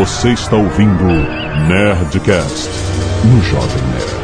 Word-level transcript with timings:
Você 0.00 0.32
está 0.32 0.56
ouvindo 0.56 1.04
Nerdcast 1.68 2.70
no 3.22 3.38
Jovem 3.42 3.82
Nerd. 3.92 4.20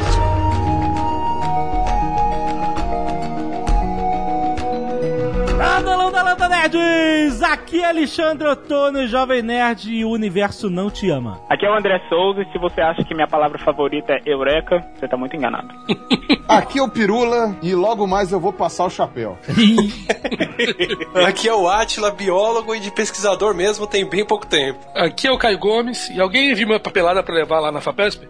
Landa, 5.59 5.97
landa, 5.97 6.23
landa, 6.23 6.49
nerds! 6.49 7.43
Aqui 7.43 7.83
é 7.83 7.91
Alexandre 7.91 8.49
Ottoni, 8.49 9.07
Jovem 9.07 9.43
Nerd 9.43 9.93
e 9.93 10.02
o 10.02 10.09
universo 10.09 10.70
não 10.70 10.91
te 10.91 11.11
ama. 11.11 11.43
Aqui 11.50 11.66
é 11.66 11.70
o 11.70 11.77
André 11.77 12.00
Souza 12.08 12.40
e 12.40 12.50
se 12.52 12.58
você 12.58 12.80
acha 12.80 13.04
que 13.04 13.14
minha 13.14 13.29
palavra 13.29 13.58
favorita 13.58 14.14
é 14.14 14.22
Eureka, 14.24 14.82
você 14.95 15.06
tá 15.06 15.18
muito 15.18 15.36
enganado. 15.36 15.68
Aqui 16.49 16.79
é 16.79 16.83
o 16.83 16.89
Pirula 16.89 17.57
e 17.61 17.75
logo 17.75 18.07
mais 18.07 18.31
eu 18.31 18.39
vou 18.39 18.53
passar 18.53 18.85
o 18.85 18.91
chapéu. 18.91 19.37
Aqui 21.27 21.49
é 21.49 21.55
o 21.55 21.69
Atila, 21.69 22.11
biólogo 22.11 22.75
e 22.75 22.81
de 22.81 22.91
pesquisador 22.91 23.55
mesmo 23.55 23.87
tem 23.87 24.09
bem 24.09 24.25
pouco 24.25 24.46
tempo. 24.46 24.79
Aqui 24.95 25.27
é 25.27 25.32
o 25.32 25.39
Caio 25.39 25.59
Gomes 25.59 26.09
e 26.11 26.21
alguém 26.21 26.54
viu 26.54 26.68
uma 26.68 26.79
papelada 26.79 27.23
pra 27.23 27.35
levar 27.35 27.59
lá 27.61 27.73
na 27.73 27.81
FAPESP? 27.81 28.29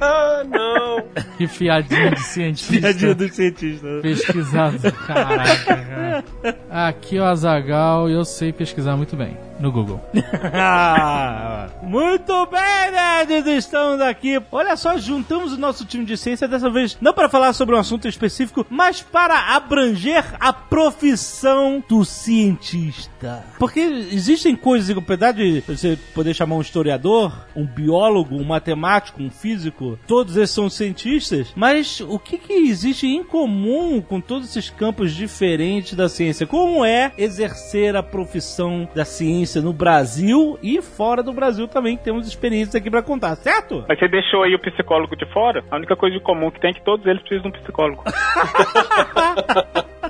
Ah, 0.00 0.44
não. 0.48 1.02
Que 1.36 1.46
fiadinha 1.46 2.10
de 2.10 2.20
cientista. 2.20 2.72
Piadinha 2.72 3.14
do 3.14 3.28
cientista. 3.28 3.86
Pesquisado. 4.02 4.92
Caraca, 5.06 5.76
cara. 5.76 6.24
Aqui 6.70 7.16
é 7.16 7.20
o 7.20 7.24
Azagal 7.24 8.10
e 8.10 8.12
eu 8.12 8.24
sei 8.24 8.52
pesquisar 8.52 8.96
muito 8.96 9.16
bem 9.16 9.47
no 9.58 9.72
Google. 9.72 10.00
Muito 11.82 12.46
bem, 12.46 12.90
nerds! 12.92 13.46
Estamos 13.64 14.00
aqui. 14.00 14.40
Olha 14.52 14.76
só, 14.76 14.98
juntamos 14.98 15.52
o 15.52 15.58
nosso 15.58 15.84
time 15.84 16.04
de 16.04 16.16
ciência 16.16 16.46
dessa 16.46 16.70
vez 16.70 16.96
não 17.00 17.12
para 17.12 17.28
falar 17.28 17.52
sobre 17.52 17.74
um 17.74 17.78
assunto 17.78 18.06
específico, 18.06 18.66
mas 18.68 19.00
para 19.00 19.56
abranger 19.56 20.24
a 20.38 20.52
profissão 20.52 21.82
do 21.88 22.04
cientista. 22.04 23.44
Porque 23.58 23.80
existem 23.80 24.54
coisas, 24.54 24.96
apesar 24.96 25.32
de 25.32 25.62
você 25.66 25.98
poder 26.14 26.34
chamar 26.34 26.56
um 26.56 26.60
historiador, 26.60 27.46
um 27.54 27.66
biólogo, 27.66 28.36
um 28.36 28.44
matemático, 28.44 29.22
um 29.22 29.30
físico, 29.30 29.98
todos 30.06 30.36
esses 30.36 30.54
são 30.54 30.68
cientistas, 30.68 31.52
mas 31.56 32.00
o 32.00 32.18
que, 32.18 32.38
que 32.38 32.52
existe 32.52 33.06
em 33.06 33.24
comum 33.24 34.00
com 34.00 34.20
todos 34.20 34.48
esses 34.48 34.70
campos 34.70 35.14
diferentes 35.14 35.94
da 35.94 36.08
ciência? 36.08 36.46
Como 36.46 36.84
é 36.84 37.12
exercer 37.16 37.96
a 37.96 38.02
profissão 38.02 38.88
da 38.94 39.04
ciência 39.04 39.47
no 39.56 39.72
Brasil 39.72 40.58
e 40.62 40.80
fora 40.82 41.22
do 41.22 41.32
Brasil 41.32 41.66
também, 41.66 41.96
temos 41.96 42.28
experiências 42.28 42.74
aqui 42.74 42.90
pra 42.90 43.02
contar, 43.02 43.36
certo? 43.36 43.84
Mas 43.88 43.98
você 43.98 44.08
deixou 44.08 44.42
aí 44.42 44.54
o 44.54 44.58
psicólogo 44.58 45.16
de 45.16 45.24
fora? 45.32 45.64
A 45.70 45.76
única 45.76 45.96
coisa 45.96 46.16
em 46.16 46.20
comum 46.20 46.50
que 46.50 46.60
tem 46.60 46.70
é 46.70 46.74
que 46.74 46.84
todos 46.84 47.06
eles 47.06 47.20
precisam 47.22 47.50
de 47.50 47.56
um 47.56 47.62
psicólogo. 47.62 48.04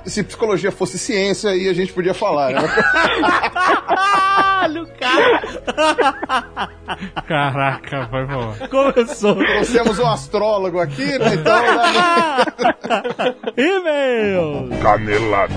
Se 0.05 0.23
psicologia 0.23 0.71
fosse 0.71 0.97
ciência, 0.97 1.51
aí 1.51 1.67
a 1.67 1.73
gente 1.73 1.91
podia 1.91 2.13
falar, 2.13 2.51
né? 2.51 2.61
Cara! 4.99 5.51
Caraca, 7.27 8.07
foi 8.07 8.25
bom. 8.25 8.53
Começou! 8.69 9.35
Trouxemos 9.35 9.99
um 9.99 10.07
astrólogo 10.07 10.79
aqui, 10.79 11.17
né? 11.17 11.35
Então, 11.35 11.61
né? 11.61 13.35
E-mail! 13.57 14.69
Canelada. 14.81 15.55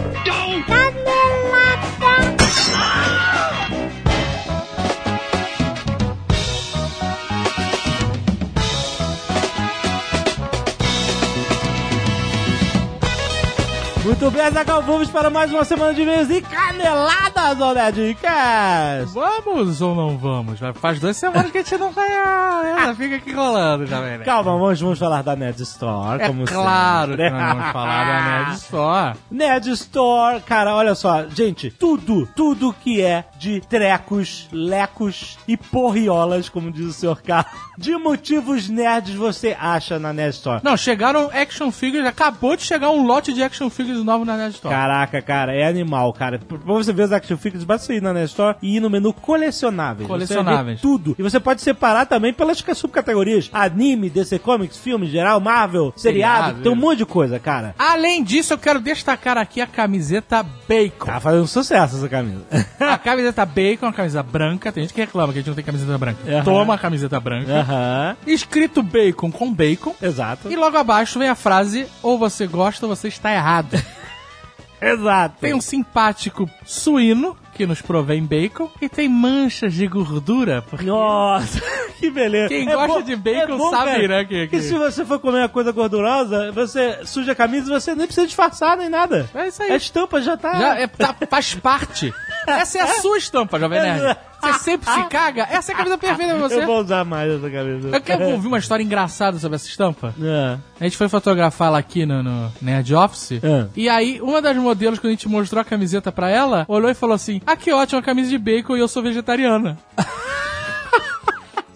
Muito 14.04 14.28
bem, 14.32 14.50
Zagal, 14.50 14.82
vamos 14.82 15.08
para 15.10 15.30
mais 15.30 15.52
uma 15.52 15.64
semana 15.64 15.94
de 15.94 16.02
e-mails 16.02 16.28
e 16.28 16.42
caneladas, 16.42 17.60
ô 17.60 17.72
Nerdcast! 17.72 19.14
Vamos 19.14 19.80
ou 19.80 19.94
não 19.94 20.18
vamos? 20.18 20.58
Já 20.58 20.74
Faz 20.74 20.98
duas 20.98 21.16
semanas 21.16 21.52
que 21.52 21.58
a 21.58 21.62
gente 21.62 21.78
não 21.78 21.92
ganha. 21.92 22.74
Ela 22.82 22.94
fica 22.96 23.14
aqui 23.14 23.32
rolando 23.32 23.86
já, 23.86 24.00
velho. 24.00 24.24
Calma, 24.24 24.58
vamos, 24.58 24.80
vamos 24.80 24.98
falar 24.98 25.22
da 25.22 25.36
Nerd 25.36 25.62
Store, 25.62 26.20
É 26.20 26.26
como 26.26 26.44
claro 26.46 27.12
sempre. 27.12 27.26
que 27.26 27.30
nós 27.36 27.48
vamos 27.54 27.72
falar 27.72 28.04
da 28.04 28.24
Nerd 28.44 28.54
Store. 28.58 29.18
Nerd 29.30 29.70
Store, 29.70 30.40
cara, 30.40 30.74
olha 30.74 30.96
só, 30.96 31.24
gente, 31.28 31.70
tudo, 31.70 32.26
tudo 32.34 32.72
que 32.72 33.00
é 33.00 33.24
de 33.38 33.60
trecos, 33.60 34.48
lecos 34.50 35.38
e 35.46 35.56
porriolas, 35.56 36.48
como 36.48 36.72
diz 36.72 36.86
o 36.86 36.92
senhor 36.92 37.22
Carlos, 37.22 37.52
de 37.82 37.96
motivos 37.96 38.68
nerds 38.68 39.16
você 39.16 39.56
acha 39.58 39.98
na 39.98 40.12
Nerd 40.12 40.34
Store. 40.34 40.60
Não, 40.62 40.76
chegaram 40.76 41.28
action 41.32 41.72
figures, 41.72 42.06
acabou 42.06 42.56
de 42.56 42.62
chegar 42.62 42.90
um 42.90 43.04
lote 43.04 43.32
de 43.32 43.42
action 43.42 43.68
figures 43.68 44.04
novo 44.04 44.24
na 44.24 44.36
Nerd 44.36 44.54
Store. 44.54 44.72
Caraca, 44.72 45.20
cara, 45.20 45.52
é 45.52 45.66
animal, 45.66 46.12
cara. 46.12 46.38
Pra 46.38 46.58
você 46.58 46.92
ver 46.92 47.02
os 47.02 47.12
action 47.12 47.36
figures, 47.36 47.64
basta 47.64 47.86
você 47.86 47.94
ir 47.94 48.02
na 48.02 48.12
Nerd 48.12 48.28
Store 48.28 48.56
e 48.62 48.76
ir 48.76 48.80
no 48.80 48.88
menu 48.88 49.12
colecionáveis. 49.12 50.06
Colecionáveis. 50.06 50.80
Tudo. 50.80 51.16
E 51.18 51.22
você 51.22 51.40
pode 51.40 51.60
separar 51.60 52.06
também 52.06 52.32
pelas 52.32 52.62
subcategorias. 52.74 53.50
Anime, 53.52 54.08
DC 54.08 54.38
Comics, 54.38 54.78
filme 54.78 55.08
geral, 55.08 55.40
Marvel, 55.40 55.92
seriado. 55.96 56.44
Seriado, 56.44 56.62
tem 56.62 56.70
um 56.70 56.76
monte 56.76 56.98
de 56.98 57.06
coisa, 57.06 57.40
cara. 57.40 57.74
Além 57.76 58.22
disso, 58.22 58.52
eu 58.52 58.58
quero 58.58 58.80
destacar 58.80 59.36
aqui 59.36 59.60
a 59.60 59.66
camiseta 59.66 60.46
Bacon. 60.68 61.06
Tá 61.06 61.18
fazendo 61.18 61.48
sucesso 61.48 61.96
essa 61.96 62.08
camisa. 62.08 62.42
A 62.78 62.96
camiseta 62.96 63.44
Bacon, 63.44 63.86
a 63.86 63.92
camisa 63.92 64.22
branca. 64.22 64.70
Tem 64.70 64.84
gente 64.84 64.94
que 64.94 65.00
reclama 65.00 65.32
que 65.32 65.40
a 65.40 65.42
gente 65.42 65.48
não 65.48 65.56
tem 65.56 65.64
camiseta 65.64 65.98
branca. 65.98 66.18
Toma 66.44 66.74
a 66.74 66.78
camiseta 66.78 67.18
branca. 67.18 67.71
Aham. 67.72 68.16
Escrito 68.26 68.82
Bacon 68.82 69.30
com 69.30 69.52
bacon. 69.52 69.94
Exato. 70.00 70.50
E 70.50 70.56
logo 70.56 70.76
abaixo 70.76 71.18
vem 71.18 71.28
a 71.28 71.34
frase: 71.34 71.86
ou 72.02 72.18
você 72.18 72.46
gosta 72.46 72.86
ou 72.86 72.94
você 72.94 73.08
está 73.08 73.32
errado. 73.32 73.76
Exato. 74.80 75.36
Tem 75.40 75.54
um 75.54 75.60
simpático 75.60 76.50
suíno 76.64 77.36
que 77.54 77.64
nos 77.66 77.80
provém 77.80 78.24
bacon 78.24 78.68
e 78.80 78.88
tem 78.88 79.08
manchas 79.08 79.74
de 79.74 79.86
gordura. 79.86 80.60
Porque 80.62 80.86
Nossa, 80.86 81.60
que 82.00 82.10
beleza. 82.10 82.48
Quem 82.48 82.68
É 82.68 82.74
gosta 82.74 82.88
bom- 82.98 83.02
de 83.02 83.14
bacon 83.14 83.54
é 83.54 83.56
bom, 83.58 83.70
sabe, 83.70 83.90
cara, 83.92 84.08
né, 84.08 84.24
que- 84.24 84.48
que- 84.48 84.56
E 84.56 84.60
se 84.62 84.74
você 84.74 85.04
for 85.04 85.20
comer 85.20 85.38
uma 85.38 85.48
coisa 85.48 85.70
gordurosa, 85.70 86.50
você 86.50 86.98
suja 87.04 87.30
a 87.30 87.34
camisa 87.34 87.70
e 87.70 87.80
você 87.80 87.94
nem 87.94 88.06
precisa 88.06 88.26
disfarçar 88.26 88.76
nem 88.76 88.88
nada. 88.88 89.30
É 89.34 89.46
isso 89.46 89.62
aí. 89.62 89.70
A 89.70 89.76
estampa 89.76 90.20
já 90.20 90.36
tá. 90.36 90.52
já 90.58 90.80
é, 90.80 90.86
tá- 90.88 91.14
faz 91.30 91.54
parte. 91.54 92.12
Essa 92.48 92.78
é 92.78 92.80
a 92.80 92.86
sua 93.00 93.18
estampa, 93.18 93.60
Jovem 93.60 93.80
Nerd. 93.80 94.16
Você 94.42 94.58
sempre 94.58 94.90
se 94.90 95.04
caga. 95.04 95.46
Essa 95.50 95.72
é 95.72 95.74
a 95.74 95.78
camisa 95.78 95.98
perfeita 95.98 96.34
pra 96.34 96.42
você. 96.48 96.62
Eu 96.62 96.66
vou 96.66 96.80
usar 96.80 97.04
mais 97.04 97.30
essa 97.32 97.48
camisa. 97.50 97.88
Eu 97.88 98.00
quero 98.00 98.24
ouvir 98.30 98.48
uma 98.48 98.58
história 98.58 98.82
engraçada 98.82 99.38
sobre 99.38 99.56
essa 99.56 99.68
estampa. 99.68 100.14
É. 100.20 100.58
A 100.80 100.84
gente 100.84 100.96
foi 100.96 101.08
fotografá-la 101.08 101.78
aqui 101.78 102.04
no, 102.04 102.22
no 102.22 102.52
Nerd 102.60 102.94
Office. 102.94 103.32
É. 103.42 103.66
E 103.76 103.88
aí, 103.88 104.20
uma 104.20 104.42
das 104.42 104.56
modelos, 104.56 104.98
quando 104.98 105.08
a 105.08 105.14
gente 105.14 105.28
mostrou 105.28 105.60
a 105.60 105.64
camiseta 105.64 106.10
pra 106.10 106.28
ela, 106.28 106.64
olhou 106.68 106.90
e 106.90 106.94
falou 106.94 107.14
assim: 107.14 107.40
Ah, 107.46 107.56
que 107.56 107.72
ótima 107.72 108.02
camisa 108.02 108.30
de 108.30 108.38
bacon 108.38 108.76
e 108.76 108.80
eu 108.80 108.88
sou 108.88 109.02
vegetariana. 109.02 109.78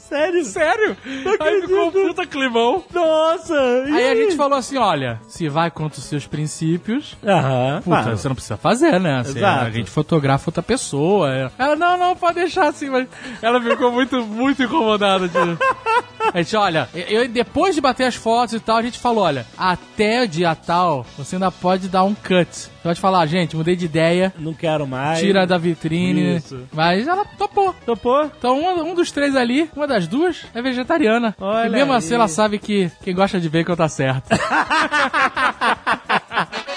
Sério? 0.09 0.44
Sério? 0.44 0.97
Aí 1.05 1.34
acredito. 1.34 1.69
ficou 1.69 1.87
um 1.89 1.91
puta 1.93 2.27
climão. 2.27 2.84
Nossa! 2.93 3.55
e 3.89 3.93
Aí 3.93 4.11
a 4.11 4.15
gente 4.15 4.37
falou 4.37 4.59
assim: 4.59 4.77
olha, 4.77 5.21
se 5.28 5.49
vai 5.49 5.71
contra 5.71 5.99
os 5.99 6.05
seus 6.05 6.27
princípios. 6.27 7.17
Aham. 7.25 7.81
Puta, 7.84 7.99
Ah, 7.99 8.16
você 8.16 8.28
não 8.28 8.34
precisa 8.34 8.56
fazer, 8.56 9.00
né? 9.00 9.21
Exato. 9.21 9.65
a 9.65 9.71
gente 9.71 9.91
fotografa 9.91 10.49
outra 10.49 10.62
pessoa. 10.62 11.50
Ela, 11.59 11.77
não, 11.77 11.97
não, 11.97 12.16
pode 12.16 12.34
deixar 12.34 12.69
assim, 12.69 12.89
mas 12.89 13.09
ela 13.43 13.61
ficou 13.61 13.91
muito, 13.91 14.25
muito 14.25 14.62
incomodada. 14.62 15.28
De... 15.28 15.37
A 16.34 16.43
gente, 16.43 16.56
olha, 16.56 16.89
eu, 16.93 17.28
depois 17.28 17.75
de 17.75 17.81
bater 17.81 18.05
as 18.05 18.16
fotos 18.16 18.55
e 18.55 18.61
tal, 18.61 18.78
a 18.78 18.83
gente 18.83 18.99
falou, 18.99 19.25
olha, 19.25 19.47
até 19.56 20.22
o 20.22 20.28
dia 20.28 20.55
tal, 20.56 21.06
você 21.16 21.37
ainda 21.37 21.53
pode 21.53 21.89
dar 21.89 22.03
um 22.03 22.15
cut. 22.15 22.69
Pode 22.87 23.01
falar, 23.01 23.27
gente, 23.27 23.57
mudei 23.57 23.75
de 23.75 23.85
ideia, 23.85 24.33
Não 24.39 24.55
quero 24.55 24.87
mais. 24.87 25.19
tira 25.19 25.45
da 25.45 25.59
vitrine. 25.59 26.37
Isso. 26.37 26.69
Mas 26.73 27.09
ela 27.09 27.25
topou. 27.25 27.75
Topou? 27.85 28.31
Então 28.39 28.61
um, 28.61 28.93
um 28.93 28.95
dos 28.95 29.11
três 29.11 29.35
ali, 29.35 29.69
uma 29.75 29.89
das 29.89 30.07
duas, 30.07 30.47
é 30.55 30.63
vegetariana. 30.63 31.35
Olha 31.41 31.67
e 31.67 31.71
mesmo 31.71 31.91
aí. 31.93 31.99
assim 31.99 32.15
ela 32.15 32.29
sabe 32.29 32.61
que 32.61 32.89
quem 33.03 33.13
gosta 33.13 33.41
de 33.41 33.49
bacon 33.49 33.75
tá 33.75 33.89
certo. 33.89 34.29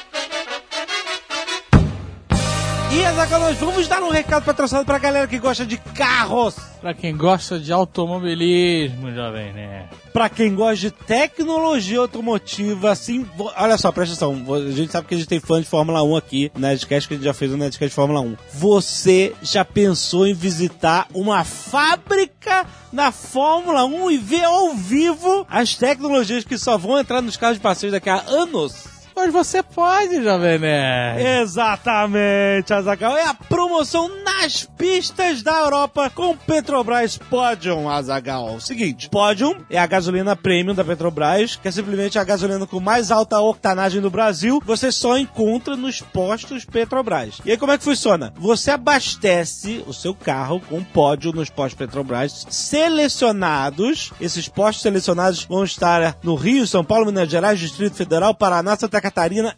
E 2.91 3.05
Azaghal, 3.05 3.39
nós 3.39 3.57
vamos 3.57 3.87
dar 3.87 4.01
um 4.01 4.09
recado 4.09 4.43
patrocinado 4.43 4.83
pra 4.85 4.97
galera 4.97 5.27
que 5.27 5.37
gosta 5.37 5.63
de 5.63 5.77
carros. 5.77 6.55
pra 6.81 6.91
quem 6.93 7.15
gosta 7.15 7.59
de 7.59 7.71
automobilismo, 7.71 9.11
jovem, 9.13 9.53
né? 9.53 9.87
Pra 10.11 10.27
quem 10.27 10.55
gosta 10.55 10.75
de 10.75 10.91
tecnologia 10.91 11.99
automotiva, 11.99 12.89
assim, 12.89 13.27
olha 13.55 13.77
só, 13.77 13.91
presta 13.91 14.25
atenção, 14.25 14.55
a 14.55 14.71
gente 14.71 14.91
sabe 14.91 15.07
que 15.07 15.13
a 15.13 15.17
gente 15.17 15.27
tem 15.27 15.39
fã 15.39 15.61
de 15.61 15.67
Fórmula 15.67 16.01
1 16.01 16.15
aqui, 16.15 16.51
no 16.55 16.61
Nerdcast, 16.61 17.07
que 17.07 17.13
a 17.13 17.17
gente 17.17 17.25
já 17.25 17.33
fez 17.33 17.53
um 17.53 17.57
Nerdcast 17.57 17.89
de 17.89 17.95
Fórmula 17.95 18.21
1. 18.21 18.35
Você 18.53 19.35
já 19.43 19.63
pensou 19.63 20.25
em 20.25 20.33
visitar 20.33 21.05
uma 21.13 21.43
fábrica 21.43 22.65
na 22.91 23.11
Fórmula 23.11 23.85
1 23.85 24.09
e 24.11 24.17
ver 24.17 24.43
ao 24.43 24.73
vivo 24.73 25.45
as 25.47 25.75
tecnologias 25.75 26.43
que 26.43 26.57
só 26.57 26.75
vão 26.75 26.97
entrar 26.97 27.21
nos 27.21 27.37
carros 27.37 27.57
de 27.57 27.61
passeio 27.61 27.91
daqui 27.91 28.09
a 28.09 28.23
anos? 28.27 28.98
Pois 29.21 29.33
você 29.33 29.61
pode, 29.61 30.23
Jovem 30.23 30.59
Nerd. 30.59 31.41
Exatamente, 31.41 32.73
Azagal. 32.73 33.17
É 33.17 33.25
a 33.25 33.33
promoção 33.33 34.09
nas 34.23 34.63
pistas 34.63 35.43
da 35.43 35.59
Europa 35.59 36.09
com 36.09 36.37
Petrobras 36.37 37.17
Podium, 37.17 37.89
Azagal. 37.89 38.61
Seguinte, 38.61 39.09
Podium 39.09 39.57
é 39.69 39.77
a 39.77 39.85
gasolina 39.85 40.37
premium 40.37 40.73
da 40.73 40.85
Petrobras, 40.85 41.57
que 41.57 41.67
é 41.67 41.71
simplesmente 41.71 42.17
a 42.17 42.23
gasolina 42.23 42.65
com 42.65 42.79
mais 42.79 43.11
alta 43.11 43.41
octanagem 43.41 43.99
do 44.01 44.09
Brasil. 44.09 44.63
Você 44.65 44.89
só 44.89 45.17
encontra 45.17 45.75
nos 45.75 45.99
postos 45.99 46.63
Petrobras. 46.63 47.41
E 47.43 47.51
aí 47.51 47.57
como 47.57 47.73
é 47.73 47.77
que 47.77 47.83
funciona? 47.83 48.33
Você 48.37 48.71
abastece 48.71 49.83
o 49.85 49.93
seu 49.93 50.15
carro 50.15 50.61
com 50.61 50.81
Podium 50.81 51.33
nos 51.33 51.49
postos 51.49 51.77
Petrobras 51.77 52.47
selecionados. 52.49 54.13
Esses 54.21 54.47
postos 54.47 54.81
selecionados 54.81 55.43
vão 55.43 55.65
estar 55.65 56.15
no 56.23 56.35
Rio, 56.35 56.65
São 56.65 56.85
Paulo, 56.85 57.07
Minas 57.07 57.29
Gerais, 57.29 57.59
Distrito 57.59 57.97
Federal, 57.97 58.33
Paraná, 58.33 58.77
Santa 58.77 59.01
Catarina 59.01 59.08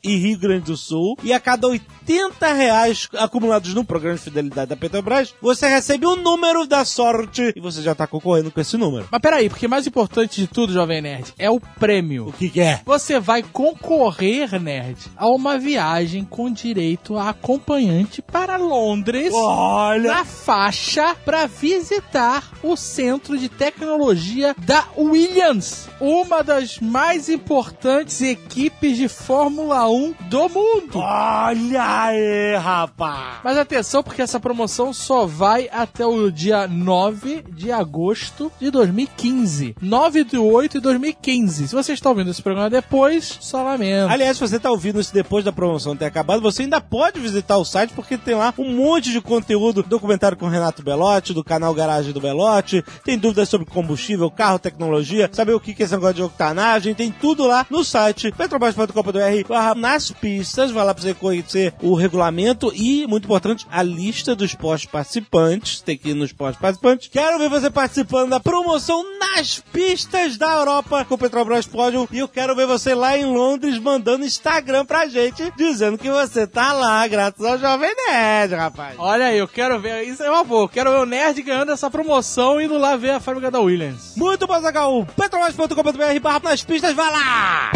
e 0.03 0.15
Rio 0.15 0.37
Grande 0.37 0.65
do 0.65 0.77
Sul. 0.77 1.17
E 1.23 1.33
a 1.33 1.39
cada 1.39 1.67
80 1.67 2.53
reais 2.53 3.07
acumulados 3.17 3.73
no 3.73 3.83
programa 3.83 4.17
de 4.17 4.23
fidelidade 4.23 4.69
da 4.69 4.75
Petrobras, 4.75 5.33
você 5.41 5.67
recebe 5.67 6.05
um 6.05 6.15
número 6.15 6.65
da 6.67 6.83
sorte 6.85 7.53
e 7.55 7.59
você 7.59 7.81
já 7.81 7.95
tá 7.95 8.07
concorrendo 8.07 8.51
com 8.51 8.59
esse 8.59 8.77
número. 8.77 9.07
Mas 9.11 9.21
peraí, 9.21 9.49
porque 9.49 9.67
mais 9.67 9.87
importante 9.87 10.41
de 10.41 10.47
tudo, 10.47 10.73
Jovem 10.73 11.01
Nerd, 11.01 11.33
é 11.37 11.49
o 11.49 11.59
prêmio. 11.59 12.27
O 12.27 12.33
que, 12.33 12.49
que 12.49 12.61
é? 12.61 12.81
Você 12.85 13.19
vai 13.19 13.43
concorrer, 13.43 14.59
nerd, 14.59 14.97
a 15.15 15.27
uma 15.27 15.57
viagem 15.57 16.23
com 16.23 16.51
direito 16.51 17.17
a 17.17 17.29
acompanhante 17.29 18.21
para 18.21 18.57
Londres. 18.57 19.31
Olha! 19.33 20.09
Na 20.09 20.25
faixa 20.25 21.15
para 21.25 21.45
visitar 21.45 22.51
o 22.63 22.75
centro 22.75 23.37
de 23.37 23.49
tecnologia 23.49 24.55
da 24.57 24.85
Williams, 24.97 25.87
uma 25.99 26.43
das 26.43 26.79
mais 26.79 27.29
importantes 27.29 28.21
equipes 28.21 28.97
de 28.97 29.07
Fórmula 29.31 29.89
1 29.89 30.13
do 30.29 30.49
mundo. 30.49 30.95
Olha 30.95 32.03
aí, 32.03 32.53
rapaz! 32.57 33.39
Mas 33.41 33.57
atenção, 33.57 34.03
porque 34.03 34.21
essa 34.21 34.41
promoção 34.41 34.91
só 34.91 35.25
vai 35.25 35.69
até 35.71 36.05
o 36.05 36.29
dia 36.29 36.67
9 36.67 37.45
de 37.49 37.71
agosto 37.71 38.51
de 38.59 38.69
2015. 38.69 39.77
9 39.81 40.25
de 40.25 40.37
8 40.37 40.73
de 40.73 40.79
2015. 40.81 41.69
Se 41.69 41.73
você 41.73 41.93
está 41.93 42.09
ouvindo 42.09 42.29
esse 42.29 42.41
programa 42.41 42.69
depois, 42.69 43.37
só 43.39 43.63
lamento. 43.63 44.11
Aliás, 44.11 44.35
se 44.35 44.45
você 44.45 44.59
tá 44.59 44.69
ouvindo 44.69 44.99
isso 44.99 45.13
depois 45.13 45.45
da 45.45 45.53
promoção 45.53 45.95
ter 45.95 46.07
acabado, 46.07 46.41
você 46.41 46.63
ainda 46.63 46.81
pode 46.81 47.17
visitar 47.21 47.55
o 47.55 47.63
site 47.63 47.93
porque 47.93 48.17
tem 48.17 48.35
lá 48.35 48.53
um 48.57 48.75
monte 48.75 49.13
de 49.13 49.21
conteúdo, 49.21 49.81
documentário 49.81 50.35
com 50.35 50.49
Renato 50.49 50.83
Belotti, 50.83 51.33
do 51.33 51.41
canal 51.41 51.73
Garagem 51.73 52.11
do 52.11 52.19
Belotti, 52.19 52.83
tem 53.05 53.17
dúvidas 53.17 53.47
sobre 53.47 53.65
combustível, 53.65 54.29
carro, 54.29 54.59
tecnologia, 54.59 55.29
saber 55.31 55.53
o 55.53 55.59
que 55.61 55.73
que 55.73 55.83
é 55.83 55.85
esse 55.85 55.93
negócio 55.93 56.15
de 56.15 56.23
octanagem, 56.23 56.93
tem 56.93 57.09
tudo 57.09 57.47
lá 57.47 57.65
no 57.69 57.81
site 57.81 58.29
petrobras.com.br 58.33 59.20
barra 59.47 59.75
nas 59.75 60.11
pistas, 60.11 60.71
vai 60.71 60.85
lá 60.85 60.93
pra 60.93 61.03
você 61.03 61.13
conhecer 61.13 61.73
o 61.81 61.95
regulamento 61.95 62.71
e, 62.73 63.05
muito 63.07 63.25
importante, 63.25 63.65
a 63.71 63.83
lista 63.83 64.35
dos 64.35 64.53
postos 64.55 64.89
participantes, 64.89 65.81
tem 65.81 65.97
que 65.97 66.09
ir 66.09 66.13
nos 66.13 66.31
postos 66.31 66.61
participantes. 66.61 67.09
Quero 67.09 67.39
ver 67.39 67.49
você 67.49 67.69
participando 67.69 68.29
da 68.29 68.39
promoção 68.39 69.03
nas 69.19 69.59
pistas 69.71 70.37
da 70.37 70.51
Europa 70.53 71.05
com 71.05 71.15
o 71.15 71.17
Petrobras 71.17 71.65
Podium 71.65 72.07
e 72.11 72.19
eu 72.19 72.27
quero 72.27 72.55
ver 72.55 72.65
você 72.65 72.93
lá 72.93 73.17
em 73.17 73.25
Londres 73.25 73.77
mandando 73.77 74.25
Instagram 74.25 74.85
pra 74.85 75.07
gente, 75.07 75.51
dizendo 75.55 75.97
que 75.97 76.09
você 76.09 76.47
tá 76.47 76.73
lá, 76.73 77.07
graças 77.07 77.43
ao 77.43 77.57
Jovem 77.57 77.93
Nerd, 78.07 78.55
rapaz. 78.55 78.95
Olha 78.97 79.25
aí, 79.25 79.37
eu 79.37 79.47
quero 79.47 79.79
ver. 79.79 80.03
Isso 80.03 80.23
é 80.23 80.29
uma 80.29 80.43
boa. 80.43 80.63
Eu 80.63 80.69
quero 80.69 80.91
ver 80.91 80.99
o 80.99 81.05
Nerd 81.05 81.41
ganhando 81.41 81.71
essa 81.71 81.89
promoção 81.89 82.59
e 82.59 82.65
indo 82.65 82.77
lá 82.77 82.95
ver 82.95 83.11
a 83.11 83.19
fábrica 83.19 83.51
da 83.51 83.59
Williams. 83.59 84.13
Muito 84.15 84.47
bom, 84.47 84.59
Zagal. 84.61 85.07
Petrobras.com.br 85.15 86.19
barra 86.21 86.41
nas 86.43 86.63
pistas, 86.63 86.93
vai 86.93 87.11
lá! 87.11 87.71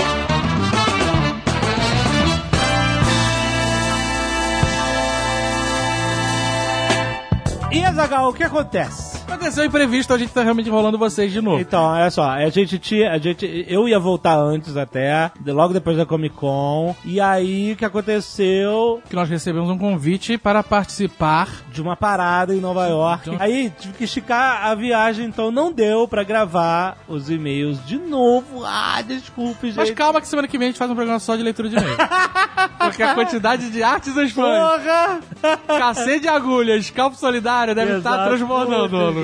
E 7.71 7.83
Azagal, 7.83 8.29
o 8.29 8.33
que 8.33 8.43
acontece? 8.43 9.14
Aconteceu 9.27 9.65
imprevisto, 9.65 10.13
a 10.13 10.17
gente 10.17 10.31
tá 10.31 10.41
realmente 10.43 10.67
enrolando 10.69 10.97
vocês 10.97 11.31
de 11.31 11.41
novo. 11.41 11.59
Então, 11.59 11.83
olha 11.83 12.09
só, 12.09 12.23
a 12.29 12.49
gente 12.49 12.77
tinha, 12.79 13.11
a 13.11 13.17
gente, 13.17 13.65
eu 13.67 13.87
ia 13.87 13.99
voltar 13.99 14.37
antes 14.37 14.75
até, 14.77 15.31
logo 15.45 15.73
depois 15.73 15.97
da 15.97 16.05
Comic 16.05 16.35
Con, 16.35 16.95
e 17.03 17.19
aí 17.19 17.73
o 17.73 17.75
que 17.75 17.85
aconteceu 17.85 19.01
Que 19.09 19.15
nós 19.15 19.29
recebemos 19.29 19.69
um 19.69 19.77
convite 19.77 20.37
para 20.37 20.63
participar. 20.63 21.47
de 21.71 21.81
uma 21.81 21.95
parada 21.95 22.53
em 22.55 22.59
Nova 22.61 22.87
York. 22.87 23.29
Então- 23.29 23.37
Aí 23.39 23.71
tive 23.79 23.93
que 23.95 24.03
esticar 24.05 24.65
a 24.65 24.73
viagem, 24.75 25.25
então 25.25 25.51
não 25.51 25.71
deu 25.71 26.07
pra 26.07 26.23
gravar 26.23 26.97
os 27.07 27.29
e-mails 27.29 27.83
de 27.85 27.97
novo. 27.97 28.63
Ah, 28.65 29.01
desculpe, 29.01 29.67
gente. 29.67 29.77
Mas 29.77 29.91
calma 29.91 30.21
que 30.21 30.27
semana 30.27 30.47
que 30.47 30.57
vem 30.57 30.67
a 30.67 30.71
gente 30.71 30.79
faz 30.79 30.89
um 30.89 30.95
programa 30.95 31.19
só 31.19 31.35
de 31.35 31.43
leitura 31.43 31.69
de 31.69 31.75
e-mail. 31.75 31.97
Porque 32.79 33.03
a 33.03 33.13
quantidade 33.15 33.69
de 33.71 33.81
artes 33.83 34.13
dos 34.13 34.31
fãs, 34.31 34.81
Porra! 34.81 35.19
cacete 35.67 36.21
de 36.21 36.27
agulhas, 36.27 36.89
calpo 36.91 37.17
solidário 37.17 37.73
deve 37.75 37.97
estar 37.97 38.11
Exato. 38.13 38.29
transbordando. 38.29 39.14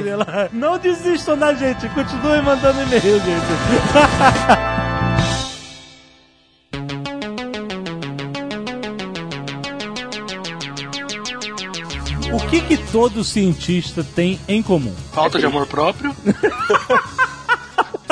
Não 0.52 0.78
desistam 0.78 1.38
da 1.38 1.54
gente, 1.54 1.88
continuem 1.90 2.42
mandando 2.42 2.82
e-mail, 2.82 3.20
gente. 3.20 4.82
O 12.34 12.40
que 12.50 12.62
que 12.62 12.78
todo 12.92 13.26
cientista 13.26 14.06
tem 14.06 14.40
em 14.48 14.64
comum? 14.64 14.96
Falta 15.12 15.38
de 15.38 15.46
amor 15.46 15.68
próprio. 15.68 16.16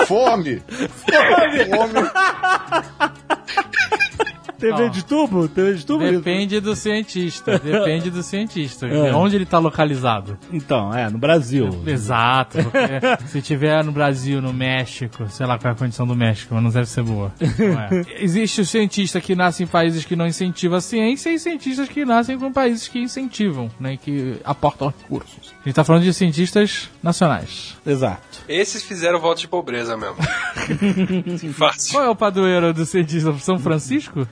Fome! 0.06 0.62
Fome! 0.68 2.00
TV 4.60 4.84
Ó. 4.84 4.88
de 4.90 5.06
tubo? 5.06 5.48
TV 5.48 5.74
de 5.74 5.86
tubo? 5.86 6.04
Depende 6.04 6.60
do 6.60 6.76
cientista, 6.76 7.58
depende 7.58 8.12
do 8.12 8.22
cientista. 8.22 8.88
É. 9.00 9.14
Onde 9.14 9.36
ele 9.36 9.46
tá 9.46 9.60
localizado. 9.60 10.38
Então, 10.52 10.94
é, 10.94 11.10
no 11.10 11.18
Brasil. 11.18 11.70
Exato. 11.86 12.58
porque 12.70 13.28
se 13.28 13.42
tiver 13.42 13.84
no 13.84 13.92
Brasil, 13.92 14.42
no 14.42 14.52
México, 14.52 15.28
sei 15.30 15.46
lá 15.46 15.58
qual 15.58 15.72
é 15.72 15.76
a 15.76 15.78
condição 15.78 16.06
do 16.06 16.16
México, 16.16 16.54
mas 16.54 16.64
não 16.64 16.70
deve 16.70 16.88
ser 16.88 17.04
boa. 17.04 17.32
Não 17.40 17.80
é. 17.80 18.06
Existe 18.20 18.62
o 18.62 18.66
cientista 18.66 19.22
que 19.22 19.36
nasce 19.36 19.64
em 19.64 19.68
países 19.68 20.04
que 20.04 20.16
não 20.16 20.28
incentivam 20.28 20.78
a 20.78 20.82
ciência 20.82 21.30
e 21.30 21.40
cientistas 21.40 21.88
que 21.88 22.04
nascem 22.04 22.38
com 22.38 22.52
países 22.52 22.88
que 22.88 23.00
incentivam, 23.00 23.70
né, 23.80 23.96
que 23.96 24.38
aportam 24.44 24.88
recursos. 24.88 25.54
A 25.62 25.64
gente 25.66 25.76
tá 25.76 25.84
falando 25.84 26.04
de 26.04 26.14
cientistas 26.14 26.90
nacionais. 27.02 27.78
Exato. 27.86 28.40
Esses 28.48 28.84
fizeram 28.84 29.20
voto 29.20 29.40
de 29.40 29.48
pobreza 29.48 29.96
mesmo. 29.96 30.18
Fácil. 31.54 31.94
Qual 31.94 32.04
é 32.04 32.10
o 32.10 32.16
padroeiro 32.16 32.74
do 32.74 32.86
cientista? 32.86 33.34
São 33.40 33.60
Francisco? 33.60 34.28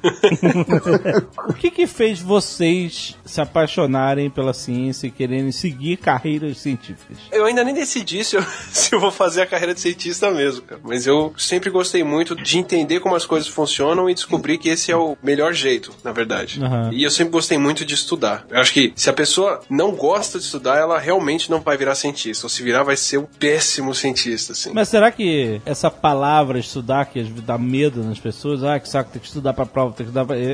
O 1.47 1.53
que 1.53 1.71
que 1.71 1.87
fez 1.87 2.19
vocês 2.19 3.15
se 3.25 3.41
apaixonarem 3.41 4.29
pela 4.29 4.53
ciência 4.53 5.07
e 5.07 5.11
quererem 5.11 5.51
seguir 5.51 5.97
carreiras 5.97 6.57
científicas? 6.57 7.17
Eu 7.31 7.45
ainda 7.45 7.63
nem 7.63 7.73
decidi 7.73 8.23
se 8.23 8.35
eu, 8.35 8.43
se 8.71 8.93
eu 8.93 8.99
vou 8.99 9.11
fazer 9.11 9.41
a 9.41 9.45
carreira 9.45 9.73
de 9.73 9.79
cientista 9.79 10.31
mesmo, 10.31 10.61
cara. 10.63 10.81
Mas 10.83 11.07
eu 11.07 11.33
sempre 11.37 11.69
gostei 11.69 12.03
muito 12.03 12.35
de 12.35 12.57
entender 12.57 12.99
como 12.99 13.15
as 13.15 13.25
coisas 13.25 13.47
funcionam 13.47 14.09
e 14.09 14.13
descobrir 14.13 14.57
que 14.57 14.69
esse 14.69 14.91
é 14.91 14.95
o 14.95 15.17
melhor 15.21 15.53
jeito, 15.53 15.93
na 16.03 16.11
verdade. 16.11 16.61
Aham. 16.61 16.89
E 16.91 17.03
eu 17.03 17.11
sempre 17.11 17.31
gostei 17.31 17.57
muito 17.57 17.85
de 17.85 17.93
estudar. 17.93 18.45
Eu 18.49 18.59
acho 18.59 18.73
que 18.73 18.93
se 18.95 19.09
a 19.09 19.13
pessoa 19.13 19.61
não 19.69 19.91
gosta 19.91 20.39
de 20.39 20.45
estudar, 20.45 20.77
ela 20.77 20.99
realmente 20.99 21.49
não 21.49 21.59
vai 21.59 21.77
virar 21.77 21.95
cientista. 21.95 22.45
Ou 22.45 22.49
se 22.49 22.63
virar, 22.63 22.83
vai 22.83 22.95
ser 22.95 23.17
um 23.17 23.25
péssimo 23.25 23.93
cientista, 23.93 24.53
assim. 24.53 24.71
Mas 24.73 24.89
será 24.89 25.11
que 25.11 25.61
essa 25.65 25.89
palavra 25.89 26.59
estudar, 26.59 27.05
que 27.05 27.23
dá 27.23 27.57
medo 27.57 28.03
nas 28.03 28.19
pessoas, 28.19 28.63
ah, 28.63 28.79
que 28.79 28.89
saco, 28.89 29.11
tem 29.11 29.21
que 29.21 29.27
estudar 29.27 29.53
pra 29.53 29.65
prova, 29.65 29.93
tem 29.93 30.06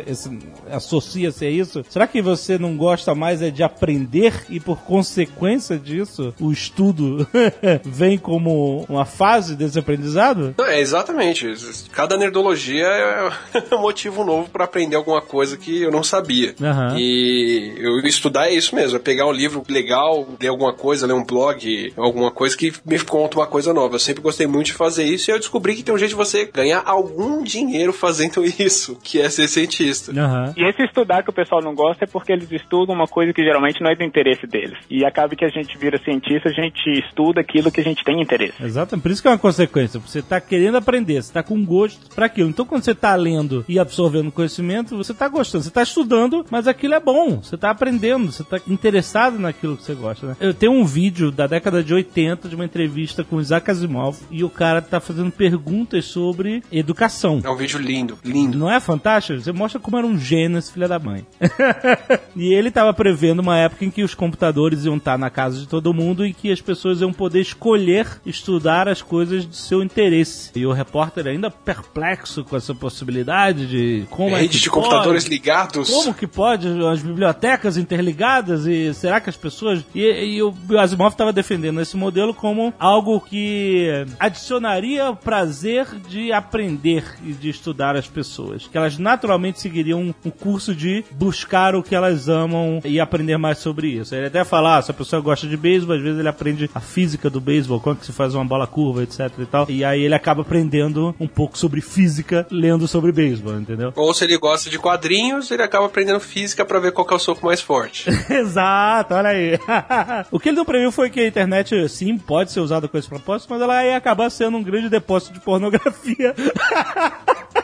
esse- 0.08 0.40
Associa-se 0.72 1.46
a 1.46 1.50
isso? 1.50 1.84
Será 1.90 2.08
que 2.08 2.22
você 2.22 2.58
não 2.58 2.76
gosta 2.78 3.14
mais 3.14 3.42
é 3.42 3.50
de 3.52 3.64
aprender 3.64 4.46
e 4.50 4.60
por 4.60 4.78
consequência 4.80 5.78
disso, 5.78 6.34
o 6.40 6.52
estudo 6.52 7.28
vem 7.86 8.18
como 8.18 8.86
uma 8.90 9.06
fase 9.06 9.56
desse 9.56 9.78
aprendizado? 9.78 10.56
Não, 10.58 10.66
é, 10.66 10.80
exatamente. 10.80 11.46
Cada 11.92 12.18
nerdologia 12.18 12.86
é 12.86 13.30
um 13.76 13.82
motivo 13.82 14.24
novo 14.24 14.50
pra 14.50 14.66
aprender 14.66 14.96
alguma 14.96 15.22
coisa 15.22 15.58
que 15.58 15.82
eu 15.82 15.92
não 15.92 16.04
sabia. 16.04 16.56
Aham. 16.62 16.96
E 16.98 17.74
eu 17.78 18.00
estudar 18.08 18.48
é 18.48 18.54
isso 18.54 18.76
mesmo, 18.76 18.98
é 18.98 19.00
pegar 19.00 19.28
um 19.28 19.32
livro 19.32 19.64
legal, 19.70 20.28
ler 20.40 20.48
alguma 20.48 20.74
coisa, 20.74 21.06
ler 21.06 21.14
um 21.14 21.24
blog, 21.26 21.94
alguma 21.98 22.32
coisa 22.32 22.56
que 22.58 22.74
me 22.86 23.00
conta 23.00 23.38
uma 23.38 23.48
coisa 23.48 23.74
nova. 23.74 23.96
Eu 23.96 24.00
sempre 24.00 24.22
gostei 24.22 24.48
muito 24.48 24.68
de 24.68 24.74
fazer 24.74 25.04
isso 25.04 25.30
e 25.30 25.34
eu 25.34 25.40
descobri 25.40 25.76
que 25.76 25.84
tem 25.84 25.94
um 25.94 25.98
jeito 25.98 26.10
de 26.12 26.16
você 26.16 26.46
ganhar 26.46 26.82
algum 26.86 27.44
dinheiro 27.44 27.94
fazendo 27.94 28.44
isso, 28.60 28.98
que 29.04 29.20
é 29.20 29.30
ser 29.30 29.43
cientista. 29.48 30.12
Aham. 30.12 30.54
E 30.56 30.64
esse 30.64 30.84
estudar 30.84 31.24
que 31.24 31.30
o 31.30 31.34
pessoal 31.34 31.62
não 31.62 31.74
gosta 31.74 32.06
é 32.06 32.08
porque 32.08 32.32
eles 32.32 32.52
estudam 32.52 32.96
uma 32.96 33.08
coisa 33.08 33.34
que 33.34 33.44
geralmente 33.44 33.82
não 33.82 33.90
é 33.90 33.96
do 33.96 34.04
interesse 34.04 34.46
deles. 34.48 34.78
E 34.90 35.06
acaba 35.06 35.36
que 35.36 35.46
a 35.46 35.50
gente 35.50 35.78
vira 35.78 35.98
cientista, 36.04 36.50
a 36.50 36.52
gente 36.52 36.90
estuda 37.00 37.42
aquilo 37.42 37.72
que 37.72 37.82
a 37.82 37.84
gente 37.84 38.04
tem 38.04 38.22
interesse. 38.22 38.62
Exatamente, 38.62 39.04
por 39.04 39.12
isso 39.12 39.22
que 39.22 39.28
é 39.28 39.32
uma 39.32 39.38
consequência. 39.38 40.00
Você 40.00 40.20
está 40.20 40.40
querendo 40.40 40.78
aprender, 40.78 41.22
você 41.22 41.30
está 41.30 41.44
com 41.44 41.64
gosto 41.66 42.14
para 42.14 42.26
aquilo. 42.26 42.50
Então, 42.50 42.66
quando 42.66 42.84
você 42.84 42.92
está 42.92 43.16
lendo 43.16 43.66
e 43.68 43.80
absorvendo 43.80 44.32
conhecimento, 44.32 44.98
você 44.98 45.12
está 45.12 45.28
gostando. 45.28 45.64
Você 45.64 45.70
está 45.70 45.84
estudando, 45.84 46.46
mas 46.50 46.68
aquilo 46.68 46.94
é 46.94 47.00
bom. 47.00 47.42
Você 47.42 47.56
está 47.56 47.72
aprendendo, 47.72 48.32
você 48.32 48.42
está 48.44 48.60
interessado 48.68 49.40
naquilo 49.40 49.78
que 49.78 49.84
você 49.84 49.94
gosta. 49.94 50.28
Né? 50.28 50.36
Eu 50.40 50.54
tenho 50.54 50.74
um 50.74 50.86
vídeo 50.86 51.32
da 51.32 51.48
década 51.48 51.84
de 51.84 51.94
80 51.94 52.50
de 52.50 52.56
uma 52.56 52.66
entrevista 52.66 53.24
com 53.24 53.40
Isaac 53.40 53.70
Asimov 53.70 54.18
e 54.32 54.44
o 54.44 54.50
cara 54.50 54.80
está 54.80 55.00
fazendo 55.00 55.32
perguntas 55.32 56.06
sobre 56.06 56.64
educação. 56.72 57.42
É 57.44 57.50
um 57.50 57.56
vídeo 57.56 57.80
lindo, 57.80 58.18
lindo. 58.24 58.58
Não 58.58 58.72
é 58.72 58.80
fantástico? 58.80 59.33
Internet, 59.34 59.44
você 59.44 59.52
mostra 59.52 59.80
como 59.80 59.98
era 59.98 60.06
um 60.06 60.18
gênio 60.18 60.58
esse 60.58 60.72
filho 60.72 60.88
da 60.88 61.00
mãe. 61.00 61.26
e 62.36 62.54
ele 62.54 62.72
tava 62.72 62.94
prevendo 62.94 63.40
uma 63.40 63.58
época 63.58 63.86
em 63.86 63.92
que 63.92 64.04
os 64.04 64.14
computadores 64.14 64.86
iam 64.86 64.98
estar 64.98 65.18
na 65.18 65.30
casa 65.30 65.60
de 65.60 65.68
todo 65.68 65.94
mundo 65.94 66.26
e 66.26 66.34
que 66.34 66.52
as 66.52 66.62
pessoas 66.62 67.02
iam 67.02 67.12
poder 67.12 67.42
escolher 67.42 68.22
estudar 68.26 68.88
as 68.88 69.02
coisas 69.02 69.48
de 69.48 69.56
seu 69.56 69.82
interesse. 69.82 70.52
E 70.56 70.66
o 70.66 70.72
repórter 70.72 71.28
ainda 71.28 71.50
perplexo 71.50 72.44
com 72.44 72.56
essa 72.56 72.74
possibilidade 72.74 73.68
de 73.68 74.06
como 74.10 74.36
é 74.36 74.42
Rede 74.42 74.58
que 74.58 74.64
de 74.64 74.70
pode? 74.70 74.84
computadores 74.84 75.26
ligados. 75.26 75.90
Como 75.90 76.14
que 76.14 76.28
pode 76.28 76.68
as 76.86 77.02
bibliotecas 77.02 77.78
interligadas 77.78 78.66
e 78.66 78.94
será 78.94 79.20
que 79.20 79.30
as 79.30 79.38
pessoas 79.38 79.84
e, 79.94 80.02
e 80.02 80.44
o 80.44 80.54
Asimov 80.78 81.12
estava 81.12 81.34
defendendo 81.34 81.82
esse 81.82 81.96
modelo 81.96 82.34
como 82.34 82.74
algo 82.80 83.20
que 83.20 84.06
adicionaria 84.20 85.10
o 85.10 85.16
prazer 85.16 85.88
de 86.08 86.32
aprender 86.32 87.04
e 87.24 87.34
de 87.34 87.50
estudar 87.50 87.96
as 87.96 88.08
pessoas, 88.08 88.68
que 88.68 88.78
elas 88.78 88.98
naturalmente 88.98 89.23
seguiriam 89.56 90.02
um, 90.02 90.14
um 90.26 90.30
curso 90.30 90.76
de 90.76 91.04
buscar 91.12 91.76
o 91.76 91.84
que 91.84 91.96
elas 91.96 92.28
amam 92.30 92.82
e 92.84 93.00
aprender 93.00 93.38
mais 93.38 93.58
sobre 93.58 93.88
isso. 93.88 94.16
Ele 94.16 94.28
até 94.28 94.44
fala, 94.44 94.78
ah, 94.78 94.82
se 94.82 94.92
a 94.92 94.94
pessoa 94.94 95.22
gosta 95.22 95.48
de 95.48 95.58
beisebol, 95.58 95.96
às 95.96 96.02
vezes 96.02 96.20
ele 96.20 96.28
aprende 96.28 96.70
a 96.74 96.80
física 96.80 97.30
do 97.30 97.40
beisebol, 97.40 97.80
como 97.80 97.96
que 97.96 98.06
se 98.06 98.12
faz 98.12 98.36
uma 98.36 98.46
bola 98.46 98.68
curva, 98.68 99.04
etc 99.04 99.32
e 99.40 99.46
tal. 99.46 99.66
E 99.70 99.84
aí 99.84 100.02
ele 100.02 100.16
acaba 100.16 100.42
aprendendo 100.42 101.16
um 101.20 101.28
pouco 101.28 101.58
sobre 101.58 101.82
física 101.82 102.46
lendo 102.52 102.88
sobre 102.88 103.12
beisebol, 103.12 103.56
entendeu? 103.60 103.94
Ou 103.96 104.14
se 104.14 104.24
ele 104.24 104.38
gosta 104.38 104.70
de 104.70 104.78
quadrinhos, 104.80 105.50
ele 105.52 105.64
acaba 105.64 105.86
aprendendo 105.86 106.20
física 106.20 106.66
pra 106.66 106.80
ver 106.80 106.92
qual 106.92 107.08
é 107.10 107.14
o 107.14 107.20
soco 107.20 107.46
mais 107.46 107.62
forte. 107.62 108.10
Exato, 108.30 109.14
olha 109.14 109.30
aí. 109.30 109.60
o 110.32 110.40
que 110.40 110.50
ele 110.50 110.58
não 110.58 110.66
previu 110.66 110.92
foi 110.92 111.10
que 111.10 111.20
a 111.20 111.28
internet, 111.28 111.88
sim, 111.90 112.18
pode 112.18 112.52
ser 112.52 112.60
usada 112.60 112.88
com 112.88 112.98
esse 112.98 113.08
propósito, 113.08 113.50
mas 113.50 113.62
ela 113.62 113.86
ia 113.86 113.98
acabar 113.98 114.30
sendo 114.30 114.58
um 114.58 114.64
grande 114.64 114.90
depósito 114.90 115.34
de 115.34 115.40
pornografia. 115.40 116.34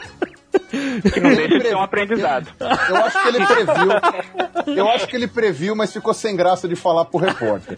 Que 0.70 1.20
não 1.20 1.34
deixa 1.34 1.58
de 1.58 1.68
ser 1.68 1.76
um 1.76 1.82
aprendizado. 1.82 2.48
Eu 2.88 2.96
acho 2.96 3.22
que 3.22 3.28
ele 3.28 3.46
previu. 3.46 4.76
Eu 4.76 4.90
acho 4.90 5.06
que 5.08 5.16
ele 5.16 5.26
previu, 5.26 5.74
mas 5.76 5.92
ficou 5.92 6.14
sem 6.14 6.36
graça 6.36 6.68
de 6.68 6.76
falar 6.76 7.04
pro 7.04 7.18
repórter. 7.18 7.76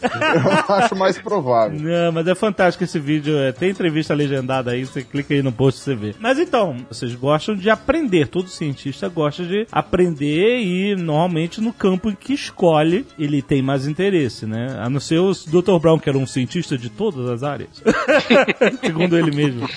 Eu 0.68 0.74
acho 0.76 0.94
mais 0.96 1.18
provável. 1.18 1.78
Não, 1.80 2.12
mas 2.12 2.26
é 2.26 2.34
fantástico 2.34 2.84
esse 2.84 2.98
vídeo. 2.98 3.38
é, 3.38 3.52
Tem 3.52 3.70
entrevista 3.70 4.14
legendada 4.14 4.70
aí, 4.72 4.84
você 4.84 5.02
clica 5.02 5.34
aí 5.34 5.42
no 5.42 5.52
post 5.52 5.80
e 5.80 5.84
você 5.84 5.94
vê. 5.94 6.14
Mas 6.18 6.38
então, 6.38 6.76
vocês 6.88 7.14
gostam 7.14 7.54
de 7.56 7.70
aprender. 7.70 8.28
Todo 8.28 8.48
cientista 8.48 9.08
gosta 9.08 9.44
de 9.44 9.66
aprender 9.72 10.60
e 10.60 10.94
normalmente 10.96 11.60
no 11.60 11.72
campo 11.72 12.10
em 12.10 12.14
que 12.14 12.32
escolhe 12.34 13.06
ele 13.18 13.40
tem 13.42 13.62
mais 13.62 13.86
interesse, 13.86 14.46
né? 14.46 14.76
A 14.80 14.88
não 14.90 15.00
ser 15.00 15.18
o 15.18 15.32
Dr. 15.32 15.78
Brown, 15.80 15.98
que 15.98 16.08
era 16.08 16.18
um 16.18 16.26
cientista 16.26 16.76
de 16.76 16.88
todas 16.90 17.28
as 17.28 17.42
áreas. 17.42 17.82
Segundo 18.84 19.16
ele 19.18 19.34
mesmo. 19.34 19.68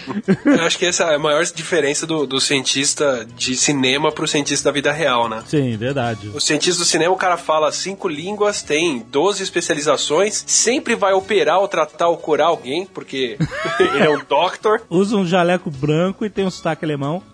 Eu 0.45 0.63
acho 0.65 0.77
que 0.77 0.85
essa 0.85 1.03
é 1.05 1.15
a 1.15 1.19
maior 1.19 1.43
diferença 1.45 2.05
do, 2.05 2.25
do 2.25 2.39
cientista 2.39 3.04
de 3.35 3.55
cinema 3.55 4.11
pro 4.11 4.27
cientista 4.27 4.69
da 4.69 4.73
vida 4.73 4.91
real, 4.91 5.27
né? 5.29 5.43
Sim, 5.47 5.75
verdade. 5.77 6.29
O 6.33 6.39
cientista 6.39 6.81
do 6.83 6.85
cinema, 6.85 7.13
o 7.13 7.17
cara 7.17 7.37
fala 7.37 7.71
cinco 7.71 8.07
línguas, 8.07 8.61
tem 8.61 8.99
12 9.09 9.43
especializações, 9.43 10.43
sempre 10.47 10.95
vai 10.95 11.13
operar 11.13 11.59
ou 11.59 11.67
tratar 11.67 12.07
ou 12.07 12.17
curar 12.17 12.47
alguém, 12.47 12.85
porque 12.85 13.37
ele 13.79 14.03
é 14.03 14.09
um 14.09 14.23
doctor. 14.27 14.81
Usa 14.89 15.15
um 15.15 15.25
jaleco 15.25 15.69
branco 15.69 16.25
e 16.25 16.29
tem 16.29 16.45
um 16.45 16.51
sotaque 16.51 16.83
alemão. 16.85 17.21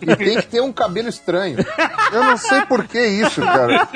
E 0.00 0.16
tem 0.16 0.36
que 0.40 0.46
ter 0.46 0.60
um 0.60 0.72
cabelo 0.72 1.08
estranho. 1.08 1.58
Eu 2.12 2.24
não 2.24 2.36
sei 2.36 2.62
por 2.62 2.84
que 2.86 2.98
isso, 3.00 3.40
cara. 3.40 3.88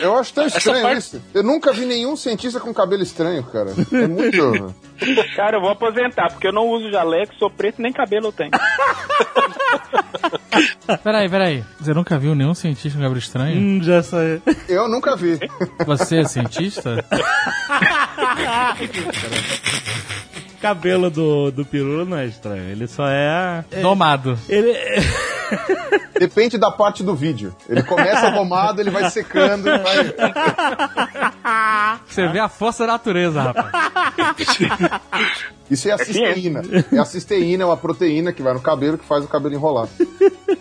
Eu 0.00 0.16
acho 0.18 0.32
tão 0.34 0.46
estranho 0.46 0.82
parte- 0.82 0.98
isso. 0.98 1.22
Eu 1.32 1.42
nunca 1.42 1.72
vi 1.72 1.84
nenhum 1.86 2.16
cientista 2.16 2.58
com 2.60 2.72
cabelo 2.74 3.02
estranho, 3.02 3.42
cara. 3.44 3.72
É 3.92 4.06
muito. 4.06 4.74
Cara, 5.36 5.56
eu 5.56 5.60
vou 5.60 5.70
aposentar, 5.70 6.30
porque 6.30 6.46
eu 6.48 6.52
não 6.52 6.68
uso 6.68 6.90
jaleco, 6.90 7.34
sou 7.38 7.48
preto, 7.50 7.80
nem 7.80 7.92
cabelo 7.92 8.28
eu 8.28 8.32
tenho. 8.32 8.50
Peraí, 11.02 11.28
peraí. 11.28 11.64
Você 11.80 11.92
nunca 11.92 12.18
viu 12.18 12.34
nenhum 12.34 12.54
cientista 12.54 12.96
com 12.96 13.02
cabelo 13.02 13.18
estranho? 13.18 13.58
Hum, 13.58 13.82
já 13.82 14.02
saiu. 14.02 14.40
Eu 14.68 14.88
nunca 14.88 15.16
vi. 15.16 15.38
Você 15.86 16.18
é 16.18 16.24
cientista? 16.24 17.04
cabelo 20.60 21.10
do, 21.10 21.50
do 21.50 21.64
Pirula 21.64 22.04
não 22.04 22.16
é 22.16 22.26
estranho. 22.26 22.70
Ele 22.70 22.86
só 22.86 23.06
é. 23.06 23.64
Domado. 23.82 24.38
Ele. 24.48 24.72
Depende 26.18 26.56
da 26.58 26.70
parte 26.70 27.02
do 27.02 27.14
vídeo. 27.14 27.54
Ele 27.68 27.82
começa 27.82 28.30
domado, 28.30 28.80
ele 28.80 28.90
vai 28.90 29.10
secando, 29.10 29.64
vai. 29.64 30.14
Você 32.06 32.28
vê 32.28 32.38
a 32.38 32.48
força 32.48 32.86
da 32.86 32.92
natureza, 32.94 33.42
rapaz. 33.42 33.72
Isso 35.70 35.88
é 35.88 35.92
a 35.92 35.98
cisteína. 35.98 36.62
É 36.92 36.98
a 36.98 37.04
cisteína, 37.04 37.62
é 37.64 37.66
uma 37.66 37.76
proteína 37.76 38.32
que 38.32 38.42
vai 38.42 38.52
no 38.54 38.60
cabelo 38.60 38.96
que 38.98 39.04
faz 39.04 39.24
o 39.24 39.28
cabelo 39.28 39.54
enrolar. 39.54 39.88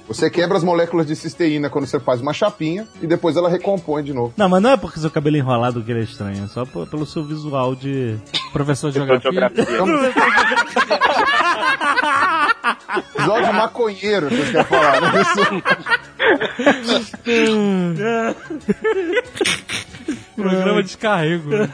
Você 0.07 0.29
quebra 0.29 0.57
as 0.57 0.63
moléculas 0.63 1.05
de 1.05 1.15
cisteína 1.15 1.69
quando 1.69 1.85
você 1.85 1.99
faz 1.99 2.19
uma 2.21 2.33
chapinha 2.33 2.87
e 3.01 3.07
depois 3.07 3.35
ela 3.37 3.49
recompõe 3.49 4.03
de 4.03 4.13
novo. 4.13 4.33
Não, 4.35 4.49
mas 4.49 4.61
não 4.61 4.71
é 4.71 4.77
porque 4.77 4.99
seu 4.99 5.09
cabelo 5.11 5.35
é 5.35 5.39
enrolado 5.39 5.83
que 5.83 5.91
ele 5.91 6.01
é 6.01 6.03
estranho, 6.03 6.43
é 6.43 6.47
só 6.47 6.65
por- 6.65 6.87
pelo 6.87 7.05
seu 7.05 7.23
visual 7.23 7.75
de. 7.75 8.17
Professor 8.51 8.89
de 8.91 8.95
geografia. 8.95 9.31
geografia. 9.31 9.65
Episódio 12.97 13.53
maconheiro, 13.53 14.27
que 14.29 14.35
você 14.37 14.51
quer 14.51 14.65
falar, 14.65 15.01
né? 15.01 15.11
Programa 20.35 20.81
de 20.81 20.87
descarrego. 20.87 21.49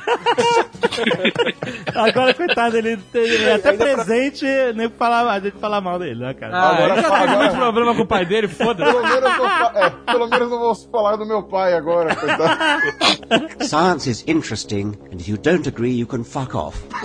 Agora, 1.96 2.34
coitado, 2.34 2.75
ele, 2.77 2.98
tem- 2.98 3.22
ele 3.24 3.46
é 3.46 3.53
até 3.55 3.72
presente, 3.74 4.46
nem 4.75 4.89
falar, 4.89 5.31
a 5.31 5.39
gente 5.39 5.58
falar 5.60 5.79
mal 5.79 5.98
dele, 5.98 6.19
né, 6.19 6.34
cara? 6.34 6.58
Ah, 6.58 6.69
Agora 6.72 6.93
ele 6.93 7.01
já 7.01 7.19
teve 7.19 7.36
muito 7.38 7.55
problema 7.55 7.96
com 7.96 8.01
o 8.01 8.05
pai 8.08 8.25
dele, 8.25 8.48
foda-se. 8.50 8.91
Pelo 8.91 9.03
menos, 9.08 9.38
não 9.38 9.50
fa- 9.50 9.72
é, 9.75 9.89
pelo 10.12 10.27
menos 10.27 10.50
não 10.50 10.60
vou 10.60 10.75
falar 10.75 11.15
do 11.15 11.25
meu 11.25 11.41
pai 11.43 11.74
agora, 11.74 12.13
coitado. 12.15 13.63
Science 13.63 14.10
is 14.10 14.24
interesting, 14.27 14.93
and 15.12 15.15
if 15.22 15.27
you 15.29 15.38
don't 15.38 15.65
agree, 15.67 15.98
you 15.98 16.05
can 16.08 16.24
fuck 16.24 16.53
off. 16.55 16.77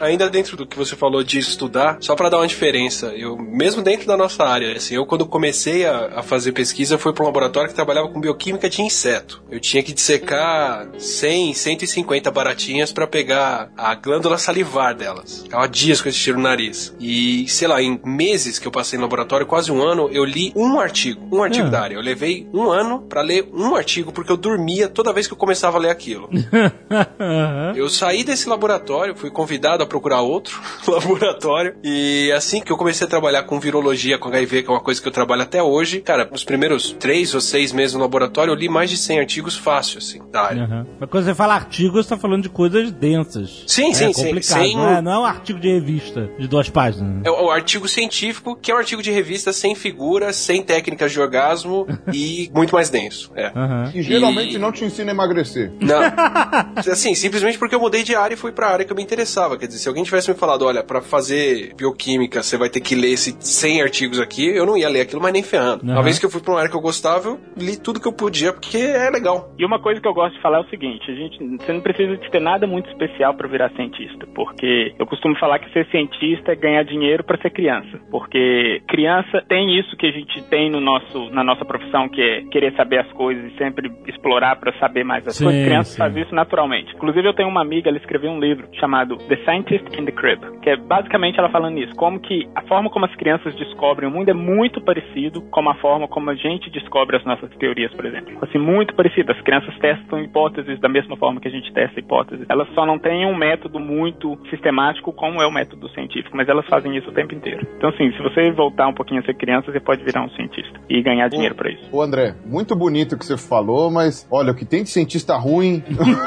Ainda 0.00 0.28
dentro 0.30 0.56
do 0.56 0.66
que 0.66 0.76
você 0.76 0.94
falou 0.96 1.22
de 1.22 1.38
estudar, 1.38 1.98
só 2.00 2.14
pra 2.14 2.28
dar 2.28 2.38
uma 2.38 2.46
diferença, 2.46 3.06
eu 3.16 3.36
mesmo 3.36 3.82
dentro 3.82 4.06
da 4.06 4.16
nossa 4.16 4.44
área, 4.44 4.72
assim, 4.76 4.94
eu 4.94 5.06
quando 5.06 5.26
comecei 5.26 5.84
a, 5.86 6.18
a 6.20 6.22
fazer 6.22 6.52
pesquisa 6.52 6.98
fui 6.98 7.12
para 7.12 7.22
um 7.24 7.26
laboratório 7.26 7.68
que 7.68 7.74
trabalhava 7.74 8.08
com 8.08 8.20
bioquímica 8.20 8.68
de 8.68 8.82
inseto. 8.82 9.42
Eu 9.50 9.60
tinha 9.60 9.82
que 9.82 9.92
dissecar 9.92 10.88
100, 10.98 11.54
150 11.54 12.30
baratinhas 12.30 12.92
pra 12.92 13.06
pegar 13.06 13.70
a 13.76 13.94
glândula 13.94 14.38
salivar 14.38 14.94
delas. 14.94 15.42
Ficava 15.42 15.68
dias 15.68 16.00
com 16.00 16.08
esse 16.08 16.18
tiro 16.18 16.36
no 16.36 16.42
nariz. 16.44 16.94
E, 17.00 17.46
sei 17.48 17.68
lá, 17.68 17.80
em 17.82 18.00
meses 18.04 18.58
que 18.58 18.66
eu 18.66 18.72
passei 18.72 18.98
no 18.98 19.04
laboratório, 19.04 19.46
quase 19.46 19.70
um 19.72 19.82
ano, 19.82 20.08
eu 20.12 20.24
li 20.24 20.52
um 20.54 20.78
artigo, 20.80 21.26
um 21.34 21.42
artigo 21.42 21.66
Ah. 21.68 21.70
da 21.70 21.80
área. 21.82 21.94
Eu 21.96 22.00
levei 22.02 22.48
um 22.52 22.70
ano 22.70 23.00
pra 23.02 23.22
ler 23.22 23.48
um 23.52 23.74
artigo 23.74 24.12
porque 24.12 24.30
eu 24.30 24.36
dormia 24.36 24.88
toda 24.88 25.12
vez 25.12 25.26
que 25.26 25.32
eu 25.32 25.38
começava 25.38 25.76
a 25.78 25.80
ler 25.80 25.90
aquilo. 25.90 26.28
Eu 27.76 27.88
saí 27.88 28.24
desse 28.24 28.48
laboratório, 28.48 29.14
fui 29.14 29.30
convidado 29.30 29.82
a 29.82 29.86
procurar 29.88 30.20
outro 30.22 30.60
laboratório. 30.86 31.74
E 31.82 32.30
assim 32.32 32.60
que 32.60 32.70
eu 32.70 32.76
comecei 32.76 33.06
a 33.06 33.10
trabalhar 33.10 33.42
com 33.44 33.58
virologia, 33.58 34.18
com 34.18 34.28
HIV, 34.28 34.62
que 34.62 34.68
é 34.68 34.72
uma 34.72 34.80
coisa 34.80 35.00
que 35.00 35.08
eu 35.08 35.12
trabalho 35.12 35.42
até 35.42 35.62
hoje, 35.62 36.00
cara, 36.00 36.28
nos 36.30 36.44
primeiros 36.44 36.92
três 36.92 37.34
ou 37.34 37.40
seis 37.40 37.72
meses 37.72 37.94
no 37.94 38.00
laboratório, 38.00 38.52
eu 38.52 38.54
li 38.54 38.68
mais 38.68 38.90
de 38.90 38.96
100 38.96 39.20
artigos 39.20 39.56
fácil, 39.56 39.98
assim, 39.98 40.20
da 40.30 40.42
área. 40.42 40.64
Aham. 40.64 40.86
Mas 41.00 41.10
quando 41.10 41.24
você 41.24 41.34
fala 41.34 41.54
artigo, 41.54 42.02
você 42.02 42.08
tá 42.10 42.16
falando 42.16 42.42
de 42.42 42.48
coisas 42.48 42.90
densas. 42.92 43.64
Sim, 43.66 43.90
é 43.90 43.94
sim, 43.94 44.12
sim. 44.12 44.24
complicado, 44.24 44.60
Sem 44.62 44.76
não, 44.76 44.88
é, 44.88 45.02
não 45.02 45.12
é 45.12 45.18
um 45.20 45.24
artigo 45.24 45.58
de 45.58 45.68
revista 45.72 46.28
de 46.38 46.46
duas 46.46 46.68
páginas. 46.68 47.24
É 47.24 47.30
o 47.30 47.50
artigo 47.50 47.88
científico, 47.88 48.56
que 48.56 48.70
é 48.70 48.74
um 48.74 48.78
artigo 48.78 49.02
de 49.02 49.10
revista 49.10 49.52
sem 49.52 49.74
figuras, 49.74 50.36
sem 50.36 50.62
técnicas 50.62 51.12
de 51.12 51.20
orgasmo 51.20 51.86
e 52.12 52.50
muito 52.54 52.74
mais 52.74 52.90
denso. 52.90 53.30
É. 53.34 53.46
Aham. 53.54 53.90
E 53.94 54.02
geralmente 54.02 54.54
E- 54.56 54.58
não 54.58 54.72
te 54.72 54.84
ensina 54.84 55.10
a 55.10 55.14
emagrecer. 55.14 55.72
Não. 55.80 55.98
Assim, 56.92 57.14
simplesmente 57.14 57.58
porque 57.58 57.74
eu 57.74 57.80
mudei 57.80 58.02
de 58.02 58.14
área 58.14 58.34
e 58.34 58.36
fui 58.36 58.52
pra 58.52 58.68
área 58.68 58.84
que 58.84 58.92
eu 58.92 58.96
me 58.96 59.02
interessava. 59.02 59.56
Quer 59.56 59.66
dizer, 59.66 59.77
se 59.78 59.88
alguém 59.88 60.04
tivesse 60.04 60.30
me 60.30 60.36
falado, 60.36 60.64
olha, 60.64 60.82
pra 60.82 61.00
fazer 61.00 61.74
bioquímica 61.76 62.42
você 62.42 62.56
vai 62.56 62.68
ter 62.68 62.80
que 62.80 62.94
ler 62.94 63.12
esses 63.12 63.36
100 63.40 63.82
artigos 63.82 64.20
aqui, 64.20 64.46
eu 64.46 64.66
não 64.66 64.76
ia 64.76 64.88
ler 64.88 65.02
aquilo, 65.02 65.22
mas 65.22 65.32
nem 65.32 65.42
ferrando. 65.42 65.84
Uhum. 65.84 65.92
Uma 65.92 66.02
vez 66.02 66.18
que 66.18 66.26
eu 66.26 66.30
fui 66.30 66.40
pra 66.40 66.52
uma 66.52 66.58
área 66.58 66.70
que 66.70 66.76
eu 66.76 66.80
gostava, 66.80 67.28
eu 67.28 67.40
li 67.56 67.78
tudo 67.80 68.00
que 68.00 68.08
eu 68.08 68.12
podia, 68.12 68.52
porque 68.52 68.78
é 68.78 69.10
legal. 69.10 69.52
E 69.58 69.64
uma 69.64 69.80
coisa 69.80 70.00
que 70.00 70.08
eu 70.08 70.14
gosto 70.14 70.34
de 70.34 70.42
falar 70.42 70.58
é 70.58 70.60
o 70.62 70.68
seguinte, 70.68 71.10
a 71.10 71.14
gente, 71.14 71.38
você 71.38 71.72
não 71.72 71.80
precisa 71.80 72.16
de 72.16 72.30
ter 72.30 72.40
nada 72.40 72.66
muito 72.66 72.88
especial 72.90 73.34
para 73.34 73.48
virar 73.48 73.70
cientista, 73.70 74.26
porque 74.34 74.94
eu 74.98 75.06
costumo 75.06 75.36
falar 75.38 75.58
que 75.58 75.72
ser 75.72 75.86
cientista 75.90 76.52
é 76.52 76.56
ganhar 76.56 76.82
dinheiro 76.84 77.24
para 77.24 77.40
ser 77.40 77.50
criança, 77.50 78.00
porque 78.10 78.82
criança 78.88 79.42
tem 79.48 79.78
isso 79.78 79.96
que 79.96 80.06
a 80.06 80.12
gente 80.12 80.42
tem 80.48 80.70
no 80.70 80.80
nosso, 80.80 81.30
na 81.30 81.44
nossa 81.44 81.64
profissão, 81.64 82.08
que 82.08 82.20
é 82.20 82.42
querer 82.50 82.74
saber 82.74 82.98
as 82.98 83.12
coisas 83.12 83.52
e 83.52 83.56
sempre 83.56 83.90
explorar 84.06 84.56
para 84.56 84.76
saber 84.78 85.04
mais 85.04 85.26
as 85.26 85.36
Sim, 85.36 85.44
coisas. 85.44 85.64
Criança 85.64 85.90
sim. 85.92 85.98
faz 85.98 86.16
isso 86.16 86.34
naturalmente. 86.34 86.94
Inclusive 86.94 87.28
eu 87.28 87.34
tenho 87.34 87.48
uma 87.48 87.62
amiga, 87.62 87.88
ela 87.88 87.98
escreveu 87.98 88.30
um 88.30 88.40
livro 88.40 88.68
chamado 88.74 89.16
The 89.16 89.36
Scientist 89.44 89.67
Scientist 89.68 90.00
in 90.00 90.04
the 90.06 90.12
Crib, 90.12 90.40
que 90.62 90.70
é 90.70 90.76
basicamente 90.76 91.38
ela 91.38 91.50
falando 91.50 91.78
isso, 91.78 91.94
como 91.94 92.18
que 92.18 92.48
a 92.54 92.62
forma 92.62 92.90
como 92.90 93.04
as 93.04 93.14
crianças 93.16 93.54
descobrem 93.56 94.08
o 94.08 94.12
mundo 94.12 94.30
é 94.30 94.34
muito 94.34 94.80
parecido 94.80 95.42
com 95.42 95.68
a 95.68 95.74
forma 95.74 96.08
como 96.08 96.30
a 96.30 96.34
gente 96.34 96.70
descobre 96.70 97.16
as 97.16 97.24
nossas 97.24 97.50
teorias, 97.56 97.92
por 97.92 98.06
exemplo. 98.06 98.36
Assim, 98.42 98.58
muito 98.58 98.94
parecido. 98.94 99.32
As 99.32 99.40
crianças 99.42 99.76
testam 99.78 100.22
hipóteses 100.22 100.80
da 100.80 100.88
mesma 100.88 101.16
forma 101.16 101.40
que 101.40 101.48
a 101.48 101.50
gente 101.50 101.72
testa 101.72 102.00
hipóteses. 102.00 102.46
Elas 102.48 102.68
só 102.74 102.86
não 102.86 102.98
têm 102.98 103.26
um 103.26 103.36
método 103.36 103.78
muito 103.78 104.38
sistemático 104.50 105.12
como 105.12 105.42
é 105.42 105.46
o 105.46 105.52
método 105.52 105.88
científico, 105.90 106.36
mas 106.36 106.48
elas 106.48 106.66
fazem 106.66 106.96
isso 106.96 107.10
o 107.10 107.12
tempo 107.12 107.34
inteiro. 107.34 107.66
Então, 107.76 107.90
assim, 107.90 108.10
se 108.12 108.22
você 108.22 108.50
voltar 108.52 108.88
um 108.88 108.94
pouquinho 108.94 109.20
a 109.20 109.24
ser 109.24 109.34
criança, 109.34 109.70
você 109.70 109.80
pode 109.80 110.02
virar 110.02 110.22
um 110.22 110.30
cientista 110.30 110.80
e 110.88 111.02
ganhar 111.02 111.28
dinheiro 111.28 111.54
pra 111.54 111.70
isso. 111.70 111.84
Ô 111.92 112.00
André, 112.00 112.34
muito 112.46 112.74
bonito 112.74 113.14
o 113.14 113.18
que 113.18 113.26
você 113.26 113.36
falou, 113.36 113.90
mas 113.90 114.26
olha, 114.30 114.52
o 114.52 114.54
que 114.54 114.64
tem 114.64 114.82
de 114.82 114.88
cientista 114.88 115.36
ruim, 115.36 115.82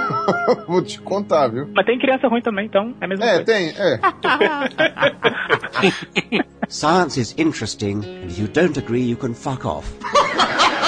vou 0.68 0.84
te 0.84 1.02
contar, 1.02 1.48
viu? 1.48 1.68
Mas 1.74 1.86
tem 1.86 1.98
criança 1.98 2.28
ruim 2.28 2.42
também, 2.42 2.66
então 2.66 2.94
é 3.00 3.06
a 3.06 3.08
mesma 3.08 3.26
É, 3.26 3.31
coisa. 3.32 3.46
tem, 3.46 3.74
é. 3.78 4.00
Science 6.70 7.18
is 7.20 7.34
interesting, 7.38 8.04
and 8.06 8.32
if 8.32 8.40
you 8.40 8.48
don't 8.48 8.78
agree, 8.78 9.02
you 9.02 9.18
can 9.18 9.34
fuck 9.34 9.66
off. 9.66 9.92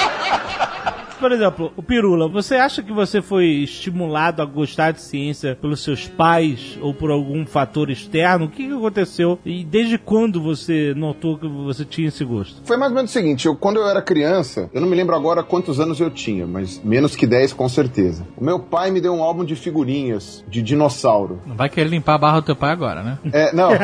Por 1.24 1.32
exemplo, 1.32 1.72
o 1.74 1.82
Pirula, 1.82 2.28
você 2.28 2.56
acha 2.56 2.82
que 2.82 2.92
você 2.92 3.22
foi 3.22 3.46
estimulado 3.46 4.42
a 4.42 4.44
gostar 4.44 4.90
de 4.90 5.00
ciência 5.00 5.56
pelos 5.58 5.82
seus 5.82 6.06
pais 6.06 6.78
ou 6.82 6.92
por 6.92 7.10
algum 7.10 7.46
fator 7.46 7.88
externo? 7.88 8.44
O 8.44 8.50
que, 8.50 8.68
que 8.68 8.74
aconteceu 8.74 9.38
e 9.42 9.64
desde 9.64 9.96
quando 9.96 10.38
você 10.38 10.92
notou 10.94 11.38
que 11.38 11.48
você 11.48 11.82
tinha 11.82 12.08
esse 12.08 12.22
gosto? 12.26 12.60
Foi 12.66 12.76
mais 12.76 12.92
ou 12.92 12.96
menos 12.96 13.10
o 13.10 13.14
seguinte, 13.14 13.46
eu, 13.46 13.56
quando 13.56 13.78
eu 13.78 13.88
era 13.88 14.02
criança, 14.02 14.68
eu 14.74 14.82
não 14.82 14.86
me 14.86 14.94
lembro 14.94 15.16
agora 15.16 15.42
quantos 15.42 15.80
anos 15.80 15.98
eu 15.98 16.10
tinha, 16.10 16.46
mas 16.46 16.78
menos 16.84 17.16
que 17.16 17.26
10 17.26 17.54
com 17.54 17.70
certeza. 17.70 18.26
O 18.36 18.44
meu 18.44 18.60
pai 18.60 18.90
me 18.90 19.00
deu 19.00 19.14
um 19.14 19.22
álbum 19.22 19.46
de 19.46 19.56
figurinhas 19.56 20.44
de 20.46 20.60
dinossauro. 20.60 21.40
Não 21.46 21.56
vai 21.56 21.70
querer 21.70 21.88
limpar 21.88 22.16
a 22.16 22.18
barra 22.18 22.40
do 22.40 22.46
teu 22.46 22.56
pai 22.56 22.70
agora, 22.70 23.02
né? 23.02 23.18
É, 23.32 23.50
não. 23.54 23.70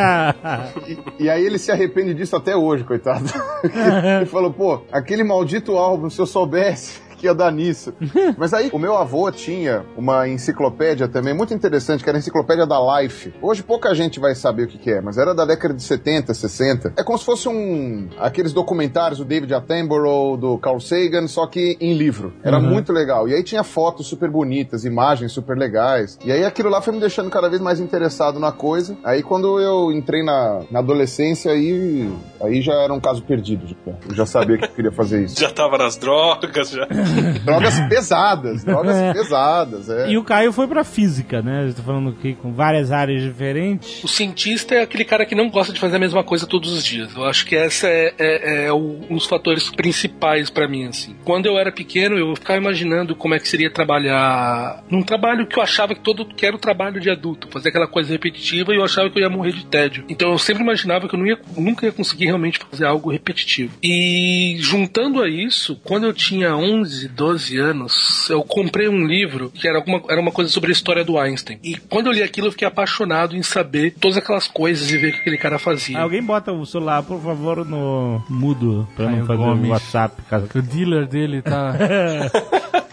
E, 0.87 1.25
e 1.25 1.31
aí 1.31 1.45
ele 1.45 1.59
se 1.59 1.73
arrepende 1.73 2.13
disso 2.13 2.37
até 2.37 2.55
hoje, 2.55 2.85
coitado. 2.85 3.25
ele 3.65 4.27
falou, 4.27 4.53
pô, 4.53 4.83
aquele 4.93 5.25
maldito 5.25 5.77
álbum, 5.77 6.11
se 6.11 6.21
eu 6.21 6.27
soubesse 6.27 7.09
que 7.21 7.27
ia 7.27 7.35
dar 7.35 7.53
nisso. 7.53 7.93
Mas 8.39 8.55
aí, 8.55 8.71
o 8.73 8.79
meu 8.79 8.97
avô 8.97 9.31
tinha 9.31 9.85
uma 9.97 10.27
enciclopédia 10.27 11.07
também 11.07 11.35
muito 11.35 11.53
interessante, 11.53 12.03
que 12.03 12.09
era 12.09 12.19
a 12.19 12.21
enciclopédia 12.21 12.67
da 12.67 12.79
Life. 13.01 13.35
Hoje 13.43 13.63
pouca 13.63 13.95
gente 13.95 14.19
vai 14.19 14.35
saber 14.35 14.65
o 14.65 14.67
que, 14.67 14.79
que 14.79 14.91
é, 14.91 15.01
mas 15.01 15.19
era 15.19 15.35
da 15.35 15.45
década 15.45 15.75
de 15.75 15.83
70, 15.83 16.33
60. 16.33 16.95
É 16.97 17.03
como 17.03 17.19
se 17.19 17.25
fosse 17.25 17.49
um... 17.49 18.09
aqueles 18.19 18.53
documentários 18.53 19.19
do 19.19 19.25
David 19.25 19.53
Attenborough, 19.53 20.37
do 20.37 20.59
Carl 20.59 20.81
Sagan, 20.81 21.27
só 21.29 21.47
que 21.47 21.77
em 21.81 21.95
livro. 21.95 22.33
Era 22.43 22.59
muito 22.59 22.93
legal. 22.93 23.29
E 23.29 23.35
aí 23.35 23.43
tinha 23.43 23.63
fotos 23.63 24.07
super 24.07 24.31
bonitas, 24.31 24.85
imagens 24.85 25.33
super 25.33 25.57
legais. 25.57 26.19
E 26.25 26.33
aí 26.33 26.45
aquilo 26.45 26.71
lá 26.71 26.81
foi 26.81 26.95
me 26.95 27.01
deixando 27.01 27.29
cada 27.29 27.49
vez 27.49 27.61
mais 27.61 27.81
interessado 27.81 28.41
na 28.41 28.53
coisa. 28.53 28.97
Aí 29.05 29.23
quando 29.23 29.61
eu 29.61 29.93
entrei 29.93 30.23
na, 30.23 30.63
na 30.71 30.79
adolescência, 30.79 31.53
aí, 31.53 32.11
aí 32.41 32.63
já 32.63 32.75
era 32.75 32.93
um 32.93 33.01
caso 33.01 33.23
perdido. 33.23 33.67
já. 33.67 33.93
Eu 34.09 34.15
já 34.15 34.27
sabia 34.27 34.57
que 34.57 34.65
eu 34.65 34.71
queria 34.71 34.93
fazer 34.93 35.25
isso. 35.25 35.41
Já 35.41 35.51
tava 35.51 35.79
nas 35.79 35.97
drogas, 35.97 36.71
já. 36.71 36.87
Drogas 37.45 37.81
pesadas, 37.89 38.65
drogas 38.65 38.97
pesadas, 39.13 39.89
é. 39.89 40.11
E 40.11 40.17
o 40.19 40.25
Caio 40.25 40.53
foi 40.53 40.67
pra 40.67 40.85
física, 40.85 41.43
né? 41.43 41.73
Tô 41.75 41.83
falando 41.83 42.11
aqui 42.11 42.35
com 42.35 42.53
várias 42.53 42.91
áreas 42.93 43.23
diferentes. 43.23 44.03
O 44.05 44.09
cientista 44.09 44.75
é 44.75 44.83
aquele 44.83 45.05
cara 45.05 45.25
que 45.27 45.35
não 45.35 45.49
gosta 45.51 45.73
de 45.73 45.81
fazer 45.81 45.97
a 45.97 45.99
mesma 45.99 46.23
coisa 46.25 46.47
todos 46.47 46.73
os 46.73 46.85
dias. 46.85 47.15
Eu 47.15 47.25
acho 47.25 47.47
que 47.47 47.57
essa 47.57 47.87
é, 47.89 48.15
é- 48.19 48.67
é 48.67 48.73
o- 48.73 49.01
um 49.09 49.15
dos 49.15 49.27
fatores 49.27 49.71
principais 49.71 50.51
pra 50.51 50.69
mim, 50.69 50.87
assim. 50.87 51.15
Quando 51.25 51.47
eu 51.47 51.59
era 51.59 51.73
pequeno, 51.73 52.17
eu 52.19 52.35
ficava 52.37 52.59
imaginando 52.59 53.15
como 53.15 53.35
é 53.35 53.39
que 53.39 53.49
seria 53.49 53.71
trabalhar 53.71 54.83
num 54.91 55.03
trabalho 55.03 55.47
que 55.47 55.59
eu 55.59 55.63
achava 55.63 55.95
que 55.95 56.01
todo 56.01 56.25
que 56.25 56.45
era 56.47 56.55
o 56.55 56.59
trabalho 56.59 57.01
de 57.01 57.11
adulto, 57.11 57.49
fazer 57.51 57.71
aquela 57.71 57.87
coisa 57.87 58.11
repetitiva 58.13 58.73
e 58.73 58.77
eu 58.77 58.85
achava 58.85 59.11
que 59.11 59.19
eu 59.19 59.23
ia 59.23 59.31
morrer 59.31 59.53
de 59.53 59.65
tédio. 59.67 60.05
Então 60.09 60.31
eu 60.33 60.39
sempre 60.39 60.63
imaginava 60.63 61.09
que 61.09 61.15
eu 61.15 61.19
não 61.19 61.27
ia, 61.27 61.39
nunca 61.57 61.87
ia 61.87 61.93
conseguir 61.93 62.27
realmente 62.27 62.59
fazer 62.71 62.87
algo 62.87 63.11
repetitivo. 63.11 63.73
E 63.83 64.57
juntando 64.59 65.23
a 65.23 65.29
isso, 65.29 65.77
quando 65.85 66.05
eu 66.05 66.13
tinha 66.13 66.55
11, 66.57 67.00
12 67.09 67.59
anos, 67.59 68.29
eu 68.31 68.43
comprei 68.43 68.89
um 68.89 69.07
livro 69.07 69.51
que 69.51 69.69
era, 69.69 69.79
alguma, 69.79 70.03
era 70.09 70.21
uma 70.21 70.31
coisa 70.33 70.51
sobre 70.51 70.71
a 70.71 70.73
história 70.73 71.05
do 71.05 71.19
Einstein. 71.19 71.59
E 71.63 71.77
quando 71.77 72.07
eu 72.07 72.13
li 72.13 72.23
aquilo, 72.23 72.49
eu 72.49 72.53
fiquei 72.53 72.67
apaixonado 72.69 73.37
em 73.37 73.43
saber 73.43 73.95
todas 74.01 74.17
aquelas 74.17 74.47
coisas 74.49 74.91
e 74.91 74.99
ver 74.99 75.09
o 75.09 75.13
que 75.13 75.19
aquele 75.21 75.39
cara 75.39 75.59
fazia. 75.59 75.99
Alguém 75.99 76.23
bota 76.23 76.53
o 76.53 76.65
celular, 76.67 77.03
por 77.03 77.21
favor, 77.23 77.65
no 77.65 78.23
mudo, 78.29 78.89
pra 78.97 79.07
não 79.07 79.13
Caio 79.13 79.27
fazer 79.27 79.43
o 79.43 79.45
Gomes. 79.45 79.71
WhatsApp. 79.71 80.23
Caso... 80.29 80.49
O 80.55 80.63
dealer 80.63 81.07
dele 81.07 81.43
tá 81.43 81.75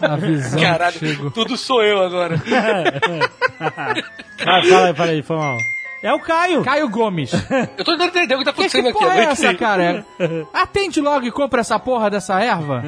avisando 0.00 0.56
que 0.56 0.62
Caralho, 0.62 0.98
chegou. 0.98 1.30
tudo 1.30 1.56
sou 1.56 1.82
eu 1.82 2.02
agora. 2.02 2.36
Ah, 4.40 4.62
fala 4.62 4.86
aí, 4.86 4.94
fala 4.94 5.10
aí, 5.10 5.22
foi 5.22 5.36
mal. 5.36 5.56
É 6.02 6.12
o 6.12 6.18
Caio! 6.20 6.62
Caio 6.62 6.88
Gomes. 6.88 7.32
Eu 7.76 7.84
tô 7.84 7.92
tentando 7.92 8.08
entender 8.08 8.34
o 8.36 8.38
que 8.38 8.44
tá 8.44 8.52
Que, 8.52 8.68
que 8.68 8.78
acontecendo 8.78 8.88
aqui. 8.88 8.98
porra 8.98 9.16
eu 9.16 9.20
é 9.22 9.24
essa, 9.32 9.54
cara? 9.54 10.06
Atende 10.54 11.00
logo 11.00 11.26
e 11.26 11.30
compra 11.32 11.60
essa 11.60 11.78
porra 11.78 12.08
dessa 12.08 12.40
erva. 12.40 12.82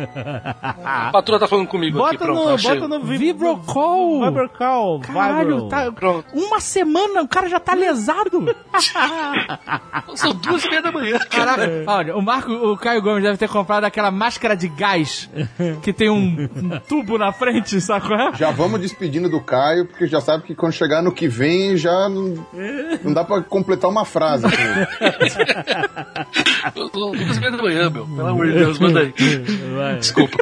A 0.85 1.11
patroa 1.13 1.39
tá 1.41 1.49
falando 1.49 1.67
comigo 1.67 2.01
aqui, 2.05 2.17
Bota 2.19 2.25
pronto. 2.33 2.49
no, 2.49 2.55
achei. 2.55 2.75
bota 2.75 2.89
no 2.89 3.01
vi- 3.05 3.19
Vibrocall. 3.19 4.25
Vibrocall. 4.25 5.01
Caralho, 5.01 5.69
tá, 5.69 5.91
Pronto. 5.91 6.25
uma 6.35 6.61
semana 6.61 7.23
o 7.23 7.29
cara 7.29 7.49
já 7.49 7.59
tá 7.59 7.75
lesado. 7.75 8.55
São 10.15 10.33
duas 10.35 10.65
e 10.65 10.69
meia 10.69 10.83
da 10.83 10.93
manhã, 10.93 11.19
cara. 11.19 11.57
Caraca, 11.57 11.85
olha, 11.87 12.17
o 12.17 12.23
Marco, 12.23 12.53
o 12.53 12.77
Caio 12.77 13.03
Gomes 13.03 13.23
deve 13.23 13.37
ter 13.39 13.49
comprado 13.49 13.85
aquela 13.85 14.11
máscara 14.11 14.57
de 14.57 14.69
gás 14.69 15.29
que 15.83 15.93
tem 15.93 16.09
um, 16.11 16.49
um 16.55 16.79
tubo 16.89 17.19
na 17.19 17.33
frente, 17.33 17.81
sacou? 17.81 18.17
é? 18.17 18.33
Já 18.35 18.51
vamos 18.51 18.81
despedindo 18.81 19.29
do 19.29 19.41
Caio, 19.41 19.87
porque 19.87 20.07
já 20.07 20.21
sabe 20.21 20.45
que 20.45 20.55
quando 20.55 20.73
chegar 20.73 21.03
no 21.03 21.13
que 21.13 21.27
vem 21.29 21.77
já 21.77 22.09
não, 23.03 23.13
dá 23.13 23.25
pra 23.25 23.43
completar 23.43 23.91
uma 23.91 24.05
frase. 24.05 24.45
com 24.45 24.63
ele. 24.63 24.87
Duas 27.25 27.37
e 27.37 27.41
meia 27.41 27.53
da 27.53 27.63
manhã, 27.63 27.91
meu. 27.91 28.07
Pelo 28.07 28.27
amor 28.29 28.47
de 28.47 28.53
Deus, 28.53 28.79
manda 28.79 29.01
aí. 29.01 29.15
Desculpa. 29.99 30.39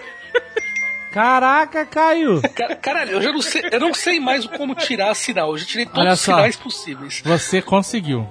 Caraca, 1.13 1.85
Caio! 1.87 2.41
Cara- 2.55 2.77
Caralho, 2.77 3.13
eu 3.13 3.23
já 3.23 3.33
não 3.33 3.41
sei, 3.43 3.63
eu 3.73 3.81
não 3.81 3.95
sei 3.95 4.21
mais 4.21 4.47
como 4.47 4.75
tirar 4.75 5.15
sinal. 5.15 5.51
Eu 5.53 5.59
já 5.59 5.67
tirei 5.67 5.87
todos 5.87 6.01
Olha 6.01 6.13
os 6.13 6.21
só. 6.21 6.35
sinais 6.37 6.57
possíveis. 6.57 7.23
Você 7.25 7.63
conseguiu. 7.63 8.27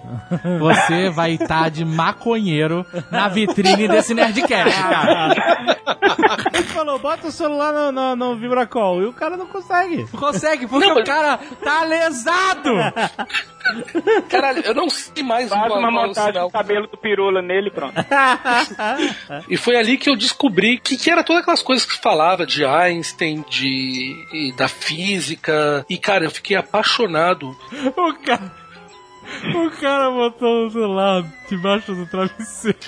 Você 0.60 1.10
vai 1.10 1.34
estar 1.34 1.70
de 1.70 1.84
maconheiro 1.86 2.86
na 3.12 3.28
vitrine 3.28 3.88
desse 3.88 4.14
Nerdcast, 4.14 4.82
cara. 4.84 5.36
Ele 6.54 6.64
falou, 6.64 7.00
bota 7.00 7.28
o 7.28 7.32
celular 7.32 7.72
no, 7.74 7.92
no, 7.92 8.16
no 8.16 8.36
Vibracall. 8.36 9.02
E 9.02 9.06
o 9.06 9.14
cara 9.14 9.36
não 9.38 9.48
consegue. 9.48 10.06
Consegue, 10.12 10.68
porque 10.68 10.88
Não, 10.88 10.98
o 10.98 11.04
cara 11.04 11.38
tá 11.64 11.84
lesado. 11.84 12.72
Caralho, 14.30 14.62
eu 14.62 14.74
não 14.74 14.90
sei 14.90 15.24
mais 15.24 15.50
Faz 15.50 15.72
uma 15.72 15.90
o 15.90 15.92
montagem 15.92 16.42
do 16.42 16.50
cabelo 16.50 16.88
do 16.88 16.98
pirula 16.98 17.42
nele 17.42 17.68
e 17.68 17.72
pronto. 17.72 17.94
E 19.50 19.58
foi 19.58 19.76
ali 19.76 19.98
que 19.98 20.10
eu 20.10 20.16
descobri 20.16 20.78
que, 20.80 20.98
que 20.98 21.10
era 21.12 21.24
todas 21.24 21.42
aquelas 21.42 21.62
coisas 21.62 21.86
que 21.86 21.98
falava 21.98 22.46
de 22.46 22.64
Einstein, 22.68 23.44
de 23.50 24.54
da 24.56 24.68
física. 24.68 25.86
E 25.90 25.98
cara, 25.98 26.26
eu 26.26 26.32
fiquei 26.32 26.56
apaixonado. 26.56 27.56
O 27.96 28.14
cara... 28.26 28.68
O 29.54 29.70
cara 29.82 30.10
botou 30.10 30.68
o 30.68 30.70
celular 30.70 31.24
debaixo 31.50 31.94
do 31.94 32.08
travesseiro. 32.08 32.78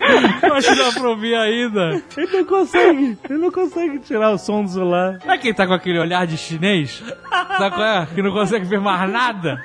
Acho 0.00 0.68
que 0.68 0.76
dá 0.76 0.92
pra 0.92 1.08
ouvir 1.10 1.34
ainda. 1.34 2.02
Ele 2.16 2.38
não 2.38 2.44
consegue. 2.44 3.18
Ele 3.28 3.38
não 3.38 3.50
consegue 3.50 3.98
tirar 4.00 4.30
o 4.30 4.38
som 4.38 4.62
do 4.62 4.70
celular. 4.70 5.18
Sabe 5.24 5.38
quem 5.38 5.54
tá 5.54 5.66
com 5.66 5.74
aquele 5.74 5.98
olhar 5.98 6.26
de 6.26 6.36
chinês? 6.36 7.02
Sabe 7.58 7.74
qual 7.76 7.86
é? 7.86 8.06
Que 8.14 8.22
não 8.22 8.32
consegue 8.32 8.64
ver 8.64 8.80
mais 8.80 9.10
nada? 9.10 9.62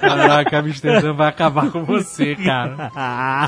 Caraca, 0.00 0.58
Amsterdã 0.58 1.12
vai 1.12 1.28
acabar 1.28 1.70
com 1.70 1.84
você, 1.84 2.36
cara. 2.36 2.90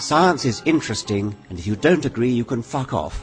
Science 0.00 0.48
is 0.48 0.62
interesting, 0.66 1.34
and 1.50 1.54
if 1.54 1.66
you 1.66 1.76
don't 1.76 2.06
agree, 2.06 2.36
you 2.36 2.44
can 2.44 2.62
fuck 2.62 2.94
off. 2.94 3.18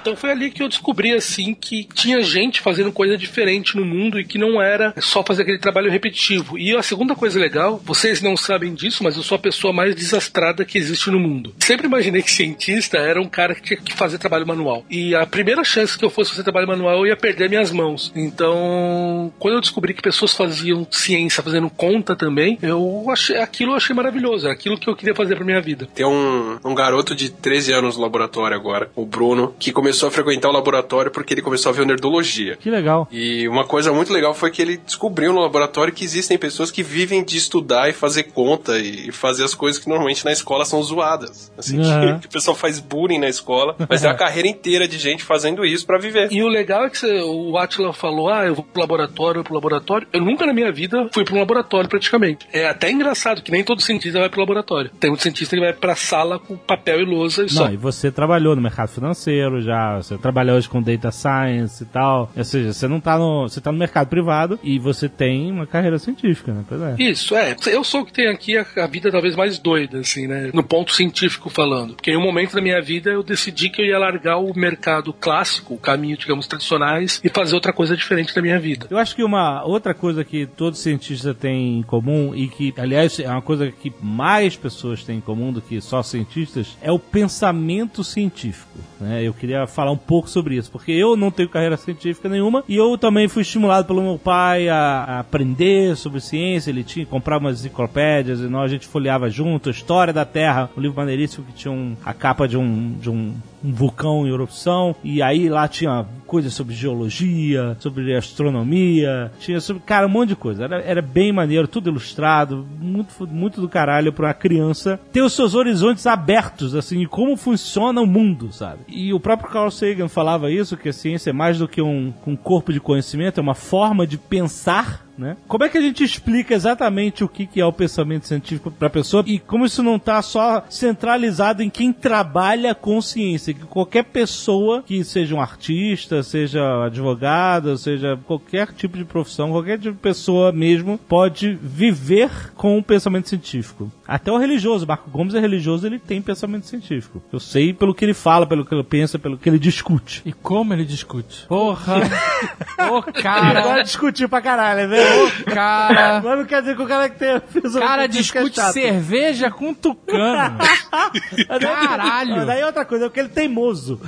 Então 0.00 0.16
foi 0.16 0.30
ali 0.30 0.50
que 0.50 0.62
eu 0.62 0.68
descobri 0.68 1.12
assim 1.12 1.54
que 1.54 1.86
tinha 1.94 2.22
gente 2.22 2.60
fazendo 2.60 2.92
coisa 2.92 3.16
diferente 3.16 3.76
no 3.76 3.84
mundo 3.84 4.18
e 4.18 4.24
que 4.24 4.38
não 4.38 4.60
era 4.60 4.94
só 4.98 5.22
fazer 5.22 5.42
aquele 5.42 5.58
trabalho 5.58 5.90
repetitivo. 5.90 6.58
E 6.58 6.74
a 6.76 6.82
segunda 6.82 7.14
coisa 7.14 7.38
legal, 7.38 7.80
vocês 7.84 8.20
não 8.20 8.36
sabem 8.36 8.74
disso, 8.74 9.04
mas 9.04 9.16
eu 9.16 9.22
sou 9.22 9.36
a 9.36 9.38
pessoa 9.38 9.72
mais 9.72 9.94
desastrada 9.94 10.64
que 10.64 10.78
existe 10.78 11.10
no 11.10 11.18
mundo. 11.18 11.54
Sempre 11.58 11.86
imaginei 11.86 12.22
que 12.22 12.30
cientista 12.30 12.98
era 12.98 13.20
um 13.20 13.28
cara 13.28 13.54
que 13.54 13.62
tinha 13.62 13.80
que 13.80 13.92
fazer 13.92 14.18
trabalho 14.18 14.46
manual. 14.46 14.84
E 14.90 15.14
a 15.14 15.26
primeira 15.26 15.62
chance 15.64 15.98
que 15.98 16.04
eu 16.04 16.10
fosse 16.10 16.30
fazer 16.30 16.42
trabalho 16.42 16.66
manual 16.66 16.98
eu 16.98 17.06
ia 17.06 17.16
perder 17.16 17.48
minhas 17.48 17.70
mãos. 17.70 18.12
Então, 18.14 19.32
quando 19.38 19.54
eu 19.54 19.60
descobri 19.60 19.94
que 19.94 20.02
pessoas 20.02 20.34
faziam 20.34 20.86
ciência 20.90 21.42
fazendo 21.42 21.68
conta 21.70 22.16
também, 22.16 22.58
eu 22.62 23.06
achei 23.10 23.36
aquilo 23.36 23.72
eu 23.72 23.76
achei 23.76 23.94
maravilhoso, 23.94 24.46
era 24.46 24.54
aquilo 24.54 24.78
que 24.78 24.88
eu 24.88 24.96
queria 24.96 25.14
fazer 25.14 25.36
pra 25.36 25.44
minha 25.44 25.60
vida. 25.60 25.88
Tem 25.94 26.06
um, 26.06 26.58
um 26.64 26.74
garoto 26.74 27.14
de 27.14 27.30
13 27.30 27.72
anos 27.72 27.96
no 27.96 28.02
laboratório 28.02 28.56
agora, 28.56 28.90
o 28.94 29.04
Bruno, 29.04 29.54
que 29.58 29.72
começou 29.72 29.89
começou 29.90 30.08
a 30.08 30.12
frequentar 30.12 30.48
o 30.48 30.52
laboratório 30.52 31.10
porque 31.10 31.34
ele 31.34 31.42
começou 31.42 31.70
a 31.70 31.72
ver 31.74 31.82
o 31.82 31.84
Nerdologia. 31.84 32.56
Que 32.56 32.70
legal. 32.70 33.08
E 33.10 33.48
uma 33.48 33.64
coisa 33.64 33.92
muito 33.92 34.12
legal 34.12 34.32
foi 34.34 34.50
que 34.50 34.62
ele 34.62 34.76
descobriu 34.76 35.32
no 35.32 35.40
laboratório 35.40 35.92
que 35.92 36.04
existem 36.04 36.38
pessoas 36.38 36.70
que 36.70 36.82
vivem 36.82 37.24
de 37.24 37.36
estudar 37.36 37.88
e 37.88 37.92
fazer 37.92 38.24
conta 38.24 38.78
e 38.78 39.10
fazer 39.10 39.44
as 39.44 39.54
coisas 39.54 39.82
que 39.82 39.88
normalmente 39.88 40.24
na 40.24 40.30
escola 40.32 40.64
são 40.64 40.82
zoadas. 40.82 41.50
Assim, 41.58 41.78
Uhum. 41.80 42.14
que, 42.14 42.20
que 42.22 42.26
o 42.28 42.30
pessoal 42.30 42.56
faz 42.56 42.78
bullying 42.78 43.18
na 43.18 43.28
escola, 43.28 43.74
mas 43.88 44.00
tem 44.00 44.10
uma 44.10 44.16
carreira 44.18 44.46
inteira 44.48 44.86
de 44.86 44.98
gente 44.98 45.24
fazendo 45.24 45.64
isso 45.64 45.84
pra 45.86 45.98
viver. 45.98 46.28
E 46.30 46.42
o 46.42 46.48
legal 46.48 46.84
é 46.84 46.90
que 46.90 46.98
você- 46.98 47.20
o 47.22 47.56
Atila 47.58 47.92
falou: 47.92 48.28
ah, 48.28 48.46
eu 48.46 48.54
vou 48.54 48.64
pro 48.64 48.80
laboratório, 48.80 49.38
eu 49.40 49.42
vou 49.42 49.44
pro 49.44 49.54
laboratório. 49.54 50.06
Eu 50.12 50.20
nunca 50.20 50.46
na 50.46 50.52
minha 50.52 50.70
vida 50.70 51.08
fui 51.12 51.24
pro 51.24 51.36
laboratório 51.36 51.88
praticamente. 51.88 52.46
É 52.52 52.66
até 52.68 52.90
engraçado 52.90 53.42
que 53.42 53.50
nem 53.50 53.64
todo 53.64 53.80
cientista 53.82 54.18
vai 54.20 54.28
pro 54.28 54.40
laboratório. 54.40 54.90
Tem 55.00 55.10
muito 55.10 55.22
cientista 55.22 55.56
que 55.56 55.60
vai 55.62 55.72
pra 55.72 55.96
sala 55.96 56.38
com 56.38 56.56
papel 56.56 57.00
e 57.00 57.04
lousa 57.04 57.44
e 57.44 57.48
só. 57.48 57.64
Não, 57.64 57.72
e 57.74 57.76
você 57.76 58.10
trabalhou 58.12 58.54
no 58.54 58.62
mercado 58.62 58.88
financeiro 58.88 59.60
já, 59.60 59.79
você 59.96 60.18
trabalha 60.18 60.54
hoje 60.54 60.68
com 60.68 60.82
data 60.82 61.10
science 61.10 61.82
e 61.82 61.86
tal. 61.86 62.30
Ou 62.36 62.44
seja, 62.44 62.72
você 62.72 62.88
não 62.88 63.00
tá 63.00 63.18
no. 63.18 63.48
Você 63.48 63.60
tá 63.60 63.72
no 63.72 63.78
mercado 63.78 64.08
privado 64.08 64.58
e 64.62 64.78
você 64.78 65.08
tem 65.08 65.50
uma 65.50 65.66
carreira 65.66 65.98
científica, 65.98 66.52
né? 66.52 66.64
Pois 66.68 66.80
é. 66.80 66.96
Isso, 66.98 67.34
é. 67.34 67.56
Eu 67.66 67.84
sou 67.84 68.02
o 68.02 68.06
que 68.06 68.12
tem 68.12 68.28
aqui 68.28 68.56
a, 68.56 68.66
a 68.76 68.86
vida 68.86 69.10
talvez 69.10 69.36
mais 69.36 69.58
doida, 69.58 69.98
assim, 69.98 70.26
né? 70.26 70.50
No 70.52 70.62
ponto 70.62 70.92
científico 70.92 71.50
falando. 71.50 71.94
Porque 71.94 72.10
em 72.10 72.16
um 72.16 72.22
momento 72.22 72.54
da 72.54 72.60
minha 72.60 72.80
vida 72.80 73.10
eu 73.10 73.22
decidi 73.22 73.70
que 73.70 73.80
eu 73.82 73.86
ia 73.86 73.98
largar 73.98 74.38
o 74.38 74.52
mercado 74.54 75.12
clássico, 75.12 75.74
o 75.74 75.78
caminho, 75.78 76.16
digamos, 76.16 76.46
tradicionais, 76.46 77.20
e 77.22 77.28
fazer 77.28 77.54
outra 77.54 77.72
coisa 77.72 77.96
diferente 77.96 78.34
da 78.34 78.42
minha 78.42 78.58
vida. 78.58 78.86
Eu 78.90 78.98
acho 78.98 79.14
que 79.14 79.22
uma 79.22 79.64
outra 79.64 79.94
coisa 79.94 80.24
que 80.24 80.46
todo 80.46 80.76
cientista 80.76 81.34
tem 81.34 81.78
em 81.78 81.82
comum 81.82 82.34
e 82.34 82.48
que, 82.48 82.74
aliás, 82.76 83.18
é 83.18 83.28
uma 83.28 83.42
coisa 83.42 83.70
que 83.70 83.92
mais 84.00 84.56
pessoas 84.56 85.04
têm 85.04 85.18
em 85.18 85.20
comum 85.20 85.52
do 85.52 85.60
que 85.60 85.80
só 85.80 86.02
cientistas 86.02 86.76
é 86.80 86.90
o 86.90 86.98
pensamento 86.98 88.02
científico. 88.02 88.78
Né? 89.00 89.22
Eu 89.22 89.32
queria 89.32 89.66
falar 89.70 89.90
um 89.90 89.96
pouco 89.96 90.28
sobre 90.28 90.56
isso, 90.56 90.70
porque 90.70 90.92
eu 90.92 91.16
não 91.16 91.30
tenho 91.30 91.48
carreira 91.48 91.76
científica 91.76 92.28
nenhuma 92.28 92.62
e 92.68 92.76
eu 92.76 92.96
também 92.98 93.28
fui 93.28 93.42
estimulado 93.42 93.86
pelo 93.86 94.02
meu 94.02 94.18
pai 94.18 94.68
a, 94.68 94.76
a 94.76 95.20
aprender 95.20 95.96
sobre 95.96 96.20
ciência. 96.20 96.70
Ele 96.70 96.84
tinha 96.84 97.06
comprava 97.06 97.44
umas 97.44 97.60
enciclopédias 97.60 98.40
e 98.40 98.44
nós 98.44 98.64
a 98.64 98.68
gente 98.68 98.86
folheava 98.86 99.30
junto 99.30 99.70
História 99.70 100.12
da 100.12 100.24
Terra, 100.24 100.68
um 100.76 100.80
livro 100.80 100.96
maneiríssimo 100.96 101.44
que 101.46 101.52
tinha 101.52 101.72
um- 101.72 101.96
a 102.04 102.12
capa 102.12 102.46
de 102.46 102.56
um, 102.56 102.92
de 103.00 103.08
um 103.10 103.32
um 103.64 103.72
vulcão 103.72 104.26
em 104.26 104.32
erupção, 104.32 104.94
e 105.02 105.22
aí 105.22 105.48
lá 105.48 105.68
tinha 105.68 106.06
coisas 106.26 106.54
sobre 106.54 106.74
geologia, 106.74 107.76
sobre 107.80 108.14
astronomia, 108.16 109.32
tinha 109.40 109.60
sobre, 109.60 109.82
cara, 109.82 110.06
um 110.06 110.10
monte 110.10 110.30
de 110.30 110.36
coisa. 110.36 110.64
Era, 110.64 110.80
era 110.80 111.02
bem 111.02 111.32
maneiro, 111.32 111.66
tudo 111.66 111.90
ilustrado, 111.90 112.66
muito, 112.80 113.26
muito 113.26 113.60
do 113.60 113.68
caralho 113.68 114.12
pra 114.12 114.28
uma 114.28 114.34
criança 114.34 114.98
ter 115.12 115.22
os 115.22 115.32
seus 115.32 115.54
horizontes 115.54 116.06
abertos, 116.06 116.74
assim, 116.74 117.02
e 117.02 117.06
como 117.06 117.36
funciona 117.36 118.00
o 118.00 118.06
mundo, 118.06 118.52
sabe? 118.52 118.80
E 118.88 119.12
o 119.12 119.20
próprio 119.20 119.50
Carl 119.50 119.70
Sagan 119.70 120.08
falava 120.08 120.50
isso, 120.50 120.76
que 120.76 120.88
a 120.88 120.92
ciência 120.92 121.30
é 121.30 121.32
mais 121.32 121.58
do 121.58 121.68
que 121.68 121.82
um, 121.82 122.12
um 122.26 122.36
corpo 122.36 122.72
de 122.72 122.80
conhecimento, 122.80 123.38
é 123.38 123.42
uma 123.42 123.54
forma 123.54 124.06
de 124.06 124.16
pensar 124.16 125.09
né? 125.20 125.36
Como 125.46 125.62
é 125.62 125.68
que 125.68 125.78
a 125.78 125.80
gente 125.80 126.02
explica 126.02 126.54
exatamente 126.54 127.22
o 127.22 127.28
que, 127.28 127.46
que 127.46 127.60
é 127.60 127.66
o 127.66 127.72
pensamento 127.72 128.26
científico 128.26 128.70
para 128.70 128.88
a 128.88 128.90
pessoa 128.90 129.22
e 129.26 129.38
como 129.38 129.66
isso 129.66 129.82
não 129.82 129.96
está 129.96 130.20
só 130.22 130.64
centralizado 130.68 131.62
em 131.62 131.68
quem 131.68 131.92
trabalha 131.92 132.74
com 132.74 133.00
ciência, 133.02 133.52
que 133.52 133.60
qualquer 133.60 134.04
pessoa 134.04 134.82
que 134.82 135.04
seja 135.04 135.34
um 135.34 135.40
artista, 135.40 136.22
seja 136.22 136.86
advogado, 136.86 137.76
seja 137.76 138.18
qualquer 138.26 138.72
tipo 138.72 138.96
de 138.96 139.04
profissão, 139.04 139.50
qualquer 139.50 139.78
tipo 139.78 139.92
de 139.92 140.00
pessoa 140.00 140.50
mesmo 140.52 140.98
pode 140.98 141.58
viver 141.62 142.52
com 142.54 142.78
o 142.78 142.82
pensamento 142.82 143.28
científico. 143.28 143.92
Até 144.08 144.32
o 144.32 144.38
religioso, 144.38 144.86
Marco 144.86 145.10
Gomes 145.10 145.34
é 145.34 145.40
religioso, 145.40 145.86
ele 145.86 145.98
tem 145.98 146.20
pensamento 146.20 146.66
científico. 146.66 147.22
Eu 147.32 147.38
sei 147.38 147.72
pelo 147.72 147.94
que 147.94 148.04
ele 148.04 148.14
fala, 148.14 148.46
pelo 148.46 148.64
que 148.64 148.74
ele 148.74 148.82
pensa, 148.82 149.18
pelo 149.18 149.38
que 149.38 149.48
ele 149.48 149.58
discute. 149.58 150.22
E 150.24 150.32
como 150.32 150.72
ele 150.72 150.84
discute? 150.84 151.46
Porra! 151.46 151.98
Ô, 152.90 152.96
Agora 152.96 153.12
cara! 153.12 153.82
discutir 153.82 154.28
pra 154.28 154.40
caralho, 154.40 154.88
né? 154.88 155.09
Ô, 155.10 155.44
cara! 155.44 156.20
Mas 156.24 156.38
não 156.38 156.44
quer 156.44 156.60
dizer 156.60 156.76
que 156.76 156.82
o 156.82 156.86
cara 156.86 157.08
que 157.08 157.18
tem 157.18 157.40
pensamento 157.40 157.88
cara 157.88 158.04
é 158.04 158.08
discute 158.08 158.56
chato. 158.56 158.72
cerveja 158.72 159.50
com 159.50 159.74
tucano. 159.74 160.58
Caralho. 161.60 162.36
Mas 162.36 162.46
daí 162.46 162.60
é 162.60 162.66
outra 162.66 162.84
coisa, 162.84 163.06
é 163.06 163.08
porque 163.08 163.20
ele 163.20 163.28
é 163.28 163.32
teimoso. 163.32 164.00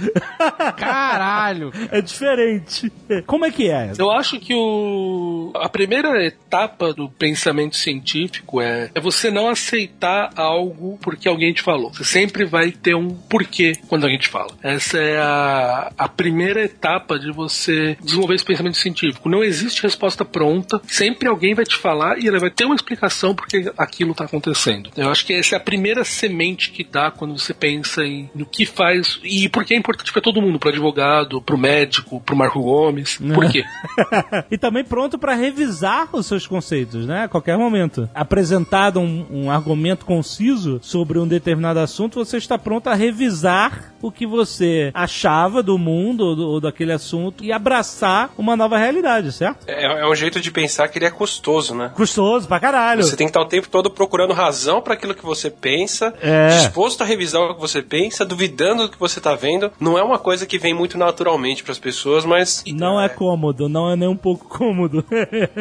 Caralho! 0.77 1.73
É 1.91 2.01
diferente. 2.01 2.91
Como 3.27 3.45
é 3.45 3.51
que 3.51 3.69
é? 3.69 3.93
Eu 3.99 4.11
acho 4.11 4.39
que 4.41 4.55
o, 4.55 5.53
a 5.55 5.69
primeira 5.69 6.25
etapa 6.25 6.93
do 6.95 7.09
pensamento 7.09 7.77
científico 7.77 8.61
é, 8.61 8.91
é 8.95 9.01
você 9.01 9.31
não 9.31 9.49
aceitar 9.49 10.31
algo 10.37 10.99
porque 11.03 11.29
alguém 11.29 11.53
te 11.53 11.61
falou. 11.61 11.93
Você 11.93 12.05
sempre 12.05 12.45
vai 12.45 12.71
ter 12.71 12.95
um 12.95 13.11
porquê 13.11 13.73
quando 13.89 14.05
alguém 14.05 14.19
te 14.19 14.29
fala. 14.29 14.53
Essa 14.63 14.99
é 14.99 15.19
a, 15.19 15.93
a 15.99 16.09
primeira 16.09 16.63
etapa 16.65 17.19
de 17.19 17.31
você 17.31 17.97
desenvolver 18.01 18.35
esse 18.35 18.45
pensamento 18.45 18.79
científico. 18.79 19.29
Não 19.29 19.43
existe 19.43 19.83
resposta 19.83 20.25
pronta. 20.25 20.81
Sempre 20.93 21.27
alguém 21.29 21.55
vai 21.55 21.65
te 21.65 21.77
falar 21.77 22.19
e 22.19 22.29
ela 22.29 22.39
vai 22.39 22.51
ter 22.51 22.65
uma 22.67 22.75
explicação 22.75 23.35
porque 23.35 23.73
aquilo 23.79 24.13
está 24.13 24.25
acontecendo. 24.25 24.91
Eu 24.97 25.11
acho 25.11 25.25
que 25.25 25.33
essa 25.33 25.55
é 25.55 25.59
a 25.59 25.61
primeira 25.61 26.05
semente 26.05 26.71
que 26.71 26.85
dá 26.85 27.11
quando 27.11 27.39
você 27.39 27.55
pensa 27.55 28.05
em 28.05 28.29
no 28.35 28.45
que 28.45 28.67
faz 28.67 29.19
e 29.25 29.49
por 29.49 29.65
que 29.65 29.75
é 29.75 29.77
importante 29.79 30.13
para 30.13 30.21
todo 30.21 30.43
mundo, 30.43 30.59
para 30.59 30.71
advogado, 30.71 31.41
para 31.41 31.55
o 31.55 31.59
médico, 31.59 32.21
para 32.21 32.35
o 32.35 32.39
Marco 32.39 32.61
Gomes. 32.61 33.17
Por 33.35 33.51
quê? 33.51 33.65
e 34.51 34.59
também 34.59 34.85
pronto 34.85 35.19
pra 35.19 35.35
revisar 35.35 36.09
os 36.15 36.27
seus 36.27 36.47
conceitos, 36.47 37.07
né? 37.07 37.25
A 37.25 37.29
qualquer 37.29 37.57
momento. 37.57 38.09
Apresentado 38.15 39.01
um, 39.01 39.27
um 39.31 39.51
argumento 39.51 40.05
conciso 40.05 40.79
sobre 40.83 41.19
um 41.19 41.27
determinado 41.27 41.81
assunto, 41.81 42.23
você 42.23 42.37
está 42.37 42.59
pronto 42.59 42.89
a 42.89 42.95
revisar 42.95 43.95
o 44.03 44.11
que 44.13 44.27
você 44.27 44.91
achava 44.93 45.63
do 45.63 45.79
mundo 45.79 46.25
ou, 46.27 46.37
do- 46.37 46.49
ou 46.49 46.61
daquele 46.61 46.93
assunto 46.93 47.45
e 47.45 47.53
abraçar 47.53 48.31
uma 48.37 48.57
nova 48.57 48.77
realidade, 48.77 49.33
certo? 49.33 49.65
É, 49.67 49.85
é 50.03 50.07
um 50.07 50.15
jeito 50.15 50.41
de 50.41 50.51
pensar 50.51 50.82
que 50.89 50.99
ele 50.99 51.07
é 51.07 51.11
custoso, 51.11 51.75
né? 51.75 51.91
Custoso 51.95 52.47
pra 52.49 52.61
caralho. 52.61 53.03
Você 53.05 53.17
tem 53.17 53.27
que 53.27 53.31
estar 53.31 53.41
o 53.41 53.47
tempo 53.49 53.69
todo 53.69 53.91
procurando 53.91 54.33
razão 54.33 54.81
para 54.83 54.95
aquilo 54.95 55.15
que 55.15 55.25
você 55.25 55.51
pensa, 55.51 56.15
É. 56.21 56.49
disposto 56.59 57.03
a 57.03 57.05
revisar 57.05 57.43
o 57.43 57.55
que 57.55 57.61
você 57.61 57.83
pensa, 57.83 58.25
duvidando 58.25 58.85
do 58.85 58.89
que 58.91 58.99
você 58.99 59.21
tá 59.21 59.35
vendo. 59.35 59.71
Não 59.81 59.99
é 59.99 60.03
uma 60.03 60.19
coisa 60.19 60.47
que 60.47 60.59
vem 60.59 60.75
muito 60.75 60.97
naturalmente 60.99 61.63
para 61.63 61.73
as 61.73 61.79
pessoas, 61.79 62.25
mas 62.25 62.63
Não 62.67 63.01
é 63.01 63.09
cômodo, 63.09 63.69
não 63.69 63.91
é 63.91 63.97
nem 63.97 64.09
um 64.09 64.17
pouco 64.17 64.47
cômodo. 64.49 65.05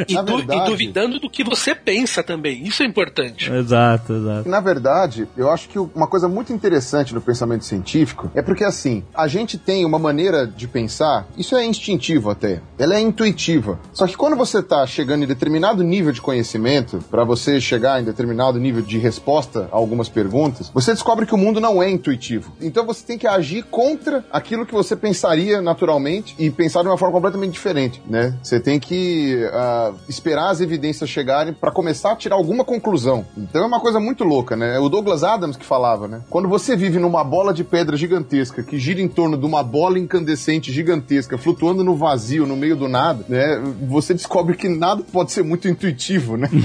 E, 0.07 0.15
du- 0.23 0.37
verdade- 0.37 0.61
e 0.61 0.65
duvidando 0.65 1.19
do 1.19 1.29
que 1.29 1.43
você 1.43 1.73
pensa 1.75 2.23
também. 2.23 2.63
Isso 2.63 2.83
é 2.83 2.85
importante. 2.85 3.51
exato, 3.51 4.13
exato. 4.13 4.49
Na 4.49 4.59
verdade, 4.59 5.27
eu 5.37 5.49
acho 5.49 5.69
que 5.69 5.77
uma 5.79 6.07
coisa 6.07 6.27
muito 6.27 6.51
interessante 6.53 7.13
no 7.13 7.21
pensamento 7.21 7.65
científico 7.65 8.29
é 8.35 8.41
porque, 8.41 8.63
assim, 8.63 9.03
a 9.13 9.27
gente 9.27 9.57
tem 9.57 9.85
uma 9.85 9.99
maneira 9.99 10.45
de 10.47 10.67
pensar, 10.67 11.27
isso 11.37 11.55
é 11.55 11.65
instintivo 11.65 12.29
até, 12.29 12.61
ela 12.77 12.95
é 12.95 12.99
intuitiva. 12.99 13.79
Só 13.93 14.05
que 14.07 14.15
quando 14.17 14.35
você 14.35 14.61
tá 14.61 14.85
chegando 14.85 15.00
em 15.01 15.27
determinado 15.27 15.83
nível 15.83 16.11
de 16.11 16.21
conhecimento, 16.21 16.99
para 17.09 17.23
você 17.23 17.59
chegar 17.59 18.01
em 18.01 18.05
determinado 18.05 18.59
nível 18.59 18.81
de 18.81 18.97
resposta 18.97 19.67
a 19.71 19.75
algumas 19.75 20.09
perguntas, 20.09 20.71
você 20.73 20.91
descobre 20.91 21.25
que 21.25 21.33
o 21.33 21.37
mundo 21.37 21.59
não 21.59 21.81
é 21.81 21.89
intuitivo. 21.89 22.51
Então 22.61 22.85
você 22.85 23.05
tem 23.05 23.17
que 23.17 23.27
agir 23.27 23.63
contra 23.63 24.23
aquilo 24.31 24.65
que 24.65 24.73
você 24.73 24.95
pensaria 24.95 25.61
naturalmente 25.61 26.35
e 26.37 26.49
pensar 26.49 26.81
de 26.81 26.87
uma 26.87 26.97
forma 26.97 27.13
completamente 27.13 27.53
diferente, 27.53 28.01
né? 28.07 28.35
Você 28.41 28.59
tem 28.59 28.79
que 28.79 29.37
ah, 29.53 29.93
esperar 30.07 30.49
as 30.49 30.61
evidências 30.61 31.09
chegarem 31.09 31.53
para 31.53 31.71
começar 31.71 32.11
a 32.11 32.15
tirar 32.15 32.35
alguma 32.35 32.63
conclusão. 32.63 33.25
Então 33.37 33.63
é 33.63 33.65
uma 33.65 33.79
coisa 33.79 33.99
muito 33.99 34.23
louca, 34.23 34.55
né? 34.55 34.77
O 34.79 34.89
Douglas 34.89 35.23
Adams 35.23 35.57
que 35.57 35.65
falava, 35.65 36.07
né? 36.07 36.21
Quando 36.29 36.47
você 36.49 36.75
vive 36.75 36.99
numa 36.99 37.23
bola 37.23 37.53
de 37.53 37.63
pedra 37.63 37.95
gigantesca 37.95 38.63
que 38.63 38.77
gira 38.77 39.01
em 39.01 39.07
torno 39.07 39.37
de 39.37 39.45
uma 39.45 39.63
bola 39.63 39.97
incandescente 39.97 40.71
gigantesca 40.71 41.37
flutuando 41.37 41.83
no 41.83 41.95
vazio, 41.95 42.45
no 42.45 42.55
meio 42.55 42.75
do 42.75 42.87
nada, 42.87 43.23
né? 43.29 43.61
Você 43.87 44.13
descobre 44.13 44.55
que 44.55 44.67
nada 44.67 44.90
pode 44.97 45.31
ser 45.31 45.43
muito 45.43 45.67
intuitivo, 45.67 46.37
né? 46.37 46.47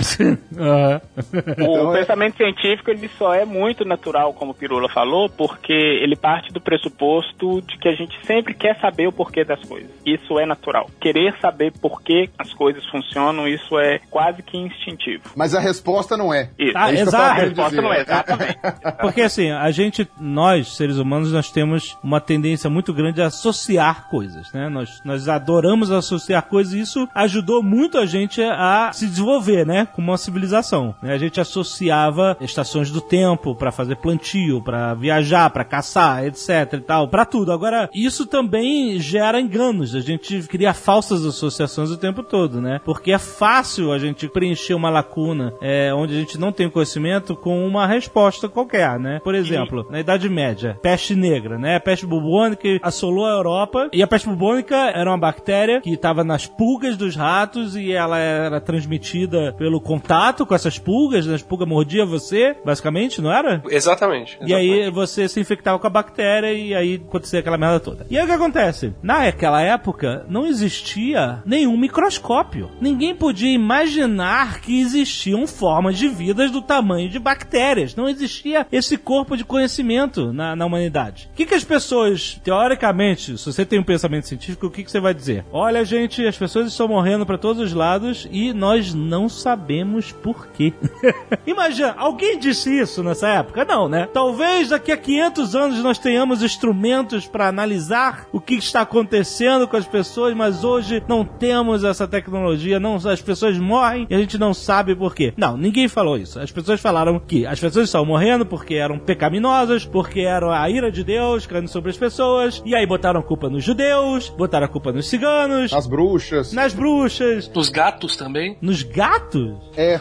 O 0.57 1.51
Então, 1.51 1.95
é- 1.95 1.99
pensamento 2.01 2.37
científico 2.37 2.91
ele 2.91 3.09
só 3.19 3.35
é 3.35 3.45
muito 3.45 3.85
natural, 3.85 4.33
como 4.35 4.53
o 4.53 4.55
Pirula 4.55 4.89
falou, 4.89 5.29
porque 5.29 5.73
ele 5.73 6.17
parte 6.17 6.53
do 6.53 6.61
pressuposto 6.61 7.63
de 7.63 7.79
que 7.79 7.89
a 7.89 7.95
gente 7.95 8.17
sempre 8.27 8.55
quer 8.55 8.79
saber 8.81 9.07
o 9.07 9.13
porquê 9.13 9.45
das 9.45 9.61
coisas. 9.67 9.91
Isso 10.05 10.39
é 10.39 10.47
natural. 10.47 10.89
Querer 11.01 11.35
saber 11.41 11.73
por 11.81 12.03
que 12.03 12.29
as 12.39 12.53
coisas 12.55 12.85
funcionam, 12.87 13.47
isso 13.49 13.79
é 13.79 14.01
quase 14.11 14.43
que 14.43 14.57
instintivo. 14.57 15.23
Mas 15.37 15.55
a 15.55 15.61
resposta 15.61 16.17
não 16.17 16.33
é. 16.33 16.51
Isso. 16.59 16.73
Ah, 16.77 16.91
É 16.91 16.95
isso 16.95 17.03
exato. 17.05 17.25
A 17.25 17.35
resposta 17.45 17.71
dizer. 17.71 17.83
não 17.83 17.93
é, 17.93 18.01
exatamente. 18.01 18.59
Porque 19.01 19.23
assim, 19.23 19.51
a 19.51 19.71
gente, 19.71 20.09
nós, 20.21 20.77
seres 20.77 20.97
humanos, 20.99 21.33
nós 21.33 21.51
temos 21.51 21.97
uma 22.03 22.21
tendência 22.21 22.69
muito 22.71 22.93
grande 22.93 23.21
a 23.23 23.27
associar 23.27 24.09
coisas, 24.09 24.53
né? 24.53 24.69
Nós, 24.69 25.01
nós 25.05 25.29
adoramos 25.29 25.91
associar 25.91 26.43
coisas 26.47 26.73
e 26.75 26.81
isso 26.81 27.09
ajudou 27.15 27.63
muito 27.63 27.99
a 27.99 28.07
gente 28.07 28.16
a 28.43 28.91
se 28.93 29.07
desenvolver, 29.07 29.67
né? 29.67 29.87
Como 29.95 30.11
uma 30.11 30.19
civilização. 30.19 30.95
né? 31.03 31.15
A 31.15 31.19
gente 31.19 31.41
associava 31.41 32.37
estações 32.41 32.91
do 32.91 33.01
tempo 33.01 33.55
pra 33.55 33.73
fazer 33.73 33.97
plantio, 33.97 34.63
pra 34.63 34.95
viajar, 34.95 35.51
pra 35.51 35.65
caçar, 35.65 36.25
etc 36.25 36.73
e 36.75 36.81
tal, 36.81 37.09
pra 37.09 37.25
tudo. 37.25 37.53
Agora, 37.53 37.89
isso 37.95 38.27
também 38.27 38.99
gera 38.99 39.41
enganos. 39.41 39.95
A 39.95 40.01
gente 40.01 40.43
cria 40.43 40.73
falsas 40.73 41.25
associações 41.25 41.91
o 41.91 41.97
tempo 41.97 42.23
todo, 42.23 42.61
né? 42.61 42.81
Porque 42.85 43.13
é 43.13 43.19
fácil 43.19 43.93
a 43.93 43.99
gente 43.99 44.29
preencher 44.29 44.75
uma 44.75 44.91
lacuna 44.91 45.53
é, 45.61 45.93
onde 45.95 46.15
a 46.15 46.19
gente 46.19 46.39
não 46.39 46.53
tem 46.53 46.71
conhecimento 46.71 47.35
com 47.35 47.67
uma 47.67 47.87
resposta 47.87 48.49
qualquer, 48.49 48.99
né? 48.99 49.21
Por 49.23 49.35
exemplo, 49.35 49.87
na 49.91 50.01
Idade 50.01 50.29
Média, 50.29 50.79
peste 50.83 51.15
negra, 51.15 51.59
né? 51.59 51.77
A 51.77 51.81
peste 51.81 52.07
bubônica 52.07 52.79
assolou 52.83 53.27
a 53.27 53.31
Europa 53.31 53.89
e 53.93 54.03
a 54.03 54.07
peste 54.07 54.29
bubônica 54.29 54.77
era 54.77 55.11
uma 55.11 55.19
bactéria 55.19 55.81
que 55.81 55.91
estava 55.91 56.23
nas 56.23 56.47
pulgas 56.47 56.97
dos 56.97 57.17
ratos 57.17 57.77
e 57.77 57.93
ela 57.93 58.06
era 58.15 58.61
transmitida 58.61 59.55
pelo 59.59 59.81
contato 59.81 60.47
com 60.47 60.55
essas 60.55 60.79
pulgas, 60.79 61.27
né? 61.27 61.35
as 61.35 61.43
pulgas 61.43 61.69
mordiam 61.69 62.07
você, 62.07 62.57
basicamente, 62.65 63.21
não 63.21 63.33
era? 63.33 63.63
Exatamente. 63.69 64.39
E 64.45 64.55
aí 64.55 64.91
você 64.91 65.29
se 65.29 65.41
infectava 65.41 65.79
com 65.79 65.87
a 65.87 65.91
bactéria 65.91 66.53
e 66.53 66.75
aí 66.75 66.95
acontecia 66.95 67.41
aquela 67.41 67.59
merda 67.59 67.81
toda. 67.81 68.07
E 68.11 68.19
aí 68.19 68.25
o 68.25 68.27
que 68.27 68.33
acontece? 68.33 68.95
Naquela 69.03 69.63
época 69.63 70.25
não 70.29 70.47
existia 70.47 71.43
nenhum 71.45 71.77
microscópio. 71.77 72.71
Ninguém 72.81 73.15
podia 73.15 73.53
imaginar 73.53 74.61
que 74.61 74.81
existiam 74.81 75.47
formas 75.47 75.97
de 75.99 76.09
vidas 76.09 76.51
do 76.51 76.63
tamanho 76.63 77.09
de 77.09 77.19
bactérias. 77.19 77.95
Não 77.95 78.09
existia 78.09 78.67
esse 78.71 78.97
corpo 78.97 79.37
de 79.37 79.45
conhecimento 79.45 80.33
na, 80.33 80.55
na 80.55 80.67
humanidade. 80.67 81.29
O 81.33 81.37
que, 81.37 81.47
que 81.47 81.55
as 81.55 81.65
pessoas, 81.65 82.41
teoricamente, 82.45 83.39
se 83.39 83.53
você 83.53 83.65
tem 83.65 83.79
um 83.79 83.85
pensamento 83.85 84.27
científico, 84.27 84.67
o 84.67 84.71
que, 84.71 84.85
que 84.85 84.91
você 84.91 85.01
vai 85.01 85.15
dizer? 85.15 85.45
Olha, 85.53 85.85
gente, 85.85 86.27
as 86.27 86.37
pessoas 86.37 86.69
estão 86.69 86.89
morrendo 86.89 87.25
para 87.25 87.39
todos 87.39 87.63
os 87.63 87.73
lados 87.73 87.96
e 88.31 88.53
nós 88.53 88.95
não 88.95 89.29
sabemos 89.29 90.13
por 90.13 90.49
quê. 90.49 90.73
Imagina, 91.47 91.95
alguém 91.97 92.39
disse 92.39 92.71
isso 92.79 93.03
nessa 93.03 93.29
época? 93.29 93.65
Não, 93.65 93.89
né? 93.89 94.09
Talvez 94.13 94.69
daqui 94.71 94.93
a 94.93 94.97
500 94.97 95.55
anos 95.55 95.83
nós 95.83 95.99
tenhamos 95.99 96.43
instrumentos 96.43 97.27
para 97.27 97.49
analisar 97.49 98.27
o 98.33 98.41
que 98.41 98.55
está 98.55 98.83
acontecendo 98.83 99.67
com 99.67 99.77
as 99.77 99.87
pessoas, 99.87 100.35
mas 100.35 100.65
hoje 100.65 101.03
não 101.09 101.25
temos 101.25 101.85
essa 101.85 102.07
tecnologia, 102.07 102.81
não, 102.81 102.97
as 102.97 103.21
pessoas 103.23 103.59
morrem 103.59 104.07
e 104.11 104.15
a 104.15 104.19
gente 104.19 104.39
não 104.39 104.53
sabe 104.53 104.95
por 104.95 105.15
quê. 105.15 105.33
Não, 105.37 105.57
ninguém 105.57 105.89
falou 105.89 106.17
isso. 106.17 106.39
As 106.39 106.51
pessoas 106.51 106.81
falaram 106.81 107.19
que 107.19 107.47
as 107.47 107.59
pessoas 107.61 107.87
estavam 107.89 108.07
morrendo 108.07 108.45
porque 108.47 108.75
eram 108.75 108.99
pecaminosas, 108.99 109.85
porque 109.85 110.21
era 110.21 110.61
a 110.61 110.69
ira 110.71 110.91
de 110.91 111.03
Deus 111.05 111.47
caindo 111.47 111.69
sobre 111.69 111.91
as 111.91 111.97
pessoas, 111.97 112.63
e 112.65 112.75
aí 112.75 112.87
botaram 112.87 113.21
a 113.21 113.23
culpa 113.23 113.49
nos 113.49 113.65
judeus, 113.65 114.29
botaram 114.29 114.67
a 114.67 114.69
culpa 114.69 114.93
nos 114.93 115.09
ciganos, 115.09 115.73
As 115.73 115.87
bruxas. 115.87 116.53
nas 116.53 116.73
bruxas, 116.75 117.49
Dos 117.49 117.69
gatos 117.69 117.86
também. 118.17 118.57
nos 118.61 118.83
gatos. 118.83 119.55
É. 119.77 120.01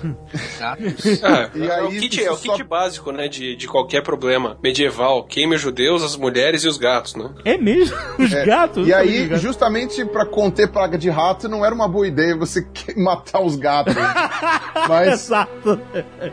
Gatos. 0.60 1.06
É, 1.26 1.50
E 1.58 1.64
é, 1.68 1.84
o 1.84 1.88
aí 1.88 2.00
kit, 2.00 2.24
é 2.24 2.32
o 2.32 2.36
só- 2.36 2.54
kit 2.54 2.64
básico, 2.64 3.12
né, 3.12 3.28
de, 3.28 3.56
de 3.56 3.68
qualquer 3.68 4.02
problema 4.02 4.58
medieval. 4.64 5.24
Queime 5.24 5.56
os 5.56 5.62
judeus, 5.62 6.04
as 6.04 6.16
mulheres 6.16 6.64
e 6.64 6.68
os 6.68 6.78
gatos, 6.78 7.16
né? 7.16 7.30
É 7.44 7.58
mesmo? 7.58 7.96
Os 8.20 8.32
É. 8.34 8.46
gatos? 8.46 8.88
E 8.88 8.94
aí, 8.94 9.28
gato. 9.28 9.42
justamente 9.42 10.04
pra 10.06 10.26
conter 10.26 10.68
praga 10.72 10.98
de 10.98 11.10
rato, 11.10 11.48
não 11.50 11.66
era 11.66 11.74
uma 11.74 11.88
boa 11.88 12.08
ideia 12.08 12.36
você 12.36 12.66
matar 12.98 13.42
os 13.42 13.56
gatos. 13.56 13.94
Mas 14.88 15.08
Exato. 15.26 15.80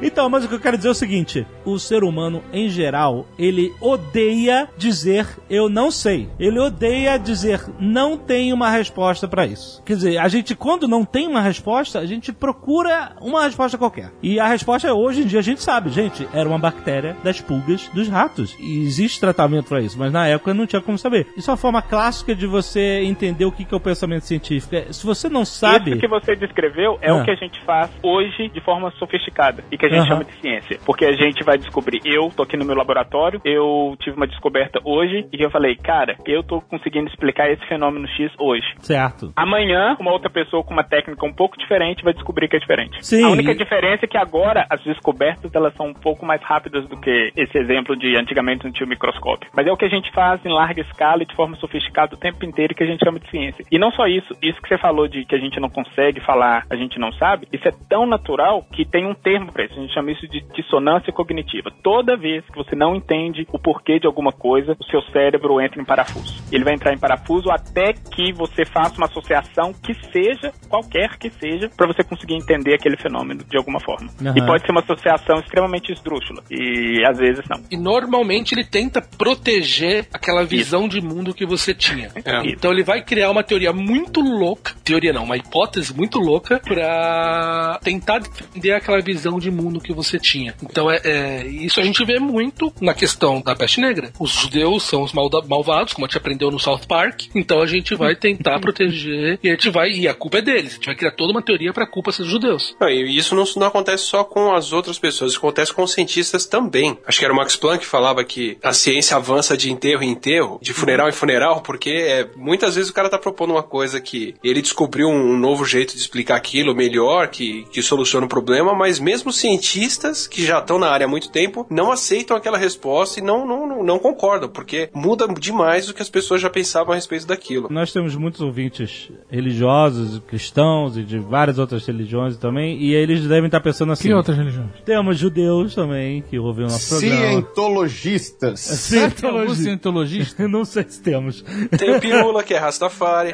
Então, 0.03 0.29
mas 0.29 0.45
o 0.45 0.49
que 0.49 0.55
eu 0.55 0.61
quero 0.61 0.77
dizer 0.77 0.89
é 0.89 0.93
o 0.93 0.95
seguinte: 0.95 1.47
o 1.65 1.79
ser 1.79 2.03
humano, 2.05 2.43
em 2.53 2.69
geral, 2.69 3.27
ele 3.39 3.73
odeia 3.81 4.69
dizer 4.77 5.27
eu 5.49 5.69
não 5.69 5.91
sei. 5.91 6.29
Ele 6.39 6.59
odeia 6.59 7.19
dizer 7.19 7.63
não 7.79 8.17
tem 8.17 8.53
uma 8.53 8.71
resposta 8.71 9.27
pra 9.29 9.47
isso. 9.47 9.83
Quer 9.85 9.95
dizer, 9.97 10.19
a 10.19 10.29
gente, 10.29 10.55
quando 10.55 10.87
não 10.89 11.05
tem 11.05 11.27
uma 11.27 11.41
resposta, 11.43 11.99
a 11.99 12.07
gente 12.07 12.33
procura 12.33 13.13
uma 13.21 13.45
resposta 13.45 13.77
qualquer. 13.79 14.11
E 14.23 14.39
a 14.39 14.47
resposta 14.47 14.89
é 14.89 14.93
hoje 14.93 15.23
em 15.23 15.27
dia 15.27 15.41
a 15.41 15.43
gente 15.43 15.63
sabe, 15.63 15.91
gente, 15.91 16.27
era 16.33 16.49
uma 16.49 16.59
bactéria 16.59 17.17
das 17.25 17.41
pulgas 17.41 17.89
dos 17.89 18.09
ratos. 18.09 18.57
E 18.61 18.83
existe 18.83 19.21
tratamento 19.21 19.69
pra 19.69 19.81
isso, 19.81 19.99
mas 19.99 20.13
na 20.13 20.27
época 20.27 20.55
não 20.55 20.67
tinha 20.67 20.81
como 20.83 20.97
saber. 20.99 21.27
Isso 21.37 21.51
é 21.51 21.53
uma 21.53 21.59
forma 21.59 21.83
clássica 21.83 22.35
de 22.35 22.47
você 22.47 23.03
entender 23.03 23.45
o 23.45 23.53
que 23.53 23.67
é 23.71 23.77
o 23.77 23.81
pensamento 23.81 24.23
científico. 24.25 24.75
É, 24.75 24.93
Se 24.93 25.05
você 25.07 25.29
não 25.29 25.45
sabe. 25.45 25.91
Isso 25.93 26.01
que 26.01 26.09
você 26.09 26.35
descreveu 26.37 26.99
é 27.01 27.11
Ah. 27.11 27.15
o 27.17 27.25
que 27.25 27.31
a 27.31 27.35
gente 27.35 27.61
faz 27.65 27.91
hoje 28.03 28.49
de 28.49 28.61
forma 28.61 28.91
sofisticada 28.99 29.65
e 29.71 29.77
que 29.79 29.87
a 29.87 29.89
gente 29.89 30.01
Aham. 30.01 30.07
chama 30.09 30.25
de 30.25 30.33
ciência. 30.41 30.79
Porque 30.85 31.05
a 31.05 31.13
gente 31.13 31.43
vai 31.45 31.59
descobrir, 31.59 32.01
eu 32.05 32.31
tô 32.37 32.43
aqui 32.43 32.57
no 32.57 32.65
meu 32.65 32.77
laboratório, 32.77 33.41
eu 33.45 33.97
tive 34.01 34.17
uma 34.17 34.27
descoberta 34.27 34.81
hoje 34.85 35.27
e 35.33 35.43
eu 35.43 35.51
falei, 35.51 35.77
cara, 35.77 36.17
eu 36.27 36.43
tô 36.43 36.61
conseguindo 36.61 37.09
explicar 37.09 37.51
esse 37.51 37.65
fenômeno 37.67 38.07
X 38.09 38.31
hoje. 38.39 38.67
Certo. 38.81 39.33
Amanhã, 39.37 39.97
uma 40.01 40.13
outra 40.13 40.31
pessoa 40.31 40.63
com 40.63 40.73
uma 40.73 40.85
técnica 40.85 41.25
um 41.27 41.32
pouco 41.33 41.59
diferente 41.59 42.05
vai 42.05 42.13
descobrir 42.13 42.49
que 42.49 42.57
é 42.57 42.59
diferente. 42.59 43.05
Sim. 43.05 43.25
A 43.25 43.31
única 43.31 43.55
diferença 43.55 44.05
é 44.05 44.09
que 44.09 44.19
agora 44.19 44.67
as 44.69 44.83
descobertas 44.83 45.55
elas 45.55 45.75
são 45.75 45.87
um 45.87 45.95
pouco 45.95 46.25
mais 46.25 46.43
rápidas 46.43 46.87
do 46.89 46.97
que 46.97 47.33
esse 47.37 47.57
exemplo 47.59 47.97
de 47.97 48.17
antigamente 48.17 48.65
não 48.65 48.73
tinha 48.73 48.87
o 48.87 48.89
microscópio. 48.89 49.51
Mas 49.55 49.67
é 49.67 49.73
o 49.73 49.77
que 49.77 49.85
a 49.85 49.89
gente 49.89 50.11
faz 50.13 50.45
em 50.45 50.53
larga 50.53 50.81
escala 50.83 51.23
e 51.23 51.27
de 51.27 51.35
forma 51.35 51.57
sofisticada 51.57 52.15
o 52.15 52.19
tempo 52.19 52.45
inteiro 52.45 52.75
que 52.75 52.83
a 52.83 52.87
gente 52.87 53.05
chama 53.05 53.19
de 53.19 53.31
ciência. 53.31 53.65
E 53.71 53.79
não 53.79 53.91
só 53.91 54.07
isso, 54.07 54.35
isso 54.43 54.61
que 54.61 54.69
você 54.69 54.79
falou 54.79 55.09
de 55.09 55.25
que 55.25 55.35
a 55.35 55.39
gente 55.39 55.61
não 55.61 55.69
consegue 55.69 56.21
falar, 56.21 56.65
a 56.71 56.77
gente 56.77 56.99
não 56.99 57.13
sabe, 57.13 57.47
isso 57.53 57.67
é 57.67 57.73
tão 57.89 58.07
natural 58.07 58.65
que 58.73 58.85
tem 58.85 59.07
um 59.07 59.15
termo 59.15 59.53
para 59.53 59.65
isso. 59.65 59.79
A 59.79 59.83
gente 59.83 59.95
chama 59.95 60.11
isso 60.11 60.27
de 60.29 60.41
dissonância 60.55 61.13
cognitiva. 61.13 61.71
Toda 61.83 62.17
vez 62.17 62.45
que 62.47 62.57
você 62.57 62.75
não 62.75 62.95
entende 62.95 63.47
o 63.53 63.59
porquê 63.59 63.99
de 63.99 64.07
alguma 64.07 64.33
coisa, 64.33 64.77
o 64.79 64.85
seu 64.85 65.03
cérebro 65.03 65.61
entra 65.61 65.81
em 65.81 65.85
parafuso. 65.85 66.43
Ele 66.53 66.65
vai 66.65 66.75
entrar 66.75 66.93
em 66.93 66.99
parafuso 66.99 67.51
até 67.51 67.93
que 67.93 68.33
você 68.33 68.65
faça 68.65 68.97
uma 68.97 69.07
associação 69.07 69.73
que 69.73 69.95
seja, 70.13 70.53
qualquer 70.69 71.12
que 71.19 71.31
seja, 71.31 71.71
para 71.77 71.87
você 71.87 72.03
conseguir 72.05 72.35
entender 72.35 72.75
aquele 72.75 72.97
fenômeno 72.97 73.45
de 73.49 73.57
alguma 73.57 73.81
forma. 73.81 74.11
Aham. 74.21 74.35
E 74.37 74.47
pode 74.47 74.65
ser 74.65 74.73
uma 74.73 74.81
associação 74.81 75.39
extremamente 75.41 75.93
esdrúxula. 75.93 76.43
E 76.51 77.03
às 77.07 77.19
vezes 77.19 77.43
não. 77.49 77.63
E 77.71 77.77
normalmente 77.77 78.55
ele 78.55 78.65
tenta 78.65 79.01
proteger 79.01 80.07
aquela 80.13 80.45
visão 80.45 80.87
de 80.89 81.01
mundo 81.01 81.35
que 81.35 81.47
você 81.47 81.75
tinha. 81.75 82.11
É. 82.25 82.47
Então 82.49 82.71
ele 82.73 82.83
vai 82.83 83.03
criar 83.03 83.31
uma 83.31 83.43
teoria 83.43 83.73
muito 83.73 84.21
louca, 84.21 84.75
teoria 84.85 85.13
não, 85.13 85.25
uma 85.25 85.37
hipótese 85.37 85.95
muito 85.95 86.19
louca 86.19 86.61
pra 86.61 87.79
tentar 87.83 88.19
defender 88.21 88.73
aquela 88.73 89.01
visão 89.01 89.39
de 89.39 89.51
mundo 89.51 89.81
que 89.81 89.93
você 89.93 90.19
tinha. 90.19 90.55
Então 90.63 90.91
é, 90.91 91.01
é- 91.05 91.47
isso 91.47 91.81
a 91.81 91.83
gente 91.83 92.05
vê 92.05 92.19
muito 92.19 92.73
na 92.81 92.95
questão 92.95 93.41
da 93.41 93.55
peste 93.55 93.81
negra. 93.81 94.11
Os 94.19 94.31
judeus 94.31 94.83
são 94.85 95.03
os 95.03 95.13
malda- 95.13 95.43
malvados, 95.49 95.93
como 95.93 96.07
a 96.07 96.09
gente 96.09 96.19
aprendeu 96.19 96.51
no 96.51 96.59
South 96.59 96.87
Park. 96.89 97.23
Então 97.35 97.61
a 97.61 97.67
gente 97.67 97.95
vai 97.95 98.15
tentar 98.15 98.59
proteger 98.61 99.39
e 99.43 99.49
a 99.49 99.53
gente 99.53 99.71
vai 99.71 99.91
e 99.91 100.09
a 100.09 100.15
culpa 100.15 100.39
é 100.39 100.43
deles. 100.43 100.73
A 100.73 100.75
gente 100.77 100.87
vai 100.87 100.95
criar 101.03 101.13
toda 101.13 101.33
uma 101.33 101.43
teoria 101.43 101.73
pra 101.73 101.87
culpa 101.87 102.13
ser 102.13 102.23
dos 102.23 102.31
judeus. 102.31 102.77
Não, 102.81 102.89
e 102.89 103.17
isso 103.17 103.35
não, 103.35 103.45
não 103.57 103.67
acontece 103.67 104.05
só 104.05 104.23
com 104.23 104.55
as 104.55 104.73
outras 104.73 104.99
pessoas, 104.99 105.33
isso 105.33 105.39
acontece 105.39 105.73
com 105.73 105.83
os 105.83 105.93
cientistas 105.93 106.47
também. 106.47 106.97
Acho 107.05 107.19
que 107.19 107.25
era 107.25 107.35
o 107.35 107.37
Max 107.37 107.57
Planck 107.57 107.81
que 107.81 107.87
falava 107.87 108.25
que 108.25 108.57
a 108.63 108.73
ciência 108.73 109.17
avança 109.17 109.57
de 109.57 109.71
enterro 109.71 110.03
em 110.03 110.11
enterro, 110.11 110.59
de 110.63 110.73
funeral 110.73 111.09
em 111.09 111.13
funeral, 111.13 111.61
porque 111.61 111.91
é, 111.91 112.29
muitas 112.37 112.77
vezes 112.77 112.91
o 112.91 112.95
cara 112.95 113.09
tá 113.09 113.19
propondo 113.19 113.51
uma 113.51 113.63
coisa 113.63 114.01
que 114.01 114.35
ele 114.45 114.63
descobriu 114.63 115.09
um, 115.09 115.37
novo 115.37 115.65
jeito 115.65 115.95
de 115.95 116.01
explicar 116.01 116.37
aquilo 116.37 116.75
melhor, 116.75 117.29
que, 117.29 117.65
que 117.73 117.83
soluciona 117.83 118.27
o 118.27 118.29
problema, 118.29 118.75
mas 118.75 119.01
mesmo 119.01 119.33
cientistas 119.33 120.27
que 120.27 120.45
já 120.45 120.59
estão 120.59 120.79
na 120.79 120.89
área 120.89 121.07
há 121.07 121.09
muito 121.09 121.31
tempo 121.31 121.67
não 121.69 121.91
aceitam 121.91 122.37
aquela 122.37 122.59
resposta 122.59 123.19
e 123.19 123.23
não, 123.23 123.47
não, 123.47 123.67
não, 123.67 123.83
não 123.83 123.99
concordam, 123.99 124.49
porque 124.49 124.89
muda 124.95 125.27
demais 125.27 125.89
o 125.89 125.95
que 125.95 126.03
as 126.03 126.11
pessoas 126.11 126.41
já 126.41 126.51
pensavam 126.51 126.93
a 126.93 126.95
respeito 126.95 127.27
daquilo. 127.27 127.69
Nós 127.71 127.93
temos 127.93 128.15
muitos 128.15 128.41
ouvintes 128.41 129.11
religiosos, 129.31 130.21
cristãos 130.27 130.92
e 130.97 131.03
de 131.05 131.19
várias 131.19 131.59
outras 131.59 131.85
religiões 131.87 132.37
também, 132.37 132.79
e 132.81 132.95
eles 132.95 133.27
devem 133.27 133.47
estar 133.47 133.61
pensando 133.61 133.93
assim. 133.93 134.09
Que 134.09 134.15
outras 134.15 134.37
religiões? 134.37 134.71
Temos 134.85 135.19
judeus 135.19 135.75
também 135.75 136.23
que 136.23 136.39
ouvem 136.39 136.65
o 136.65 136.69
nosso 136.69 136.89
programa. 136.99 137.23
cientologistas. 137.27 138.61
Será 138.61 139.11
que 139.11 139.21
tem 139.23 139.31
algum 139.31 139.55
cientologista? 139.55 140.43
Eu 140.43 140.49
não 140.51 140.65
sei 140.65 140.85
se 140.89 141.03
temos. 141.03 141.43
Tem 141.79 141.95
o 141.97 142.01
Pirula, 142.01 142.43
que 142.43 142.55
é 142.55 142.59
Rastafari. 142.59 143.33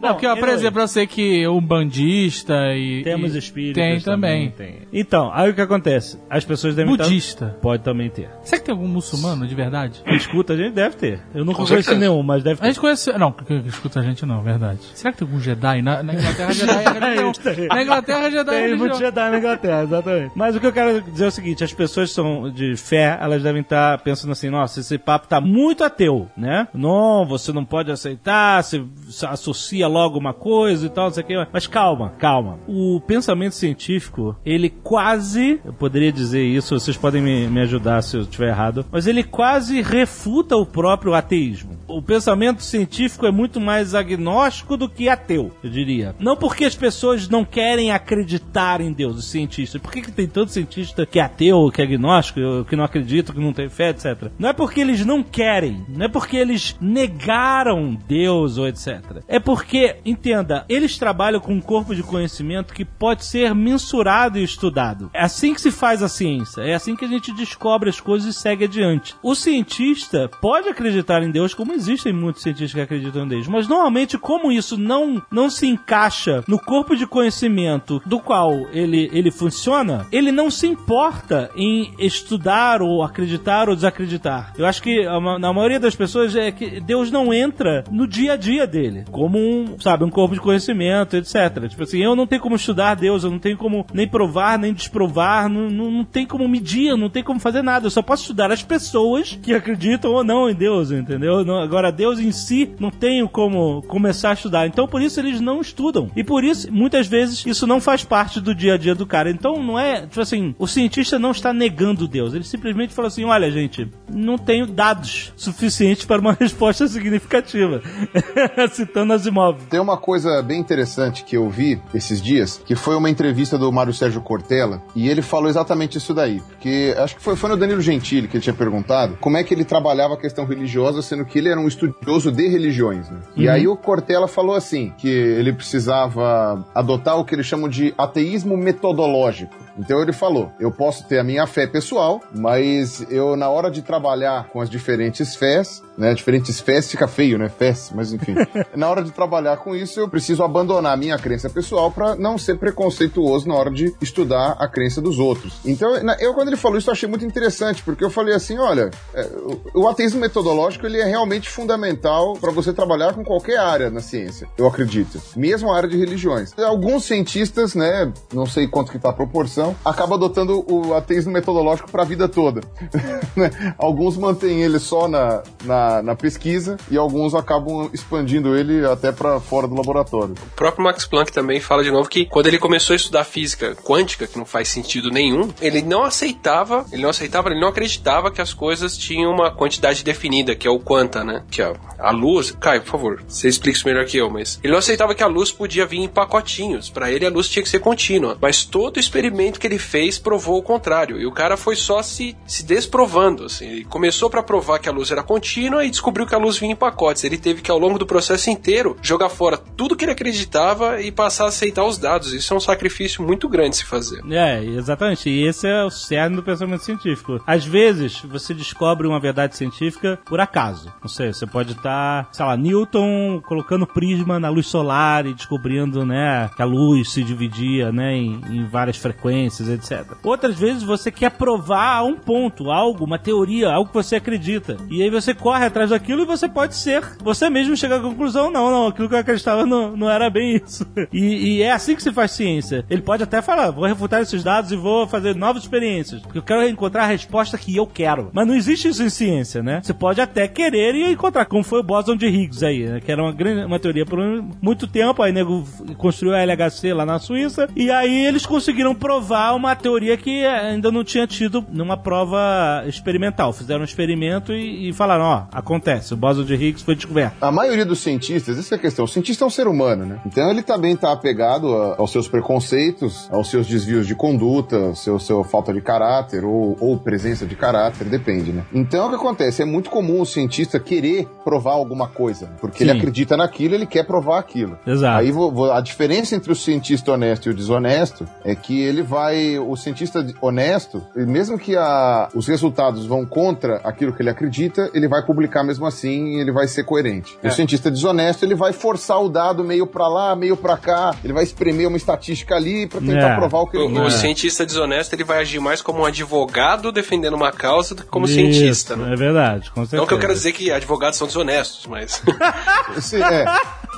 Não, 0.00 0.12
porque, 0.14 0.26
ó, 0.26 0.36
por 0.36 0.48
exemplo, 0.48 0.80
eu 0.80 0.88
sei 0.88 1.06
que 1.06 1.46
o 1.46 1.60
bandista 1.60 2.54
e. 2.74 3.02
Temos 3.04 3.34
e- 3.34 3.38
espíritas 3.38 3.82
Tem 3.82 4.00
também. 4.00 4.50
Tem. 4.50 4.82
Então, 4.92 5.30
aí 5.32 5.50
o 5.50 5.54
que 5.54 5.60
acontece? 5.60 6.18
As 6.28 6.44
pessoas 6.44 6.74
devem 6.74 6.92
estar- 6.92 7.04
Budista. 7.04 7.56
Pode 7.62 7.82
também 7.82 8.10
ter. 8.10 8.28
Será 8.44 8.60
que 8.60 8.66
tem 8.66 8.72
algum 8.74 8.88
muçulmano 8.88 9.46
de 9.46 9.54
verdade? 9.54 10.02
Escuta 10.06 10.52
a 10.52 10.56
gente 10.56 10.72
deve 10.74 10.96
ter. 10.96 11.20
Eu 11.34 11.44
conheci 11.44 11.66
certeza. 11.84 11.98
nenhum, 11.98 12.22
mas 12.22 12.42
deve 12.42 12.58
A 12.58 12.62
ter. 12.62 12.66
gente 12.68 12.80
conhece. 12.80 13.12
Não, 13.18 13.32
que 13.32 13.44
que 13.44 13.68
escuta 13.68 14.00
a 14.00 14.02
gente 14.02 14.24
não, 14.26 14.42
verdade. 14.42 14.80
Será 14.94 15.12
que 15.12 15.18
tem 15.18 15.26
algum 15.28 15.40
Jedi? 15.40 15.82
Na, 15.82 16.02
na 16.02 16.12
Inglaterra, 16.22 16.52
Jedi 16.52 16.84
é 16.84 16.88
religião. 16.92 17.32
Tem. 17.32 17.68
Na 17.68 17.82
Inglaterra, 17.82 18.30
Jedi 18.30 18.38
é 18.40 18.44
Tem 18.44 18.60
religião. 18.62 18.78
muito 18.78 18.98
Jedi 18.98 19.30
na 19.30 19.38
Inglaterra, 19.38 19.82
exatamente. 19.82 20.32
Mas 20.34 20.56
o 20.56 20.60
que 20.60 20.66
eu 20.66 20.72
quero 20.72 21.02
dizer 21.02 21.24
é 21.24 21.28
o 21.28 21.30
seguinte: 21.30 21.64
as 21.64 21.72
pessoas 21.72 22.10
são 22.10 22.50
de 22.50 22.76
fé, 22.76 23.18
elas 23.20 23.42
devem 23.42 23.62
estar 23.62 23.98
pensando 23.98 24.32
assim, 24.32 24.50
nossa, 24.50 24.80
esse 24.80 24.98
papo 24.98 25.28
tá 25.28 25.40
muito 25.40 25.84
ateu, 25.84 26.28
né? 26.36 26.68
Não, 26.74 27.24
você 27.26 27.52
não 27.52 27.64
pode 27.64 27.90
aceitar, 27.90 28.62
você 28.62 28.82
associa 29.26 29.86
logo 29.88 30.18
uma 30.18 30.32
coisa 30.34 30.86
e 30.86 30.88
tal, 30.88 31.06
não 31.06 31.12
sei 31.12 31.22
o 31.22 31.26
que. 31.26 31.46
Mas 31.52 31.66
calma, 31.66 32.10
calma. 32.18 32.58
O 32.66 33.00
pensamento 33.06 33.54
científico, 33.54 34.36
ele 34.44 34.70
quase, 34.70 35.60
eu 35.64 35.72
poderia 35.72 36.12
dizer 36.12 36.42
isso, 36.44 36.78
vocês 36.78 36.96
podem 36.96 37.22
me, 37.22 37.46
me 37.48 37.60
ajudar 37.60 38.02
se 38.02 38.16
eu 38.16 38.22
estiver 38.22 38.48
errado, 38.48 38.84
mas 38.90 39.06
ele 39.06 39.22
quase 39.22 39.80
refuta 39.82 40.56
o 40.56 40.66
próprio 40.66 41.14
ateísmo. 41.14 41.76
O 41.88 42.00
pensamento 42.00 42.62
científico 42.62 43.26
é 43.26 43.30
muito 43.30 43.60
mais 43.60 43.94
agnóstico 43.94 44.76
do 44.76 44.88
que 44.88 45.08
ateu, 45.08 45.50
eu 45.62 45.70
diria. 45.70 46.11
Não 46.18 46.36
porque 46.36 46.64
as 46.64 46.74
pessoas 46.74 47.28
não 47.28 47.44
querem 47.44 47.90
acreditar 47.90 48.80
em 48.80 48.92
Deus, 48.92 49.16
os 49.16 49.30
cientistas. 49.30 49.80
Por 49.80 49.90
que, 49.90 50.02
que 50.02 50.12
tem 50.12 50.26
tanto 50.26 50.52
cientista 50.52 51.06
que 51.06 51.18
é 51.18 51.22
ateu, 51.22 51.70
que 51.70 51.80
é 51.80 51.84
agnóstico, 51.84 52.64
que 52.68 52.76
não 52.76 52.84
acredita, 52.84 53.32
que 53.32 53.40
não 53.40 53.52
tem 53.52 53.68
fé, 53.68 53.90
etc. 53.90 54.30
Não 54.38 54.48
é 54.48 54.52
porque 54.52 54.80
eles 54.80 55.04
não 55.04 55.22
querem, 55.22 55.84
não 55.88 56.06
é 56.06 56.08
porque 56.08 56.36
eles 56.36 56.76
negaram 56.80 57.98
Deus 58.06 58.58
ou 58.58 58.66
etc. 58.66 59.22
É 59.26 59.38
porque, 59.38 59.96
entenda, 60.04 60.64
eles 60.68 60.98
trabalham 60.98 61.40
com 61.40 61.52
um 61.52 61.60
corpo 61.60 61.94
de 61.94 62.02
conhecimento 62.02 62.74
que 62.74 62.84
pode 62.84 63.24
ser 63.24 63.54
mensurado 63.54 64.38
e 64.38 64.44
estudado. 64.44 65.10
É 65.12 65.22
assim 65.22 65.54
que 65.54 65.60
se 65.60 65.70
faz 65.70 66.02
a 66.02 66.08
ciência, 66.08 66.62
é 66.62 66.74
assim 66.74 66.94
que 66.96 67.04
a 67.04 67.08
gente 67.08 67.32
descobre 67.32 67.88
as 67.88 68.00
coisas 68.00 68.34
e 68.34 68.38
segue 68.38 68.64
adiante. 68.64 69.14
O 69.22 69.34
cientista 69.34 70.28
pode 70.40 70.68
acreditar 70.68 71.22
em 71.22 71.30
Deus, 71.30 71.54
como 71.54 71.72
existem 71.72 72.12
muitos 72.12 72.42
cientistas 72.42 72.74
que 72.74 72.80
acreditam 72.80 73.24
em 73.24 73.28
Deus, 73.28 73.48
mas 73.48 73.68
normalmente, 73.68 74.18
como 74.18 74.52
isso 74.52 74.76
não, 74.76 75.22
não 75.30 75.48
se 75.48 75.66
encaixa 75.66 76.01
no 76.46 76.58
corpo 76.58 76.96
de 76.96 77.06
conhecimento 77.06 78.02
do 78.06 78.18
qual 78.18 78.52
ele, 78.72 79.10
ele 79.12 79.30
funciona, 79.30 80.06
ele 80.10 80.32
não 80.32 80.50
se 80.50 80.66
importa 80.66 81.50
em 81.56 81.92
estudar 81.98 82.82
ou 82.82 83.02
acreditar 83.02 83.68
ou 83.68 83.74
desacreditar. 83.74 84.52
Eu 84.56 84.66
acho 84.66 84.82
que 84.82 85.04
na 85.38 85.52
maioria 85.52 85.80
das 85.80 85.94
pessoas 85.94 86.34
é 86.34 86.50
que 86.50 86.80
Deus 86.80 87.10
não 87.10 87.32
entra 87.32 87.84
no 87.90 88.06
dia 88.06 88.32
a 88.32 88.36
dia 88.36 88.66
dele, 88.66 89.04
como 89.10 89.38
um, 89.38 89.78
sabe, 89.80 90.04
um 90.04 90.10
corpo 90.10 90.34
de 90.34 90.40
conhecimento, 90.40 91.16
etc. 91.16 91.68
Tipo 91.68 91.82
assim, 91.82 92.02
eu 92.02 92.16
não 92.16 92.26
tenho 92.26 92.42
como 92.42 92.56
estudar 92.56 92.94
Deus, 92.94 93.24
eu 93.24 93.30
não 93.30 93.38
tenho 93.38 93.56
como 93.56 93.86
nem 93.92 94.08
provar, 94.08 94.58
nem 94.58 94.72
desprovar, 94.72 95.48
não, 95.48 95.68
não, 95.70 95.90
não 95.90 96.04
tem 96.04 96.26
como 96.26 96.48
medir, 96.48 96.96
não 96.96 97.10
tem 97.10 97.22
como 97.22 97.40
fazer 97.40 97.62
nada. 97.62 97.86
Eu 97.86 97.90
só 97.90 98.02
posso 98.02 98.22
estudar 98.22 98.50
as 98.50 98.62
pessoas 98.62 99.38
que 99.42 99.54
acreditam 99.54 100.12
ou 100.12 100.24
não 100.24 100.48
em 100.48 100.54
Deus, 100.54 100.90
entendeu? 100.90 101.44
Não, 101.44 101.58
agora, 101.58 101.92
Deus 101.92 102.18
em 102.18 102.32
si, 102.32 102.70
não 102.78 102.90
tenho 102.90 103.28
como 103.28 103.82
começar 103.82 104.30
a 104.30 104.34
estudar. 104.34 104.66
Então, 104.66 104.86
por 104.86 105.02
isso, 105.02 105.20
eles 105.20 105.40
não 105.40 105.60
estudam. 105.60 105.91
E 106.16 106.24
por 106.24 106.44
isso, 106.44 106.72
muitas 106.72 107.06
vezes, 107.06 107.44
isso 107.46 107.66
não 107.66 107.80
faz 107.80 108.04
parte 108.04 108.40
do 108.40 108.54
dia 108.54 108.74
a 108.74 108.76
dia 108.76 108.94
do 108.94 109.06
cara. 109.06 109.30
Então, 109.30 109.62
não 109.62 109.78
é, 109.78 110.02
tipo 110.02 110.20
assim, 110.20 110.54
o 110.58 110.66
cientista 110.66 111.18
não 111.18 111.30
está 111.30 111.52
negando 111.52 112.08
Deus. 112.08 112.34
Ele 112.34 112.44
simplesmente 112.44 112.94
fala 112.94 113.08
assim: 113.08 113.24
olha, 113.24 113.50
gente, 113.50 113.88
não 114.12 114.38
tenho 114.38 114.66
dados 114.66 115.32
suficientes 115.36 116.04
para 116.04 116.20
uma 116.20 116.32
resposta 116.38 116.86
significativa. 116.88 117.82
Citando 118.72 119.12
Asimov. 119.12 119.62
Tem 119.68 119.80
uma 119.80 119.96
coisa 119.96 120.42
bem 120.42 120.60
interessante 120.60 121.24
que 121.24 121.36
eu 121.36 121.48
vi 121.48 121.80
esses 121.94 122.20
dias, 122.20 122.60
que 122.64 122.74
foi 122.74 122.96
uma 122.96 123.10
entrevista 123.10 123.58
do 123.58 123.70
Mário 123.70 123.92
Sérgio 123.92 124.20
Cortella, 124.20 124.82
e 124.94 125.08
ele 125.08 125.22
falou 125.22 125.48
exatamente 125.48 125.98
isso 125.98 126.14
daí. 126.14 126.40
Porque 126.40 126.94
acho 126.98 127.16
que 127.16 127.22
foi, 127.22 127.36
foi 127.36 127.50
no 127.50 127.56
Danilo 127.56 127.80
Gentili 127.80 128.28
que 128.28 128.36
ele 128.36 128.42
tinha 128.42 128.54
perguntado 128.54 129.16
como 129.20 129.36
é 129.36 129.44
que 129.44 129.52
ele 129.52 129.64
trabalhava 129.64 130.14
a 130.14 130.16
questão 130.16 130.44
religiosa, 130.44 131.02
sendo 131.02 131.24
que 131.24 131.38
ele 131.38 131.48
era 131.48 131.60
um 131.60 131.68
estudioso 131.68 132.30
de 132.30 132.48
religiões. 132.48 133.08
Né? 133.10 133.18
Uhum. 133.36 133.42
E 133.42 133.48
aí 133.48 133.68
o 133.68 133.76
Cortella 133.76 134.28
falou 134.28 134.54
assim: 134.54 134.92
que 134.98 135.08
ele 135.08 135.52
precisava 135.82 136.64
adotar 136.74 137.18
o 137.18 137.24
que 137.24 137.34
eles 137.34 137.46
chamam 137.46 137.68
de 137.68 137.92
ateísmo 137.98 138.56
metodológico. 138.56 139.56
Então 139.78 140.00
ele 140.00 140.12
falou: 140.12 140.52
eu 140.58 140.70
posso 140.70 141.06
ter 141.06 141.18
a 141.18 141.24
minha 141.24 141.46
fé 141.46 141.66
pessoal, 141.66 142.20
mas 142.34 143.04
eu, 143.10 143.36
na 143.36 143.48
hora 143.48 143.70
de 143.70 143.82
trabalhar 143.82 144.48
com 144.48 144.60
as 144.60 144.68
diferentes 144.68 145.34
fés, 145.34 145.82
né? 145.96 146.14
Diferentes 146.14 146.60
fés 146.60 146.90
fica 146.90 147.06
feio, 147.06 147.38
né? 147.38 147.48
Fés, 147.48 147.90
mas 147.94 148.12
enfim. 148.12 148.34
na 148.74 148.88
hora 148.88 149.02
de 149.02 149.10
trabalhar 149.10 149.56
com 149.58 149.74
isso, 149.74 150.00
eu 150.00 150.08
preciso 150.08 150.42
abandonar 150.42 150.94
a 150.94 150.96
minha 150.96 151.18
crença 151.18 151.48
pessoal 151.48 151.90
para 151.90 152.14
não 152.16 152.38
ser 152.38 152.58
preconceituoso 152.58 153.48
na 153.48 153.54
hora 153.54 153.70
de 153.70 153.94
estudar 154.00 154.56
a 154.58 154.68
crença 154.68 155.00
dos 155.00 155.18
outros. 155.18 155.60
Então, 155.64 155.94
eu, 156.20 156.34
quando 156.34 156.48
ele 156.48 156.56
falou 156.56 156.78
isso, 156.78 156.90
eu 156.90 156.92
achei 156.92 157.08
muito 157.08 157.24
interessante, 157.24 157.82
porque 157.82 158.04
eu 158.04 158.10
falei 158.10 158.34
assim: 158.34 158.58
olha, 158.58 158.90
é, 159.14 159.28
o 159.74 159.88
ateísmo 159.88 160.20
metodológico 160.20 160.86
ele 160.86 161.00
é 161.00 161.04
realmente 161.04 161.48
fundamental 161.48 162.34
para 162.34 162.50
você 162.50 162.72
trabalhar 162.72 163.14
com 163.14 163.24
qualquer 163.24 163.58
área 163.58 163.90
na 163.90 164.00
ciência, 164.00 164.48
eu 164.56 164.66
acredito. 164.66 165.20
Mesmo 165.36 165.72
a 165.72 165.76
área 165.76 165.88
de 165.88 165.96
religiões. 165.96 166.56
Alguns 166.58 167.04
cientistas, 167.04 167.74
né? 167.74 168.12
Não 168.32 168.46
sei 168.46 168.66
quanto 168.66 168.90
que 168.90 168.98
tá 168.98 169.10
a 169.10 169.12
proporção 169.12 169.61
acaba 169.84 170.14
adotando 170.14 170.64
o 170.68 170.94
ateísmo 170.94 171.32
metodológico 171.32 171.90
para 171.90 172.02
a 172.02 172.06
vida 172.06 172.28
toda. 172.28 172.60
Né? 173.34 173.50
alguns 173.78 174.18
mantêm 174.18 174.62
ele 174.62 174.78
só 174.78 175.08
na, 175.08 175.42
na, 175.64 176.02
na, 176.02 176.14
pesquisa 176.14 176.76
e 176.90 176.98
alguns 176.98 177.34
acabam 177.34 177.88
expandindo 177.90 178.54
ele 178.54 178.84
até 178.84 179.10
para 179.10 179.40
fora 179.40 179.66
do 179.66 179.74
laboratório. 179.74 180.34
O 180.34 180.54
próprio 180.54 180.84
Max 180.84 181.06
Planck 181.06 181.32
também 181.32 181.58
fala 181.58 181.82
de 181.82 181.90
novo 181.90 182.10
que 182.10 182.26
quando 182.26 182.48
ele 182.48 182.58
começou 182.58 182.92
a 182.92 182.96
estudar 182.96 183.24
física 183.24 183.74
quântica, 183.74 184.26
que 184.26 184.36
não 184.36 184.44
faz 184.44 184.68
sentido 184.68 185.10
nenhum, 185.10 185.48
ele 185.62 185.80
não 185.80 186.04
aceitava, 186.04 186.84
ele 186.92 187.02
não 187.02 187.10
aceitava, 187.10 187.48
ele 187.48 187.60
não 187.60 187.68
acreditava 187.68 188.30
que 188.30 188.42
as 188.42 188.52
coisas 188.52 188.98
tinham 188.98 189.32
uma 189.32 189.50
quantidade 189.50 190.04
definida, 190.04 190.54
que 190.54 190.66
é 190.66 190.70
o 190.70 190.78
quanta, 190.78 191.24
né? 191.24 191.42
Que 191.50 191.62
é 191.62 191.72
a 191.98 192.10
luz. 192.10 192.50
Caio, 192.60 192.82
por 192.82 192.90
favor, 192.90 193.24
você 193.26 193.48
explica 193.48 193.78
isso 193.78 193.86
melhor 193.86 194.04
que 194.04 194.16
eu, 194.16 194.28
mas 194.28 194.58
ele 194.62 194.72
não 194.72 194.78
aceitava 194.78 195.14
que 195.14 195.22
a 195.22 195.26
luz 195.26 195.50
podia 195.50 195.86
vir 195.86 196.00
em 196.00 196.08
pacotinhos. 196.08 196.90
Para 196.90 197.10
ele 197.10 197.24
a 197.24 197.30
luz 197.30 197.48
tinha 197.48 197.62
que 197.62 197.68
ser 197.68 197.78
contínua. 197.78 198.36
Mas 198.40 198.64
todo 198.64 198.98
experimento 198.98 199.51
que 199.58 199.66
ele 199.66 199.78
fez 199.78 200.18
provou 200.18 200.58
o 200.58 200.62
contrário. 200.62 201.20
E 201.20 201.26
o 201.26 201.32
cara 201.32 201.56
foi 201.56 201.76
só 201.76 202.02
se, 202.02 202.36
se 202.46 202.64
desprovando. 202.64 203.44
Assim. 203.44 203.66
Ele 203.66 203.84
começou 203.84 204.30
para 204.30 204.42
provar 204.42 204.78
que 204.78 204.88
a 204.88 204.92
luz 204.92 205.10
era 205.10 205.22
contínua 205.22 205.84
e 205.84 205.90
descobriu 205.90 206.26
que 206.26 206.34
a 206.34 206.38
luz 206.38 206.58
vinha 206.58 206.72
em 206.72 206.76
pacotes. 206.76 207.24
Ele 207.24 207.38
teve 207.38 207.62
que, 207.62 207.70
ao 207.70 207.78
longo 207.78 207.98
do 207.98 208.06
processo 208.06 208.50
inteiro, 208.50 208.96
jogar 209.02 209.28
fora 209.28 209.56
tudo 209.56 209.96
que 209.96 210.04
ele 210.04 210.12
acreditava 210.12 211.00
e 211.00 211.10
passar 211.10 211.44
a 211.44 211.48
aceitar 211.48 211.84
os 211.84 211.98
dados. 211.98 212.32
Isso 212.32 212.52
é 212.52 212.56
um 212.56 212.60
sacrifício 212.60 213.22
muito 213.22 213.48
grande 213.48 213.76
se 213.76 213.84
fazer. 213.84 214.22
É, 214.30 214.62
exatamente. 214.62 215.28
E 215.28 215.46
esse 215.46 215.66
é 215.66 215.84
o 215.84 215.90
cerne 215.90 216.36
do 216.36 216.42
pensamento 216.42 216.84
científico. 216.84 217.40
Às 217.46 217.64
vezes, 217.64 218.20
você 218.22 218.54
descobre 218.54 219.06
uma 219.06 219.20
verdade 219.20 219.56
científica 219.56 220.18
por 220.24 220.40
acaso. 220.40 220.92
Não 221.00 221.08
sei, 221.08 221.32
você 221.32 221.46
pode 221.46 221.72
estar, 221.72 222.28
sei 222.32 222.44
lá, 222.44 222.56
Newton 222.56 223.40
colocando 223.46 223.86
prisma 223.86 224.38
na 224.38 224.48
luz 224.48 224.66
solar 224.66 225.26
e 225.26 225.34
descobrindo, 225.34 226.04
né, 226.04 226.50
que 226.54 226.62
a 226.62 226.64
luz 226.64 227.12
se 227.12 227.22
dividia, 227.22 227.92
né, 227.92 228.14
em, 228.14 228.40
em 228.50 228.66
várias 228.66 228.96
frequências 228.96 229.41
etc. 229.46 230.04
Outras 230.22 230.58
vezes 230.58 230.82
você 230.82 231.10
quer 231.10 231.30
provar 231.30 232.04
um 232.04 232.16
ponto, 232.16 232.70
algo, 232.70 233.04
uma 233.04 233.18
teoria, 233.18 233.70
algo 233.70 233.88
que 233.88 233.94
você 233.94 234.16
acredita. 234.16 234.76
E 234.90 235.02
aí 235.02 235.10
você 235.10 235.34
corre 235.34 235.66
atrás 235.66 235.90
daquilo 235.90 236.22
e 236.22 236.26
você 236.26 236.48
pode 236.48 236.74
ser. 236.74 237.02
Você 237.22 237.48
mesmo 237.48 237.76
chega 237.76 237.96
à 237.96 238.00
conclusão, 238.00 238.50
não, 238.50 238.70
não, 238.70 238.86
aquilo 238.88 239.08
que 239.08 239.14
eu 239.14 239.18
acreditava 239.18 239.66
não, 239.66 239.96
não 239.96 240.10
era 240.10 240.28
bem 240.30 240.56
isso. 240.56 240.86
E, 241.12 241.58
e 241.58 241.62
é 241.62 241.70
assim 241.70 241.94
que 241.94 242.02
se 242.02 242.12
faz 242.12 242.30
ciência. 242.30 242.86
Ele 242.88 243.02
pode 243.02 243.22
até 243.22 243.42
falar, 243.42 243.70
vou 243.70 243.84
refutar 243.84 244.22
esses 244.22 244.42
dados 244.42 244.72
e 244.72 244.76
vou 244.76 245.06
fazer 245.06 245.34
novas 245.34 245.62
experiências. 245.62 246.22
Porque 246.22 246.38
eu 246.38 246.42
quero 246.42 246.66
encontrar 246.66 247.04
a 247.04 247.06
resposta 247.06 247.58
que 247.58 247.76
eu 247.76 247.86
quero. 247.86 248.30
Mas 248.32 248.46
não 248.46 248.54
existe 248.54 248.88
isso 248.88 249.02
em 249.02 249.10
ciência, 249.10 249.62
né? 249.62 249.80
Você 249.82 249.92
pode 249.92 250.20
até 250.20 250.48
querer 250.48 250.94
e 250.94 251.12
encontrar, 251.12 251.44
como 251.44 251.62
foi 251.62 251.80
o 251.80 251.82
bóson 251.82 252.16
de 252.16 252.26
Higgs 252.26 252.64
aí, 252.64 252.86
né? 252.86 253.00
que 253.00 253.10
era 253.12 253.22
uma, 253.22 253.32
grande, 253.32 253.64
uma 253.64 253.78
teoria 253.78 254.06
por 254.06 254.18
muito 254.60 254.86
tempo. 254.86 255.22
Aí 255.22 255.32
nego 255.32 255.64
construiu 255.96 256.34
a 256.34 256.42
LHC 256.42 256.92
lá 256.94 257.04
na 257.04 257.18
Suíça. 257.18 257.68
E 257.76 257.90
aí 257.90 258.26
eles 258.26 258.46
conseguiram 258.46 258.94
provar 258.94 259.31
uma 259.54 259.74
teoria 259.74 260.16
que 260.16 260.44
ainda 260.44 260.90
não 260.90 261.04
tinha 261.04 261.26
tido 261.26 261.64
numa 261.70 261.96
prova 261.96 262.84
experimental. 262.86 263.52
Fizeram 263.52 263.80
um 263.80 263.84
experimento 263.84 264.52
e, 264.52 264.88
e 264.88 264.92
falaram, 264.92 265.24
ó, 265.24 265.42
acontece, 265.52 266.14
o 266.14 266.16
bóson 266.16 266.44
de 266.44 266.54
Higgs 266.54 266.84
foi 266.84 266.94
descoberto. 266.94 267.34
A 267.40 267.50
maioria 267.50 267.84
dos 267.84 268.00
cientistas, 268.00 268.58
essa 268.58 268.74
é 268.74 268.76
a 268.76 268.80
questão, 268.80 269.04
o 269.04 269.08
cientista 269.08 269.44
é 269.44 269.46
um 269.46 269.50
ser 269.50 269.66
humano, 269.66 270.04
né? 270.04 270.20
Então 270.26 270.50
ele 270.50 270.62
também 270.62 270.94
está 270.94 271.12
apegado 271.12 271.74
a, 271.74 271.96
aos 271.98 272.10
seus 272.10 272.28
preconceitos, 272.28 273.28
aos 273.30 273.48
seus 273.50 273.66
desvios 273.66 274.06
de 274.06 274.14
conduta, 274.14 274.94
seu, 274.94 275.18
seu 275.18 275.42
falta 275.44 275.72
de 275.72 275.80
caráter 275.80 276.44
ou, 276.44 276.76
ou 276.80 276.98
presença 276.98 277.46
de 277.46 277.56
caráter, 277.56 278.06
depende, 278.06 278.52
né? 278.52 278.64
Então 278.72 279.06
o 279.06 279.10
que 279.10 279.16
acontece? 279.16 279.62
É 279.62 279.64
muito 279.64 279.90
comum 279.90 280.20
o 280.20 280.26
cientista 280.26 280.78
querer 280.78 281.26
provar 281.44 281.72
alguma 281.72 282.08
coisa, 282.08 282.50
porque 282.60 282.78
Sim. 282.78 282.90
ele 282.90 282.98
acredita 282.98 283.36
naquilo, 283.36 283.74
ele 283.74 283.86
quer 283.86 284.04
provar 284.04 284.38
aquilo. 284.38 284.78
Exato. 284.86 285.18
Aí 285.18 285.32
a 285.72 285.80
diferença 285.80 286.34
entre 286.34 286.52
o 286.52 286.56
cientista 286.56 287.12
honesto 287.12 287.46
e 287.46 287.50
o 287.50 287.54
desonesto 287.54 288.26
é 288.44 288.54
que 288.54 288.80
ele 288.80 289.02
vai 289.02 289.21
vai, 289.22 289.58
o 289.58 289.76
cientista 289.76 290.26
honesto, 290.40 291.02
mesmo 291.14 291.58
que 291.58 291.76
a, 291.76 292.28
os 292.34 292.48
resultados 292.48 293.06
vão 293.06 293.24
contra 293.24 293.76
aquilo 293.84 294.12
que 294.12 294.20
ele 294.20 294.30
acredita, 294.30 294.90
ele 294.92 295.08
vai 295.08 295.24
publicar 295.24 295.62
mesmo 295.62 295.86
assim 295.86 296.36
e 296.36 296.40
ele 296.40 296.50
vai 296.50 296.66
ser 296.66 296.84
coerente. 296.84 297.38
É. 297.42 297.48
O 297.48 297.52
cientista 297.52 297.90
desonesto, 297.90 298.44
ele 298.44 298.54
vai 298.54 298.72
forçar 298.72 299.22
o 299.22 299.28
dado 299.28 299.62
meio 299.62 299.86
para 299.86 300.08
lá, 300.08 300.34
meio 300.34 300.56
para 300.56 300.76
cá, 300.76 301.14
ele 301.22 301.32
vai 301.32 301.44
espremer 301.44 301.88
uma 301.88 301.96
estatística 301.96 302.56
ali 302.56 302.86
para 302.86 303.00
tentar 303.00 303.34
é. 303.34 303.36
provar 303.36 303.60
o 303.60 303.66
que 303.66 303.76
ele 303.76 303.98
o. 303.98 304.02
O 304.02 304.10
cientista 304.10 304.66
desonesto, 304.66 305.14
ele 305.14 305.24
vai 305.24 305.38
agir 305.38 305.60
mais 305.60 305.80
como 305.80 306.00
um 306.00 306.04
advogado 306.04 306.90
defendendo 306.90 307.34
uma 307.34 307.52
causa 307.52 307.94
do 307.94 308.02
que 308.02 308.08
como 308.08 308.26
Isso, 308.26 308.34
cientista. 308.34 308.96
Né? 308.96 309.12
É 309.12 309.16
verdade, 309.16 309.70
com 309.70 309.82
certeza. 309.82 309.96
Não 309.96 310.06
que 310.06 310.14
eu 310.14 310.18
quero 310.18 310.34
dizer 310.34 310.52
que 310.52 310.70
advogados 310.70 311.18
são 311.18 311.26
desonestos, 311.26 311.86
mas... 311.86 312.22
Sim, 313.00 313.22
é. 313.22 313.44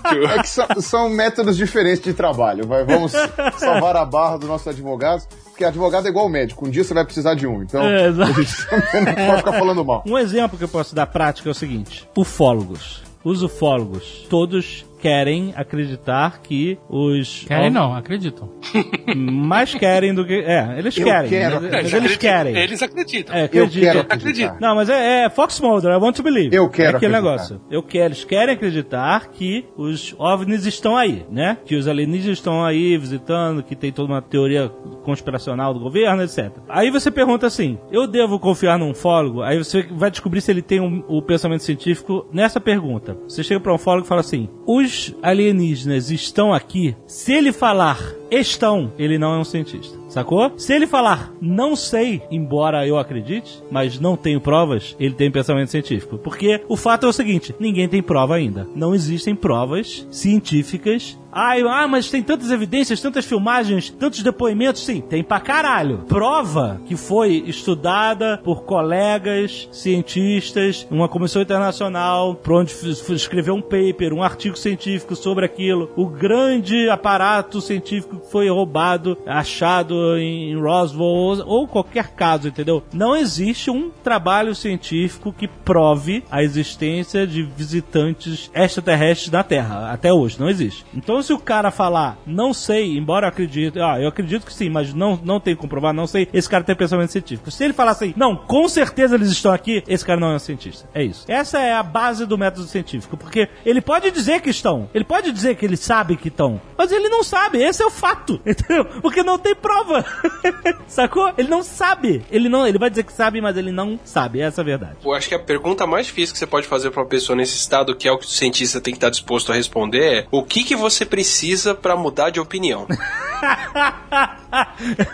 É 0.04 0.42
que 0.42 0.48
são, 0.48 0.66
são, 0.80 1.08
métodos 1.08 1.56
diferentes 1.56 2.02
de 2.02 2.12
trabalho. 2.12 2.66
Vai, 2.66 2.84
vamos 2.84 3.12
salvar 3.56 3.96
a 3.96 4.04
barra 4.04 4.36
dos 4.36 4.48
nossos 4.48 4.68
advogados. 5.14 5.44
Porque 5.54 5.64
advogado 5.64 6.06
é 6.06 6.10
igual 6.10 6.28
médico, 6.28 6.66
um 6.66 6.70
dia 6.70 6.82
você 6.82 6.92
vai 6.92 7.04
precisar 7.04 7.34
de 7.34 7.46
um. 7.46 7.62
Então, 7.62 7.80
é, 7.82 8.06
a 8.10 8.10
gente 8.10 8.66
não 8.94 9.14
pode 9.14 9.36
ficar 9.38 9.52
falando 9.52 9.84
mal. 9.84 10.02
Um 10.04 10.18
exemplo 10.18 10.58
que 10.58 10.64
eu 10.64 10.68
posso 10.68 10.94
dar 10.94 11.06
prático 11.06 11.48
é 11.48 11.52
o 11.52 11.54
seguinte: 11.54 12.08
ufólogos. 12.16 13.02
Os 13.22 13.42
ufólogos, 13.42 14.26
todos 14.28 14.84
querem 15.04 15.52
acreditar 15.54 16.40
que 16.42 16.78
os. 16.88 17.44
Querem 17.46 17.68
não, 17.70 17.94
acreditam. 17.94 18.48
Mais 19.14 19.74
querem 19.74 20.14
do 20.14 20.24
que. 20.24 20.32
É, 20.32 20.76
eles 20.78 20.96
Eu 20.96 21.04
querem. 21.04 21.28
quero 21.28 21.60
mas- 21.60 21.70
mas 21.70 21.92
eles 21.92 22.16
querem. 22.16 22.56
Eles 22.56 22.82
acreditam. 22.82 23.34
É, 23.36 23.40
Eu 23.42 23.44
acreditam. 23.44 23.80
quero 23.80 24.00
acredito. 24.00 24.28
acreditar. 24.28 24.56
Não, 24.60 24.74
mas 24.74 24.88
é, 24.88 25.24
é 25.24 25.30
Fox 25.30 25.60
Mulder, 25.60 25.92
I 25.92 25.96
want 25.96 26.16
to 26.16 26.22
believe. 26.22 26.56
Eu 26.56 26.70
quero 26.70 26.94
É 26.94 26.96
aquele 26.96 27.14
acreditar. 27.14 27.32
negócio. 27.32 27.60
Eu 27.70 27.82
quero, 27.82 28.06
eles 28.06 28.24
querem 28.24 28.54
acreditar 28.54 29.28
que 29.28 29.66
os 29.76 30.14
OVNIs 30.18 30.64
estão 30.64 30.96
aí, 30.96 31.26
né? 31.30 31.58
Que 31.66 31.76
os 31.76 31.86
alienígenas 31.86 32.38
estão 32.38 32.64
aí 32.64 32.96
visitando, 32.96 33.62
que 33.62 33.76
tem 33.76 33.92
toda 33.92 34.10
uma 34.10 34.22
teoria 34.22 34.70
conspiracional 35.04 35.74
do 35.74 35.80
governo, 35.80 36.22
etc. 36.22 36.50
Aí 36.66 36.90
você 36.90 37.10
pergunta 37.10 37.46
assim: 37.46 37.78
eu 37.92 38.06
devo 38.06 38.38
confiar 38.38 38.78
num 38.78 38.90
ufólogo? 38.92 39.42
Aí 39.42 39.58
você 39.58 39.82
vai 39.90 40.10
descobrir 40.10 40.40
se 40.40 40.50
ele 40.50 40.62
tem 40.62 40.80
um- 40.80 41.04
o 41.08 41.20
pensamento 41.20 41.62
científico 41.62 42.26
nessa 42.32 42.58
pergunta. 42.58 43.16
Você 43.28 43.42
chega 43.42 43.60
pra 43.60 43.72
um 43.72 43.76
ufólogo 43.76 44.06
e 44.06 44.08
fala 44.08 44.20
assim: 44.22 44.48
os 44.66 44.93
alienígenas 45.22 46.10
estão 46.10 46.52
aqui? 46.52 46.96
Se 47.06 47.32
ele 47.32 47.52
falar 47.52 47.98
estão, 48.30 48.92
ele 48.98 49.18
não 49.18 49.34
é 49.34 49.38
um 49.38 49.44
cientista. 49.44 49.98
Sacou? 50.08 50.52
Se 50.56 50.72
ele 50.72 50.86
falar 50.86 51.32
não 51.40 51.74
sei, 51.74 52.22
embora 52.30 52.86
eu 52.86 52.96
acredite, 52.96 53.62
mas 53.70 53.98
não 53.98 54.16
tenho 54.16 54.40
provas, 54.40 54.96
ele 54.98 55.14
tem 55.14 55.30
pensamento 55.30 55.70
científico. 55.70 56.18
Porque 56.18 56.62
o 56.68 56.76
fato 56.76 57.06
é 57.06 57.08
o 57.08 57.12
seguinte: 57.12 57.54
ninguém 57.58 57.88
tem 57.88 58.02
prova 58.02 58.36
ainda. 58.36 58.66
Não 58.74 58.94
existem 58.94 59.34
provas 59.34 60.06
científicas. 60.10 61.18
Ai, 61.36 61.62
ah, 61.62 61.88
mas 61.88 62.08
tem 62.08 62.22
tantas 62.22 62.52
evidências, 62.52 63.00
tantas 63.00 63.24
filmagens, 63.24 63.90
tantos 63.90 64.22
depoimentos. 64.22 64.84
Sim, 64.84 65.00
tem 65.00 65.24
pra 65.24 65.40
caralho. 65.40 65.98
Prova 66.06 66.80
que 66.86 66.96
foi 66.96 67.42
estudada 67.48 68.40
por 68.44 68.62
colegas 68.62 69.68
cientistas, 69.72 70.86
uma 70.88 71.08
comissão 71.08 71.42
internacional, 71.42 72.36
por 72.36 72.52
onde 72.52 72.72
escreveu 73.10 73.54
um 73.54 73.60
paper, 73.60 74.12
um 74.12 74.22
artigo 74.22 74.56
científico 74.56 75.16
sobre 75.16 75.44
aquilo. 75.44 75.90
O 75.96 76.06
grande 76.06 76.88
aparato 76.88 77.60
científico 77.60 78.13
foi 78.30 78.48
roubado, 78.48 79.16
achado 79.26 80.16
em 80.16 80.56
Roswell, 80.56 81.44
ou, 81.46 81.66
qualquer 81.66 82.08
caso, 82.08 82.48
entendeu? 82.48 82.82
Não 82.92 83.16
existe 83.16 83.70
um 83.70 83.90
trabalho 83.90 84.54
científico 84.54 85.32
que 85.32 85.48
prove 85.48 86.24
a 86.30 86.42
existência 86.42 87.26
de 87.26 87.42
visitantes 87.42 88.50
extraterrestres 88.54 89.30
na 89.30 89.42
Terra. 89.42 89.90
Até 89.92 90.12
hoje, 90.12 90.38
não 90.38 90.48
existe. 90.48 90.84
Então, 90.94 91.20
se 91.22 91.32
o 91.32 91.38
cara 91.38 91.70
falar, 91.70 92.18
não 92.26 92.52
sei, 92.52 92.96
embora 92.96 93.26
eu 93.26 93.28
acredite, 93.28 93.78
ah, 93.80 94.00
eu 94.00 94.08
acredito 94.08 94.46
que 94.46 94.52
sim, 94.52 94.68
mas 94.68 94.92
não, 94.92 95.18
não 95.22 95.40
tem 95.40 95.56
comprovar, 95.56 95.92
não 95.92 96.06
sei, 96.06 96.28
esse 96.32 96.48
cara 96.48 96.64
tem 96.64 96.74
pensamento 96.74 97.10
científico. 97.10 97.50
Se 97.50 97.64
ele 97.64 97.72
falar 97.72 97.92
assim, 97.92 98.12
não, 98.16 98.36
com 98.36 98.68
certeza 98.68 99.14
eles 99.14 99.30
estão 99.30 99.52
aqui, 99.52 99.82
esse 99.86 100.04
cara 100.04 100.20
não 100.20 100.32
é 100.32 100.36
um 100.36 100.38
cientista. 100.38 100.88
É 100.94 101.02
isso. 101.02 101.24
Essa 101.28 101.58
é 101.58 101.72
a 101.72 101.82
base 101.82 102.26
do 102.26 102.38
método 102.38 102.66
científico, 102.66 103.16
porque 103.16 103.48
ele 103.64 103.80
pode 103.80 104.10
dizer 104.10 104.40
que 104.40 104.50
estão, 104.50 104.88
ele 104.94 105.04
pode 105.04 105.32
dizer 105.32 105.56
que 105.56 105.64
ele 105.64 105.76
sabe 105.76 106.16
que 106.16 106.28
estão, 106.28 106.60
mas 106.76 106.92
ele 106.92 107.08
não 107.08 107.22
sabe, 107.22 107.58
esse 107.58 107.82
é 107.82 107.86
o 107.86 107.90
fato, 108.04 108.38
entendeu? 108.44 108.84
Porque 109.00 109.22
não 109.22 109.38
tem 109.38 109.54
prova. 109.54 110.04
Sacou? 110.86 111.32
Ele 111.38 111.48
não 111.48 111.62
sabe. 111.62 112.22
Ele 112.30 112.50
não, 112.50 112.66
ele 112.66 112.78
vai 112.78 112.90
dizer 112.90 113.02
que 113.04 113.12
sabe, 113.12 113.40
mas 113.40 113.56
ele 113.56 113.72
não 113.72 113.98
sabe, 114.04 114.40
essa 114.40 114.60
é 114.60 114.62
a 114.62 114.64
verdade. 114.64 114.96
Eu 115.02 115.14
acho 115.14 115.26
que 115.28 115.34
a 115.34 115.38
pergunta 115.38 115.86
mais 115.86 116.06
difícil 116.06 116.34
que 116.34 116.38
você 116.38 116.46
pode 116.46 116.66
fazer 116.66 116.90
pra 116.90 117.00
uma 117.02 117.08
pessoa 117.08 117.34
nesse 117.34 117.56
estado, 117.56 117.96
que 117.96 118.06
é 118.06 118.12
o 118.12 118.18
que 118.18 118.26
o 118.26 118.28
cientista 118.28 118.78
tem 118.80 118.92
que 118.92 118.98
estar 118.98 119.08
disposto 119.10 119.50
a 119.52 119.54
responder, 119.54 120.04
é 120.04 120.26
o 120.30 120.42
que, 120.42 120.62
que 120.64 120.76
você 120.76 121.06
precisa 121.06 121.74
pra 121.74 121.96
mudar 121.96 122.28
de 122.30 122.38
opinião? 122.40 122.86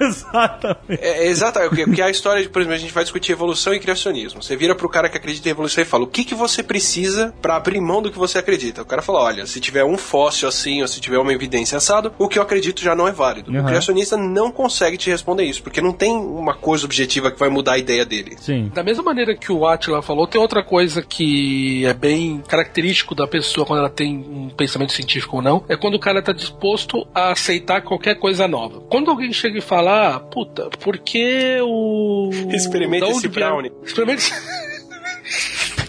Exatamente. 0.00 0.80
É, 1.00 1.26
exatamente, 1.26 1.84
porque- 1.84 2.02
a 2.02 2.10
história 2.10 2.42
de, 2.42 2.48
por 2.48 2.60
exemplo, 2.60 2.74
a 2.74 2.78
gente 2.78 2.92
vai 2.92 3.02
discutir 3.04 3.32
evolução 3.32 3.72
e 3.74 3.80
criacionismo. 3.80 4.42
Você 4.42 4.56
vira 4.56 4.74
pro 4.74 4.88
cara 4.88 5.08
que 5.08 5.16
acredita 5.16 5.48
em 5.48 5.52
evolução 5.52 5.82
e 5.82 5.86
fala: 5.86 6.04
o 6.04 6.06
que, 6.06 6.24
que 6.24 6.34
você 6.34 6.62
precisa 6.62 7.34
pra 7.40 7.56
abrir 7.56 7.80
mão 7.80 8.02
do 8.02 8.10
que 8.10 8.18
você 8.18 8.38
acredita? 8.38 8.82
O 8.82 8.84
cara 8.84 9.02
fala: 9.02 9.20
olha, 9.20 9.46
se 9.46 9.60
tiver 9.60 9.84
um 9.84 9.96
fóssil 9.96 10.48
assim, 10.48 10.82
ou 10.82 10.88
se 10.88 11.00
tiver 11.00 11.18
uma 11.18 11.32
evidência 11.32 11.78
assado, 11.78 12.12
o 12.18 12.28
que 12.28 12.38
eu 12.38 12.42
acredito 12.42 12.79
já 12.82 12.94
não 12.94 13.06
é 13.06 13.12
válido. 13.12 13.50
Uhum. 13.50 13.60
O 13.60 13.64
criacionista 13.64 14.16
não 14.16 14.50
consegue 14.50 14.96
te 14.96 15.10
responder 15.10 15.44
isso, 15.44 15.62
porque 15.62 15.80
não 15.80 15.92
tem 15.92 16.14
uma 16.14 16.54
coisa 16.54 16.84
objetiva 16.84 17.30
que 17.30 17.38
vai 17.38 17.48
mudar 17.48 17.72
a 17.72 17.78
ideia 17.78 18.04
dele. 18.04 18.36
Sim. 18.38 18.70
Da 18.74 18.82
mesma 18.82 19.02
maneira 19.02 19.34
que 19.34 19.52
o 19.52 19.66
Atila 19.66 20.02
falou, 20.02 20.26
tem 20.26 20.40
outra 20.40 20.62
coisa 20.62 21.02
que 21.02 21.84
é 21.84 21.94
bem 21.94 22.42
característico 22.46 23.14
da 23.14 23.26
pessoa 23.26 23.66
quando 23.66 23.80
ela 23.80 23.90
tem 23.90 24.16
um 24.16 24.48
pensamento 24.50 24.92
científico 24.92 25.36
ou 25.36 25.42
não, 25.42 25.64
é 25.68 25.76
quando 25.76 25.94
o 25.94 26.00
cara 26.00 26.22
tá 26.22 26.32
disposto 26.32 27.06
a 27.14 27.32
aceitar 27.32 27.82
qualquer 27.82 28.16
coisa 28.16 28.46
nova. 28.46 28.80
Quando 28.88 29.10
alguém 29.10 29.32
chega 29.32 29.58
e 29.58 29.62
fala, 29.62 30.16
ah, 30.16 30.20
puta, 30.20 30.68
porque 30.80 31.58
o. 31.62 32.30
Experimenta 32.52 33.06
esse 33.06 33.28
brownie. 33.28 33.72
Experimenta. 33.84 34.22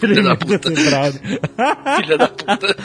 Filha 0.02 0.22
da 0.22 0.36
puta. 0.36 0.70
Filha 1.96 2.18
da 2.18 2.28
puta. 2.28 2.76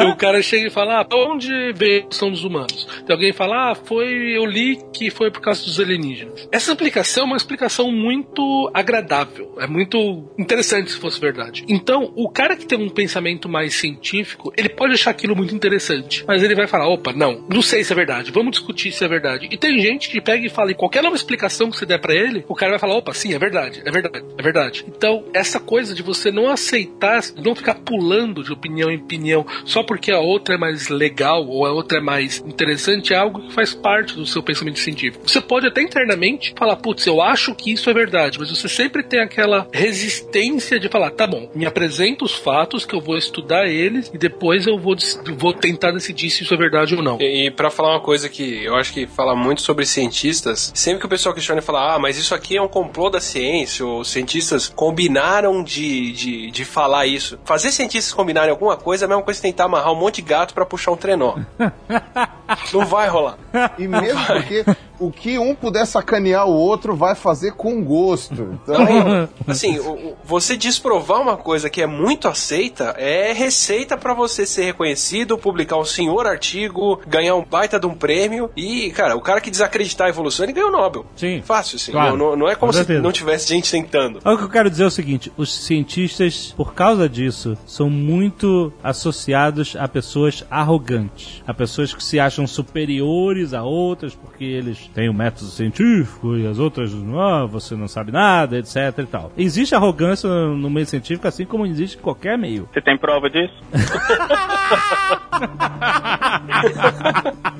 e 0.00 0.04
o 0.10 0.16
cara 0.16 0.42
chega 0.42 0.66
e 0.66 0.70
fala: 0.70 1.00
ah, 1.00 1.06
onde 1.14 1.72
veio 1.72 2.06
a 2.10 2.14
são 2.14 2.30
dos 2.30 2.42
humanos? 2.42 2.88
Tem 3.06 3.14
alguém 3.14 3.32
fala: 3.32 3.70
ah, 3.70 3.74
foi, 3.74 4.36
eu 4.36 4.44
li 4.44 4.78
que 4.92 5.10
foi 5.10 5.30
por 5.30 5.40
causa 5.40 5.64
dos 5.64 5.78
alienígenas. 5.78 6.48
Essa 6.50 6.72
explicação 6.72 7.22
é 7.24 7.26
uma 7.26 7.36
explicação 7.36 7.92
muito 7.92 8.68
agradável, 8.74 9.54
é 9.60 9.66
muito 9.66 10.28
interessante 10.36 10.90
se 10.90 10.98
fosse 10.98 11.20
verdade. 11.20 11.64
Então, 11.68 12.12
o 12.16 12.28
cara 12.28 12.56
que 12.56 12.66
tem 12.66 12.78
um 12.78 12.88
pensamento 12.88 13.48
mais 13.48 13.74
científico, 13.74 14.52
ele 14.56 14.68
pode 14.68 14.94
achar 14.94 15.10
aquilo 15.10 15.36
muito 15.36 15.54
interessante, 15.54 16.24
mas 16.26 16.42
ele 16.42 16.54
vai 16.54 16.66
falar: 16.66 16.88
opa, 16.88 17.12
não, 17.12 17.44
não 17.48 17.62
sei 17.62 17.84
se 17.84 17.92
é 17.92 17.96
verdade, 17.96 18.32
vamos 18.32 18.52
discutir 18.52 18.90
se 18.90 19.04
é 19.04 19.08
verdade. 19.08 19.48
E 19.50 19.56
tem 19.56 19.78
gente 19.78 20.08
que 20.08 20.20
pega 20.20 20.44
e 20.44 20.50
fala, 20.50 20.72
e 20.72 20.74
qualquer 20.74 21.02
nova 21.02 21.14
explicação 21.14 21.70
que 21.70 21.76
você 21.76 21.86
der 21.86 22.00
pra 22.00 22.14
ele, 22.14 22.44
o 22.48 22.54
cara 22.54 22.72
vai 22.72 22.78
falar: 22.80 22.96
opa, 22.96 23.12
sim, 23.12 23.35
é 23.36 23.38
verdade, 23.38 23.82
é 23.84 23.90
verdade, 23.90 24.24
é 24.38 24.42
verdade. 24.42 24.84
Então, 24.88 25.24
essa 25.34 25.60
coisa 25.60 25.94
de 25.94 26.02
você 26.02 26.30
não 26.30 26.50
aceitar, 26.50 27.22
não 27.36 27.54
ficar 27.54 27.74
pulando 27.74 28.42
de 28.42 28.52
opinião 28.52 28.90
em 28.90 28.96
opinião 28.96 29.46
só 29.64 29.82
porque 29.82 30.10
a 30.10 30.18
outra 30.18 30.54
é 30.54 30.58
mais 30.58 30.88
legal 30.88 31.46
ou 31.46 31.66
a 31.66 31.72
outra 31.72 31.98
é 31.98 32.00
mais 32.00 32.42
interessante, 32.46 33.12
é 33.12 33.16
algo 33.16 33.42
que 33.42 33.52
faz 33.52 33.74
parte 33.74 34.14
do 34.14 34.26
seu 34.26 34.42
pensamento 34.42 34.78
científico. 34.78 35.28
Você 35.28 35.40
pode 35.40 35.66
até 35.66 35.82
internamente 35.82 36.54
falar, 36.56 36.76
putz, 36.76 37.06
eu 37.06 37.20
acho 37.20 37.54
que 37.54 37.72
isso 37.72 37.90
é 37.90 37.94
verdade, 37.94 38.38
mas 38.38 38.50
você 38.50 38.68
sempre 38.68 39.02
tem 39.02 39.20
aquela 39.20 39.68
resistência 39.72 40.80
de 40.80 40.88
falar, 40.88 41.10
tá 41.10 41.26
bom, 41.26 41.50
me 41.54 41.66
apresenta 41.66 42.24
os 42.24 42.34
fatos 42.34 42.84
que 42.84 42.94
eu 42.94 43.00
vou 43.00 43.16
estudar 43.16 43.66
eles 43.66 44.10
e 44.12 44.18
depois 44.18 44.66
eu 44.66 44.78
vou, 44.78 44.96
vou 45.36 45.52
tentar 45.52 45.90
decidir 45.90 46.30
se 46.30 46.42
isso 46.42 46.54
é 46.54 46.56
verdade 46.56 46.94
ou 46.94 47.02
não. 47.02 47.18
E, 47.20 47.46
e 47.46 47.50
para 47.50 47.70
falar 47.70 47.90
uma 47.90 48.00
coisa 48.00 48.28
que 48.28 48.64
eu 48.64 48.74
acho 48.76 48.92
que 48.92 49.06
fala 49.06 49.34
muito 49.34 49.60
sobre 49.60 49.84
cientistas, 49.84 50.72
sempre 50.74 51.00
que 51.00 51.06
o 51.06 51.08
pessoal 51.08 51.34
questiona 51.34 51.60
e 51.60 51.64
fala, 51.64 51.94
ah, 51.94 51.98
mas 51.98 52.16
isso 52.16 52.34
aqui 52.34 52.56
é 52.56 52.62
um 52.62 52.68
complô 52.68 53.10
da 53.10 53.20
ciência, 53.26 53.84
ou 53.84 54.00
os 54.00 54.10
cientistas 54.10 54.68
combinaram 54.68 55.62
de, 55.62 56.12
de, 56.12 56.50
de 56.50 56.64
falar 56.64 57.06
isso. 57.06 57.38
Fazer 57.44 57.70
cientistas 57.70 58.12
combinarem 58.12 58.50
alguma 58.50 58.76
coisa 58.76 59.04
é 59.04 59.06
a 59.06 59.08
mesma 59.08 59.22
coisa 59.22 59.40
que 59.40 59.46
tentar 59.46 59.64
amarrar 59.64 59.92
um 59.92 59.96
monte 59.96 60.16
de 60.16 60.22
gato 60.22 60.54
pra 60.54 60.64
puxar 60.64 60.92
um 60.92 60.96
trenó. 60.96 61.36
Não 62.72 62.86
vai 62.86 63.08
rolar. 63.08 63.38
E 63.78 63.88
mesmo 63.88 64.24
porque 64.26 64.64
o 64.98 65.10
que 65.10 65.38
um 65.38 65.54
puder 65.54 65.86
sacanear 65.86 66.46
o 66.46 66.52
outro 66.52 66.94
vai 66.96 67.14
fazer 67.14 67.52
com 67.52 67.82
gosto. 67.84 68.58
Então, 68.62 68.76
Assim, 69.46 69.78
você 70.24 70.56
desprovar 70.56 71.20
uma 71.20 71.36
coisa 71.36 71.68
que 71.70 71.80
é 71.82 71.86
muito 71.86 72.28
aceita 72.28 72.94
é 72.98 73.32
receita 73.32 73.96
pra 73.96 74.14
você 74.14 74.46
ser 74.46 74.64
reconhecido, 74.64 75.36
publicar 75.38 75.76
um 75.78 75.84
senhor 75.84 76.26
artigo, 76.26 77.00
ganhar 77.06 77.34
um 77.36 77.44
baita 77.44 77.78
de 77.78 77.86
um 77.86 77.94
prêmio 77.94 78.50
e, 78.56 78.90
cara, 78.90 79.16
o 79.16 79.20
cara 79.20 79.40
que 79.40 79.50
desacreditar 79.50 80.06
a 80.06 80.10
evolução, 80.10 80.44
ele 80.44 80.52
ganha 80.52 80.66
o 80.68 80.70
Nobel. 80.72 81.06
Sim. 81.16 81.42
Fácil, 81.42 81.76
assim. 81.76 81.92
Claro. 81.92 82.16
Não, 82.16 82.30
não- 82.30 82.36
não 82.36 82.48
é 82.48 82.54
como 82.54 82.70
Com 82.70 82.72
se 82.72 82.78
certeza. 82.78 83.02
não 83.02 83.12
tivesse 83.12 83.48
gente 83.48 83.70
tentando. 83.70 84.18
O 84.24 84.36
que 84.36 84.44
eu 84.44 84.48
quero 84.48 84.70
dizer 84.70 84.84
é 84.84 84.86
o 84.86 84.90
seguinte: 84.90 85.32
os 85.36 85.54
cientistas, 85.64 86.52
por 86.56 86.74
causa 86.74 87.08
disso, 87.08 87.56
são 87.66 87.88
muito 87.90 88.72
associados 88.82 89.76
a 89.78 89.86
pessoas 89.88 90.44
arrogantes, 90.50 91.42
a 91.46 91.54
pessoas 91.54 91.92
que 91.94 92.02
se 92.02 92.18
acham 92.18 92.46
superiores 92.46 93.52
a 93.54 93.62
outras 93.62 94.14
porque 94.14 94.44
eles 94.44 94.85
têm 94.94 95.08
o 95.08 95.14
método 95.14 95.50
científico 95.50 96.36
e 96.36 96.46
as 96.46 96.58
outras, 96.58 96.92
ah, 97.18 97.46
você 97.46 97.74
não 97.74 97.88
sabe 97.88 98.12
nada, 98.12 98.58
etc 98.58 98.76
e 98.98 99.06
tal. 99.06 99.32
Existe 99.36 99.74
arrogância 99.74 100.28
no 100.28 100.70
meio 100.70 100.86
científico, 100.86 101.26
assim 101.26 101.44
como 101.44 101.66
existe 101.66 101.98
em 101.98 102.00
qualquer 102.00 102.38
meio. 102.38 102.68
Você 102.72 102.80
tem 102.80 102.96
prova 102.98 103.28
disso? 103.28 103.54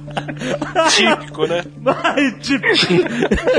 Típico, 0.91 1.47
né? 1.47 1.65
Mas, 1.81 2.47
tipo... 2.47 2.65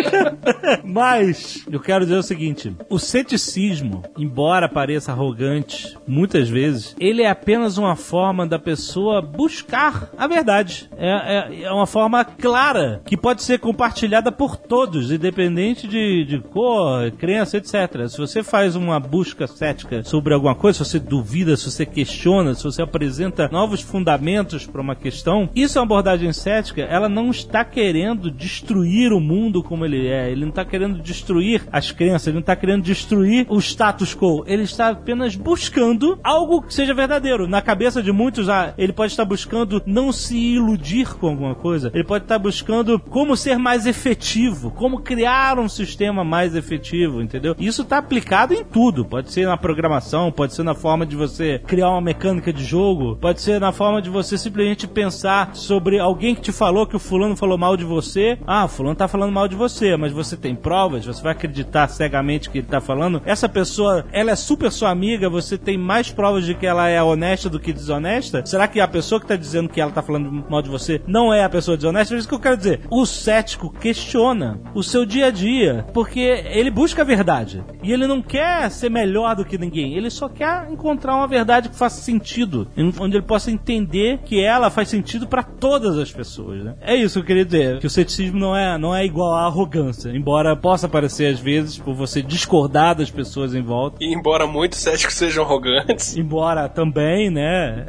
Mas, 0.84 1.66
eu 1.70 1.80
quero 1.80 2.06
dizer 2.06 2.18
o 2.18 2.24
seguinte: 2.24 2.76
o 2.90 3.00
ceticismo, 3.00 4.04
embora 4.18 4.70
pareça 4.70 5.12
arrogante 5.12 5.98
muitas 6.08 6.50
vezes, 6.50 6.96
ele 7.00 7.22
é 7.22 7.30
apenas 7.30 7.78
uma 7.78 7.96
forma 7.96 8.46
da 8.46 8.60
pessoa 8.60 9.22
buscar 9.22 10.10
a 10.18 10.28
verdade. 10.28 10.90
É, 10.98 11.10
é, 11.10 11.64
é 11.64 11.72
uma 11.72 11.88
forma 11.88 12.24
clara 12.24 13.02
que 13.06 13.18
pode 13.18 13.44
ser 13.44 13.57
compartilhada 13.58 14.32
por 14.32 14.58
todos, 14.58 15.12
independente 15.12 15.88
de, 15.88 16.26
de 16.26 16.40
cor, 16.40 17.12
crença, 17.12 17.58
etc. 17.58 18.08
Se 18.10 18.18
você 18.18 18.44
faz 18.44 18.76
uma 18.76 19.00
busca 19.00 19.48
cética 19.48 20.04
sobre 20.04 20.34
alguma 20.34 20.56
coisa, 20.56 20.84
se 20.84 20.92
você 20.92 21.00
duvida, 21.00 21.56
se 21.56 21.70
você 21.70 21.86
questiona, 21.86 22.54
se 22.56 22.64
você 22.64 22.82
apresenta 22.82 23.50
novos 23.52 23.82
fundamentos 23.82 24.66
para 24.66 24.82
uma 24.82 24.96
questão, 24.96 25.50
isso 25.56 25.78
é 25.78 25.82
uma 25.82 25.86
abordagem 25.86 26.34
cética 26.34 26.88
ela 26.90 27.10
não 27.10 27.30
está 27.30 27.64
querendo 27.64 28.32
destruir 28.32 29.12
o 29.12 29.20
mundo 29.20 29.64
como 29.64 29.86
ele 29.86 30.08
é. 30.08 30.32
Ele 30.32 30.42
não 30.42 30.50
está 30.50 30.66
querendo 30.66 31.00
destruir 31.00 31.64
as 31.72 31.92
crenças, 31.92 32.28
ele 32.28 32.36
não 32.36 32.42
está 32.42 32.56
querendo 32.56 32.84
destruir 32.84 33.46
o 33.50 33.60
status 33.60 34.16
quo. 34.16 34.44
Ele 34.48 34.64
está 34.64 34.90
apenas 34.90 35.36
buscando 35.36 36.20
algo 36.24 36.62
que 36.62 36.74
seja 36.74 36.94
verdadeiro. 36.94 37.48
Na 37.48 37.62
cabeça 37.62 38.02
de 38.02 38.12
muitos, 38.12 38.50
ah, 38.50 38.74
ele 38.78 38.94
pode 38.94 39.12
estar 39.14 39.26
buscando 39.26 39.82
não 39.86 40.12
se 40.12 40.38
iludir 40.38 41.14
com 41.16 41.28
alguma 41.28 41.56
coisa. 41.56 41.92
Ele 41.94 42.04
pode 42.04 42.26
estar 42.26 42.40
buscando 42.40 43.00
como 43.00 43.36
ser 43.48 43.58
mais 43.58 43.86
efetivo, 43.86 44.72
como 44.72 45.00
criar 45.00 45.58
um 45.58 45.70
sistema 45.70 46.22
mais 46.22 46.54
efetivo, 46.54 47.22
entendeu? 47.22 47.56
Isso 47.58 47.84
está 47.84 47.98
aplicado 47.98 48.54
em 48.54 48.62
tudo. 48.62 49.06
Pode 49.06 49.32
ser 49.32 49.48
na 49.48 49.56
programação, 49.56 50.30
pode 50.34 50.54
ser 50.54 50.64
na 50.64 50.74
forma 50.74 51.06
de 51.06 51.16
você 51.16 51.62
criar 51.66 51.92
uma 51.92 52.02
mecânica 52.02 52.52
de 52.52 52.62
jogo, 52.62 53.16
pode 53.16 53.40
ser 53.40 53.62
na 53.62 53.72
forma 53.72 54.02
de 54.02 54.10
você 54.10 54.38
simplesmente 54.38 54.86
pensar 54.86 55.56
sobre 55.56 55.98
alguém 55.98 56.36
que 56.36 56.42
te 56.42 56.52
falou 56.52 56.86
que 56.86 56.98
o 56.98 57.00
fulano 57.00 57.38
falou 57.38 57.58
mal 57.58 57.78
de 57.78 57.86
você. 57.86 58.38
Ah, 58.46 58.66
o 58.66 58.68
fulano 58.68 58.98
tá 58.98 59.08
falando 59.08 59.32
mal 59.32 59.48
de 59.48 59.56
você, 59.56 59.96
mas 59.96 60.12
você 60.12 60.36
tem 60.36 60.54
provas, 60.54 61.06
você 61.06 61.24
vai 61.24 61.32
acreditar 61.32 61.88
cegamente 61.88 62.50
que 62.50 62.58
ele 62.58 62.68
tá 62.68 62.82
falando. 62.82 63.22
Essa 63.24 63.48
pessoa, 63.48 64.06
ela 64.12 64.32
é 64.32 64.36
super 64.36 64.70
sua 64.74 64.90
amiga, 64.90 65.30
você 65.30 65.58
tem 65.58 65.78
mais 65.78 66.12
provas 66.12 66.46
de 66.46 66.54
que 66.54 66.66
ela 66.66 66.90
é 66.90 67.02
honesta 67.02 67.50
do 67.50 67.62
que 67.62 67.72
desonesta? 67.72 68.46
Será 68.46 68.68
que 68.68 68.82
a 68.82 68.88
pessoa 68.90 69.22
que 69.22 69.28
tá 69.28 69.38
dizendo 69.38 69.70
que 69.70 69.80
ela 69.80 69.92
tá 69.92 70.02
falando 70.02 70.44
mal 70.50 70.62
de 70.62 70.70
você 70.70 71.02
não 71.08 71.34
é 71.34 71.46
a 71.46 71.50
pessoa 71.50 71.78
desonesta? 71.78 72.14
É 72.14 72.18
isso 72.18 72.28
que 72.28 72.36
eu 72.36 72.42
quero 72.42 72.58
dizer. 72.58 72.82
O 72.90 73.06
cético 73.38 73.72
questiona 73.72 74.60
o 74.74 74.82
seu 74.82 75.06
dia 75.06 75.28
a 75.28 75.32
dia, 75.32 75.86
porque 75.94 76.20
ele 76.20 76.72
busca 76.72 77.04
a 77.04 77.06
verdade. 77.06 77.64
E 77.84 77.92
ele 77.92 78.08
não 78.08 78.22
quer 78.22 78.70
ser 78.72 78.90
melhor 78.90 79.36
do 79.36 79.46
que 79.46 79.58
ninguém, 79.58 79.96
ele 79.96 80.10
só 80.10 80.28
quer 80.28 80.68
encontrar 80.72 81.16
uma 81.16 81.28
verdade 81.28 81.70
que 81.70 81.76
faça 81.76 82.02
sentido, 82.02 82.68
onde 83.00 83.18
ele 83.18 83.26
possa 83.26 83.52
entender 83.52 84.20
que 84.26 84.44
ela 84.44 84.70
faz 84.70 84.90
sentido 84.90 85.28
para 85.28 85.44
todas 85.44 85.98
as 85.98 86.12
pessoas, 86.12 86.64
né? 86.64 86.76
É 86.82 86.96
isso 86.96 87.16
que 87.16 87.20
eu 87.20 87.26
queria 87.26 87.46
dizer, 87.46 87.80
que 87.80 87.88
o 87.88 87.90
ceticismo 87.90 88.40
não 88.40 88.56
é, 88.56 88.78
não 88.78 88.96
é 88.96 89.06
igual 89.06 89.34
à 89.34 89.46
arrogância, 89.46 90.10
embora 90.10 90.56
possa 90.56 90.88
parecer 90.88 91.34
às 91.34 91.40
vezes 91.40 91.78
por 91.78 91.94
você 91.94 92.22
discordar 92.22 92.96
das 92.96 93.12
pessoas 93.12 93.54
em 93.54 93.62
volta. 93.62 93.98
E 94.02 94.14
embora 94.14 94.48
muitos 94.48 94.80
céticos 94.80 95.16
sejam 95.16 95.44
arrogantes. 95.44 96.18
Embora 96.18 96.68
também, 96.68 97.30
né? 97.30 97.86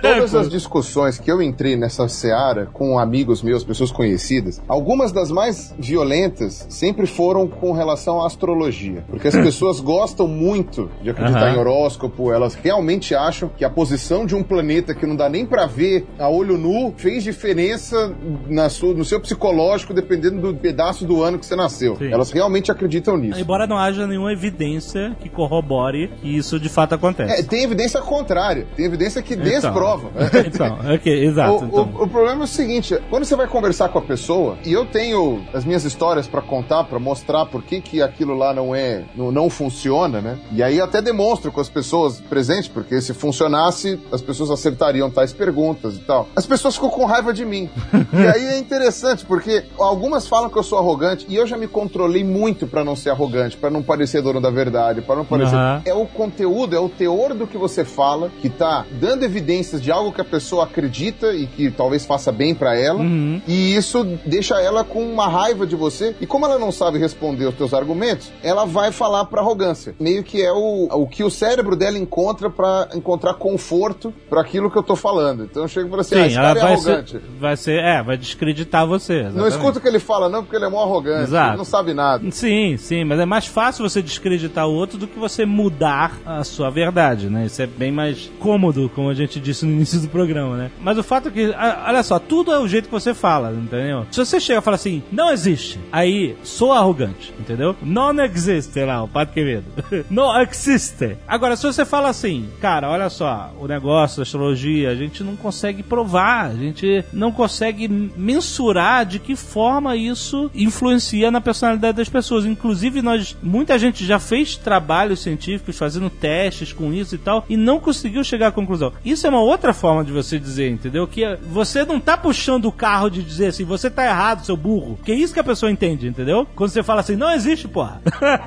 Todas 0.00 0.34
as 0.34 0.48
discussões 0.48 1.18
que 1.18 1.30
eu 1.30 1.42
entrei 1.42 1.76
nessa 1.76 2.08
seara 2.08 2.66
com 2.66 2.98
amigos 2.98 3.42
meus, 3.42 3.62
pessoas 3.64 3.90
conhecidas, 3.90 4.62
algumas 4.78 5.10
das 5.12 5.30
mais 5.30 5.74
violentas 5.78 6.66
sempre 6.68 7.04
foram 7.06 7.48
com 7.48 7.72
relação 7.72 8.22
à 8.22 8.26
astrologia. 8.26 9.04
Porque 9.08 9.26
as 9.28 9.34
pessoas 9.34 9.80
gostam 9.80 10.28
muito 10.28 10.88
de 11.02 11.10
acreditar 11.10 11.52
em 11.54 11.58
horóscopo, 11.58 12.32
elas 12.32 12.54
realmente 12.54 13.14
acham 13.14 13.50
que 13.56 13.64
a 13.64 13.70
posição 13.70 14.24
de 14.24 14.34
um 14.36 14.42
planeta 14.42 14.94
que 14.94 15.04
não 15.04 15.16
dá 15.16 15.28
nem 15.28 15.44
pra 15.44 15.66
ver 15.66 16.06
a 16.18 16.28
olho 16.28 16.56
nu 16.56 16.94
fez 16.96 17.24
diferença 17.24 18.14
na 18.48 18.68
sua, 18.68 18.94
no 18.94 19.04
seu 19.04 19.20
psicológico 19.20 19.92
dependendo 19.92 20.40
do 20.40 20.54
pedaço 20.58 21.04
do 21.04 21.22
ano 21.22 21.38
que 21.38 21.46
você 21.46 21.56
nasceu. 21.56 21.96
Sim. 21.96 22.12
Elas 22.12 22.30
realmente 22.30 22.70
acreditam 22.70 23.16
nisso. 23.16 23.40
Embora 23.40 23.66
não 23.66 23.76
haja 23.76 24.06
nenhuma 24.06 24.32
evidência 24.32 25.16
que 25.20 25.28
corrobore 25.28 26.08
que 26.20 26.36
isso 26.36 26.60
de 26.60 26.68
fato 26.68 26.94
acontece. 26.94 27.40
É, 27.40 27.42
tem 27.42 27.64
evidência 27.64 28.00
contrária, 28.00 28.66
tem 28.76 28.86
evidência 28.86 29.20
que 29.22 29.34
desprova. 29.34 30.10
então, 30.46 30.78
exato. 31.04 31.52
O, 31.52 31.66
então. 31.66 31.90
o- 31.96 32.04
o 32.04 32.08
problema 32.08 32.42
é 32.42 32.44
o 32.44 32.46
seguinte: 32.46 32.96
quando 33.10 33.24
você 33.24 33.34
vai 33.34 33.46
conversar 33.48 33.88
com 33.88 33.98
a 33.98 34.02
pessoa, 34.02 34.56
e 34.68 34.72
eu 34.74 34.84
tenho 34.84 35.40
as 35.54 35.64
minhas 35.64 35.82
histórias 35.84 36.26
pra 36.26 36.42
contar, 36.42 36.84
pra 36.84 36.98
mostrar 36.98 37.46
por 37.46 37.62
que, 37.62 37.80
que 37.80 38.02
aquilo 38.02 38.34
lá 38.34 38.52
não 38.52 38.74
é, 38.74 39.02
não, 39.16 39.32
não 39.32 39.48
funciona, 39.48 40.20
né? 40.20 40.38
E 40.52 40.62
aí 40.62 40.76
eu 40.76 40.84
até 40.84 41.00
demonstro 41.00 41.50
com 41.50 41.58
as 41.58 41.70
pessoas 41.70 42.20
presentes, 42.20 42.68
porque 42.68 43.00
se 43.00 43.14
funcionasse, 43.14 43.98
as 44.12 44.20
pessoas 44.20 44.50
acertariam 44.50 45.10
tais 45.10 45.32
perguntas 45.32 45.96
e 45.96 46.00
tal. 46.00 46.28
As 46.36 46.44
pessoas 46.44 46.74
ficam 46.74 46.90
com 46.90 47.06
raiva 47.06 47.32
de 47.32 47.46
mim. 47.46 47.70
e 48.12 48.26
aí 48.26 48.44
é 48.44 48.58
interessante, 48.58 49.24
porque 49.24 49.64
algumas 49.78 50.28
falam 50.28 50.50
que 50.50 50.58
eu 50.58 50.62
sou 50.62 50.78
arrogante, 50.78 51.24
e 51.30 51.36
eu 51.36 51.46
já 51.46 51.56
me 51.56 51.66
controlei 51.66 52.22
muito 52.22 52.66
pra 52.66 52.84
não 52.84 52.94
ser 52.94 53.08
arrogante, 53.08 53.56
pra 53.56 53.70
não 53.70 53.82
parecer 53.82 54.20
dono 54.20 54.38
da 54.38 54.50
verdade, 54.50 55.00
pra 55.00 55.16
não 55.16 55.24
parecer. 55.24 55.54
Aham. 55.54 55.82
É 55.86 55.94
o 55.94 56.04
conteúdo, 56.04 56.76
é 56.76 56.80
o 56.80 56.90
teor 56.90 57.32
do 57.32 57.46
que 57.46 57.56
você 57.56 57.86
fala, 57.86 58.30
que 58.42 58.50
tá 58.50 58.84
dando 59.00 59.24
evidências 59.24 59.80
de 59.80 59.90
algo 59.90 60.12
que 60.12 60.20
a 60.20 60.24
pessoa 60.24 60.64
acredita 60.64 61.32
e 61.32 61.46
que 61.46 61.70
talvez 61.70 62.04
faça 62.04 62.30
bem 62.30 62.54
pra 62.54 62.76
ela. 62.76 63.00
Uhum. 63.00 63.40
E 63.48 63.74
isso 63.74 64.04
deixa 64.26 64.57
ela 64.60 64.84
com 64.84 65.02
uma 65.02 65.28
raiva 65.28 65.66
de 65.66 65.76
você. 65.76 66.14
E 66.20 66.26
como 66.26 66.46
ela 66.46 66.58
não 66.58 66.72
sabe 66.72 66.98
responder 66.98 67.46
os 67.46 67.54
teus 67.54 67.74
argumentos, 67.74 68.30
ela 68.42 68.64
vai 68.64 68.92
falar 68.92 69.24
pra 69.26 69.40
arrogância. 69.40 69.94
Meio 70.00 70.22
que 70.22 70.42
é 70.42 70.52
o, 70.52 70.88
o 70.90 71.06
que 71.06 71.22
o 71.22 71.30
cérebro 71.30 71.76
dela 71.76 71.98
encontra 71.98 72.48
pra 72.50 72.88
encontrar 72.94 73.34
conforto 73.34 74.12
pra 74.28 74.40
aquilo 74.40 74.70
que 74.70 74.78
eu 74.78 74.82
tô 74.82 74.96
falando. 74.96 75.44
Então 75.44 75.62
eu 75.62 75.68
chego 75.68 75.88
falo 75.88 76.00
assim: 76.00 76.14
ah, 76.14 76.18
Sim, 76.18 76.26
esse 76.26 76.36
ela 76.36 76.46
cara 76.46 76.58
é 76.58 76.62
vai 76.62 76.72
arrogante. 76.72 77.10
ser, 77.12 77.22
vai 77.40 77.56
ser, 77.56 77.78
é, 77.82 78.02
vai 78.02 78.16
descreditar 78.16 78.86
você. 78.86 79.14
Não 79.22 79.28
exatamente. 79.28 79.54
escuta 79.56 79.78
o 79.78 79.82
que 79.82 79.88
ele 79.88 79.98
fala, 79.98 80.28
não, 80.28 80.42
porque 80.42 80.56
ele 80.56 80.64
é 80.64 80.68
mó 80.68 80.82
arrogante. 80.82 81.24
Exato. 81.24 81.50
Ele 81.50 81.56
não 81.58 81.64
sabe 81.64 81.94
nada. 81.94 82.30
Sim, 82.30 82.76
sim, 82.76 83.04
mas 83.04 83.20
é 83.20 83.26
mais 83.26 83.46
fácil 83.46 83.88
você 83.88 84.02
descreditar 84.02 84.66
o 84.66 84.72
outro 84.72 84.98
do 84.98 85.06
que 85.06 85.18
você 85.18 85.44
mudar 85.44 86.18
a 86.24 86.44
sua 86.44 86.70
verdade, 86.70 87.28
né? 87.28 87.46
Isso 87.46 87.60
é 87.62 87.66
bem 87.66 87.90
mais 87.92 88.30
cômodo, 88.38 88.90
como 88.94 89.10
a 89.10 89.14
gente 89.14 89.40
disse 89.40 89.64
no 89.64 89.72
início 89.72 90.00
do 90.00 90.08
programa, 90.08 90.56
né? 90.56 90.70
Mas 90.80 90.98
o 90.98 91.02
fato 91.02 91.28
é 91.28 91.30
que, 91.30 91.54
ah, 91.56 91.84
olha 91.88 92.02
só, 92.02 92.18
tudo 92.18 92.52
é 92.52 92.58
o 92.58 92.68
jeito 92.68 92.86
que 92.86 92.92
você 92.92 93.14
fala, 93.14 93.52
entendeu? 93.52 94.06
Se 94.10 94.24
você 94.24 94.40
chega 94.48 94.60
e 94.60 94.62
fala 94.62 94.76
assim, 94.76 95.02
não 95.12 95.30
existe, 95.30 95.78
aí 95.92 96.36
sou 96.42 96.72
arrogante, 96.72 97.32
entendeu? 97.38 97.76
Non 97.82 98.18
existe 98.22 98.84
lá, 98.84 99.02
o 99.02 99.08
Padre 99.08 99.34
Quevedo. 99.34 99.64
não 100.10 100.40
existe. 100.40 101.16
Agora, 101.26 101.56
se 101.56 101.66
você 101.66 101.84
fala 101.84 102.08
assim, 102.08 102.48
cara, 102.60 102.88
olha 102.90 103.10
só, 103.10 103.52
o 103.60 103.66
negócio 103.66 104.18
da 104.18 104.22
astrologia, 104.22 104.90
a 104.90 104.94
gente 104.94 105.22
não 105.22 105.36
consegue 105.36 105.82
provar, 105.82 106.46
a 106.46 106.54
gente 106.54 107.04
não 107.12 107.30
consegue 107.30 107.88
mensurar 107.88 109.04
de 109.04 109.18
que 109.18 109.36
forma 109.36 109.96
isso 109.96 110.50
influencia 110.54 111.30
na 111.30 111.40
personalidade 111.40 111.96
das 111.96 112.08
pessoas. 112.08 112.44
Inclusive, 112.44 113.02
nós, 113.02 113.36
muita 113.42 113.78
gente 113.78 114.04
já 114.04 114.18
fez 114.18 114.56
trabalhos 114.56 115.20
científicos 115.20 115.76
fazendo 115.76 116.10
testes 116.10 116.72
com 116.72 116.92
isso 116.92 117.14
e 117.14 117.18
tal, 117.18 117.44
e 117.48 117.56
não 117.56 117.78
conseguiu 117.78 118.24
chegar 118.24 118.48
à 118.48 118.52
conclusão. 118.52 118.92
Isso 119.04 119.26
é 119.26 119.30
uma 119.30 119.40
outra 119.40 119.74
forma 119.74 120.04
de 120.04 120.12
você 120.12 120.38
dizer, 120.38 120.70
entendeu? 120.70 121.06
Que 121.06 121.36
você 121.50 121.84
não 121.84 122.00
tá 122.00 122.16
puxando 122.16 122.66
o 122.66 122.72
carro 122.72 123.10
de 123.10 123.22
dizer 123.22 123.48
assim, 123.48 123.64
você 123.64 123.90
tá 123.90 124.04
errado, 124.04 124.27
seu 124.36 124.56
burro. 124.56 124.98
Que 125.04 125.12
é 125.12 125.14
isso 125.14 125.32
que 125.32 125.40
a 125.40 125.44
pessoa 125.44 125.70
entende, 125.70 126.06
entendeu? 126.06 126.46
Quando 126.54 126.70
você 126.70 126.82
fala 126.82 127.00
assim, 127.00 127.16
não 127.16 127.30
existe, 127.32 127.68
porra. 127.68 128.00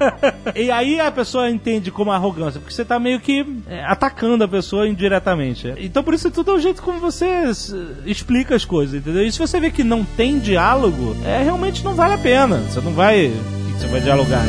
e 0.56 0.72
aí 0.72 1.00
a 1.00 1.12
pessoa 1.12 1.50
entende 1.50 1.92
como 1.92 2.12
arrogância, 2.12 2.60
porque 2.60 2.74
você 2.74 2.86
tá 2.86 3.00
meio 3.00 3.20
que 3.20 3.46
é, 3.68 3.84
atacando 3.86 4.44
a 4.44 4.48
pessoa 4.48 4.88
indiretamente. 4.88 5.74
Então 5.78 6.04
por 6.04 6.14
isso 6.14 6.30
tudo 6.32 6.52
é 6.52 6.54
o 6.56 6.60
jeito 6.60 6.82
como 6.82 7.00
você 7.00 7.52
explica 8.06 8.56
as 8.56 8.66
coisas, 8.66 8.96
entendeu? 8.96 9.24
E 9.24 9.32
se 9.32 9.40
você 9.40 9.60
vê 9.60 9.72
que 9.72 9.84
não 9.84 10.04
tem 10.04 10.40
diálogo, 10.40 11.16
é 11.26 11.44
realmente 11.44 11.84
não 11.84 11.94
vale 11.94 12.14
a 12.14 12.18
pena. 12.18 12.58
Você 12.58 12.82
não 12.82 12.94
vai. 12.94 13.32
Você 13.78 13.88
vai 13.88 14.02
dialogar. 14.02 14.46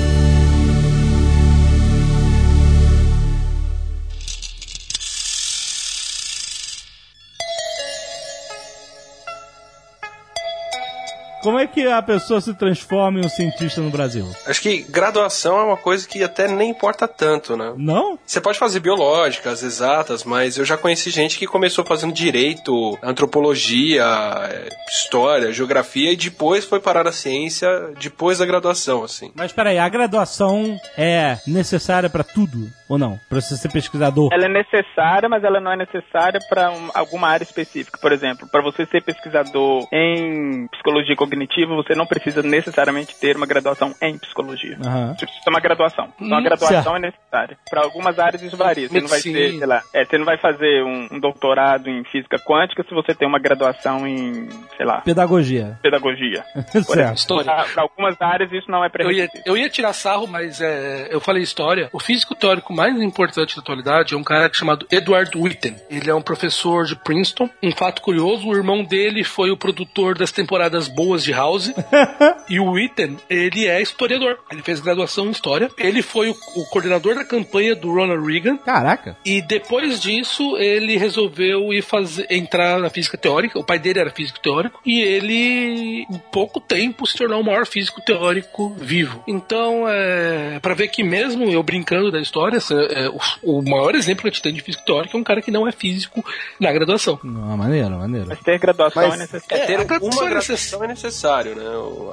Como 11.43 11.59
é 11.59 11.67
que 11.67 11.87
a 11.89 12.01
pessoa 12.01 12.41
se 12.41 12.55
transforma 12.55 13.19
em 13.19 13.27
um 13.27 13.29
cientista 13.29 13.81
no 13.81 13.91
Brasil? 13.91 14.25
Acho 14.47 14.63
que 14.63 14.83
graduação 14.83 15.59
é 15.59 15.65
uma 15.65 15.77
coisa 15.77 16.07
que 16.07 16.23
até 16.23 16.47
nem 16.47 16.71
importa 16.71 17.09
tanto, 17.09 17.57
né? 17.57 17.75
Não? 17.77 18.17
Você 18.25 18.41
pode 18.41 18.59
fazer 18.59 18.79
biológicas, 18.79 19.63
exatas, 19.65 20.23
mas 20.23 20.57
eu 20.57 20.65
já 20.65 20.77
conheci 20.77 21.11
gente 21.11 21.37
que 21.37 21.47
começou 21.47 21.85
fazendo 21.85 22.13
direito, 22.13 22.97
antropologia, 23.03 24.05
eh, 24.05 24.69
história, 24.89 25.53
geografia 25.53 26.13
e 26.13 26.17
depois 26.17 26.65
foi 26.65 26.79
parar 26.79 27.03
na 27.03 27.13
ciência 27.13 27.69
depois 28.01 28.39
da 28.39 28.47
graduação, 28.47 29.03
assim. 29.03 29.33
Mas 29.35 29.53
peraí, 29.53 29.79
a 29.79 29.89
graduação 29.89 30.79
é 30.97 31.39
necessária 31.47 32.09
pra 32.09 32.23
tudo 32.23 32.71
ou 32.93 32.99
não? 32.99 33.19
Pra 33.29 33.41
você 33.41 33.57
ser 33.57 33.71
pesquisador? 33.73 34.29
Ela 34.33 34.45
é 34.45 34.49
necessária, 34.49 35.29
mas 35.29 35.43
ela 35.43 35.61
não 35.61 35.73
é 35.73 35.77
necessária 35.77 36.39
para 36.49 36.71
alguma 36.95 37.29
área 37.29 37.43
específica. 37.43 37.99
Por 37.99 38.13
exemplo, 38.13 38.47
para 38.47 38.63
você 38.63 38.85
ser 38.85 39.03
pesquisador 39.03 39.89
em 39.91 40.69
psicologia 40.69 41.17
cognitiva, 41.17 41.32
você 41.77 41.95
não 41.95 42.07
precisa 42.07 42.43
necessariamente 42.43 43.15
ter 43.19 43.37
uma 43.37 43.47
graduação 43.47 43.95
em 44.01 44.19
psicologia. 44.19 44.77
Aham. 44.85 45.15
Você 45.19 45.27
precisa 45.27 45.45
ter 45.45 45.51
uma 45.51 45.61
graduação. 45.61 46.09
Então, 46.21 46.37
a 46.37 46.41
Hum, 46.41 46.45
graduação 46.45 46.83
certo. 46.83 46.97
é 46.97 46.99
necessária. 46.99 47.59
Para 47.71 47.83
algumas 47.83 48.19
áreas 48.19 48.43
isso 48.43 48.57
varia. 48.57 48.89
Você 48.89 49.01
não 49.01 49.09
vai 49.09 49.21
ter, 49.21 49.59
sei 49.59 49.67
lá, 49.67 49.83
é, 49.93 50.05
você 50.05 50.19
não 50.19 50.25
vai 50.25 50.37
fazer 50.39 50.83
um, 50.85 51.09
um 51.13 51.21
doutorado 51.21 51.89
em 51.89 52.05
física 52.05 52.39
quântica 52.39 52.83
se 52.87 52.95
você 52.95 53.15
tem 53.15 53.27
uma 53.29 53.39
graduação 53.39 54.07
em, 54.07 54.49
sei 54.77 54.87
lá, 54.87 55.01
Pedagogia. 55.01 55.79
pedagogia. 55.83 56.45
certo. 56.85 57.17
História. 57.17 57.45
Para 57.73 57.83
algumas 57.83 58.21
áreas 58.21 58.53
isso 58.53 58.71
não 58.71 58.85
é 58.85 58.91
Eu 58.99 59.11
ia, 59.11 59.27
pré-requisito. 59.27 59.43
eu 59.49 59.57
ia 59.57 59.69
tirar 59.71 59.93
sarro, 59.93 60.27
mas 60.27 60.61
é, 60.61 61.09
eu 61.11 61.21
falei 61.21 61.43
história. 61.43 61.89
O 61.93 62.01
físico 62.01 62.35
teórico 62.35 62.73
mais 62.73 63.01
importante 63.01 63.55
da 63.57 63.63
atualidade 63.63 64.15
é 64.15 64.17
um 64.17 64.23
cara 64.25 64.51
chamado 64.53 64.87
Edward 64.91 65.31
Witten. 65.37 65.77
Ele 65.91 66.11
é 66.11 66.15
um 66.15 66.23
professor 66.23 66.85
de 66.85 66.97
Princeton. 66.97 67.49
Um 67.63 67.73
fato 67.73 68.03
curioso, 68.03 68.49
o 68.49 68.55
irmão 68.57 68.85
dele 68.85 69.25
foi 69.25 69.51
o 69.51 69.57
produtor 69.57 70.17
das 70.17 70.33
temporadas 70.33 70.89
boas 70.89 71.22
De 71.25 71.33
House. 71.33 71.73
e 72.49 72.59
o 72.61 72.71
Witten, 72.73 73.19
ele 73.29 73.67
é 73.67 73.81
historiador. 73.81 74.39
Ele 74.51 74.63
fez 74.63 74.81
graduação 74.81 75.27
em 75.27 75.31
História. 75.31 75.71
Ele 75.79 76.03
foi 76.03 76.31
o, 76.31 76.37
o 76.57 76.65
coordenador 76.67 77.15
da 77.15 77.25
campanha 77.25 77.75
do 77.75 77.93
Ronald 77.93 78.27
Reagan. 78.27 78.57
Caraca. 78.59 79.17
E 79.25 79.41
depois 79.43 80.01
disso, 80.01 80.57
ele 80.57 80.97
resolveu 80.97 81.73
ir 81.73 81.83
fazer, 81.83 82.27
entrar 82.31 82.79
na 82.79 82.91
física 82.91 83.17
teórica. 83.17 83.59
O 83.59 83.65
pai 83.65 83.79
dele 83.79 84.01
era 84.01 84.11
físico 84.11 84.41
teórico. 84.41 84.81
E 84.85 85.01
ele, 85.01 86.07
em 86.11 86.19
pouco 86.31 86.61
tempo, 86.61 87.07
se 87.07 87.17
tornou 87.17 87.41
o 87.41 87.45
maior 87.45 87.67
físico 87.67 88.01
teórico 88.01 88.75
vivo. 88.79 89.23
Então, 89.27 89.89
é, 89.89 90.59
para 90.61 90.75
ver 90.75 90.89
que 90.89 91.03
mesmo 91.03 91.51
eu 91.51 91.63
brincando 91.63 92.11
da 92.11 92.21
história, 92.21 92.57
essa, 92.57 92.75
é, 92.75 93.09
o, 93.09 93.59
o 93.59 93.63
maior 93.63 93.95
exemplo 93.95 94.23
que 94.23 94.29
a 94.29 94.31
gente 94.31 94.43
tem 94.43 94.53
de 94.53 94.63
físico 94.63 94.85
teórico 94.85 95.17
é 95.17 95.21
um 95.21 95.25
cara 95.25 95.41
que 95.41 95.51
não 95.51 95.67
é 95.67 95.73
físico 95.73 96.25
na 96.61 96.73
graduação. 96.73 97.19
Não, 97.23 97.57
maneiro, 97.57 97.91
maneiro. 97.91 98.27
Mas 98.29 98.41
ter 98.41 98.59
graduação 98.59 99.03
Mas- 99.03 99.15
é 99.15 99.19
necessário. 99.19 99.63
É, 99.63 99.67
ter 99.67 99.81
a 99.81 99.85
graduação 99.85 100.19
uma 100.21 100.27
é 100.27 100.31
graduação 100.31 100.85
é 100.85 100.87
necessário, 100.89 101.12
né? 101.55 101.63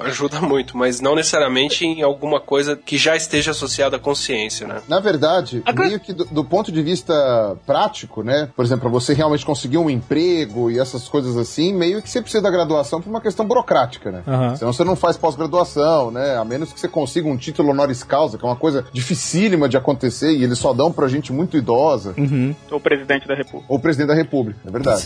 Ajuda 0.00 0.40
muito, 0.42 0.76
mas 0.76 1.00
não 1.00 1.14
necessariamente 1.14 1.84
em 1.84 2.02
alguma 2.02 2.40
coisa 2.40 2.76
que 2.76 2.96
já 2.96 3.16
esteja 3.16 3.50
associada 3.50 3.96
à 3.96 3.98
consciência, 3.98 4.66
né? 4.66 4.82
Na 4.88 5.00
verdade, 5.00 5.62
meio 5.76 6.00
que 6.00 6.12
do, 6.12 6.24
do 6.24 6.44
ponto 6.44 6.70
de 6.70 6.82
vista 6.82 7.56
prático, 7.66 8.22
né? 8.22 8.48
Por 8.54 8.64
exemplo, 8.64 8.82
pra 8.82 8.90
você 8.90 9.14
realmente 9.14 9.44
conseguir 9.44 9.78
um 9.78 9.90
emprego 9.90 10.70
e 10.70 10.78
essas 10.78 11.08
coisas 11.08 11.36
assim, 11.36 11.72
meio 11.72 12.02
que 12.02 12.10
você 12.10 12.20
precisa 12.20 12.42
da 12.42 12.50
graduação 12.50 13.00
por 13.00 13.10
uma 13.10 13.20
questão 13.20 13.46
burocrática, 13.46 14.10
né? 14.10 14.22
Aham. 14.26 14.56
Senão 14.56 14.72
você 14.72 14.84
não 14.84 14.96
faz 14.96 15.16
pós-graduação, 15.16 16.10
né? 16.10 16.36
A 16.36 16.44
menos 16.44 16.72
que 16.72 16.80
você 16.80 16.88
consiga 16.88 17.28
um 17.28 17.36
título 17.36 17.70
honoris 17.70 18.02
causa, 18.02 18.38
que 18.38 18.44
é 18.44 18.48
uma 18.48 18.56
coisa 18.56 18.84
dificílima 18.92 19.68
de 19.68 19.76
acontecer 19.76 20.32
e 20.32 20.44
eles 20.44 20.58
só 20.58 20.72
dão 20.72 20.92
pra 20.92 21.08
gente 21.08 21.32
muito 21.32 21.56
idosa. 21.56 22.14
Uhum. 22.16 22.54
O 22.70 22.80
presidente 22.80 23.26
da 23.26 23.34
República. 23.34 23.66
Ou 23.68 23.78
presidente 23.78 24.08
da 24.08 24.14
República, 24.14 24.60
é 24.66 24.70
verdade. 24.70 25.04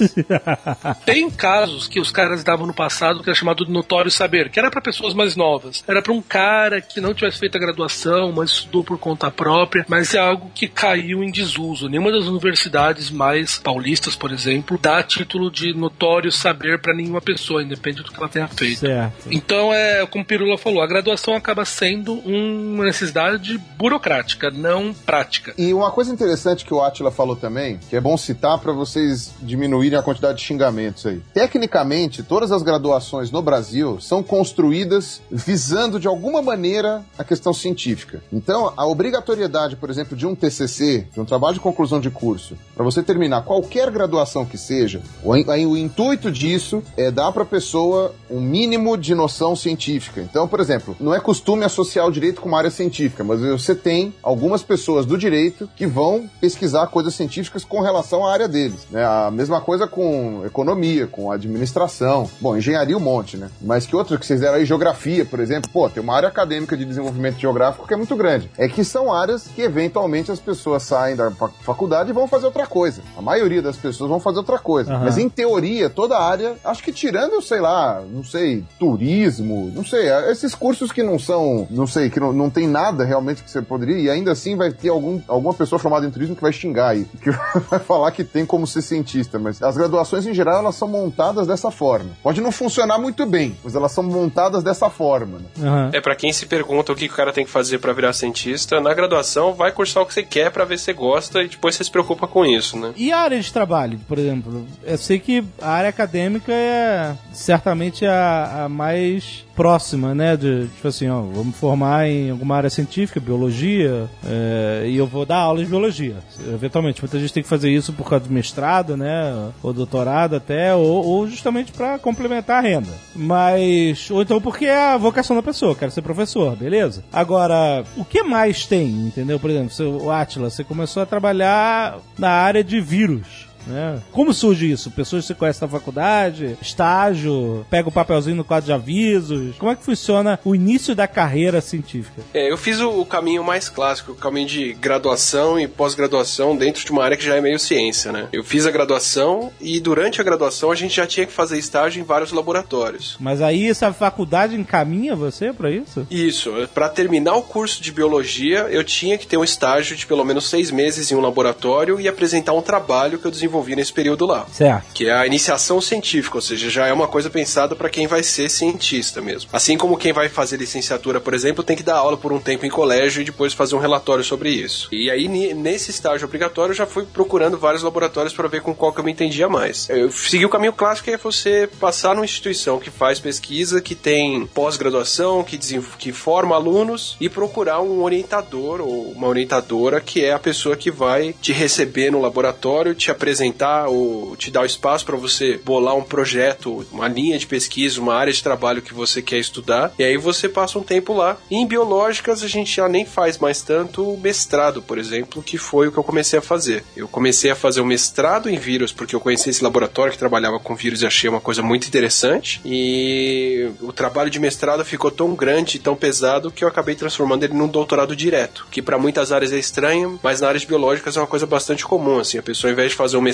Tem 1.05 1.31
casos 1.31 1.89
que 1.89 2.01
os 2.01 2.11
caras 2.11 2.43
davam 2.43 2.67
no 2.67 2.75
passado 2.75 3.23
que 3.23 3.29
era 3.29 3.35
chamado 3.35 3.65
de 3.65 3.73
notório 3.85 4.11
saber, 4.11 4.49
que 4.49 4.59
era 4.59 4.71
para 4.71 4.81
pessoas 4.81 5.13
mais 5.13 5.37
novas. 5.37 5.85
Era 5.87 6.01
para 6.01 6.13
um 6.13 6.23
cara 6.23 6.81
que 6.81 7.01
não 7.01 7.13
tivesse 7.13 7.39
feito 7.39 7.57
a 7.57 7.61
graduação, 7.61 8.33
mas 8.33 8.51
estudou 8.51 8.83
por 8.83 8.99
conta 8.99 9.31
própria, 9.31 9.85
mas 9.87 10.15
é 10.15 10.19
algo 10.19 10.51
que 10.55 10.67
caiu 10.67 11.23
em 11.23 11.31
desuso. 11.31 11.89
Nenhuma 11.89 12.11
das 12.11 12.25
universidades 12.25 13.11
mais 13.11 13.59
paulistas, 13.59 14.17
por 14.17 14.33
exemplo, 14.33 14.79
dá 14.81 15.03
título 15.03 15.51
de 15.51 15.75
notório 15.75 16.33
saber 16.33 16.81
para 16.81 16.95
nenhuma 16.95 17.21
pessoa, 17.21 17.63
independente 17.63 18.05
do 18.05 18.11
que 18.11 18.19
ela 18.19 18.29
tenha 18.29 18.49
feito. 18.49 18.81
Certo. 18.81 19.29
Então 19.31 19.73
é, 19.73 20.07
como 20.07 20.25
o 20.25 20.27
Pirula 20.27 20.57
falou, 20.57 20.83
a 20.83 20.87
graduação 20.87 21.35
acaba 21.35 21.65
sendo 21.65 22.15
uma 22.15 22.85
necessidade 22.85 23.59
burocrática, 23.77 24.51
não 24.51 24.95
prática. 24.95 25.53
E 25.59 25.75
uma 25.75 25.91
coisa 25.91 26.13
interessante 26.13 26.65
que 26.65 26.73
o 26.73 26.81
Atila 26.81 27.11
falou 27.11 27.37
também, 27.37 27.79
que 27.91 27.97
é 27.97 28.01
bom 28.01 28.17
citar 28.17 28.59
para 28.59 28.73
vocês 28.73 29.35
diminuírem 29.43 29.99
a 29.99 30.03
quantidade 30.03 30.39
de 30.39 30.45
xingamentos 30.45 31.05
aí. 31.05 31.21
Tecnicamente, 31.35 32.23
todas 32.23 32.51
as 32.51 32.63
graduações 32.63 33.31
no 33.31 33.43
Brasil 33.43 33.74
são 34.01 34.23
construídas 34.23 35.21
visando 35.31 35.99
de 35.99 36.07
alguma 36.07 36.43
maneira 36.43 37.05
a 37.19 37.25
questão 37.25 37.53
científica. 37.53 38.23
Então, 38.33 38.73
a 38.77 38.87
obrigatoriedade, 38.87 39.77
por 39.77 39.91
exemplo, 39.91 40.17
de 40.17 40.27
um 40.27 40.35
TCC, 40.35 41.07
de 41.13 41.21
um 41.21 41.25
trabalho 41.25 41.55
de 41.55 41.61
conclusão 41.61 42.01
de 42.01 42.11
curso, 42.11 42.57
para 42.75 42.85
você 42.85 43.03
terminar 43.03 43.43
qualquer 43.43 43.91
graduação 43.91 44.45
que 44.45 44.59
seja, 44.59 45.03
o, 45.23 45.33
o 45.33 45.77
intuito 45.77 46.31
disso 46.31 46.83
é 46.97 47.11
dar 47.11 47.33
para 47.33 47.43
a 47.43 47.47
pessoa 47.47 48.15
um 48.31 48.41
mínimo 48.41 48.97
de 48.97 49.15
noção 49.15 49.57
científica. 49.57 50.21
Então, 50.21 50.47
por 50.47 50.61
exemplo, 50.61 50.97
não 51.01 51.15
é 51.15 51.21
costume 51.21 51.65
associar 51.65 52.07
o 52.07 52.13
direito 52.13 52.41
com 52.41 52.49
uma 52.49 52.59
área 52.59 52.71
científica, 52.71 53.25
mas 53.25 53.41
você 53.41 53.75
tem 53.75 54.15
algumas 54.23 54.63
pessoas 54.63 55.07
do 55.07 55.17
direito 55.17 55.69
que 55.77 55.87
vão 55.87 56.29
pesquisar 56.41 56.87
coisas 56.89 57.15
científicas 57.15 57.65
com 57.65 57.81
relação 57.81 58.27
à 58.27 58.33
área 58.33 58.49
deles. 58.49 58.87
Né? 58.91 59.05
A 59.05 59.31
mesma 59.31 59.61
coisa 59.61 59.87
com 59.87 60.43
economia, 60.45 61.07
com 61.07 61.31
administração. 61.31 62.29
Bom, 62.41 62.57
engenharia 62.57 62.97
um 62.97 63.01
monte, 63.01 63.37
né? 63.37 63.51
Mas 63.61 63.87
que 63.87 63.97
outra 63.97 64.19
que 64.19 64.27
vocês 64.27 64.41
deram 64.41 64.55
aí, 64.57 64.65
geografia, 64.65 65.25
por 65.25 65.41
exemplo. 65.41 65.71
Pô, 65.73 65.89
tem 65.89 66.03
uma 66.03 66.15
área 66.17 66.29
acadêmica 66.29 66.77
de 66.77 66.85
desenvolvimento 66.85 67.39
geográfico 67.39 67.87
que 67.87 67.95
é 67.95 67.97
muito 67.97 68.15
grande. 68.17 68.51
É 68.59 68.69
que 68.69 68.85
são 68.85 69.13
áreas 69.13 69.47
que 69.55 69.63
eventualmente 69.63 70.31
as 70.31 70.41
pessoas 70.41 70.83
saem 70.83 71.17
da 71.17 71.31
fa- 71.31 71.51
faculdade 71.63 72.11
e 72.11 72.13
vão 72.13 72.27
fazer 72.29 72.47
outra 72.47 72.67
coisa. 72.67 73.03
A 73.17 73.23
maioria 73.23 73.63
das 73.63 73.77
pessoas 73.77 74.09
vão 74.11 74.21
fazer 74.21 74.39
outra 74.39 74.59
coisa. 74.59 74.93
Aham. 74.95 75.05
Mas 75.05 75.19
em 75.19 75.29
teoria, 75.29 75.89
toda 75.91 76.19
área, 76.19 76.55
acho 76.65 76.83
que 76.83 76.93
tirando, 76.93 77.41
sei 77.43 77.61
lá, 77.61 78.03
não 78.11 78.23
sei, 78.25 78.65
turismo, 78.79 79.71
não 79.75 79.85
sei, 79.85 80.09
é, 80.09 80.31
esses 80.31 80.55
cursos 80.55 80.93
que 80.93 81.03
não 81.03 81.19
são, 81.19 81.67
não 81.71 81.87
sei, 81.87 82.09
que 82.11 82.21
não, 82.21 82.33
não 82.33 82.49
tem 82.51 82.67
nada 82.69 83.05
realmente 83.05 83.43
que 83.43 83.51
você 83.51 83.61
poderia, 83.63 83.99
e 83.99 84.11
ainda 84.11 84.33
assim 84.33 84.57
vai 84.57 84.71
ter 84.73 84.89
algum, 84.89 85.21
alguma 85.29 85.53
pessoa 85.55 85.79
formada 85.79 86.07
em 86.07 86.11
turismo 86.11 86.37
que 86.37 86.43
vai 86.43 86.53
xingar 86.53 86.89
aí, 86.91 87.05
que 87.23 87.31
vai 87.71 87.81
falar 87.81 88.11
que 88.13 88.25
tem 88.25 88.47
como 88.47 88.67
ser 88.67 88.83
cientista, 88.83 89.39
mas 89.39 89.63
as 89.63 89.77
graduações 89.77 90.27
em 90.27 90.35
geral 90.35 90.59
elas 90.61 90.75
são 90.77 90.89
montadas 90.89 91.47
dessa 91.47 91.71
forma. 91.71 92.11
Pode 92.23 92.41
não 92.41 92.53
funcionar 92.53 92.99
muito 92.99 93.27
bem, 93.27 93.44
mas 93.63 93.75
elas 93.75 93.93
são 93.93 94.05
montadas 94.05 94.63
dessa 94.63 94.89
forma. 94.89 95.39
Né? 95.39 95.69
Aham. 95.69 95.91
É 95.93 96.01
pra 96.01 96.15
quem 96.15 96.33
se 96.33 96.47
pergunta 96.47 96.93
o 96.93 96.97
que 96.97 97.07
o 97.07 97.11
cara 97.11 97.33
tem 97.33 97.45
que 97.45 97.51
fazer 97.51 97.79
pra 97.79 97.93
virar 97.93 98.13
cientista, 98.13 98.81
na 98.81 98.95
graduação 98.95 99.53
vai 99.55 99.73
cursar 99.73 100.03
o 100.03 100.07
que 100.07 100.15
você 100.15 100.23
quer 100.23 100.51
pra 100.51 100.65
ver 100.65 100.79
se 100.79 100.85
você 100.85 100.93
gosta 100.93 101.43
e 101.43 101.49
depois 101.49 101.75
você 101.75 101.85
se 101.85 101.91
preocupa 101.91 102.27
com 102.27 102.45
isso, 102.45 102.79
né? 102.79 102.93
E 102.97 103.13
a 103.13 103.19
área 103.19 103.41
de 103.41 103.53
trabalho, 103.53 104.01
por 104.07 104.19
exemplo? 104.19 104.67
Eu 104.83 104.99
sei 104.99 105.19
que 105.19 105.45
a 105.61 105.71
área 105.71 105.91
acadêmica 105.91 106.53
é 106.53 107.15
certamente 107.33 108.07
a, 108.07 108.65
a 108.65 108.69
mais 108.69 109.45
próxima, 109.55 110.15
né? 110.15 110.37
De, 110.37 110.67
tipo 110.69 110.89
assim, 110.89 111.09
ó, 111.09 111.21
vou 111.21 111.45
me 111.45 111.53
formar 111.53 112.09
em 112.09 112.31
alguma 112.31 112.57
área 112.57 112.71
científica, 112.71 113.21
biologia, 113.21 114.09
é, 114.27 114.85
e 114.87 114.97
eu 114.97 115.07
vou 115.07 115.25
dar 115.25 115.39
aulas 115.39 115.65
de 115.65 115.71
biologia. 115.71 116.17
Eventualmente, 116.53 117.01
muita 117.01 117.19
gente 117.19 117.33
tem 117.33 117.43
que 117.43 117.49
fazer 117.49 117.71
isso 117.71 117.93
por 117.93 118.09
causa 118.09 118.27
do 118.27 118.33
mestrado, 118.33 118.97
né? 118.97 119.51
Ou 119.63 119.73
doutorado 119.73 120.37
até, 120.37 120.75
ou, 120.75 121.05
ou 121.05 121.29
justamente 121.29 121.73
para 121.73 121.99
complementar 121.99 122.59
a 122.59 122.67
renda. 122.67 122.91
Mas, 123.15 124.11
ou 124.11 124.23
então 124.23 124.41
porque 124.41 124.67
é 124.67 124.93
a 124.93 124.97
vocação 124.97 125.37
da 125.37 125.43
pessoa, 125.43 125.75
quero 125.75 125.91
ser 125.91 126.03
professor, 126.03 126.57
beleza? 126.57 127.05
Agora, 127.13 127.85
o 127.97 128.05
que 128.05 128.23
mais 128.23 128.67
tem, 128.67 128.89
entendeu? 128.89 129.39
Por 129.39 129.51
exemplo, 129.51 130.05
o 130.05 130.11
Atila, 130.11 130.51
você 130.51 130.65
começou 130.65 131.03
a 131.03 131.07
trabalhar 131.07 131.99
na 132.19 132.31
área 132.31 132.63
de 132.63 132.81
vírus. 132.81 133.54
Né? 133.67 134.01
Como 134.13 134.33
surge 134.33 134.71
isso? 134.71 134.91
Pessoas 134.91 135.23
que 135.23 135.29
você 135.29 135.35
conhece 135.35 135.63
na 135.63 135.69
faculdade, 135.69 136.57
estágio, 136.61 137.67
pega 137.71 137.89
o 137.89 137.93
papelzinho 137.93 138.37
no 138.37 138.45
quadro 138.45 138.67
de 138.67 138.73
avisos. 138.73 139.57
Como 139.57 139.71
é 139.71 139.77
que 139.77 139.85
funciona 139.85 140.39
o 140.45 140.55
início 140.55 140.95
da 140.95 141.07
carreira 141.07 141.61
científica? 141.61 142.23
É, 142.33 142.51
eu 142.51 142.57
fiz 142.57 142.81
o, 142.81 143.05
caminho 143.05 143.43
mais 143.45 143.69
clássico, 143.69 144.13
o 144.13 144.15
caminho 144.15 144.49
de 144.49 144.73
graduação 144.75 145.59
e 145.59 145.67
pós-graduação 145.67 146.57
dentro 146.57 146.85
de 146.85 146.91
uma 146.91 147.05
área 147.05 147.17
que 147.17 147.25
já 147.25 147.37
é 147.37 147.41
meio 147.41 147.59
ciência, 147.59 148.13
né? 148.13 148.29
Eu 148.33 148.45
fiz 148.45 148.67
a 148.67 148.71
graduação 148.71 149.53
e 149.61 149.81
durante 149.81 150.21
a 150.21 150.25
graduação 150.25 150.71
a 150.71 150.75
gente 150.75 150.97
já 150.97 151.07
tinha 151.07 151.27
que 151.27 151.33
fazer 151.33 151.59
estágio 151.59 152.01
em 152.01 152.05
vários 152.05 152.33
laboratórios. 152.33 153.17
Mas 153.21 153.41
aí 153.41 153.69
essa 153.69 153.93
faculdade 153.93 154.57
encaminha 154.57 155.15
você 155.15 155.53
pra 155.53 155.71
isso? 155.71 156.07
Isso, 156.11 156.53
para 156.75 156.89
terminar 156.89 157.35
o 157.35 157.43
curso 157.43 157.83
de 157.83 157.93
biologia, 157.93 158.67
eu 158.71 158.85
tinha 158.85 159.17
que 159.17 159.27
ter 159.27 159.37
um 159.37 159.45
estágio 159.45 159.97
de 159.97 160.07
pelo 160.07 160.25
menos 160.25 160.49
seis 160.49 160.71
meses 160.71 161.11
em 161.11 161.15
um 161.15 161.21
laboratório 161.21 162.01
e 162.01 162.09
apresentar 162.09 162.53
um 162.53 162.63
trabalho 162.63 163.19
que 163.19 163.27
eu 163.27 163.31
desenvolvi 163.31 163.54
nesse 163.77 163.93
período 163.93 164.27
lá. 164.27 164.47
Certo. 164.53 164.87
Que 164.95 165.09
é 165.09 165.13
a 165.13 165.27
iniciação 165.27 165.81
científica, 165.81 166.37
ou 166.37 166.43
seja, 166.43 166.71
já 166.71 166.87
é 166.87 166.93
uma 166.93 167.09
coisa 167.09 167.31
pensada 167.31 167.77
para 167.77 167.89
quem 167.89 168.07
vai 168.07 168.23
ser 168.23 168.49
cientista 168.49 169.21
mesmo. 169.21 169.51
Assim 169.53 169.77
como 169.77 169.97
quem 169.97 170.13
vai 170.13 170.29
fazer 170.29 170.57
licenciatura, 170.57 171.21
por 171.21 171.35
exemplo, 171.35 171.63
tem 171.63 171.77
que 171.77 171.83
dar 171.83 171.97
aula 171.97 172.17
por 172.17 172.33
um 172.33 172.41
tempo 172.41 172.67
em 172.67 172.71
colégio 172.71 173.23
e 173.23 173.25
depois 173.25 173.53
fazer 173.53 173.75
um 173.77 173.79
relatório 173.79 174.25
sobre 174.25 174.51
isso. 174.51 174.89
E 174.93 175.11
aí, 175.11 175.29
nesse 175.55 175.91
estágio 175.91 176.27
obrigatório, 176.27 176.73
eu 176.73 176.77
já 176.77 176.87
fui 176.87 177.05
procurando 177.05 177.59
vários 177.59 177.83
laboratórios 177.83 178.33
para 178.33 178.49
ver 178.49 178.63
com 178.63 178.75
qual 178.75 178.93
que 178.93 179.01
eu 179.01 179.05
me 179.05 179.13
entendia 179.13 179.49
mais. 179.49 179.89
Eu 179.89 180.11
segui 180.11 180.45
o 180.45 180.51
caminho 180.51 180.73
clássico, 180.73 181.09
que 181.09 181.15
é 181.15 181.19
você 181.19 181.69
passar 181.79 182.15
numa 182.15 182.25
instituição 182.25 182.79
que 182.79 182.91
faz 182.91 183.21
pesquisa, 183.21 183.81
que 183.81 183.95
tem 183.95 184.47
pós-graduação, 184.47 185.45
que, 185.45 185.59
que 185.99 186.13
forma 186.13 186.55
alunos 186.55 187.17
e 187.21 187.29
procurar 187.29 187.81
um 187.81 188.03
orientador 188.03 188.81
ou 188.81 189.11
uma 189.13 189.29
orientadora 189.29 190.01
que 190.01 190.25
é 190.25 190.33
a 190.33 190.39
pessoa 190.39 190.77
que 190.77 190.91
vai 190.91 191.35
te 191.41 191.53
receber 191.53 192.11
no 192.11 192.21
laboratório, 192.21 192.95
te 192.95 193.11
apresentar 193.11 193.44
ou 193.89 194.37
te 194.37 194.51
dar 194.51 194.63
o 194.63 194.67
espaço 194.67 195.05
para 195.05 195.17
você 195.17 195.59
bolar 195.65 195.97
um 195.97 196.03
projeto, 196.03 196.87
uma 196.93 197.09
linha 197.09 197.39
de 197.39 197.47
pesquisa, 197.47 198.01
uma 198.01 198.15
área 198.15 198.33
de 198.33 198.43
trabalho 198.43 198.83
que 198.83 198.95
você 198.95 199.21
quer 199.21 199.39
estudar. 199.39 199.93
E 199.99 200.05
aí 200.05 200.17
você 200.17 200.49
passa 200.49 200.79
um 200.79 200.83
tempo 200.83 201.13
lá. 201.13 201.37
E 201.51 201.57
em 201.57 201.67
biológicas 201.67 202.43
a 202.43 202.49
gente 202.49 202.75
já 202.75 202.89
nem 202.89 203.05
faz 203.05 203.39
mais 203.39 203.63
tanto 203.63 204.17
mestrado, 204.19 204.83
por 204.83 204.99
exemplo, 204.99 205.43
que 205.43 205.59
foi 205.59 205.89
o 205.89 205.93
que 205.93 205.99
eu 205.99 206.05
comecei 206.05 206.39
a 206.39 206.43
fazer. 206.43 206.85
Eu 206.97 207.09
comecei 207.09 207.51
a 207.51 207.57
fazer 207.57 207.81
o 207.81 207.87
mestrado 207.87 208.49
em 208.49 208.57
vírus 208.57 208.93
porque 208.93 209.15
eu 209.15 209.21
conheci 209.21 209.51
esse 209.51 209.63
laboratório 209.63 210.13
que 210.13 210.19
trabalhava 210.19 210.59
com 210.59 210.75
vírus 210.75 211.03
e 211.03 211.07
achei 211.07 211.29
uma 211.29 211.41
coisa 211.41 211.63
muito 211.63 211.87
interessante. 211.87 212.61
E 212.65 213.71
o 213.81 213.93
trabalho 213.93 214.31
de 214.31 214.39
mestrado 214.39 214.85
ficou 214.85 215.11
tão 215.11 215.35
grande 215.35 215.77
e 215.77 215.81
tão 215.81 215.97
pesado 215.97 216.51
que 216.51 216.65
eu 216.65 216.69
acabei 216.69 216.95
transformando 216.95 217.45
ele 217.45 217.55
num 217.55 217.69
doutorado 217.69 218.15
direto, 218.15 218.67
que 218.71 218.83
para 218.83 218.99
muitas 218.99 219.33
áreas 219.33 219.53
é 219.53 219.59
estranho, 219.59 220.19
mas 220.23 220.41
na 220.41 220.49
área 220.49 220.61
de 220.61 220.67
biológicas 220.67 221.17
é 221.17 221.21
uma 221.21 221.27
coisa 221.27 221.47
bastante 221.47 221.85
comum. 221.85 222.19
Assim, 222.19 222.39
a 222.39 222.43
pessoa, 222.43 222.71
ao 222.71 222.73
invés 222.73 222.91
de 222.91 222.97
fazer 222.97 223.17
um 223.17 223.21
mestrado 223.21 223.34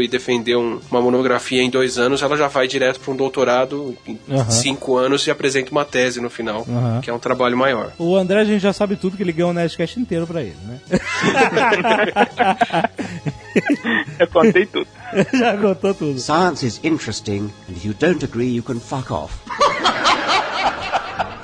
e 0.00 0.08
defender 0.08 0.56
um- 0.56 0.80
uma 0.90 1.00
monografia 1.00 1.62
em 1.62 1.70
dois 1.70 1.98
anos, 1.98 2.22
ela 2.22 2.36
já 2.36 2.48
vai 2.48 2.66
direto 2.66 3.00
para 3.00 3.12
um 3.12 3.16
doutorado 3.16 3.96
em 4.06 4.18
Aham. 4.30 4.50
cinco 4.50 4.96
anos 4.96 5.26
e 5.26 5.30
apresenta 5.30 5.70
uma 5.70 5.84
tese 5.84 6.20
no 6.20 6.30
final, 6.30 6.66
Aham. 6.68 7.00
que 7.02 7.10
é 7.10 7.12
um 7.12 7.18
trabalho 7.18 7.56
maior. 7.56 7.92
O 7.98 8.16
André, 8.16 8.40
a 8.40 8.44
gente 8.44 8.60
já 8.62 8.72
sabe 8.72 8.96
tudo 8.96 9.16
que 9.16 9.22
ele 9.22 9.32
ganhou 9.32 9.50
o 9.50 9.54
Nerdcast 9.54 10.00
inteiro 10.00 10.26
pra 10.26 10.42
ele, 10.42 10.56
né? 10.66 10.80
Eu 14.18 14.26
contei 14.28 14.66
tudo. 14.66 14.86
já 15.32 15.56
contou 15.56 15.94
tudo. 15.94 16.18
Science 16.18 16.66
is 16.66 16.80
interesting, 16.82 17.50
and 17.68 17.72
if 17.76 17.84
you 17.84 17.94
don't 17.94 18.24
agree, 18.24 18.54
you 18.54 18.62
can 18.62 18.80
fuck 18.80 19.12
off. 19.12 19.34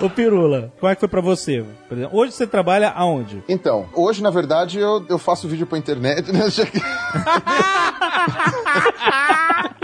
Ô 0.00 0.08
Pirula, 0.08 0.72
como 0.80 0.90
é 0.90 0.94
que 0.94 1.00
foi 1.00 1.08
pra 1.08 1.20
você? 1.20 1.62
Por 1.86 1.98
exemplo, 1.98 2.18
hoje 2.18 2.32
você 2.32 2.46
trabalha 2.46 2.90
aonde? 2.90 3.44
Então, 3.46 3.86
hoje, 3.92 4.22
na 4.22 4.30
verdade, 4.30 4.78
eu, 4.78 5.04
eu 5.08 5.18
faço 5.18 5.46
vídeo 5.46 5.66
pra 5.66 5.76
internet, 5.76 6.32
né? 6.32 6.40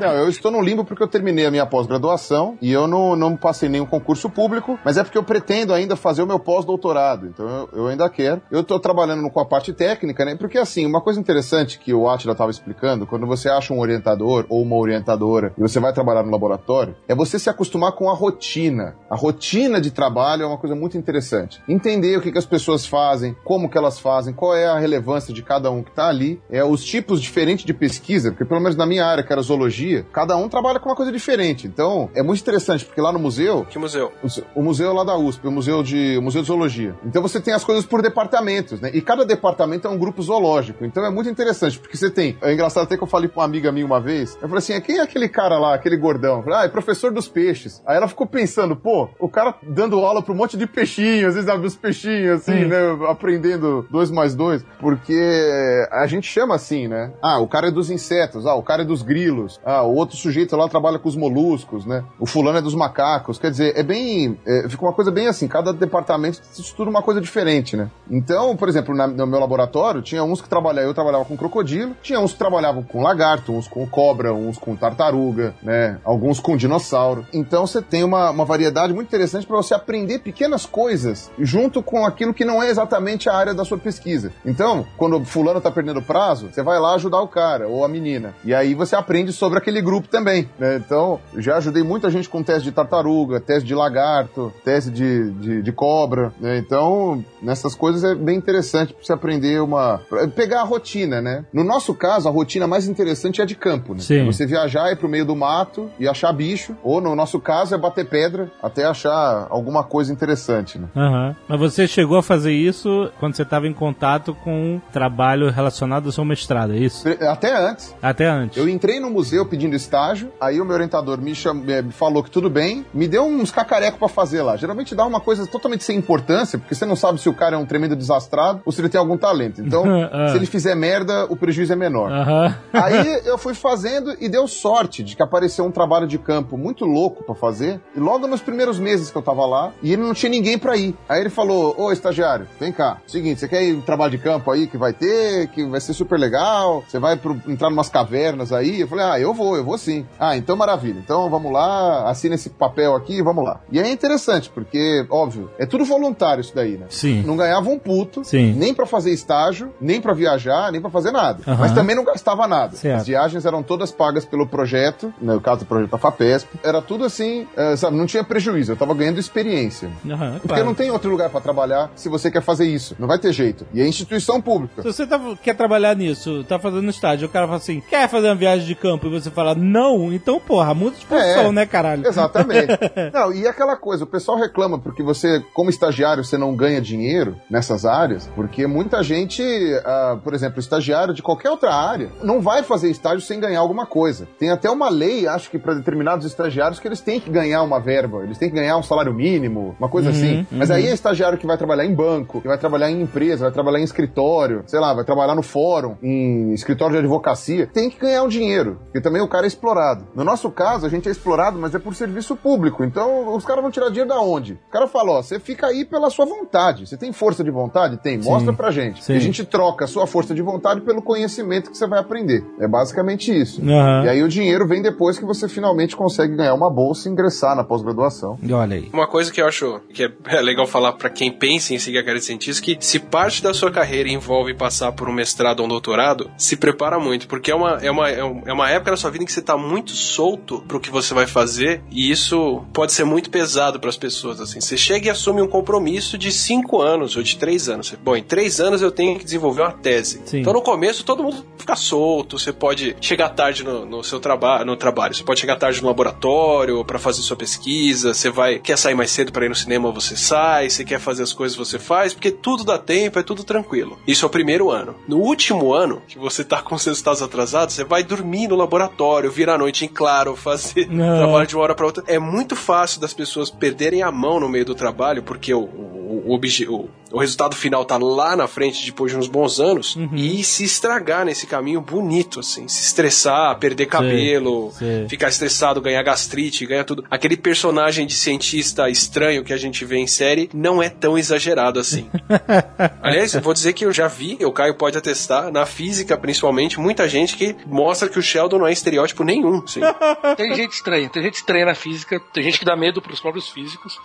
Não, 0.00 0.12
eu 0.12 0.28
estou 0.28 0.50
no 0.50 0.62
limbo 0.62 0.84
porque 0.84 1.02
eu 1.02 1.08
terminei 1.08 1.44
a 1.46 1.50
minha 1.50 1.66
pós-graduação 1.66 2.56
e 2.60 2.72
eu 2.72 2.86
não, 2.86 3.14
não 3.14 3.36
passei 3.36 3.68
nenhum 3.68 3.84
concurso 3.84 4.30
público, 4.30 4.78
mas 4.84 4.96
é 4.96 5.04
porque 5.04 5.18
eu 5.18 5.22
pretendo 5.22 5.74
ainda 5.74 5.94
fazer 5.94 6.22
o 6.22 6.26
meu 6.26 6.38
pós-doutorado, 6.38 7.26
então 7.26 7.46
eu, 7.46 7.68
eu 7.72 7.86
ainda 7.88 8.08
quero. 8.08 8.40
Eu 8.50 8.60
estou 8.60 8.80
trabalhando 8.80 9.28
com 9.30 9.40
a 9.40 9.44
parte 9.44 9.72
técnica, 9.72 10.24
né? 10.24 10.36
Porque 10.36 10.58
assim, 10.58 10.86
uma 10.86 11.00
coisa 11.00 11.20
interessante 11.20 11.78
que 11.78 11.92
o 11.92 12.08
Atila 12.08 12.32
estava 12.32 12.50
explicando, 12.50 13.06
quando 13.06 13.26
você 13.26 13.48
acha 13.48 13.74
um 13.74 13.78
orientador 13.78 14.46
ou 14.48 14.62
uma 14.62 14.76
orientadora 14.76 15.52
e 15.56 15.60
você 15.60 15.78
vai 15.78 15.92
trabalhar 15.92 16.22
no 16.22 16.30
laboratório, 16.30 16.96
é 17.06 17.14
você 17.14 17.38
se 17.38 17.50
acostumar 17.50 17.92
com 17.92 18.08
a 18.08 18.14
rotina. 18.14 18.96
A 19.10 19.16
rotina 19.16 19.80
de 19.80 19.90
trabalho 19.90 20.44
é 20.44 20.46
uma 20.46 20.58
coisa 20.58 20.74
muito 20.74 20.96
interessante. 20.96 21.62
Entender 21.68 22.16
o 22.16 22.22
que, 22.22 22.32
que 22.32 22.38
as 22.38 22.46
pessoas 22.46 22.86
fazem, 22.86 23.36
como 23.44 23.68
que 23.68 23.76
elas 23.76 23.98
fazem, 23.98 24.32
qual 24.32 24.54
é 24.54 24.66
a 24.66 24.78
relevância 24.78 25.34
de 25.34 25.42
cada 25.42 25.70
um 25.70 25.82
que 25.82 25.90
está 25.90 26.08
ali, 26.08 26.40
é 26.50 26.64
os 26.64 26.82
tipos 26.82 27.20
diferentes 27.20 27.64
de 27.64 27.74
pesquisa, 27.74 28.32
porque 28.34 28.44
pelo 28.44 28.60
menos 28.60 28.76
na 28.76 28.84
minha 28.86 29.06
área, 29.06 29.22
que 29.22 29.32
era 29.32 29.40
zoologia, 29.42 30.04
cada 30.12 30.36
um 30.36 30.48
trabalha 30.48 30.78
com 30.78 30.88
uma 30.88 30.96
coisa 30.96 31.10
diferente. 31.12 31.66
Então, 31.66 32.10
é 32.14 32.22
muito 32.22 32.40
interessante, 32.40 32.84
porque 32.84 33.00
lá 33.00 33.12
no 33.12 33.18
museu, 33.18 33.64
Que 33.70 33.78
museu? 33.78 34.12
o- 34.22 34.60
o 34.60 34.62
museu 34.62 34.92
lá 34.92 35.04
da 35.04 35.16
USP, 35.16 35.46
o 35.46 35.50
museu 35.50 35.82
de, 35.82 36.16
o 36.18 36.22
museu 36.22 36.42
de 36.42 36.48
zoologia. 36.48 36.94
Então 37.04 37.22
você 37.22 37.40
tem 37.40 37.54
as 37.54 37.64
coisas 37.64 37.84
por 37.86 38.02
departamentos, 38.02 38.80
né? 38.80 38.90
E 38.92 39.00
cada 39.00 39.24
departamento 39.24 39.86
é 39.86 39.90
um 39.90 39.98
grupo 39.98 40.22
zoológico. 40.22 40.84
Então 40.84 41.04
é 41.04 41.10
muito 41.10 41.28
interessante, 41.30 41.78
porque 41.78 41.96
você 41.96 42.10
tem. 42.10 42.36
É 42.42 42.52
engraçado 42.52 42.84
até 42.84 42.96
que 42.96 43.02
eu 43.02 43.06
falei 43.06 43.28
pra 43.28 43.40
uma 43.40 43.44
amiga 43.46 43.70
minha 43.72 43.86
uma 43.86 44.00
vez. 44.00 44.34
Eu 44.40 44.48
falei 44.48 44.58
assim: 44.58 44.80
quem 44.80 44.98
é 44.98 45.02
aquele 45.02 45.28
cara 45.28 45.58
lá, 45.58 45.74
aquele 45.74 45.96
gordão? 45.96 46.38
Eu 46.38 46.42
falei, 46.42 46.58
ah, 46.60 46.64
é 46.64 46.68
professor 46.68 47.12
dos 47.12 47.28
peixes. 47.28 47.82
Aí 47.86 47.96
ela 47.96 48.08
ficou 48.08 48.26
pensando, 48.26 48.74
pô, 48.76 49.08
o 49.18 49.28
cara 49.28 49.54
dando 49.62 49.98
aula 50.04 50.22
pra 50.22 50.32
um 50.32 50.36
monte 50.36 50.56
de 50.56 50.66
peixinhos, 50.66 51.28
às 51.28 51.34
vezes 51.34 51.48
abre 51.48 51.66
os 51.66 51.76
peixinhos, 51.76 52.40
assim, 52.40 52.64
né? 52.64 52.78
Aprendendo 53.08 53.86
dois 53.90 54.10
mais 54.10 54.34
dois. 54.34 54.64
Porque 54.80 55.86
a 55.90 56.06
gente 56.06 56.26
chama 56.26 56.54
assim, 56.54 56.88
né? 56.88 57.12
Ah, 57.22 57.38
o 57.38 57.46
cara 57.48 57.68
é 57.68 57.70
dos 57.70 57.90
insetos, 57.90 58.23
ah, 58.46 58.54
o 58.54 58.62
cara 58.62 58.82
é 58.82 58.84
dos 58.84 59.02
grilos, 59.02 59.60
ah, 59.64 59.82
o 59.82 59.94
outro 59.94 60.16
sujeito 60.16 60.56
lá 60.56 60.68
trabalha 60.68 60.98
com 60.98 61.08
os 61.08 61.16
moluscos, 61.16 61.84
né? 61.86 62.04
O 62.18 62.26
fulano 62.26 62.58
é 62.58 62.62
dos 62.62 62.74
macacos. 62.74 63.38
Quer 63.38 63.50
dizer, 63.50 63.76
é 63.76 63.82
bem. 63.82 64.38
é, 64.46 64.68
fica 64.68 64.82
uma 64.84 64.92
coisa 64.92 65.10
bem 65.10 65.26
assim, 65.26 65.46
cada 65.48 65.72
departamento 65.72 66.40
estuda 66.58 66.90
uma 66.90 67.02
coisa 67.02 67.20
diferente, 67.20 67.76
né? 67.76 67.90
Então, 68.10 68.56
por 68.56 68.68
exemplo, 68.68 68.94
na- 68.94 69.06
no 69.06 69.26
meu 69.26 69.40
laboratório, 69.40 70.02
tinha 70.02 70.22
uns 70.24 70.40
que 70.40 70.48
trabalhavam, 70.48 70.88
eu 70.90 70.94
trabalhava 70.94 71.24
com 71.24 71.36
crocodilo, 71.36 71.94
tinha 72.02 72.20
uns 72.20 72.32
que 72.32 72.38
trabalhavam 72.38 72.82
com 72.82 73.02
lagarto, 73.02 73.52
uns 73.52 73.66
com 73.68 73.86
cobra, 73.86 74.32
uns 74.32 74.58
com 74.58 74.74
tartaruga, 74.76 75.54
né? 75.62 75.98
Alguns 76.04 76.40
com 76.40 76.56
dinossauro. 76.56 77.26
Então 77.32 77.66
você 77.66 77.80
tem 77.82 78.04
uma, 78.04 78.30
uma 78.30 78.44
variedade 78.44 78.92
muito 78.92 79.08
interessante 79.08 79.46
para 79.46 79.56
você 79.56 79.74
aprender 79.74 80.18
pequenas 80.20 80.66
coisas 80.66 81.30
junto 81.38 81.82
com 81.82 82.04
aquilo 82.06 82.32
que 82.34 82.44
não 82.44 82.62
é 82.62 82.68
exatamente 82.68 83.28
a 83.28 83.34
área 83.34 83.54
da 83.54 83.64
sua 83.64 83.78
pesquisa. 83.78 84.32
Então, 84.44 84.86
quando 84.96 85.16
o 85.18 85.24
fulano 85.24 85.60
tá 85.60 85.70
perdendo 85.70 86.00
prazo, 86.02 86.48
você 86.52 86.62
vai 86.62 86.78
lá 86.78 86.94
ajudar 86.94 87.20
o 87.20 87.28
cara 87.28 87.68
ou 87.68 87.84
a 87.84 87.88
menina. 87.88 88.03
E 88.44 88.54
aí 88.54 88.74
você 88.74 88.96
aprende 88.96 89.32
sobre 89.32 89.58
aquele 89.58 89.80
grupo 89.80 90.08
também, 90.08 90.48
né? 90.58 90.76
Então, 90.76 91.20
já 91.36 91.56
ajudei 91.56 91.82
muita 91.82 92.10
gente 92.10 92.28
com 92.28 92.42
teste 92.42 92.64
de 92.64 92.72
tartaruga, 92.72 93.40
teste 93.40 93.66
de 93.66 93.74
lagarto, 93.74 94.52
teste 94.64 94.90
de, 94.90 95.30
de, 95.32 95.62
de 95.62 95.72
cobra, 95.72 96.32
né? 96.40 96.58
Então, 96.58 97.24
nessas 97.42 97.74
coisas 97.74 98.04
é 98.04 98.14
bem 98.14 98.36
interessante 98.36 98.92
pra 98.92 99.04
você 99.04 99.12
aprender 99.12 99.60
uma... 99.60 100.00
pegar 100.34 100.60
a 100.60 100.64
rotina, 100.64 101.20
né? 101.20 101.44
No 101.52 101.64
nosso 101.64 101.94
caso, 101.94 102.28
a 102.28 102.32
rotina 102.32 102.66
mais 102.66 102.88
interessante 102.88 103.40
é 103.40 103.44
a 103.44 103.46
de 103.46 103.54
campo, 103.54 103.94
né? 103.94 104.00
Sim. 104.00 104.24
Você 104.26 104.46
viajar, 104.46 104.90
ir 104.90 104.96
pro 104.96 105.08
meio 105.08 105.24
do 105.24 105.36
mato 105.36 105.90
e 105.98 106.08
achar 106.08 106.32
bicho, 106.32 106.76
ou 106.82 107.00
no 107.00 107.14
nosso 107.14 107.40
caso 107.40 107.74
é 107.74 107.78
bater 107.78 108.06
pedra 108.06 108.50
até 108.62 108.84
achar 108.84 109.46
alguma 109.50 109.84
coisa 109.84 110.12
interessante, 110.12 110.78
né? 110.78 110.88
Aham. 110.96 111.36
Mas 111.48 111.60
você 111.60 111.86
chegou 111.86 112.18
a 112.18 112.22
fazer 112.22 112.52
isso 112.52 113.10
quando 113.18 113.34
você 113.34 113.42
estava 113.42 113.66
em 113.66 113.72
contato 113.72 114.34
com 114.34 114.74
um 114.74 114.80
trabalho 114.92 115.50
relacionado 115.50 116.06
ao 116.06 116.12
seu 116.12 116.24
mestrado, 116.24 116.72
é 116.72 116.78
isso? 116.78 117.06
Até 117.28 117.56
antes. 117.56 117.93
Até 118.04 118.26
antes. 118.28 118.58
Eu 118.58 118.68
entrei 118.68 119.00
no 119.00 119.08
museu 119.08 119.46
pedindo 119.46 119.74
estágio, 119.74 120.30
aí 120.40 120.60
o 120.60 120.64
meu 120.64 120.74
orientador 120.74 121.18
me, 121.20 121.34
cham... 121.34 121.54
me 121.54 121.90
falou 121.90 122.22
que 122.22 122.30
tudo 122.30 122.50
bem, 122.50 122.84
me 122.92 123.08
deu 123.08 123.24
uns 123.24 123.50
cacarecos 123.50 123.98
pra 123.98 124.08
fazer 124.08 124.42
lá. 124.42 124.56
Geralmente 124.56 124.94
dá 124.94 125.06
uma 125.06 125.20
coisa 125.20 125.46
totalmente 125.46 125.84
sem 125.84 125.96
importância, 125.96 126.58
porque 126.58 126.74
você 126.74 126.84
não 126.84 126.96
sabe 126.96 127.18
se 127.20 127.28
o 127.28 127.32
cara 127.34 127.56
é 127.56 127.58
um 127.58 127.64
tremendo 127.64 127.96
desastrado 127.96 128.60
ou 128.64 128.70
se 128.72 128.80
ele 128.80 128.88
tem 128.90 128.98
algum 128.98 129.16
talento. 129.16 129.60
Então, 129.62 129.84
Ah. 130.12 130.28
se 130.28 130.36
ele 130.36 130.44
fizer 130.46 130.74
merda, 130.74 131.24
o 131.30 131.36
prejuízo 131.36 131.72
é 131.72 131.76
menor. 131.76 132.12
Aham. 132.12 132.54
Aí 132.72 133.22
eu 133.24 133.38
fui 133.38 133.54
fazendo 133.54 134.14
e 134.20 134.28
deu 134.28 134.46
sorte 134.46 135.02
de 135.02 135.16
que 135.16 135.22
apareceu 135.22 135.64
um 135.64 135.70
trabalho 135.70 136.06
de 136.06 136.18
campo 136.18 136.58
muito 136.58 136.84
louco 136.84 137.24
pra 137.24 137.34
fazer. 137.34 137.80
E 137.96 138.00
logo 138.00 138.26
nos 138.26 138.42
primeiros 138.42 138.78
meses 138.78 139.10
que 139.10 139.16
eu 139.16 139.22
tava 139.22 139.46
lá, 139.46 139.72
e 139.82 139.92
ele 139.92 140.02
não 140.02 140.12
tinha 140.12 140.28
ninguém 140.30 140.58
pra 140.58 140.76
ir. 140.76 140.94
Aí 141.08 141.20
ele 141.20 141.30
falou: 141.30 141.74
Ô 141.78 141.90
estagiário, 141.90 142.46
vem 142.60 142.70
cá. 142.70 142.98
Seguinte, 143.06 143.40
você 143.40 143.48
quer 143.48 143.62
ir 143.62 143.74
em 143.76 143.80
trabalho 143.80 144.10
de 144.10 144.18
campo 144.18 144.50
aí 144.50 144.66
que 144.66 144.76
vai 144.76 144.92
ter, 144.92 145.48
que 145.48 145.64
vai 145.64 145.80
ser 145.80 145.94
super 145.94 146.18
legal? 146.18 146.84
Você 146.86 146.98
vai 146.98 147.16
pro, 147.16 147.40
entrar 147.48 147.70
numas 147.70 147.88
cavernas 147.94 148.52
aí? 148.52 148.80
Eu 148.80 148.88
falei: 148.88 149.04
Ah, 149.04 149.20
eu 149.20 149.32
vou, 149.32 149.56
eu 149.56 149.64
vou 149.64 149.78
sim. 149.78 150.04
Ah, 150.18 150.36
então 150.36 150.56
maravilha. 150.56 150.98
Então 150.98 151.30
vamos 151.30 151.52
lá, 151.52 152.10
assina 152.10 152.34
esse 152.34 152.50
papel 152.50 152.94
aqui, 152.96 153.22
vamos 153.22 153.44
lá. 153.44 153.60
E 153.70 153.78
é 153.78 153.88
interessante, 153.88 154.50
porque, 154.52 155.06
óbvio, 155.08 155.48
é 155.58 155.64
tudo 155.64 155.84
voluntário 155.84 156.40
isso 156.40 156.52
daí, 156.54 156.76
né? 156.76 156.86
Sim. 156.90 157.22
Não 157.22 157.36
ganhava 157.36 157.70
um 157.70 157.78
puto, 157.78 158.24
Sim. 158.24 158.52
nem 158.54 158.74
pra 158.74 158.84
fazer 158.84 159.12
estágio, 159.12 159.72
nem 159.80 160.00
pra 160.00 160.12
viajar, 160.12 160.72
nem 160.72 160.80
pra 160.80 160.90
fazer 160.90 161.12
nada. 161.12 161.40
Aham. 161.46 161.56
Mas 161.60 161.72
também 161.72 161.94
não 161.94 162.04
gastava 162.04 162.48
nada. 162.48 162.76
Certo. 162.76 163.00
As 163.00 163.06
viagens 163.06 163.46
eram 163.46 163.62
todas 163.62 163.92
pagas 163.92 164.24
pelo 164.24 164.46
projeto, 164.46 165.14
no 165.20 165.40
caso 165.40 165.60
do 165.60 165.66
projeto 165.66 165.90
da 165.90 165.98
FAPESP. 165.98 166.58
Era 166.64 166.82
tudo 166.82 167.04
assim, 167.04 167.46
eh, 167.56 167.76
sabe, 167.76 167.96
não 167.96 168.06
tinha 168.06 168.24
prejuízo, 168.24 168.72
eu 168.72 168.76
tava 168.76 168.92
ganhando 168.94 169.20
experiência. 169.20 169.88
Aham, 170.10 170.32
Porque 170.32 170.48
claro. 170.48 170.64
não 170.64 170.74
tem 170.74 170.90
outro 170.90 171.10
lugar 171.10 171.30
pra 171.30 171.40
trabalhar 171.40 171.90
se 171.94 172.08
você 172.08 172.30
quer 172.30 172.42
fazer 172.42 172.66
isso. 172.66 172.96
Não 172.98 173.06
vai 173.06 173.18
ter 173.18 173.32
jeito. 173.32 173.64
E 173.72 173.80
é 173.80 173.86
instituição 173.86 174.40
pública. 174.40 174.82
Se 174.82 174.88
você 174.92 175.06
tá- 175.06 175.20
quer 175.42 175.54
trabalhar 175.54 175.94
nisso, 175.94 176.42
tá 176.44 176.58
fazendo 176.58 176.88
estágio, 176.90 177.28
o 177.28 177.30
cara 177.30 177.46
fala 177.46 177.58
assim, 177.58 177.73
quer 177.80 178.08
fazer 178.08 178.28
uma 178.28 178.34
viagem 178.34 178.66
de 178.66 178.74
campo? 178.74 179.06
E 179.06 179.10
você 179.10 179.30
fala, 179.30 179.54
não, 179.54 180.12
então, 180.12 180.40
porra, 180.40 180.74
muda 180.74 180.96
de 180.96 181.06
posição, 181.06 181.46
É. 181.46 181.52
né, 181.52 181.66
caralho? 181.66 182.06
Exatamente. 182.06 182.68
Não, 183.12 183.32
e 183.32 183.46
aquela 183.46 183.76
coisa, 183.76 184.04
o 184.04 184.06
pessoal 184.06 184.38
reclama 184.38 184.78
porque 184.78 185.02
você, 185.02 185.42
como 185.52 185.70
estagiário, 185.70 186.24
você 186.24 186.36
não 186.36 186.54
ganha 186.54 186.80
dinheiro 186.80 187.36
nessas 187.50 187.84
áreas, 187.84 188.28
porque 188.34 188.66
muita 188.66 189.02
gente, 189.02 189.42
ah, 189.84 190.18
por 190.22 190.34
exemplo, 190.34 190.58
estagiário 190.60 191.14
de 191.14 191.22
qualquer 191.22 191.50
outra 191.50 191.74
área, 191.74 192.10
não 192.22 192.40
vai 192.40 192.62
fazer 192.62 192.90
estágio 192.90 193.20
sem 193.20 193.38
ganhar 193.40 193.60
alguma 193.60 193.86
coisa. 193.86 194.26
Tem 194.38 194.50
até 194.50 194.70
uma 194.70 194.88
lei, 194.88 195.26
acho 195.26 195.50
que 195.50 195.58
para 195.58 195.74
determinados 195.74 196.26
estagiários, 196.26 196.80
que 196.80 196.88
eles 196.88 197.00
têm 197.00 197.20
que 197.20 197.30
ganhar 197.30 197.62
uma 197.62 197.80
verba, 197.80 198.22
eles 198.24 198.38
têm 198.38 198.48
que 198.48 198.54
ganhar 198.56 198.76
um 198.76 198.82
salário 198.82 199.12
mínimo, 199.12 199.74
uma 199.78 199.88
coisa 199.88 200.10
assim. 200.10 200.46
Mas 200.50 200.70
aí 200.70 200.86
é 200.86 200.92
estagiário 200.92 201.38
que 201.38 201.46
vai 201.46 201.56
trabalhar 201.56 201.84
em 201.84 201.94
banco, 201.94 202.40
que 202.40 202.48
vai 202.48 202.58
trabalhar 202.58 202.90
em 202.90 203.02
empresa, 203.02 203.44
vai 203.44 203.52
trabalhar 203.52 203.80
em 203.80 203.84
escritório, 203.84 204.62
sei 204.66 204.80
lá, 204.80 204.92
vai 204.94 205.04
trabalhar 205.04 205.34
no 205.34 205.42
fórum, 205.42 205.96
em 206.02 206.52
escritório 206.52 206.94
de 206.94 206.98
advocacia, 207.00 207.63
tem 207.66 207.90
que 207.90 207.98
ganhar 207.98 208.22
um 208.22 208.28
dinheiro, 208.28 208.78
porque 208.84 209.00
também 209.00 209.22
o 209.22 209.28
cara 209.28 209.46
é 209.46 209.48
explorado. 209.48 210.06
No 210.14 210.24
nosso 210.24 210.50
caso, 210.50 210.86
a 210.86 210.88
gente 210.88 211.08
é 211.08 211.12
explorado, 211.12 211.58
mas 211.58 211.74
é 211.74 211.78
por 211.78 211.94
serviço 211.94 212.36
público, 212.36 212.84
então 212.84 213.34
os 213.34 213.44
caras 213.44 213.62
vão 213.62 213.70
tirar 213.70 213.88
dinheiro 213.88 214.08
da 214.08 214.20
onde? 214.20 214.54
O 214.68 214.70
cara 214.70 214.86
fala, 214.86 215.12
ó, 215.12 215.22
você 215.22 215.38
fica 215.38 215.66
aí 215.66 215.84
pela 215.84 216.10
sua 216.10 216.24
vontade, 216.24 216.86
você 216.86 216.96
tem 216.96 217.12
força 217.12 217.44
de 217.44 217.50
vontade? 217.50 217.96
Tem, 217.98 218.18
mostra 218.18 218.52
pra 218.52 218.70
gente. 218.70 219.04
Sim. 219.04 219.14
E 219.14 219.16
a 219.16 219.20
gente 219.20 219.44
troca 219.44 219.84
a 219.84 219.88
sua 219.88 220.06
força 220.06 220.34
de 220.34 220.42
vontade 220.42 220.80
pelo 220.80 221.02
conhecimento 221.02 221.70
que 221.70 221.76
você 221.76 221.86
vai 221.86 222.00
aprender. 222.00 222.44
É 222.58 222.66
basicamente 222.66 223.32
isso. 223.32 223.60
Aham. 223.62 224.04
E 224.04 224.08
aí 224.08 224.22
o 224.22 224.28
dinheiro 224.28 224.66
vem 224.66 224.82
depois 224.82 225.18
que 225.18 225.24
você 225.24 225.48
finalmente 225.48 225.96
consegue 225.96 226.34
ganhar 226.34 226.54
uma 226.54 226.70
bolsa 226.70 227.08
e 227.08 227.12
ingressar 227.12 227.54
na 227.54 227.64
pós-graduação. 227.64 228.38
E 228.42 228.52
Olha 228.52 228.76
aí. 228.76 228.90
Uma 228.92 229.06
coisa 229.06 229.32
que 229.32 229.40
eu 229.40 229.46
acho 229.46 229.80
que 229.92 230.04
é 230.04 230.12
é 230.26 230.40
legal 230.40 230.66
falar 230.66 230.92
pra 230.92 231.10
quem 231.10 231.30
pensa 231.30 231.74
em 231.74 231.78
seguir 231.78 231.98
a 231.98 232.00
carreira 232.00 232.20
de 232.20 232.26
cientista, 232.26 232.62
que 232.62 232.76
se 232.80 232.98
parte 232.98 233.42
da 233.42 233.54
sua 233.54 233.70
carreira 233.70 234.08
envolve 234.08 234.54
passar 234.54 234.92
por 234.92 235.08
um 235.08 235.12
mestrado 235.12 235.60
ou 235.60 235.66
um 235.66 235.68
doutorado, 235.68 236.30
se 236.36 236.56
prepara 236.56 236.98
muito, 236.98 237.28
porque 237.28 237.50
é 237.54 237.56
uma, 237.56 237.70
é 237.82 237.90
uma, 237.90 238.10
é 238.10 238.24
um- 238.24 238.42
é 238.46 238.52
uma 238.52 238.70
época 238.70 238.90
da 238.90 238.96
sua 238.96 239.10
vida 239.10 239.22
em 239.24 239.26
que 239.26 239.32
você 239.32 239.42
tá 239.42 239.56
muito 239.56 239.92
solto 239.92 240.62
pro 240.66 240.80
que 240.80 240.90
você 240.90 241.14
vai 241.14 241.26
fazer, 241.26 241.82
e 241.90 242.10
isso 242.10 242.62
pode 242.72 242.92
ser 242.92 243.04
muito 243.04 243.30
pesado 243.30 243.80
pras 243.80 243.96
pessoas, 243.96 244.40
assim. 244.40 244.60
Você 244.60 244.76
chega 244.76 245.06
e 245.06 245.10
assume 245.10 245.40
um 245.42 245.48
compromisso 245.48 246.16
de 246.18 246.30
cinco 246.32 246.80
anos 246.82 247.16
ou 247.16 247.22
de 247.22 247.36
três 247.36 247.68
anos. 247.68 247.88
Você, 247.88 247.96
Bom, 247.96 248.16
em 248.16 248.22
três 248.22 248.60
anos 248.60 248.82
eu 248.82 248.90
tenho 248.90 249.18
que 249.18 249.24
desenvolver 249.24 249.62
uma 249.62 249.72
tese. 249.72 250.20
Sim. 250.24 250.40
Então 250.40 250.52
no 250.52 250.60
começo 250.62 251.04
todo 251.04 251.22
mundo 251.22 251.44
fica 251.56 251.76
solto, 251.76 252.38
você 252.38 252.52
pode 252.52 252.96
chegar 253.00 253.28
tarde 253.30 253.64
no, 253.64 253.84
no 253.86 254.02
seu 254.04 254.20
trabalho, 254.20 254.64
no 254.66 254.76
trabalho, 254.76 255.14
você 255.14 255.22
pode 255.24 255.40
chegar 255.40 255.56
tarde 255.56 255.80
no 255.80 255.88
laboratório 255.88 256.84
pra 256.84 256.98
fazer 256.98 257.22
sua 257.22 257.36
pesquisa, 257.36 258.12
você 258.14 258.30
vai 258.30 258.58
quer 258.58 258.76
sair 258.78 258.94
mais 258.94 259.10
cedo 259.10 259.32
pra 259.32 259.44
ir 259.44 259.48
no 259.48 259.54
cinema, 259.54 259.90
você 259.90 260.16
sai, 260.16 260.68
você 260.70 260.84
quer 260.84 260.98
fazer 261.00 261.22
as 261.22 261.32
coisas, 261.32 261.56
você 261.56 261.78
faz, 261.78 262.12
porque 262.12 262.30
tudo 262.30 262.64
dá 262.64 262.78
tempo, 262.78 263.18
é 263.18 263.22
tudo 263.22 263.44
tranquilo. 263.44 263.98
Isso 264.06 264.24
é 264.24 264.26
o 264.26 264.30
primeiro 264.30 264.70
ano. 264.70 264.94
No 265.08 265.18
último 265.18 265.72
ano, 265.72 266.02
que 266.08 266.18
você 266.18 266.44
tá 266.44 266.60
com 266.62 266.76
seus 266.78 266.94
resultados 266.96 267.22
atrasados, 267.22 267.43
você 267.52 267.84
vai 267.84 268.02
dormir 268.02 268.48
no 268.48 268.56
laboratório, 268.56 269.30
vir 269.30 269.48
à 269.48 269.56
noite 269.58 269.84
em 269.84 269.88
claro, 269.88 270.34
fazer 270.36 270.86
Não. 270.90 271.18
trabalho 271.18 271.46
de 271.46 271.54
uma 271.56 271.62
hora 271.64 271.74
pra 271.74 271.86
outra. 271.86 272.04
É 272.06 272.18
muito 272.18 272.54
fácil 272.56 273.00
das 273.00 273.12
pessoas 273.12 273.50
perderem 273.50 274.02
a 274.02 274.10
mão 274.10 274.38
no 274.40 274.48
meio 274.48 274.64
do 274.64 274.74
trabalho, 274.74 275.22
porque 275.22 275.52
o, 275.52 275.60
o, 275.60 276.24
o, 276.26 276.88
o- 277.12 277.18
resultado 277.18 277.54
final 277.54 277.84
tá 277.84 277.96
lá 277.96 278.34
na 278.34 278.48
frente 278.48 278.84
depois 278.84 279.12
de 279.12 279.16
uns 279.18 279.28
bons 279.28 279.60
anos 279.60 279.94
Uhum. 279.94 280.10
e 280.14 280.42
se 280.42 280.64
estragar 280.64 281.24
nesse 281.24 281.46
caminho 281.46 281.80
bonito, 281.80 282.40
assim, 282.40 282.66
se 282.66 282.82
estressar, 282.84 283.56
perder 283.58 283.86
cabelo, 283.86 284.72
sei. 284.76 285.06
ficar 285.08 285.28
estressado, 285.28 285.80
ganhar 285.80 286.02
gastrite, 286.02 286.66
ganhar 286.66 286.82
tudo. 286.84 287.04
Aquele 287.10 287.36
personagem 287.36 288.04
de 288.06 288.14
cientista 288.14 288.88
estranho 288.90 289.44
que 289.44 289.52
a 289.52 289.56
gente 289.56 289.84
vê 289.84 289.96
em 289.98 290.06
série 290.08 290.50
não 290.52 290.82
é 290.82 290.88
tão 290.88 291.16
exagerado 291.16 291.78
assim. 291.78 292.08
Aliás, 293.02 293.32
eu 293.34 293.40
vou 293.40 293.54
dizer 293.54 293.72
que 293.72 293.84
eu 293.84 293.92
já 293.92 294.08
vi, 294.08 294.38
o 294.44 294.52
Caio 294.52 294.74
pode 294.74 294.98
atestar, 294.98 295.52
na 295.52 295.64
física 295.66 296.16
principalmente, 296.16 296.80
muita 296.80 297.08
gente 297.08 297.33
que 297.36 297.56
mostra 297.66 298.08
que 298.08 298.18
o 298.18 298.22
Sheldon 298.22 298.58
não 298.58 298.66
é 298.66 298.72
estereótipo 298.72 299.24
nenhum. 299.24 299.62
Assim. 299.64 299.80
Tem 300.36 300.54
gente 300.54 300.72
estranha, 300.72 301.08
tem 301.08 301.22
gente 301.22 301.34
estranha 301.34 301.66
na 301.66 301.74
física, 301.74 302.20
tem 302.32 302.42
gente 302.42 302.58
que 302.58 302.64
dá 302.64 302.76
medo 302.76 303.00
pros 303.00 303.20
próprios 303.20 303.48
físicos. 303.48 303.98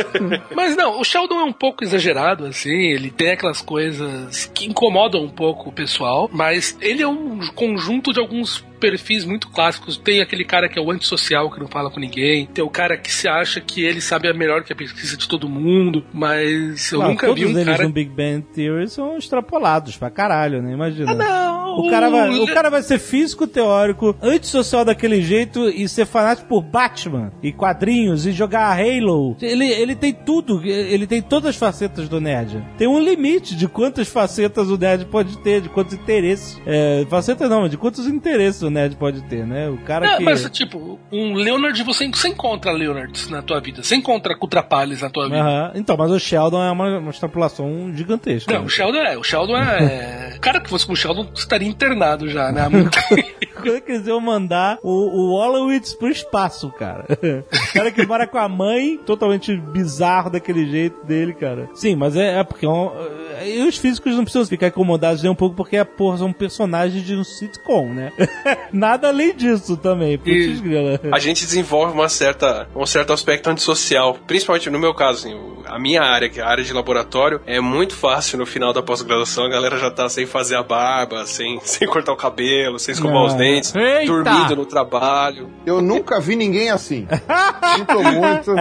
Mas 0.54 0.76
não, 0.76 1.00
o 1.00 1.04
Sheldon 1.04 1.40
é 1.40 1.44
um 1.44 1.52
pouco 1.52 1.82
exagerado, 1.84 2.46
assim, 2.46 2.70
ele 2.70 3.10
tem 3.10 3.30
aquelas 3.30 3.60
coisas 3.60 4.46
que 4.54 4.66
incomodam 4.66 5.22
um 5.22 5.28
pouco 5.28 5.70
o 5.70 5.72
pessoal, 5.72 6.28
mas 6.32 6.76
ele 6.80 7.02
é 7.02 7.08
um 7.08 7.40
conjunto 7.54 8.12
de 8.12 8.20
alguns 8.20 8.64
perfis 8.80 9.24
muito 9.24 9.48
clássicos. 9.48 9.96
Tem 9.96 10.20
aquele 10.20 10.44
cara 10.44 10.68
que 10.68 10.78
é 10.78 10.82
o 10.82 10.90
antissocial, 10.90 11.50
que 11.50 11.60
não 11.60 11.68
fala 11.68 11.90
com 11.90 12.00
ninguém. 12.00 12.46
Tem 12.46 12.64
o 12.64 12.70
cara 12.70 12.96
que 12.96 13.12
se 13.12 13.28
acha 13.28 13.60
que 13.60 13.84
ele 13.84 14.00
sabe 14.00 14.28
a 14.28 14.34
melhor 14.34 14.64
que 14.64 14.72
a 14.72 14.76
pesquisa 14.76 15.16
de 15.16 15.28
todo 15.28 15.48
mundo. 15.48 16.04
Mas 16.12 16.90
eu 16.90 17.02
nunca 17.02 17.26
todos 17.26 17.40
vi 17.40 17.46
um 17.46 17.50
eles 17.50 17.64
cara. 17.64 17.84
no 17.84 17.90
Big 17.90 18.10
Bang 18.10 18.42
Theory 18.54 18.88
são 18.88 19.16
extrapolados 19.16 19.96
pra 19.96 20.10
caralho, 20.10 20.62
né? 20.62 20.72
Imagina. 20.72 21.12
Ah, 21.12 21.14
não! 21.14 21.60
O 21.78 21.90
cara, 21.90 22.10
vai, 22.10 22.30
o 22.38 22.46
cara 22.46 22.70
vai 22.70 22.82
ser 22.82 22.98
físico 22.98 23.46
teórico, 23.46 24.16
antissocial 24.20 24.84
daquele 24.84 25.22
jeito 25.22 25.68
e 25.68 25.88
ser 25.88 26.04
fanático 26.04 26.48
por 26.48 26.62
Batman 26.62 27.32
e 27.42 27.52
quadrinhos 27.52 28.26
e 28.26 28.32
jogar 28.32 28.76
Halo. 28.76 29.36
Ele, 29.40 29.66
ele 29.66 29.94
tem 29.94 30.12
tudo, 30.12 30.64
ele 30.64 31.06
tem 31.06 31.22
todas 31.22 31.50
as 31.50 31.56
facetas 31.56 32.08
do 32.08 32.20
nerd. 32.20 32.62
Tem 32.76 32.88
um 32.88 33.00
limite 33.00 33.54
de 33.54 33.68
quantas 33.68 34.08
facetas 34.08 34.68
o 34.68 34.76
nerd 34.76 35.04
pode 35.06 35.38
ter, 35.38 35.60
de 35.60 35.68
quantos 35.68 35.94
interesses. 35.94 36.60
É, 36.66 37.06
facetas 37.08 37.48
não, 37.48 37.68
de 37.68 37.76
quantos 37.76 38.06
interesses 38.06 38.62
nerd 38.70 38.96
pode 38.96 39.22
ter, 39.22 39.46
né? 39.46 39.68
O 39.68 39.78
cara 39.78 40.06
Não, 40.06 40.18
que. 40.18 40.24
mas 40.24 40.48
tipo, 40.50 40.98
um 41.12 41.34
Leonard, 41.34 41.82
você, 41.82 42.08
você 42.08 42.28
encontra 42.28 42.72
Leonards 42.72 43.28
na 43.28 43.42
tua 43.42 43.60
vida, 43.60 43.82
você 43.82 43.96
encontra 43.96 44.36
Cutrapalhas 44.36 45.02
na 45.02 45.10
tua 45.10 45.24
vida. 45.24 45.40
Aham. 45.40 45.72
Então, 45.74 45.96
mas 45.96 46.10
o 46.10 46.18
Sheldon 46.18 46.62
é 46.62 46.70
uma, 46.70 46.98
uma 46.98 47.10
extrapolação 47.10 47.92
gigantesca. 47.94 48.52
Não, 48.52 48.64
o 48.64 48.68
Sheldon 48.68 48.98
é. 48.98 49.18
O 49.18 49.22
Sheldon 49.22 49.56
é. 49.56 50.36
Cara 50.40 50.60
que 50.60 50.70
fosse 50.70 50.86
com 50.86 50.92
o 50.92 50.96
Sheldon 50.96 51.26
estaria 51.34 51.68
internado 51.68 52.28
já, 52.28 52.50
né? 52.52 52.62
Quando 53.60 53.76
é 53.76 53.80
que 53.80 53.92
eles 53.92 54.06
iam 54.06 54.20
mandar 54.20 54.78
o, 54.82 54.90
o 54.90 55.28
Wolowitz 55.30 55.94
pro 55.94 56.08
espaço, 56.08 56.70
cara? 56.78 57.04
O 57.10 57.72
cara 57.72 57.90
que 57.90 58.04
mora 58.06 58.26
com 58.26 58.38
a 58.38 58.48
mãe, 58.48 58.98
totalmente 59.04 59.54
bizarro 59.56 60.30
daquele 60.30 60.66
jeito 60.70 61.04
dele, 61.04 61.32
cara. 61.34 61.68
Sim, 61.74 61.96
mas 61.96 62.16
é, 62.16 62.38
é 62.40 62.44
porque 62.44 62.66
é 62.66 62.68
um, 62.68 62.90
é, 63.38 63.48
e 63.48 63.62
os 63.66 63.76
físicos 63.76 64.14
não 64.14 64.24
precisam 64.24 64.46
ficar 64.46 64.68
incomodados 64.68 65.22
nem 65.22 65.30
um 65.30 65.34
pouco 65.34 65.56
porque, 65.56 65.82
porra, 65.84 66.18
são 66.18 66.32
personagens 66.32 67.02
de 67.04 67.14
um 67.14 67.24
sitcom, 67.24 67.88
né? 67.92 68.12
Nada 68.72 69.08
além 69.08 69.34
disso 69.34 69.76
também, 69.76 70.18
putz 70.18 70.60
grila. 70.60 71.00
a 71.12 71.18
gente 71.18 71.44
desenvolve 71.44 71.92
uma 71.92 72.08
certa, 72.08 72.68
um 72.74 72.86
certo 72.86 73.12
aspecto 73.12 73.48
antissocial. 73.50 74.14
Principalmente 74.26 74.70
no 74.70 74.78
meu 74.78 74.94
caso, 74.94 75.20
assim, 75.28 75.38
a 75.66 75.78
minha 75.78 76.02
área, 76.02 76.28
que 76.28 76.40
é 76.40 76.42
a 76.42 76.48
área 76.48 76.64
de 76.64 76.72
laboratório, 76.72 77.40
é 77.46 77.60
muito 77.60 77.94
fácil 77.94 78.38
no 78.38 78.46
final 78.46 78.72
da 78.72 78.82
pós-graduação, 78.82 79.44
a 79.44 79.48
galera 79.48 79.78
já 79.78 79.90
tá 79.90 80.08
sem 80.08 80.26
fazer 80.26 80.56
a 80.56 80.62
barba, 80.62 81.24
sem, 81.26 81.58
sem 81.64 81.86
cortar 81.88 82.12
o 82.12 82.16
cabelo, 82.16 82.78
sem 82.78 82.92
escovar 82.92 83.16
Ah. 83.22 83.26
os 83.26 83.34
dentes, 83.34 83.49
Eita! 83.50 84.06
dormindo 84.06 84.56
no 84.56 84.66
trabalho. 84.66 85.50
Eu 85.64 85.80
nunca 85.80 86.20
vi 86.20 86.36
ninguém 86.36 86.70
assim. 86.70 87.06
Sinto 87.76 88.02
muito. 88.02 88.54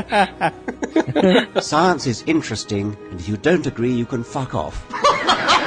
Science 1.62 2.10
is 2.10 2.24
interesting, 2.28 2.98
and 3.12 3.20
if 3.20 3.28
you 3.28 3.38
don't 3.38 3.68
agree, 3.68 3.92
you 3.92 4.06
can 4.06 4.24
fuck 4.24 4.54
off. 4.56 4.78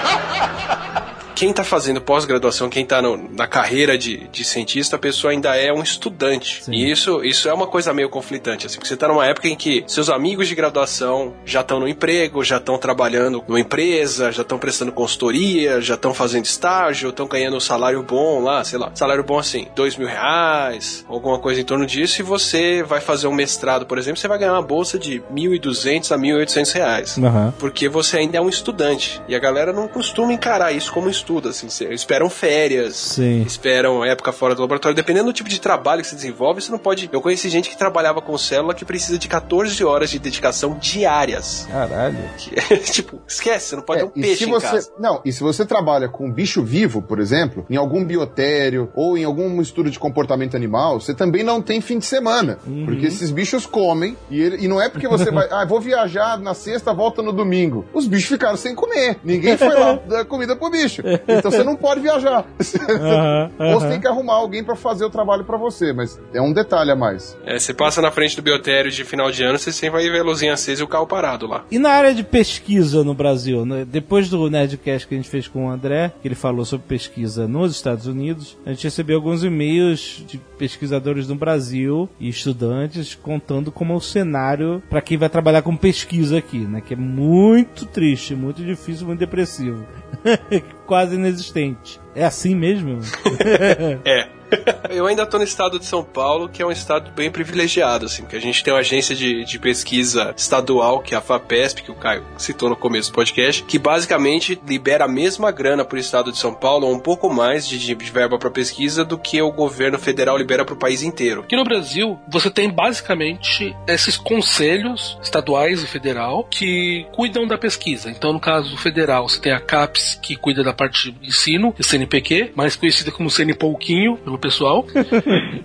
Quem 1.42 1.52
tá 1.52 1.64
fazendo 1.64 2.00
pós-graduação, 2.00 2.68
quem 2.70 2.86
tá 2.86 3.02
no- 3.02 3.16
na 3.36 3.48
carreira 3.48 3.98
de, 3.98 4.28
de 4.28 4.44
cientista, 4.44 4.94
a 4.94 4.98
pessoa 4.98 5.32
ainda 5.32 5.56
é 5.56 5.72
um 5.72 5.82
estudante. 5.82 6.62
Sim. 6.62 6.72
E 6.72 6.88
isso, 6.88 7.24
isso 7.24 7.48
é 7.48 7.52
uma 7.52 7.66
coisa 7.66 7.92
meio 7.92 8.08
conflitante, 8.08 8.64
assim, 8.64 8.76
porque 8.76 8.86
você 8.86 8.96
tá 8.96 9.08
numa 9.08 9.26
época 9.26 9.48
em 9.48 9.56
que 9.56 9.82
seus 9.88 10.08
amigos 10.08 10.46
de 10.46 10.54
graduação 10.54 11.34
já 11.44 11.62
estão 11.62 11.80
no 11.80 11.88
emprego, 11.88 12.44
já 12.44 12.58
estão 12.58 12.78
trabalhando 12.78 13.42
numa 13.48 13.58
empresa, 13.58 14.30
já 14.30 14.42
estão 14.42 14.56
prestando 14.56 14.92
consultoria, 14.92 15.80
já 15.80 15.94
estão 15.94 16.14
fazendo 16.14 16.44
estágio, 16.44 17.08
estão 17.10 17.26
ganhando 17.26 17.56
um 17.56 17.60
salário 17.60 18.00
bom 18.04 18.40
lá, 18.40 18.62
sei 18.62 18.78
lá, 18.78 18.92
salário 18.94 19.24
bom 19.24 19.36
assim, 19.40 19.66
dois 19.74 19.96
mil 19.96 20.06
reais, 20.06 21.04
alguma 21.08 21.40
coisa 21.40 21.60
em 21.60 21.64
torno 21.64 21.84
disso, 21.84 22.20
e 22.20 22.22
você 22.22 22.84
vai 22.84 23.00
fazer 23.00 23.26
um 23.26 23.34
mestrado, 23.34 23.84
por 23.84 23.98
exemplo, 23.98 24.20
você 24.20 24.28
vai 24.28 24.38
ganhar 24.38 24.52
uma 24.52 24.62
bolsa 24.62 24.96
de 24.96 25.20
1.200 25.34 26.12
a 26.14 26.16
1.800 26.18 26.72
reais 26.72 27.18
Aham. 27.18 27.52
porque 27.58 27.88
você 27.88 28.18
ainda 28.18 28.38
é 28.38 28.40
um 28.40 28.48
estudante. 28.48 29.20
E 29.26 29.34
a 29.34 29.40
galera 29.40 29.72
não 29.72 29.88
costuma 29.88 30.32
encarar 30.32 30.70
isso 30.70 30.92
como 30.92 31.10
estudo, 31.10 31.31
assim. 31.48 31.68
cê- 31.68 31.92
Esperam 31.92 32.28
férias, 32.30 32.96
Sim. 32.96 33.42
esperam 33.42 34.04
época 34.04 34.32
fora 34.32 34.54
do 34.54 34.60
laboratório. 34.62 34.94
Dependendo 34.96 35.26
do 35.26 35.32
tipo 35.32 35.48
de 35.48 35.60
trabalho 35.60 36.02
que 36.02 36.08
você 36.08 36.16
desenvolve, 36.16 36.60
você 36.60 36.70
não 36.70 36.78
pode. 36.78 37.08
Eu 37.12 37.20
conheci 37.20 37.48
gente 37.48 37.68
que 37.70 37.76
trabalhava 37.76 38.20
com 38.20 38.36
célula 38.38 38.74
que 38.74 38.84
precisa 38.84 39.18
de 39.18 39.28
14 39.28 39.84
horas 39.84 40.10
de 40.10 40.18
dedicação 40.18 40.76
diárias. 40.80 41.66
Caralho. 41.70 42.16
Que 42.38 42.54
é, 42.58 42.76
tipo, 42.78 43.20
esquece, 43.26 43.66
você 43.70 43.76
não 43.76 43.82
pode 43.82 44.00
É, 44.02 44.04
ter 44.04 44.08
um 44.10 44.12
e 44.16 44.22
peixe 44.22 44.44
se 44.44 44.50
em 44.50 44.52
você, 44.52 44.66
casa. 44.66 44.92
Não, 44.98 45.20
e 45.24 45.32
se 45.32 45.42
você 45.42 45.64
trabalha 45.64 46.08
com 46.08 46.30
bicho 46.30 46.62
vivo, 46.62 47.02
por 47.02 47.18
exemplo, 47.20 47.64
em 47.68 47.76
algum 47.76 48.04
biotério 48.04 48.90
ou 48.94 49.16
em 49.16 49.24
algum 49.24 49.60
estudo 49.60 49.90
de 49.90 49.98
comportamento 49.98 50.56
animal, 50.56 51.00
você 51.00 51.14
também 51.14 51.42
não 51.42 51.60
tem 51.60 51.80
fim 51.80 51.98
de 51.98 52.06
semana. 52.06 52.58
Uhum. 52.66 52.84
Porque 52.86 53.06
esses 53.06 53.30
bichos 53.30 53.66
comem 53.66 54.16
e, 54.30 54.40
ele- 54.40 54.64
e 54.64 54.68
não 54.68 54.80
é 54.80 54.88
porque 54.88 55.08
você 55.08 55.30
vai, 55.30 55.48
ah, 55.50 55.64
vou 55.64 55.80
viajar 55.80 56.38
na 56.38 56.54
sexta, 56.54 56.92
volta 56.92 57.22
no 57.22 57.32
domingo. 57.32 57.84
Os 57.92 58.06
bichos 58.06 58.28
ficaram 58.28 58.56
sem 58.56 58.74
comer. 58.74 59.16
Ninguém 59.24 59.56
foi 59.56 59.74
lá 59.74 59.94
dar 60.08 60.24
comida 60.24 60.56
pro 60.56 60.70
bicho. 60.70 61.02
Então 61.26 61.50
você 61.50 61.62
não 61.62 61.76
pode 61.76 62.00
viajar. 62.00 62.44
Aham, 62.90 63.50
Ou 63.58 63.80
você 63.80 63.88
tem 63.88 64.00
que 64.00 64.06
arrumar 64.06 64.34
alguém 64.34 64.64
pra 64.64 64.76
fazer 64.76 65.04
o 65.04 65.10
trabalho 65.10 65.44
pra 65.44 65.56
você, 65.56 65.92
mas 65.92 66.20
é 66.32 66.40
um 66.40 66.52
detalhe 66.52 66.90
a 66.90 66.96
mais. 66.96 67.36
É, 67.44 67.58
você 67.58 67.72
passa 67.74 68.00
na 68.00 68.10
frente 68.10 68.36
do 68.36 68.42
biotério 68.42 68.90
de 68.90 69.04
final 69.04 69.30
de 69.30 69.42
ano, 69.42 69.58
você 69.58 69.72
sempre 69.72 70.00
vai 70.00 70.10
ver 70.10 70.20
a 70.20 70.24
luzinha 70.24 70.52
acesa 70.52 70.82
e 70.82 70.84
o 70.84 70.88
carro 70.88 71.06
parado 71.06 71.46
lá. 71.46 71.64
E 71.70 71.78
na 71.78 71.90
área 71.90 72.14
de 72.14 72.22
pesquisa 72.22 73.04
no 73.04 73.14
Brasil, 73.14 73.64
né? 73.64 73.84
depois 73.84 74.28
do 74.28 74.48
Nerdcast 74.48 75.06
que 75.06 75.14
a 75.14 75.16
gente 75.16 75.28
fez 75.28 75.46
com 75.48 75.66
o 75.66 75.70
André, 75.70 76.12
que 76.20 76.28
ele 76.28 76.34
falou 76.34 76.64
sobre 76.64 76.86
pesquisa 76.86 77.46
nos 77.46 77.72
Estados 77.72 78.06
Unidos, 78.06 78.56
a 78.64 78.70
gente 78.70 78.84
recebeu 78.84 79.16
alguns 79.16 79.44
e-mails 79.44 80.24
de 80.26 80.38
pesquisadores 80.58 81.28
no 81.28 81.34
Brasil 81.34 82.08
e 82.18 82.28
estudantes 82.28 83.14
contando 83.14 83.70
como 83.70 83.92
é 83.92 83.96
o 83.96 84.00
cenário 84.00 84.82
para 84.88 85.00
quem 85.00 85.16
vai 85.16 85.28
trabalhar 85.28 85.62
com 85.62 85.76
pesquisa 85.76 86.38
aqui, 86.38 86.58
né? 86.58 86.80
Que 86.80 86.94
é 86.94 86.96
muito 86.96 87.86
triste, 87.86 88.34
muito 88.34 88.62
difícil, 88.62 89.06
muito 89.06 89.18
depressivo. 89.18 89.84
Quase 90.92 91.14
inexistente. 91.14 91.98
É 92.14 92.22
assim 92.22 92.54
mesmo? 92.54 93.00
É. 94.04 94.28
Eu 94.90 95.06
ainda 95.06 95.26
tô 95.26 95.38
no 95.38 95.44
estado 95.44 95.78
de 95.78 95.86
São 95.86 96.04
Paulo, 96.04 96.48
que 96.48 96.62
é 96.62 96.66
um 96.66 96.70
estado 96.70 97.10
bem 97.12 97.30
privilegiado, 97.30 98.06
assim, 98.06 98.22
porque 98.22 98.36
a 98.36 98.40
gente 98.40 98.62
tem 98.62 98.72
uma 98.72 98.80
agência 98.80 99.14
de, 99.14 99.44
de 99.44 99.58
pesquisa 99.58 100.34
estadual, 100.36 101.00
que 101.00 101.14
é 101.14 101.18
a 101.18 101.20
FAPESP, 101.20 101.82
que 101.82 101.90
o 101.90 101.94
Caio 101.94 102.24
citou 102.36 102.68
no 102.68 102.76
começo 102.76 103.10
do 103.10 103.14
podcast, 103.14 103.62
que 103.64 103.78
basicamente 103.78 104.60
libera 104.66 105.04
a 105.04 105.08
mesma 105.08 105.50
grana 105.50 105.84
pro 105.84 105.98
estado 105.98 106.30
de 106.30 106.38
São 106.38 106.54
Paulo, 106.54 106.86
ou 106.86 106.94
um 106.94 107.00
pouco 107.00 107.32
mais 107.32 107.66
de, 107.66 107.78
de 107.78 107.94
verba 108.10 108.38
para 108.38 108.50
pesquisa, 108.50 109.04
do 109.04 109.18
que 109.18 109.40
o 109.40 109.50
governo 109.50 109.98
federal 109.98 110.36
libera 110.36 110.64
pro 110.64 110.76
país 110.76 111.02
inteiro. 111.02 111.42
Aqui 111.42 111.56
no 111.56 111.64
Brasil, 111.64 112.18
você 112.28 112.50
tem 112.50 112.70
basicamente 112.70 113.74
esses 113.86 114.16
conselhos 114.16 115.18
estaduais 115.22 115.82
e 115.82 115.86
federal 115.86 116.44
que 116.44 117.06
cuidam 117.12 117.46
da 117.46 117.56
pesquisa. 117.56 118.10
Então, 118.10 118.32
no 118.32 118.40
caso 118.40 118.76
federal, 118.76 119.28
você 119.28 119.40
tem 119.40 119.52
a 119.52 119.60
CAPES, 119.60 120.18
que 120.22 120.36
cuida 120.36 120.62
da 120.62 120.72
parte 120.72 121.10
de 121.10 121.28
ensino, 121.28 121.74
e 121.78 121.84
CNPq, 121.84 122.52
mais 122.54 122.76
conhecida 122.76 123.10
como 123.10 123.30
CNPouquinho 123.30 124.16
pelo 124.18 124.38
pessoal. 124.42 124.84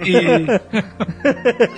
E- 0.05 0.47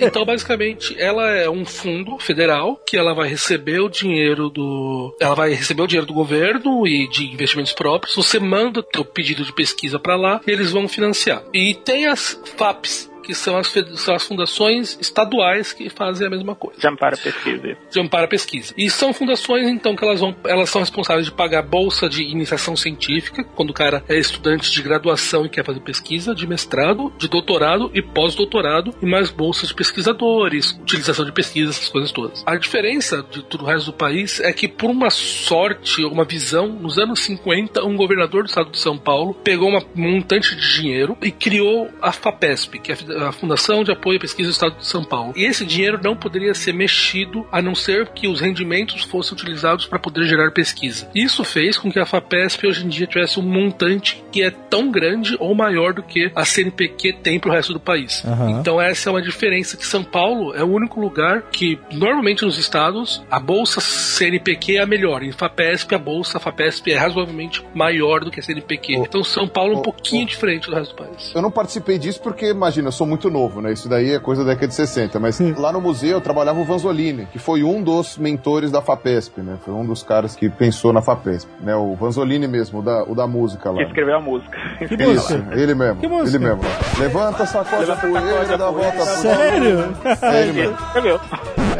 Então, 0.00 0.24
basicamente, 0.24 0.94
ela 0.98 1.30
é 1.30 1.48
um 1.48 1.64
fundo 1.64 2.18
federal 2.18 2.76
que 2.86 2.96
ela 2.96 3.14
vai 3.14 3.28
receber 3.28 3.80
o 3.80 3.88
dinheiro 3.88 4.48
do. 4.48 5.16
Ela 5.20 5.34
vai 5.34 5.52
receber 5.52 5.82
o 5.82 5.86
dinheiro 5.86 6.06
do 6.06 6.12
governo 6.14 6.86
e 6.86 7.08
de 7.08 7.32
investimentos 7.32 7.72
próprios. 7.72 8.14
Você 8.14 8.38
manda 8.38 8.84
o 8.96 9.04
pedido 9.04 9.44
de 9.44 9.52
pesquisa 9.52 9.98
para 9.98 10.16
lá 10.16 10.40
e 10.46 10.50
eles 10.50 10.70
vão 10.70 10.86
financiar. 10.88 11.42
E 11.52 11.74
tem 11.74 12.06
as 12.06 12.40
FAPs, 12.56 13.09
que 13.30 13.34
são 13.34 13.56
as, 13.56 13.72
são 13.96 14.14
as 14.14 14.26
fundações 14.26 14.98
estaduais 15.00 15.72
que 15.72 15.88
fazem 15.88 16.26
a 16.26 16.30
mesma 16.30 16.56
coisa 16.56 16.80
De 16.80 16.88
amparo 16.88 17.14
à 17.14 17.18
pesquisa. 17.18 17.76
de 17.90 18.00
amparo 18.00 18.24
à 18.24 18.28
pesquisa. 18.28 18.74
E 18.76 18.90
são 18.90 19.12
fundações, 19.12 19.68
então, 19.68 19.94
que 19.94 20.04
elas, 20.04 20.18
vão, 20.18 20.34
elas 20.44 20.68
são 20.68 20.80
responsáveis 20.80 21.26
de 21.26 21.32
pagar 21.32 21.62
bolsa 21.62 22.08
de 22.08 22.24
iniciação 22.24 22.74
científica, 22.76 23.44
quando 23.54 23.70
o 23.70 23.74
cara 23.74 24.02
é 24.08 24.18
estudante 24.18 24.70
de 24.70 24.82
graduação 24.82 25.46
e 25.46 25.48
quer 25.48 25.64
fazer 25.64 25.80
pesquisa, 25.80 26.34
de 26.34 26.46
mestrado, 26.46 27.12
de 27.18 27.28
doutorado 27.28 27.90
e 27.94 28.02
pós-doutorado, 28.02 28.92
e 29.00 29.06
mais 29.06 29.30
bolsas 29.30 29.68
de 29.68 29.74
pesquisadores, 29.74 30.72
utilização 30.72 31.24
de 31.24 31.32
pesquisa, 31.32 31.70
essas 31.70 31.88
coisas 31.88 32.10
todas. 32.10 32.42
A 32.44 32.56
diferença 32.56 33.24
de 33.30 33.42
todo 33.42 33.62
o 33.62 33.66
resto 33.66 33.86
do 33.86 33.92
país 33.92 34.40
é 34.40 34.52
que, 34.52 34.66
por 34.66 34.90
uma 34.90 35.10
sorte, 35.10 36.04
uma 36.04 36.24
visão, 36.24 36.68
nos 36.68 36.98
anos 36.98 37.20
50, 37.20 37.84
um 37.84 37.96
governador 37.96 38.42
do 38.42 38.48
estado 38.48 38.70
de 38.70 38.78
São 38.78 38.98
Paulo 38.98 39.34
pegou 39.34 39.68
uma 39.68 39.80
um 39.96 40.12
montante 40.12 40.54
de 40.56 40.74
dinheiro 40.74 41.16
e 41.22 41.30
criou 41.30 41.90
a 42.00 42.12
FAPESP, 42.12 42.78
que 42.78 42.92
é 42.92 42.94
a 42.94 43.19
a 43.28 43.32
Fundação 43.32 43.84
de 43.84 43.92
Apoio 43.92 44.18
à 44.18 44.20
Pesquisa 44.20 44.48
do 44.48 44.52
Estado 44.52 44.76
de 44.76 44.86
São 44.86 45.04
Paulo. 45.04 45.32
E 45.36 45.44
esse 45.44 45.64
dinheiro 45.64 46.00
não 46.02 46.16
poderia 46.16 46.54
ser 46.54 46.72
mexido 46.72 47.46
a 47.50 47.60
não 47.62 47.74
ser 47.74 48.08
que 48.08 48.28
os 48.28 48.40
rendimentos 48.40 49.04
fossem 49.04 49.32
utilizados 49.32 49.86
para 49.86 49.98
poder 49.98 50.24
gerar 50.24 50.50
pesquisa. 50.52 51.08
Isso 51.14 51.44
fez 51.44 51.78
com 51.78 51.90
que 51.90 51.98
a 51.98 52.06
FAPESP 52.06 52.66
hoje 52.66 52.84
em 52.84 52.88
dia 52.88 53.06
tivesse 53.06 53.38
um 53.38 53.42
montante 53.42 54.22
que 54.30 54.42
é 54.42 54.50
tão 54.50 54.90
grande 54.90 55.36
ou 55.38 55.54
maior 55.54 55.92
do 55.92 56.02
que 56.02 56.30
a 56.34 56.44
CNPq 56.44 57.14
tem 57.22 57.38
para 57.38 57.50
o 57.50 57.52
resto 57.52 57.72
do 57.72 57.80
país. 57.80 58.24
Aham. 58.24 58.60
Então 58.60 58.80
essa 58.80 59.08
é 59.08 59.12
uma 59.12 59.22
diferença 59.22 59.76
que 59.76 59.86
São 59.86 60.04
Paulo 60.04 60.54
é 60.54 60.62
o 60.62 60.68
único 60.68 61.00
lugar 61.00 61.42
que 61.50 61.78
normalmente 61.92 62.44
nos 62.44 62.58
estados 62.58 63.22
a 63.30 63.40
bolsa 63.40 63.80
CNPq 63.80 64.76
é 64.76 64.82
a 64.82 64.86
melhor. 64.86 65.22
Em 65.22 65.32
FAPESP 65.32 65.94
a 65.94 65.98
bolsa 65.98 66.38
FAPESP 66.38 66.92
é 66.92 66.96
razoavelmente 66.96 67.64
maior 67.74 68.24
do 68.24 68.30
que 68.30 68.40
a 68.40 68.42
CNPq. 68.42 68.96
Ô, 68.96 69.04
então 69.04 69.24
São 69.24 69.46
Paulo 69.48 69.74
é 69.74 69.76
um 69.76 69.80
ô, 69.80 69.82
pouquinho 69.82 70.24
ô. 70.24 70.26
diferente 70.26 70.68
do 70.68 70.74
resto 70.74 70.94
do 70.94 71.04
país. 71.04 71.32
Eu 71.34 71.42
não 71.42 71.50
participei 71.50 71.98
disso 71.98 72.20
porque, 72.20 72.46
imagina, 72.46 72.88
eu 72.88 72.92
sou 73.00 73.06
muito 73.06 73.30
novo, 73.30 73.62
né? 73.62 73.72
Isso 73.72 73.88
daí 73.88 74.12
é 74.12 74.18
coisa 74.18 74.44
da 74.44 74.50
década 74.50 74.68
de 74.68 74.74
60. 74.74 75.18
Mas 75.18 75.40
lá 75.56 75.72
no 75.72 75.80
museu 75.80 76.10
eu 76.10 76.20
trabalhava 76.20 76.60
o 76.60 76.64
Vanzolini, 76.66 77.24
que 77.32 77.38
foi 77.38 77.62
um 77.62 77.82
dos 77.82 78.18
mentores 78.18 78.70
da 78.70 78.82
FAPESP, 78.82 79.40
né? 79.40 79.56
Foi 79.64 79.72
um 79.72 79.86
dos 79.86 80.02
caras 80.02 80.36
que 80.36 80.50
pensou 80.50 80.92
na 80.92 81.00
FAPESP, 81.00 81.50
né? 81.62 81.74
O 81.74 81.94
Vanzolini 81.94 82.46
mesmo, 82.46 82.80
o 82.80 82.82
da, 82.82 83.02
o 83.04 83.14
da 83.14 83.26
música 83.26 83.70
lá. 83.70 83.78
Que 83.78 83.84
escreveu 83.84 84.16
a 84.16 84.20
música. 84.20 84.58
Que 84.86 84.94
Isso, 84.96 85.32
música? 85.38 85.54
ele 85.58 85.74
mesmo. 85.74 85.96
Que 86.00 86.08
música? 86.08 86.36
Ele 86.36 86.44
mesmo. 86.44 86.60
Levanta, 86.98 87.46
sacode 87.46 87.74
a 87.76 87.78
Levanta, 87.78 88.00
sacode 88.02 88.26
poeira, 88.26 88.54
a 88.54 88.56
dá 88.58 88.68
a 88.68 88.70
volta. 88.70 89.06
Sério? 89.06 89.96
É 90.20 90.42
ele 90.42 90.52
mesmo. 90.52 90.74
Escreveu. 90.76 91.20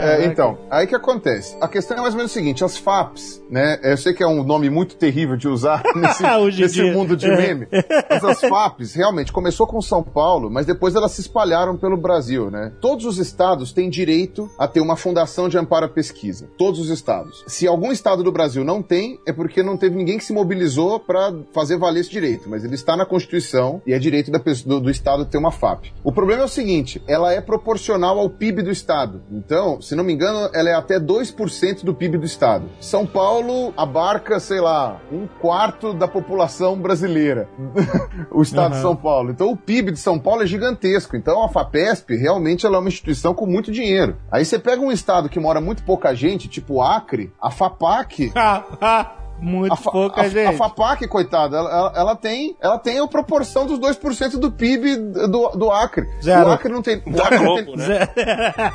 É, 0.02 0.24
então, 0.24 0.56
aí 0.70 0.86
que 0.86 0.94
acontece? 0.94 1.54
A 1.60 1.68
questão 1.68 1.98
é 1.98 2.00
mais 2.00 2.14
ou 2.14 2.16
menos 2.16 2.30
o 2.30 2.34
seguinte: 2.34 2.64
as 2.64 2.78
FAPs, 2.78 3.42
né? 3.50 3.78
Eu 3.82 3.98
sei 3.98 4.14
que 4.14 4.22
é 4.22 4.26
um 4.26 4.42
nome 4.42 4.70
muito 4.70 4.96
terrível 4.96 5.36
de 5.36 5.46
usar 5.46 5.82
nesse, 5.94 6.22
nesse 6.62 6.82
mundo 6.90 7.14
de 7.14 7.26
É. 7.26 7.36
meme. 7.36 7.66
Mas 8.08 8.24
as 8.24 8.40
FAPs, 8.40 8.94
realmente, 8.94 9.30
começou 9.30 9.66
com 9.66 9.78
São 9.82 10.02
Paulo, 10.02 10.48
mas 10.50 10.64
depois 10.64 10.94
elas 10.94 11.09
se 11.10 11.20
espalharam 11.20 11.76
pelo 11.76 11.96
Brasil, 11.96 12.50
né? 12.50 12.72
Todos 12.80 13.04
os 13.04 13.18
estados 13.18 13.72
têm 13.72 13.90
direito 13.90 14.50
a 14.58 14.66
ter 14.66 14.80
uma 14.80 14.96
fundação 14.96 15.48
de 15.48 15.58
amparo 15.58 15.86
à 15.86 15.88
pesquisa. 15.88 16.48
Todos 16.56 16.80
os 16.80 16.88
estados. 16.88 17.44
Se 17.46 17.66
algum 17.66 17.92
estado 17.92 18.22
do 18.22 18.32
Brasil 18.32 18.64
não 18.64 18.82
tem, 18.82 19.18
é 19.26 19.32
porque 19.32 19.62
não 19.62 19.76
teve 19.76 19.96
ninguém 19.96 20.16
que 20.18 20.24
se 20.24 20.32
mobilizou 20.32 20.98
para 20.98 21.34
fazer 21.52 21.76
valer 21.76 22.00
esse 22.00 22.10
direito. 22.10 22.48
Mas 22.48 22.64
ele 22.64 22.74
está 22.74 22.96
na 22.96 23.04
Constituição 23.04 23.82
e 23.86 23.92
é 23.92 23.98
direito 23.98 24.30
pessoa- 24.40 24.68
do, 24.76 24.80
do 24.80 24.90
estado 24.90 25.24
ter 25.24 25.38
uma 25.38 25.50
FAP. 25.50 25.86
O 26.02 26.12
problema 26.12 26.42
é 26.42 26.44
o 26.44 26.48
seguinte: 26.48 27.02
ela 27.06 27.32
é 27.32 27.40
proporcional 27.40 28.18
ao 28.18 28.30
PIB 28.30 28.62
do 28.62 28.70
estado. 28.70 29.22
Então, 29.30 29.80
se 29.80 29.94
não 29.94 30.04
me 30.04 30.12
engano, 30.12 30.48
ela 30.54 30.68
é 30.70 30.74
até 30.74 30.98
2% 30.98 31.84
do 31.84 31.94
PIB 31.94 32.18
do 32.18 32.24
estado. 32.26 32.64
São 32.80 33.06
Paulo 33.06 33.72
abarca, 33.76 34.38
sei 34.40 34.60
lá, 34.60 35.00
um 35.12 35.26
quarto 35.40 35.92
da 35.92 36.06
população 36.08 36.76
brasileira. 36.78 37.48
o 38.30 38.42
estado 38.42 38.70
de 38.70 38.74
Aham. 38.76 38.82
São 38.82 38.96
Paulo. 38.96 39.30
Então, 39.30 39.50
o 39.50 39.56
PIB 39.56 39.92
de 39.92 39.98
São 39.98 40.18
Paulo 40.18 40.42
é 40.42 40.46
gigantesco. 40.46 40.99
Então, 41.16 41.42
a 41.42 41.48
FAPESP 41.48 42.16
realmente 42.16 42.66
ela 42.66 42.76
é 42.76 42.78
uma 42.78 42.88
instituição 42.88 43.34
com 43.34 43.46
muito 43.46 43.70
dinheiro. 43.72 44.16
Aí 44.30 44.44
você 44.44 44.58
pega 44.58 44.80
um 44.80 44.92
estado 44.92 45.28
que 45.28 45.40
mora 45.40 45.60
muito 45.60 45.82
pouca 45.82 46.14
gente, 46.14 46.48
tipo 46.48 46.80
Acre, 46.82 47.32
a 47.40 47.50
FAPAC 47.50 48.32
Muito 49.40 49.72
a, 49.72 49.76
fa- 49.76 49.90
pouca 49.90 50.20
a- 50.22 50.28
gente. 50.28 50.46
a 50.48 50.52
FAPAC, 50.52 51.06
coitada, 51.08 51.56
ela, 51.56 51.70
ela- 51.70 51.92
ela 51.96 52.16
tem, 52.16 52.56
ela 52.60 52.78
tem 52.78 52.98
a 52.98 53.06
proporção 53.06 53.66
dos 53.66 53.78
2% 53.78 54.38
do 54.38 54.50
PIB 54.52 54.96
do, 54.96 55.48
do 55.50 55.70
Acre. 55.70 56.06
Zero. 56.22 56.48
O 56.48 56.52
Acre 56.52 56.72
não 56.72 56.82
tem. 56.82 57.02
O 57.06 57.22
Acre 57.22 57.38
Globo, 57.38 57.62
tem- 57.64 57.76
né? 57.76 58.08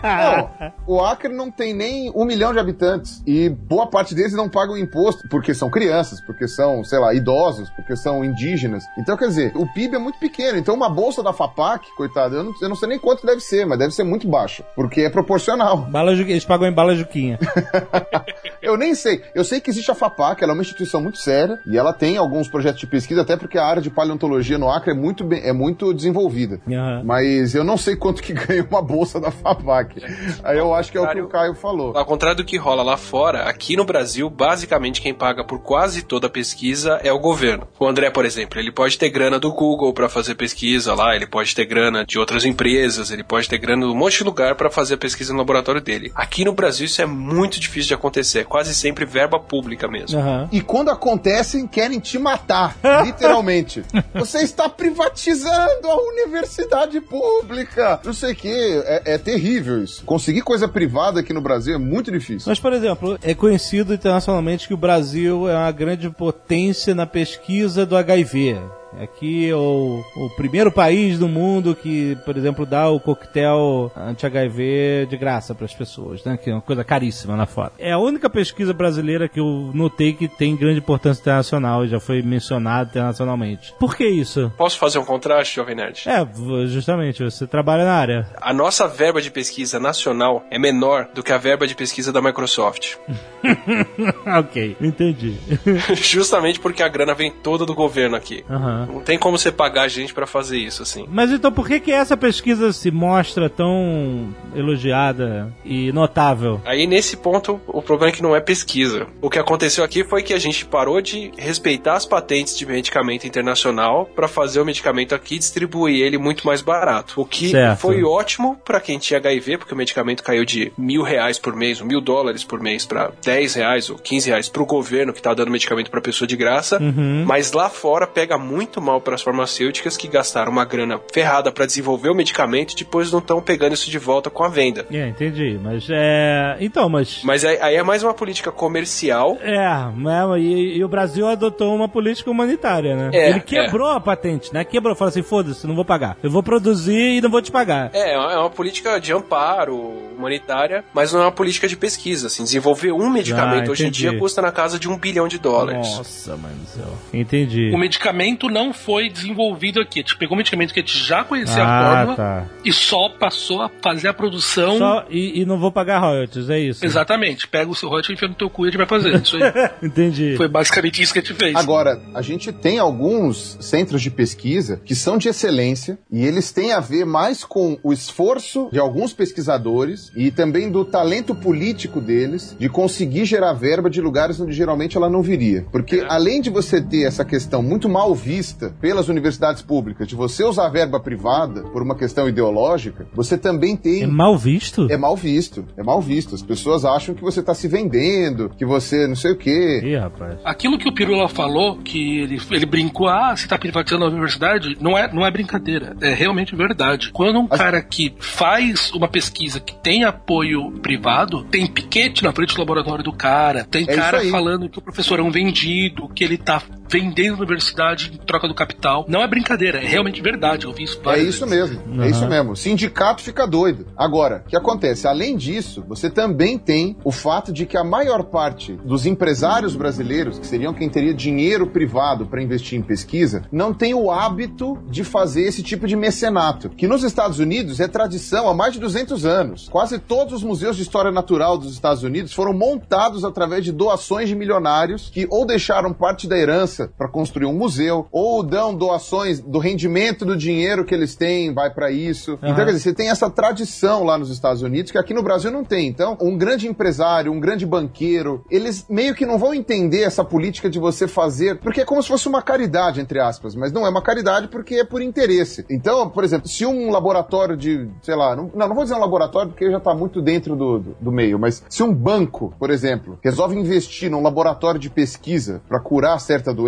não, 0.03 0.71
o 0.87 1.01
Acre 1.03 1.33
não 1.33 1.51
tem 1.51 1.73
nem 1.73 2.11
um 2.15 2.25
milhão 2.25 2.51
de 2.53 2.59
habitantes. 2.59 3.21
E 3.25 3.49
boa 3.49 3.87
parte 3.87 4.13
deles 4.15 4.33
não 4.33 4.49
pagam 4.49 4.77
imposto, 4.77 5.27
porque 5.29 5.53
são 5.53 5.69
crianças, 5.69 6.19
porque 6.21 6.47
são, 6.47 6.83
sei 6.83 6.99
lá, 6.99 7.13
idosos, 7.13 7.69
porque 7.71 7.95
são 7.95 8.23
indígenas. 8.23 8.83
Então, 8.97 9.15
quer 9.17 9.27
dizer, 9.27 9.51
o 9.55 9.65
PIB 9.73 9.95
é 9.95 9.99
muito 9.99 10.19
pequeno. 10.19 10.57
Então, 10.57 10.73
uma 10.75 10.89
bolsa 10.89 11.21
da 11.23 11.33
FAPAC, 11.33 11.87
coitada, 11.95 12.35
eu 12.37 12.43
não, 12.43 12.53
eu 12.61 12.69
não 12.69 12.75
sei 12.75 12.89
nem 12.89 12.99
quanto 12.99 13.25
deve 13.25 13.41
ser, 13.41 13.65
mas 13.65 13.77
deve 13.77 13.93
ser 13.93 14.03
muito 14.03 14.27
baixo. 14.27 14.63
Porque 14.75 15.01
é 15.01 15.09
proporcional. 15.09 15.77
Bala 15.77 16.13
Eles 16.13 16.45
pagam 16.45 16.67
em 16.67 16.71
bala 16.73 16.95
Juquinha. 16.95 17.37
Eu 18.61 18.77
nem 18.77 18.95
sei. 18.95 19.21
Eu 19.35 19.43
sei 19.43 19.59
que 19.61 19.69
existe 19.69 19.91
a 19.91 19.95
FAPAC, 19.95 20.43
ela 20.43 20.53
é 20.53 20.54
uma 20.55 20.63
instituição 20.63 21.01
muito 21.01 21.17
séria 21.17 21.59
e 21.65 21.77
ela 21.77 21.93
tem 21.93 22.17
alguns 22.17 22.47
projetos 22.47 22.79
de 22.79 22.87
pesquisa, 22.87 23.21
até 23.21 23.37
porque 23.37 23.57
a 23.57 23.65
área 23.65 23.81
de 23.81 23.89
paleontologia 23.89 24.57
no 24.57 24.69
Acre 24.69 24.91
é 24.91 24.93
muito, 24.93 25.23
bem, 25.23 25.41
é 25.43 25.53
muito 25.53 25.93
desenvolvida. 25.93 26.59
Aham. 26.67 27.03
Mas 27.05 27.53
eu 27.53 27.63
não 27.63 27.77
sei 27.77 27.95
quanto 27.95 28.21
que 28.21 28.33
ganha 28.33 28.65
uma 28.69 28.81
bolsa 28.81 29.19
da 29.19 29.31
FAPAC. 29.31 30.01
Aí 30.43 30.57
eu 30.57 30.73
acho 30.73 30.91
que 30.91 30.97
é 30.97 31.01
o 31.01 31.07
que 31.07 31.21
o 31.21 31.27
Caio 31.27 31.53
falou. 31.55 31.95
Ao 31.95 32.05
contrário 32.05 32.37
do 32.37 32.45
que 32.45 32.57
rola 32.57 32.83
lá 32.83 32.97
fora, 32.97 33.43
aqui 33.43 33.75
no 33.75 33.85
Brasil, 33.85 34.29
basicamente 34.29 35.01
quem 35.01 35.13
paga 35.13 35.43
por 35.43 35.59
quase 35.59 36.01
toda 36.01 36.27
a 36.27 36.29
pesquisa 36.29 36.99
é 37.03 37.11
o 37.11 37.19
governo. 37.19 37.67
O 37.79 37.87
André, 37.87 38.09
por 38.09 38.25
exemplo, 38.25 38.59
ele 38.59 38.71
pode 38.71 38.97
ter 38.97 39.09
grana 39.09 39.39
do 39.39 39.51
Google 39.51 39.93
para 39.93 40.09
fazer 40.09 40.35
pesquisa 40.35 40.93
lá, 40.93 41.15
ele 41.15 41.27
pode 41.27 41.53
ter 41.55 41.65
grana 41.65 42.05
de 42.05 42.17
outras 42.17 42.45
empresas, 42.45 43.11
ele 43.11 43.23
pode 43.23 43.47
ter 43.49 43.57
grana 43.57 43.85
de 43.85 43.91
um 43.91 43.95
monte 43.95 44.19
de 44.19 44.23
lugar 44.23 44.55
para 44.55 44.69
fazer 44.69 44.95
a 44.95 44.97
pesquisa 44.97 45.33
no 45.33 45.39
laboratório 45.39 45.81
dele. 45.81 46.11
Aqui 46.15 46.43
no 46.45 46.53
Brasil 46.53 46.85
isso 46.85 47.01
é 47.01 47.05
muito 47.05 47.59
difícil 47.59 47.89
de 47.89 47.93
acontecer, 47.93 48.39
é 48.39 48.43
quase 48.43 48.73
sempre 48.73 49.05
verba 49.05 49.39
pública 49.39 49.87
mesmo. 49.87 50.19
E 50.51 50.61
quando 50.61 50.89
acontecem, 50.89 51.67
querem 51.67 51.99
te 51.99 52.17
matar, 52.17 52.75
literalmente. 53.03 53.83
Você 54.13 54.39
está 54.39 54.69
privatizando 54.69 55.87
a 55.87 55.95
universidade 56.09 56.99
pública. 57.01 57.99
Não 58.03 58.13
sei 58.13 58.33
o 58.33 58.35
que. 58.35 58.83
É, 58.85 59.13
é 59.13 59.17
terrível 59.17 59.83
isso. 59.83 60.03
Conseguir 60.05 60.41
coisa 60.41 60.67
privada 60.67 61.19
aqui 61.19 61.33
no 61.33 61.41
Brasil 61.41 61.75
é 61.75 61.77
muito 61.77 62.11
difícil. 62.11 62.49
Mas, 62.49 62.59
por 62.59 62.73
exemplo, 62.73 63.17
é 63.21 63.33
conhecido 63.33 63.93
internacionalmente 63.93 64.67
que 64.67 64.73
o 64.73 64.77
Brasil 64.77 65.49
é 65.49 65.55
uma 65.55 65.71
grande 65.71 66.09
potência 66.09 66.95
na 66.95 67.05
pesquisa 67.05 67.85
do 67.85 67.95
HIV. 67.95 68.57
Aqui 68.99 69.49
é 69.49 69.55
o, 69.55 70.03
o 70.15 70.29
primeiro 70.31 70.71
país 70.71 71.19
do 71.19 71.27
mundo 71.27 71.75
que, 71.75 72.17
por 72.25 72.37
exemplo, 72.37 72.65
dá 72.65 72.89
o 72.89 72.99
coquetel 72.99 73.91
anti-HIV 73.95 75.07
de 75.09 75.17
graça 75.17 75.53
para 75.53 75.65
as 75.65 75.73
pessoas, 75.73 76.23
né? 76.23 76.37
Que 76.37 76.49
é 76.49 76.53
uma 76.53 76.61
coisa 76.61 76.83
caríssima 76.83 77.35
lá 77.35 77.45
fora. 77.45 77.71
É 77.77 77.91
a 77.91 77.97
única 77.97 78.29
pesquisa 78.29 78.73
brasileira 78.73 79.27
que 79.27 79.39
eu 79.39 79.71
notei 79.73 80.13
que 80.13 80.27
tem 80.27 80.55
grande 80.55 80.79
importância 80.79 81.21
internacional 81.21 81.85
e 81.85 81.87
já 81.87 81.99
foi 81.99 82.21
mencionada 82.21 82.89
internacionalmente. 82.89 83.73
Por 83.79 83.95
que 83.95 84.05
isso? 84.05 84.51
Posso 84.57 84.77
fazer 84.77 84.99
um 84.99 85.05
contraste, 85.05 85.55
Jovem 85.55 85.75
Nerd? 85.75 86.03
É, 86.07 86.27
justamente, 86.67 87.23
você 87.23 87.45
trabalha 87.47 87.85
na 87.85 87.93
área. 87.93 88.27
A 88.41 88.53
nossa 88.53 88.87
verba 88.87 89.21
de 89.21 89.31
pesquisa 89.31 89.79
nacional 89.79 90.43
é 90.49 90.57
menor 90.57 91.07
do 91.13 91.23
que 91.23 91.31
a 91.31 91.37
verba 91.37 91.67
de 91.67 91.75
pesquisa 91.75 92.11
da 92.11 92.21
Microsoft. 92.21 92.95
ok, 94.39 94.77
entendi. 94.81 95.37
Justamente 95.95 96.59
porque 96.59 96.83
a 96.83 96.87
grana 96.87 97.13
vem 97.13 97.31
toda 97.31 97.65
do 97.65 97.73
governo 97.73 98.15
aqui. 98.15 98.43
Aham. 98.49 98.84
Não 98.85 99.01
tem 99.01 99.17
como 99.17 99.37
você 99.37 99.51
pagar 99.51 99.83
a 99.83 99.87
gente 99.87 100.13
pra 100.13 100.25
fazer 100.27 100.57
isso, 100.57 100.81
assim. 100.83 101.05
Mas 101.09 101.31
então 101.31 101.51
por 101.51 101.67
que 101.67 101.79
que 101.79 101.91
essa 101.91 102.15
pesquisa 102.17 102.71
se 102.73 102.91
mostra 102.91 103.49
tão 103.49 104.33
elogiada 104.55 105.53
e 105.63 105.91
notável? 105.91 106.61
Aí 106.65 106.87
nesse 106.87 107.17
ponto, 107.17 107.59
o 107.67 107.81
problema 107.81 108.11
é 108.11 108.15
que 108.15 108.21
não 108.23 108.35
é 108.35 108.39
pesquisa. 108.39 109.07
O 109.21 109.29
que 109.29 109.39
aconteceu 109.39 109.83
aqui 109.83 110.03
foi 110.03 110.23
que 110.23 110.33
a 110.33 110.39
gente 110.39 110.65
parou 110.65 111.01
de 111.01 111.31
respeitar 111.37 111.93
as 111.95 112.05
patentes 112.05 112.57
de 112.57 112.65
medicamento 112.65 113.25
internacional 113.27 114.05
pra 114.15 114.27
fazer 114.27 114.59
o 114.59 114.65
medicamento 114.65 115.13
aqui 115.15 115.35
e 115.35 115.39
distribuir 115.39 116.01
ele 116.01 116.17
muito 116.17 116.45
mais 116.45 116.61
barato. 116.61 117.19
O 117.19 117.25
que 117.25 117.49
Certo. 117.49 117.79
foi 117.79 118.03
ótimo 118.03 118.57
pra 118.65 118.79
quem 118.79 118.97
tinha 118.97 119.17
HIV, 119.19 119.57
porque 119.59 119.73
o 119.73 119.77
medicamento 119.77 120.23
caiu 120.23 120.45
de 120.45 120.71
mil 120.77 121.01
reais 121.03 121.37
por 121.37 121.55
mês, 121.55 121.79
ou 121.81 121.87
mil 121.87 122.01
dólares 122.01 122.43
por 122.43 122.59
mês, 122.59 122.85
pra 122.85 123.11
10 123.23 123.55
reais 123.55 123.89
ou 123.89 123.97
15 123.97 124.29
reais 124.29 124.49
pro 124.49 124.65
governo 124.65 125.13
que 125.13 125.21
tá 125.21 125.33
dando 125.33 125.51
medicamento 125.51 125.89
pra 125.91 126.01
pessoa 126.01 126.27
de 126.27 126.35
graça. 126.35 126.79
Mas 127.25 127.51
lá 127.51 127.69
fora 127.69 128.07
pega 128.07 128.37
muito 128.37 128.74
mal 128.81 129.01
pras 129.01 129.21
farmacêuticas 129.21 129.97
que 129.97 130.07
gastaram 130.07 130.51
uma 130.51 130.65
grana 130.65 130.99
ferrada 131.11 131.51
pra 131.51 131.65
desenvolver 131.65 132.09
o 132.09 132.15
medicamento 132.15 132.73
e 132.73 132.75
depois 132.75 133.11
não 133.11 133.19
estão 133.19 133.41
pegando 133.41 133.73
isso 133.73 133.89
de 133.89 133.99
volta 133.99 134.29
com 134.29 134.43
a 134.43 134.49
venda. 134.49 134.85
É, 134.91 135.07
entendi. 135.07 135.59
Mas 135.61 135.87
é. 135.89 136.57
Então, 136.59 136.89
mas. 136.89 137.21
Mas 137.23 137.43
aí, 137.45 137.57
aí 137.61 137.75
é 137.75 137.83
mais 137.83 138.03
uma 138.03 138.13
política 138.13 138.51
comercial. 138.51 139.37
É, 139.41 139.57
né, 139.95 140.39
e, 140.39 140.77
e 140.77 140.83
o 140.83 140.87
Brasil 140.87 141.27
adotou 141.27 141.75
uma 141.75 141.87
política 141.87 142.29
humanitária, 142.29 142.95
né? 142.95 143.09
É, 143.13 143.29
Ele 143.29 143.39
quebrou 143.39 143.89
a 143.89 143.99
patente, 143.99 144.53
né? 144.53 144.63
Quebrou, 144.63 144.95
falou 144.95 145.09
assim: 145.09 145.21
foda-se, 145.21 145.65
não 145.67 145.75
vou 145.75 145.85
pagar. 145.85 146.17
Eu 146.21 146.29
vou 146.29 146.43
produzir 146.43 147.17
e 147.17 147.21
não 147.21 147.29
vou 147.29 147.41
te 147.41 147.51
pagar. 147.51 147.89
É, 147.93 148.13
é 148.13 148.17
uma 148.17 148.45
é 148.45 148.49
política 148.49 148.99
de 148.99 149.13
amparo 149.13 149.75
humanitária, 150.17 150.83
mas 150.93 151.11
não 151.13 151.21
é 151.21 151.23
uma 151.25 151.31
política 151.31 151.67
de 151.67 151.75
pesquisa. 151.75 152.27
Assim, 152.27 152.43
desenvolver 152.43 152.91
um 152.91 153.09
medicamento 153.09 153.69
Ah, 153.69 153.71
hoje 153.71 153.87
em 153.87 153.91
dia 153.91 154.17
custa 154.17 154.41
na 154.41 154.51
casa 154.51 154.79
de 154.79 154.89
um 154.89 154.97
bilhão 154.97 155.27
de 155.27 155.37
dólares. 155.37 155.95
Nossa, 155.97 156.35
mano 156.37 156.55
do 156.55 156.67
céu. 156.67 156.97
Entendi. 157.13 157.71
O 157.73 157.77
medicamento 157.77 158.47
não 158.55 158.71
foi 158.73 159.09
desenvolvido 159.09 159.81
aqui. 159.81 159.99
A 159.99 160.01
gente 160.01 160.17
pegou 160.17 160.35
um 160.35 160.37
medicamento 160.37 160.73
que 160.73 160.79
a 160.79 160.81
gente 160.83 160.97
já 160.97 161.25
conhecia 161.25 161.61
a 161.61 161.65
Ah, 161.65 161.91
fórmula 161.95 162.15
tá. 162.15 162.45
e 162.63 162.71
só 162.71 163.09
passou 163.09 163.61
a 163.61 163.69
fazer 163.81 164.07
a 164.07 164.13
produção. 164.13 164.77
Só, 164.77 165.05
e, 165.09 165.41
e 165.41 165.45
não 165.45 165.59
vou 165.59 165.73
pagar 165.73 165.99
royalties, 165.99 166.49
é 166.49 166.57
isso? 166.57 166.85
Exatamente. 166.85 167.49
Pega 167.49 167.69
o 167.69 167.75
seu 167.75 167.89
royalties 167.89 168.11
e 168.11 168.13
enfia 168.13 168.29
no 168.29 168.33
teu 168.35 168.49
cu 168.49 168.63
e 168.65 168.69
a 168.69 168.71
gente 168.71 168.77
vai 168.77 168.87
fazer. 168.87 169.13
Isso 169.21 169.35
aí. 169.35 169.43
Entendi. 169.83 170.35
Foi 170.37 170.47
basicamente 170.47 171.01
isso 171.01 171.11
que 171.11 171.19
a 171.19 171.21
gente 171.21 171.33
fez. 171.33 171.53
Agora, 171.53 172.01
a 172.13 172.21
gente 172.21 172.53
tem 172.53 172.79
alguns 172.79 173.57
centros 173.59 174.01
de 174.01 174.09
pesquisa 174.09 174.79
que 174.85 174.95
são 174.95 175.17
de 175.17 175.27
excelência 175.27 175.99
e 176.09 176.25
eles 176.25 176.53
têm 176.53 176.71
a 176.71 176.79
ver 176.79 177.05
mais 177.05 177.43
com 177.43 177.77
o 177.83 177.91
esforço 177.91 178.69
de 178.71 178.79
alguns 178.79 179.11
pesquisadores 179.11 180.13
e 180.15 180.31
também 180.31 180.71
do 180.71 180.85
talento 180.85 181.35
político 181.35 181.99
deles 181.99 182.55
de 182.57 182.69
conseguir 182.69 183.25
gerar 183.25 183.51
verba 183.51 183.89
de 183.89 183.99
lugares 183.99 184.39
onde 184.39 184.53
geralmente 184.53 184.95
ela 184.95 185.09
não 185.09 185.21
viria. 185.21 185.65
Porque 185.73 186.05
além 186.07 186.39
de 186.39 186.49
você 186.49 186.81
ter 186.81 187.03
essa 187.03 187.25
questão 187.25 187.61
muito 187.61 187.89
mal 187.89 188.15
vista 188.15 188.44
vista 188.45 188.75
pelas 188.79 189.09
universidades 189.09 189.63
públicas 189.63 190.07
de 190.07 190.13
você 190.13 190.43
usar 190.43 190.69
verba 190.69 190.99
privada 190.99 191.63
por 191.63 191.81
uma 191.81 191.95
questão 191.95 192.29
ideológica, 192.29 193.07
você 193.13 193.37
também 193.37 193.75
tem. 193.75 194.03
É 194.03 194.07
mal 194.07 194.37
visto? 194.37 194.87
É 194.91 194.97
mal 194.97 195.15
visto. 195.15 195.65
É 195.75 195.81
mal 195.81 195.99
visto. 195.99 196.35
As 196.35 196.43
pessoas 196.43 196.85
acham 196.85 197.15
que 197.15 197.23
você 197.23 197.41
tá 197.41 197.53
se 197.55 197.67
vendendo, 197.67 198.51
que 198.55 198.65
você 198.65 199.07
não 199.07 199.15
sei 199.15 199.31
o 199.31 199.37
quê. 199.37 199.81
Ih, 199.83 199.97
rapaz. 199.97 200.37
Aquilo 200.43 200.77
que 200.77 200.87
o 200.87 200.93
Pirula 200.93 201.27
falou, 201.27 201.77
que 201.77 202.19
ele, 202.19 202.39
ele 202.51 202.65
brincou, 202.65 203.07
ah, 203.07 203.35
você 203.35 203.47
tá 203.47 203.57
privatizando 203.57 204.05
a 204.05 204.09
universidade, 204.09 204.77
não 204.79 204.97
é, 204.97 205.11
não 205.11 205.25
é 205.25 205.31
brincadeira. 205.31 205.95
É 206.01 206.13
realmente 206.13 206.55
verdade. 206.55 207.09
Quando 207.11 207.39
um 207.39 207.47
cara 207.47 207.81
que 207.81 208.13
faz 208.19 208.91
uma 208.91 209.07
pesquisa 209.07 209.59
que 209.59 209.73
tem 209.81 210.03
apoio 210.03 210.71
privado, 210.81 211.43
tem 211.45 211.65
piquete 211.65 212.23
na 212.23 212.31
frente 212.31 212.53
do 212.53 212.59
laboratório 212.59 213.03
do 213.03 213.11
cara, 213.11 213.63
tem 213.63 213.85
É 213.89 213.95
cara 213.95 214.23
falando 214.25 214.69
que 214.69 214.77
o 214.77 214.81
professor 214.81 215.19
é 215.19 215.23
um 215.23 215.31
vendido, 215.31 216.07
que 216.09 216.23
ele 216.23 216.37
tá 216.37 216.61
vendendo 216.89 217.35
a 217.35 217.37
universidade 217.39 218.11
em 218.13 218.17
troca 218.25 218.47
do 218.47 218.53
capital. 218.53 219.05
Não 219.07 219.21
é 219.21 219.27
brincadeira, 219.27 219.79
é 219.79 219.85
realmente 219.85 220.21
verdade. 220.21 220.65
Eu 220.65 220.73
vi 220.73 220.83
isso 220.83 221.01
É 221.09 221.19
isso 221.19 221.45
vezes. 221.45 221.69
mesmo, 221.77 222.03
é 222.03 222.09
isso 222.09 222.27
mesmo. 222.27 222.55
Sindicato 222.55 223.21
fica 223.21 223.45
doido. 223.47 223.87
Agora, 223.97 224.43
o 224.45 224.49
que 224.49 224.55
acontece? 224.55 225.07
Além 225.07 225.35
disso, 225.35 225.83
você 225.87 226.09
também 226.09 226.57
tem 226.57 226.97
o 227.03 227.11
fato 227.11 227.51
de 227.51 227.65
que 227.65 227.77
a 227.77 227.83
maior 227.83 228.23
parte 228.23 228.73
dos 228.83 229.05
empresários 229.05 229.75
brasileiros, 229.75 230.39
que 230.39 230.47
seriam 230.47 230.73
quem 230.73 230.89
teria 230.89 231.13
dinheiro 231.13 231.67
privado 231.67 232.25
para 232.25 232.41
investir 232.41 232.77
em 232.77 232.81
pesquisa, 232.81 233.43
não 233.51 233.73
tem 233.73 233.93
o 233.93 234.11
hábito 234.11 234.77
de 234.89 235.03
fazer 235.03 235.43
esse 235.43 235.63
tipo 235.63 235.87
de 235.87 235.95
mecenato, 235.95 236.69
que 236.69 236.87
nos 236.87 237.03
Estados 237.03 237.39
Unidos 237.39 237.79
é 237.79 237.87
tradição 237.87 238.47
há 238.47 238.53
mais 238.53 238.73
de 238.73 238.79
200 238.79 239.25
anos. 239.25 239.69
Quase 239.69 239.99
todos 239.99 240.33
os 240.33 240.43
museus 240.43 240.75
de 240.75 240.81
história 240.83 241.11
natural 241.11 241.57
dos 241.57 241.73
Estados 241.73 242.03
Unidos 242.03 242.33
foram 242.33 242.53
montados 242.53 243.23
através 243.23 243.63
de 243.63 243.71
doações 243.71 244.29
de 244.29 244.35
milionários 244.35 245.09
que 245.11 245.27
ou 245.29 245.45
deixaram 245.45 245.93
parte 245.93 246.27
da 246.27 246.37
herança 246.37 246.74
para 246.97 247.07
construir 247.07 247.45
um 247.45 247.53
museu, 247.53 248.07
ou 248.11 248.43
dão 248.43 248.73
doações 248.73 249.39
do 249.39 249.59
rendimento 249.59 250.25
do 250.25 250.35
dinheiro 250.35 250.85
que 250.85 250.93
eles 250.93 251.15
têm, 251.15 251.53
vai 251.53 251.73
para 251.73 251.91
isso. 251.91 252.37
Então, 252.41 252.55
quer 252.55 252.65
dizer, 252.65 252.79
você 252.79 252.93
tem 252.93 253.09
essa 253.09 253.29
tradição 253.29 254.03
lá 254.03 254.17
nos 254.17 254.29
Estados 254.29 254.61
Unidos 254.61 254.91
que 254.91 254.97
aqui 254.97 255.13
no 255.13 255.23
Brasil 255.23 255.51
não 255.51 255.63
tem. 255.63 255.87
Então, 255.87 256.17
um 256.21 256.37
grande 256.37 256.67
empresário, 256.67 257.31
um 257.31 257.39
grande 257.39 257.65
banqueiro, 257.65 258.43
eles 258.49 258.85
meio 258.89 259.15
que 259.15 259.25
não 259.25 259.37
vão 259.37 259.53
entender 259.53 260.01
essa 260.01 260.23
política 260.23 260.69
de 260.69 260.79
você 260.79 261.07
fazer, 261.07 261.59
porque 261.59 261.81
é 261.81 261.85
como 261.85 262.01
se 262.01 262.07
fosse 262.07 262.27
uma 262.27 262.41
caridade, 262.41 263.01
entre 263.01 263.19
aspas, 263.19 263.55
mas 263.55 263.71
não 263.71 263.85
é 263.85 263.89
uma 263.89 264.01
caridade 264.01 264.47
porque 264.47 264.75
é 264.75 264.83
por 264.83 265.01
interesse. 265.01 265.65
Então, 265.69 266.09
por 266.09 266.23
exemplo, 266.23 266.47
se 266.47 266.65
um 266.65 266.91
laboratório 266.91 267.57
de, 267.57 267.89
sei 268.01 268.15
lá, 268.15 268.35
não, 268.35 268.51
não, 268.53 268.73
vou 268.73 268.83
dizer 268.83 268.95
um 268.95 268.99
laboratório 268.99 269.49
porque 269.51 269.69
já 269.69 269.79
tá 269.79 269.93
muito 269.93 270.21
dentro 270.21 270.55
do, 270.55 270.79
do, 270.79 270.95
do 270.99 271.11
meio, 271.11 271.39
mas 271.39 271.63
se 271.69 271.83
um 271.83 271.93
banco, 271.93 272.53
por 272.59 272.69
exemplo, 272.69 273.19
resolve 273.23 273.55
investir 273.57 274.09
num 274.09 274.21
laboratório 274.21 274.79
de 274.79 274.89
pesquisa 274.89 275.61
para 275.67 275.79
curar 275.79 276.19
certa 276.19 276.53
doença, 276.53 276.64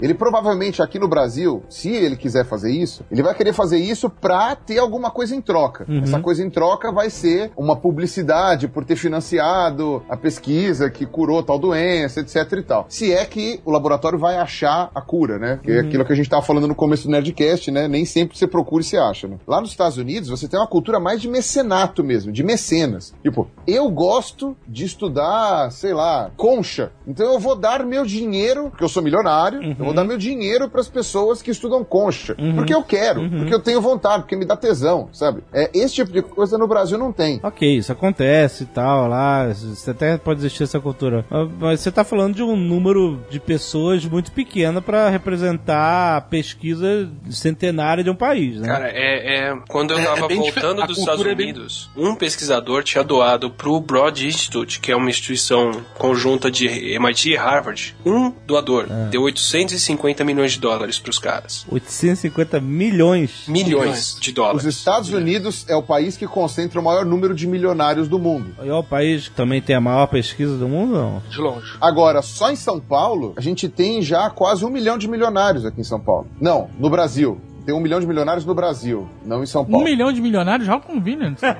ele 0.00 0.14
provavelmente 0.14 0.82
aqui 0.82 0.98
no 0.98 1.08
Brasil, 1.08 1.62
se 1.68 1.90
ele 1.90 2.16
quiser 2.16 2.44
fazer 2.44 2.70
isso, 2.70 3.04
ele 3.10 3.22
vai 3.22 3.34
querer 3.34 3.52
fazer 3.52 3.78
isso 3.78 4.08
pra 4.08 4.54
ter 4.54 4.78
alguma 4.78 5.10
coisa 5.10 5.34
em 5.34 5.40
troca. 5.40 5.86
Essa 6.02 6.20
coisa 6.20 6.42
em 6.44 6.50
troca 6.50 6.92
vai 6.92 7.10
ser 7.10 7.50
uma 7.56 7.76
publicidade 7.76 8.68
por 8.68 8.84
ter 8.84 8.96
financiado 8.96 10.02
a 10.08 10.16
pesquisa 10.16 10.90
que 10.90 11.06
curou 11.06 11.42
tal 11.42 11.58
doença, 11.58 12.20
etc 12.20 12.52
e 12.52 12.62
tal. 12.62 12.86
Se 12.88 13.12
é 13.12 13.24
que 13.24 13.60
o 13.64 13.70
laboratório 13.70 14.18
vai 14.18 14.36
achar 14.36 14.90
a 14.94 15.00
cura, 15.00 15.38
né? 15.38 15.60
Que 15.62 15.72
é 15.72 15.80
aquilo 15.80 16.04
que 16.04 16.12
a 16.12 16.16
gente 16.16 16.28
tava 16.28 16.42
falando 16.42 16.68
no 16.68 16.74
começo 16.74 17.04
do 17.04 17.10
Nerdcast, 17.10 17.70
né? 17.70 17.88
Nem 17.88 18.04
sempre 18.04 18.36
você 18.36 18.46
procura 18.46 18.82
e 18.82 18.86
se 18.86 18.96
acha, 18.96 19.26
né? 19.26 19.36
Lá 19.46 19.60
nos 19.60 19.70
Estados 19.70 19.98
Unidos, 19.98 20.28
você 20.28 20.48
tem 20.48 20.58
uma 20.58 20.66
cultura 20.66 21.00
mais 21.00 21.20
de 21.20 21.28
mecenato 21.28 22.02
mesmo, 22.04 22.32
de 22.32 22.42
mecenas. 22.42 23.14
Tipo, 23.22 23.48
eu 23.66 23.88
gosto 23.90 24.56
de 24.66 24.84
estudar, 24.84 25.70
sei 25.70 25.92
lá, 25.92 26.30
concha. 26.36 26.92
Então 27.06 27.32
eu 27.32 27.38
vou 27.38 27.56
dar 27.56 27.84
meu 27.84 28.04
dinheiro, 28.04 28.70
porque 28.70 28.84
eu 28.84 28.88
sou 28.88 29.02
milionário, 29.02 29.30
eu 29.48 29.74
vou 29.84 29.94
dar 29.94 30.04
meu 30.04 30.18
dinheiro 30.18 30.68
para 30.68 30.80
as 30.80 30.88
pessoas 30.88 31.40
que 31.42 31.50
estudam 31.50 31.82
concha. 31.84 32.34
Porque 32.54 32.74
eu 32.74 32.82
quero, 32.82 33.28
porque 33.28 33.54
eu 33.54 33.60
tenho 33.60 33.80
vontade, 33.80 34.22
porque 34.22 34.36
me 34.36 34.44
dá 34.44 34.56
tesão, 34.56 35.08
sabe? 35.12 35.42
É, 35.52 35.70
esse 35.74 35.94
tipo 35.94 36.12
de 36.12 36.22
coisa 36.22 36.56
no 36.58 36.66
Brasil 36.68 36.98
não 36.98 37.12
tem. 37.12 37.40
Ok, 37.42 37.76
isso 37.78 37.92
acontece 37.92 38.64
e 38.64 38.66
tal, 38.66 39.06
lá, 39.08 39.48
você 39.48 39.90
até 39.90 40.16
pode 40.18 40.40
existir 40.40 40.64
essa 40.64 40.78
cultura. 40.80 41.24
Mas- 41.30 41.50
Mas 41.60 41.80
você 41.80 41.90
tá 41.92 42.04
falando 42.04 42.34
de 42.34 42.42
um 42.42 42.56
número 42.56 43.20
de 43.30 43.38
pessoas 43.40 44.04
muito 44.04 44.32
pequeno 44.32 44.82
pra 44.82 45.08
representar 45.08 46.16
a 46.16 46.20
pesquisa 46.20 47.08
centenária 47.30 48.02
de 48.04 48.10
um 48.10 48.14
país, 48.14 48.60
né? 48.60 48.66
Cara, 48.68 48.88
é, 48.88 49.48
é- 49.50 49.56
quando 49.68 49.92
eu 49.92 49.98
É- 49.98 50.04
tava 50.04 50.24
é 50.24 50.28
bem 50.28 50.42
difer- 50.42 50.62
voltando 50.62 50.86
dos 50.86 50.98
Estados 50.98 51.24
é 51.24 51.34
bem- 51.34 51.46
Unidos, 51.50 51.90
um 51.96 52.14
pesquisador 52.14 52.82
tinha 52.82 53.02
doado 53.04 53.50
pro 53.50 53.80
Broad 53.80 54.26
Institute, 54.26 54.80
que 54.80 54.90
é 54.92 54.96
uma 54.96 55.08
instituição 55.10 55.70
conjunta 55.98 56.50
de 56.50 56.66
MIT 56.94 57.30
e 57.30 57.36
Harvard, 57.36 57.94
um 58.04 58.32
doador 58.46 58.86
É. 58.90 59.08
deu 59.10 59.28
850 59.30 60.24
milhões 60.24 60.52
de 60.52 60.60
dólares 60.60 60.98
pros 60.98 61.18
caras. 61.18 61.64
850 61.68 62.60
milhões. 62.60 63.44
Milhões 63.46 64.16
de 64.20 64.30
Os 64.30 64.34
dólares. 64.34 64.64
Estados 64.64 65.10
Unidos 65.10 65.64
é 65.68 65.76
o 65.76 65.82
país 65.82 66.16
que 66.16 66.26
concentra 66.26 66.80
o 66.80 66.82
maior 66.82 67.04
número 67.04 67.34
de 67.34 67.46
milionários 67.46 68.08
do 68.08 68.18
mundo. 68.18 68.54
E 68.62 68.68
é 68.68 68.74
o 68.74 68.82
país 68.82 69.28
que 69.28 69.34
também 69.34 69.60
tem 69.60 69.76
a 69.76 69.80
maior 69.80 70.06
pesquisa 70.06 70.56
do 70.56 70.68
mundo, 70.68 70.92
não? 70.92 71.22
De 71.30 71.38
longe. 71.38 71.76
Agora, 71.80 72.22
só 72.22 72.50
em 72.50 72.56
São 72.56 72.80
Paulo, 72.80 73.34
a 73.36 73.40
gente 73.40 73.68
tem 73.68 74.02
já 74.02 74.28
quase 74.30 74.64
um 74.64 74.70
milhão 74.70 74.98
de 74.98 75.08
milionários 75.08 75.64
aqui 75.64 75.80
em 75.80 75.84
São 75.84 76.00
Paulo. 76.00 76.26
Não, 76.40 76.68
no 76.78 76.90
Brasil. 76.90 77.40
Tem 77.70 77.78
um 77.78 77.80
milhão 77.80 78.00
de 78.00 78.06
milionários 78.06 78.44
no 78.44 78.52
Brasil, 78.52 79.08
não 79.24 79.44
em 79.44 79.46
São 79.46 79.62
Um 79.62 79.66
Paulo. 79.66 79.84
milhão 79.84 80.12
de 80.12 80.20
milionários 80.20 80.66
já 80.66 80.80
convenience. 80.80 81.40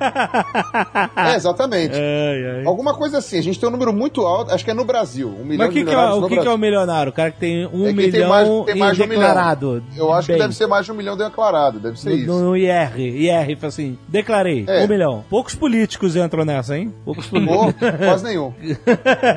É, 1.17 1.37
exatamente. 1.37 1.95
Ai, 1.95 2.59
ai. 2.59 2.65
Alguma 2.67 2.95
coisa 2.95 3.19
assim. 3.19 3.39
A 3.39 3.43
gente 3.43 3.59
tem 3.61 3.69
um 3.69 3.73
número 3.73 3.93
muito 3.93 4.23
alto, 4.23 4.53
acho 4.53 4.65
que 4.65 4.71
é 4.71 4.75
no 4.75 4.85
Brasil. 4.85 5.29
Um 5.29 5.45
milhão 5.45 5.67
Mas 5.67 5.69
o 5.69 5.73
de 5.73 5.79
que, 5.79 5.85
que, 5.85 5.91
é, 5.91 5.93
milionários 5.95 6.17
o 6.19 6.21
no 6.21 6.29
que, 6.29 6.35
que 6.35 6.39
é 6.41 6.43
Brasil. 6.43 6.55
o 6.55 6.59
milionário? 6.59 7.11
O 7.11 7.15
cara 7.15 7.31
que 7.31 7.39
tem 7.39 7.67
um 7.67 7.83
É 7.87 7.93
quem 7.93 7.97
tem 7.97 8.11
milhão 8.13 8.29
mais- 8.29 8.49
tem 8.67 8.75
mais 8.77 8.97
de 8.97 9.03
um 9.03 9.07
milhão. 9.07 9.23
declarado. 9.23 9.85
Eu 9.97 10.13
acho 10.13 10.27
que 10.27 10.33
Bem, 10.33 10.43
deve 10.43 10.55
ser 10.55 10.67
mais 10.67 10.85
de 10.87 10.93
um 10.93 10.95
milhão 10.95 11.17
declarado, 11.17 11.79
deve 11.79 12.01
ser 12.01 12.13
isso. 12.13 12.27
No, 12.27 12.41
no 12.41 12.57
IR, 12.57 12.99
IR, 12.99 13.57
fala 13.57 13.69
assim, 13.69 13.99
declarei, 14.09 14.65
É. 14.67 14.85
um 14.85 14.89
milhão. 14.89 15.25
Poucos 15.31 15.55
políticos 15.55 16.17
entram 16.17 16.45
nessa, 16.45 16.77
hein? 16.77 16.93
Poucos 17.05 17.27
políticos. 17.29 17.75
Quase 18.05 18.25
nenhum. 18.25 18.53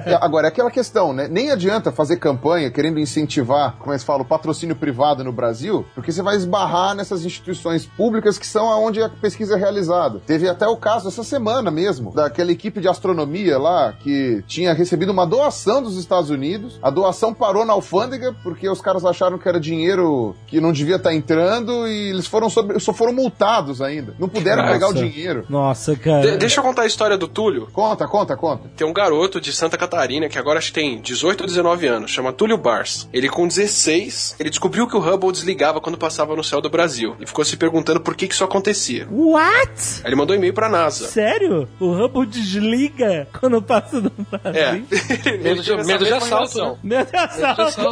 É, 0.05 0.15
Agora, 0.21 0.47
é 0.47 0.49
aquela 0.49 0.71
questão, 0.71 1.13
né? 1.13 1.27
Nem 1.29 1.51
adianta 1.51 1.91
fazer 1.91 2.17
campanha 2.17 2.71
querendo 2.71 2.99
incentivar, 2.99 3.75
como 3.79 3.91
é 3.91 3.95
que 3.95 3.99
se 3.99 4.05
fala, 4.05 4.21
o 4.21 4.25
patrocínio 4.25 4.75
privado 4.75 5.23
no 5.23 5.31
Brasil, 5.31 5.85
porque 5.93 6.11
você 6.11 6.21
vai 6.21 6.35
esbarrar 6.35 6.62
nessas 6.95 7.25
instituições 7.25 7.85
públicas 7.85 8.37
que 8.37 8.47
são 8.47 8.69
aonde 8.69 9.01
a 9.01 9.09
pesquisa 9.09 9.55
é 9.55 9.57
realizada. 9.57 10.21
Teve 10.25 10.47
até 10.47 10.67
o 10.67 10.77
caso 10.77 11.07
essa 11.07 11.23
semana 11.23 11.69
mesmo, 11.69 12.11
daquela 12.13 12.51
equipe 12.51 12.79
de 12.79 12.87
astronomia 12.87 13.57
lá, 13.57 13.93
que 13.93 14.43
tinha 14.47 14.73
recebido 14.73 15.11
uma 15.11 15.25
doação 15.25 15.81
dos 15.81 15.97
Estados 15.97 16.29
Unidos. 16.29 16.79
A 16.81 16.89
doação 16.89 17.33
parou 17.33 17.65
na 17.65 17.73
alfândega, 17.73 18.35
porque 18.43 18.67
os 18.69 18.81
caras 18.81 19.03
acharam 19.05 19.37
que 19.37 19.47
era 19.47 19.59
dinheiro 19.59 20.35
que 20.47 20.59
não 20.61 20.71
devia 20.71 20.95
estar 20.95 21.13
entrando 21.13 21.87
e 21.87 22.09
eles 22.09 22.27
foram 22.27 22.49
sobre- 22.49 22.79
só 22.79 22.93
foram 22.93 23.13
multados 23.13 23.81
ainda. 23.81 24.15
Não 24.19 24.29
puderam 24.29 24.61
Nossa. 24.63 24.73
pegar 24.73 24.87
o 24.89 24.93
dinheiro. 24.93 25.45
Nossa, 25.49 25.95
cara. 25.95 26.21
De- 26.31 26.37
deixa 26.37 26.59
eu 26.59 26.63
contar 26.63 26.83
a 26.83 26.85
história 26.87 27.17
do 27.17 27.27
Túlio. 27.27 27.67
Conta, 27.71 28.07
conta, 28.07 28.35
conta. 28.35 28.69
Tem 28.75 28.85
um 28.87 28.93
garoto 28.93 29.39
de 29.41 29.51
Santa 29.53 29.77
Catarina 29.77 30.27
que 30.29 30.37
agora 30.37 30.59
acho 30.59 30.67
que 30.67 30.73
tem 30.79 31.01
18 31.01 31.41
ou 31.41 31.47
19 31.47 31.87
anos, 31.87 32.11
chama 32.11 32.31
Túlio 32.33 32.57
Bars. 32.57 33.07
Ele 33.13 33.29
com 33.29 33.47
16, 33.47 34.35
ele 34.39 34.49
descobriu 34.49 34.87
que 34.87 34.95
o 34.95 34.99
Hubble 34.99 35.31
desligava 35.31 35.79
quando 35.81 35.97
passava 35.97 36.35
no 36.35 36.42
céu 36.43 36.61
do 36.61 36.69
Brasil 36.69 37.15
e 37.19 37.25
ficou 37.25 37.43
se 37.45 37.55
perguntando 37.57 37.99
por 37.99 38.15
que 38.15 38.27
que 38.27 38.33
isso 38.33 38.43
acontecia. 38.43 39.07
What? 39.11 40.01
Aí 40.03 40.09
ele 40.09 40.15
mandou 40.15 40.35
um 40.35 40.37
e-mail 40.39 40.53
pra 40.53 40.69
NASA. 40.69 41.07
Sério? 41.07 41.67
O 41.79 41.91
Hubble 41.91 42.25
desliga 42.25 43.27
quando 43.39 43.61
passa 43.61 44.01
do 44.01 44.11
É. 44.45 44.71
Brasil? 44.71 44.85
Ele 45.25 45.55
de- 45.61 45.65
teve 45.65 45.81
essa 45.81 45.87
medo 45.87 46.05
de 46.05 46.13
assalto, 46.13 46.35
reação. 46.35 46.79
né? 46.83 46.97
Meu 47.03 47.05
Deus 47.05 47.55
do 47.57 47.71
céu. 47.71 47.91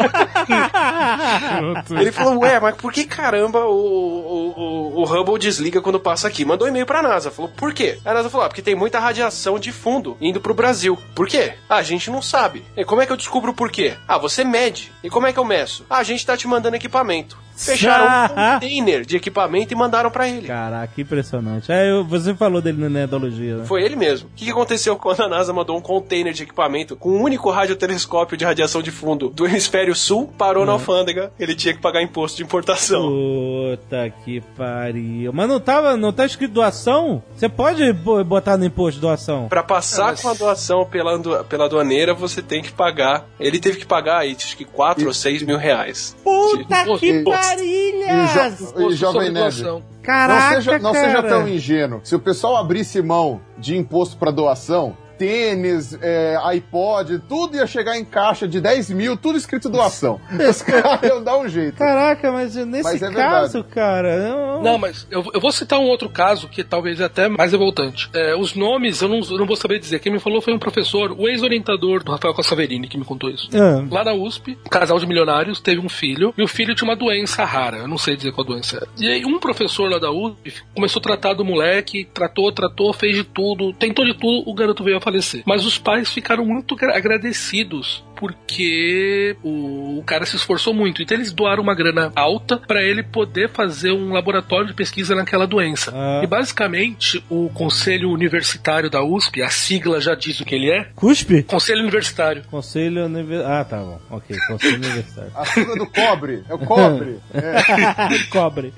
Ele 2.00 2.12
falou, 2.12 2.40
ué, 2.40 2.60
mas 2.60 2.76
por 2.76 2.92
que 2.92 3.06
caramba 3.06 3.66
o, 3.66 3.72
o, 3.72 4.54
o, 4.96 5.02
o 5.02 5.04
Hubble 5.06 5.40
desliga 5.40 5.82
quando 5.82 6.00
passa 6.00 6.28
aqui? 6.28 6.46
Mandou 6.46 6.68
um 6.68 6.70
e-mail 6.70 6.86
pra 6.86 7.02
NASA, 7.02 7.32
falou, 7.32 7.52
por 7.52 7.74
quê? 7.74 7.98
A 8.06 8.14
NASA 8.14 8.30
falou, 8.30 8.46
ah, 8.46 8.50
porque 8.50 8.62
tem 8.62 8.76
muita 8.76 9.00
radiação 9.00 9.60
de 9.60 9.72
fundo 9.72 10.18
indo 10.22 10.40
pro 10.42 10.54
Brasil. 10.54 10.98
Por 11.16 11.28
quê? 11.28 11.54
Ah, 11.70 11.78
a 11.78 11.84
gente 11.84 12.10
não 12.10 12.22
sabe. 12.22 12.64
E 12.76 12.84
como 12.86 13.02
é 13.02 13.06
que 13.06 13.12
eu 13.12 13.18
descubro 13.18 13.52
o 13.52 13.56
porquê? 13.56 13.94
Ah, 14.08 14.18
você 14.18 14.44
mede. 14.44 14.92
E 15.04 15.10
como 15.10 15.28
é 15.28 15.34
que 15.34 15.40
eu 15.40 15.46
meço? 15.46 15.86
Ah, 15.90 15.98
a 15.98 16.04
gente 16.04 16.26
tá 16.26 16.36
te 16.38 16.48
mandando 16.48 16.76
equipamento. 16.76 17.38
Fecharam 17.66 18.26
um 18.26 18.54
container 18.60 19.06
de 19.06 19.16
equipamento 19.18 19.74
e 19.74 19.76
mandaram 19.78 20.10
pra 20.12 20.28
ele. 20.28 20.48
Caraca, 20.48 20.92
que 20.94 21.02
impressionante. 21.02 21.72
É, 21.72 21.90
eu- 21.92 22.04
você 22.04 22.34
falou 22.34 22.62
dele 22.62 22.82
na 22.82 22.90
Nerdologia, 22.90 23.58
né? 23.58 23.66
Foi 23.66 23.84
ele 23.84 23.96
mesmo. 23.96 24.30
O 24.30 24.32
que, 24.36 24.46
que 24.46 24.52
aconteceu 24.52 24.96
quando 24.96 25.22
a 25.22 25.28
NASA 25.28 25.54
mandou 25.54 25.78
um 25.78 25.82
container 25.82 26.34
de 26.34 26.44
equipamento 26.44 26.96
com 26.96 27.10
um 27.12 27.22
único 27.22 27.50
radiotelescópio 27.50 28.38
de 28.38 28.46
radiação 28.46 28.82
de 28.82 28.92
fundo 28.92 29.30
do 29.30 29.46
hemisfério 29.46 29.96
sul, 29.96 30.28
parou 30.38 30.66
na 30.66 30.72
alfândega, 30.74 31.32
ele 31.40 31.56
tinha 31.56 31.74
que 31.74 31.80
pagar 31.82 32.02
imposto 32.02 32.38
de 32.38 32.44
importação. 32.44 33.10
Puta 33.10 34.12
que 34.24 34.42
pariu. 34.58 35.32
Mas 35.34 35.48
não 35.48 35.60
tava, 35.60 35.96
não 35.98 36.12
tá 36.12 36.26
escrito 36.26 36.52
doação? 36.54 37.22
Você 37.36 37.48
pode 37.50 37.92
bo- 37.94 38.24
botar 38.24 38.58
no 38.58 38.66
imposto 38.66 39.00
doação? 39.00 39.48
Pra 39.48 39.64
passar 39.64 40.16
com 40.18 40.30
a 40.30 40.34
doação 40.34 40.86
pela, 40.86 41.44
pela 41.44 41.66
aduaneira, 41.66 42.14
você 42.14 42.42
tem 42.42 42.62
que 42.62 42.72
pagar. 42.72 43.26
Ele 43.40 43.60
teve 43.60 43.78
que 43.78 43.86
pagar 43.86 44.20
aí, 44.20 44.36
acho 44.36 44.56
que 44.58 44.66
4 44.66 45.06
ou 45.08 45.14
6 45.14 45.44
mil 45.44 45.58
reais. 45.58 46.16
Puta 46.24 46.86
Pô, 46.86 46.98
que 46.98 47.08
e- 47.08 47.24
parilhas! 47.56 48.62
E, 48.62 48.82
jo 48.82 48.92
e 48.92 48.96
Jovem 48.96 49.32
Nerd. 49.32 49.84
Caraca, 50.02 50.44
não 50.44 50.56
seja, 50.56 50.80
não 50.80 50.94
cara. 50.94 51.06
seja 51.06 51.24
tão 51.24 51.48
ingênuo. 51.48 52.02
Se 52.04 52.16
o 52.16 52.20
pessoal 52.20 52.58
abrisse 52.58 53.02
mão 53.02 53.42
de 53.58 53.78
imposto 53.78 54.18
para 54.18 54.32
doação, 54.32 54.96
tênis, 55.26 55.96
é, 56.02 56.36
iPod, 56.44 57.20
tudo 57.30 57.56
ia 57.56 57.68
chegar 57.68 57.96
em 57.96 58.04
caixa 58.04 58.48
de 58.48 58.60
10 58.60 58.90
mil, 58.90 59.16
tudo 59.16 59.38
escrito 59.38 59.70
doação. 59.70 60.20
Os 60.50 60.64
caras 60.64 61.04
iam 61.04 61.24
dar 61.24 61.38
um 61.38 61.48
jeito. 61.48 61.78
Caraca, 61.78 62.32
mas 62.32 62.56
nesse 62.56 62.84
Mas 62.84 63.02
é 63.04 63.12
caso, 63.12 63.64
cara. 63.64 64.10
eu- 64.10 64.64
Não, 64.64 64.80
mas 64.80 65.06
eu, 65.12 65.24
eu 65.32 65.40
vou 65.40 65.52
citar 65.52 65.80
um 65.80 65.84
outro 65.86 66.10
caso 66.10 66.48
que 66.48 66.64
talvez 66.64 67.00
é 67.00 67.04
até 67.06 67.30
mais 67.30 67.52
revoltante. 67.52 68.10
É, 68.14 68.36
os 68.36 68.56
nomes 68.56 69.00
eu 69.02 69.08
não, 69.08 69.20
eu 69.20 69.38
não 69.38 69.46
vou 69.46 69.56
saber 69.56 69.78
dizer. 69.80 70.00
Quem 70.00 70.12
me 70.12 70.20
falou 70.20 70.42
foi 70.42 70.54
um 70.54 70.60
professor, 70.60 71.12
o 71.12 71.28
ex-orientador 71.30 72.04
do 72.04 72.12
Rafael 72.12 72.34
Cossaverini, 72.34 72.88
que 72.88 72.98
me 72.98 73.06
contou 73.06 73.30
isso. 73.30 73.48
Ah. 73.54 73.86
Lá 73.92 74.04
na 74.04 74.14
USP, 74.14 74.58
um 74.66 74.70
casal 74.70 74.98
de 74.98 75.06
milionários 75.06 75.62
teve 75.62 75.80
um 75.80 75.90
filho 75.90 76.34
e 76.36 76.42
o 76.42 76.48
filho 76.48 76.74
tinha 76.74 76.90
uma 76.90 76.96
doença 76.96 77.46
rara. 77.46 77.78
Eu 77.78 77.88
não 77.88 77.98
sei 78.00 78.16
dizer 78.16 78.32
qual 78.32 78.46
doença 78.46 78.78
era. 78.78 78.88
E 78.98 79.08
aí, 79.08 79.24
um 79.24 79.40
professor 79.40 79.88
lá 79.92 80.00
da 80.00 80.12
USP 80.12 80.54
começou 80.74 81.00
a 81.00 81.04
tratar 81.04 81.34
do 81.36 81.46
moleque, 81.46 82.06
tratou, 82.12 82.52
tratou, 82.52 82.92
fez 82.94 83.16
de 83.16 83.24
tudo, 83.24 83.72
tentou 83.74 84.04
de 84.06 84.14
tudo, 84.14 84.50
o 84.50 84.54
garoto 84.54 84.84
veio 84.84 84.98
a 84.98 85.02
falecer. 85.12 85.44
Mas 85.46 85.66
os 85.66 85.78
pais 85.78 86.12
ficaram 86.12 86.46
muito 86.46 86.76
gra- 86.76 86.96
agradecidos 86.98 88.04
porque 88.22 89.36
o, 89.42 89.98
o 89.98 90.04
cara 90.04 90.28
se 90.28 90.36
esforçou 90.36 90.76
muito. 90.76 91.02
Então 91.02 91.18
eles 91.18 91.32
doaram 91.32 91.64
uma 91.64 91.74
grana 91.74 92.12
alta 92.16 92.56
para 92.56 92.84
ele 92.84 93.02
poder 93.02 93.50
fazer 93.50 93.92
um 93.92 94.14
laboratório 94.14 94.68
de 94.68 94.76
pesquisa 94.76 95.16
naquela 95.16 95.48
doença. 95.48 95.92
Ah. 95.92 96.22
E 96.24 96.28
basicamente 96.28 97.24
o 97.28 97.50
Conselho 97.50 98.12
Universitário 98.12 98.92
da 98.92 99.04
USP, 99.04 99.42
a 99.42 99.50
sigla 99.50 100.00
já 100.00 100.14
diz 100.14 100.40
o 100.40 100.46
que 100.46 100.54
ele 100.54 100.70
é. 100.70 100.84
Cuspe? 100.96 101.42
Conselho 101.42 101.82
Universitário. 101.82 102.44
Conselho 102.44 103.06
Universitário. 103.06 103.60
Ah, 103.60 103.66
tá 103.66 103.78
bom. 103.78 104.00
Ok, 104.12 104.38
Conselho 104.48 104.76
Universitário. 104.76 105.32
A 105.34 105.46
sigla 105.46 105.76
do 105.76 105.88
cobre. 105.88 106.44
É 106.48 106.54
o 106.54 106.60
cobre. 106.60 107.18
É. 107.34 108.28
Cobre. 108.30 108.74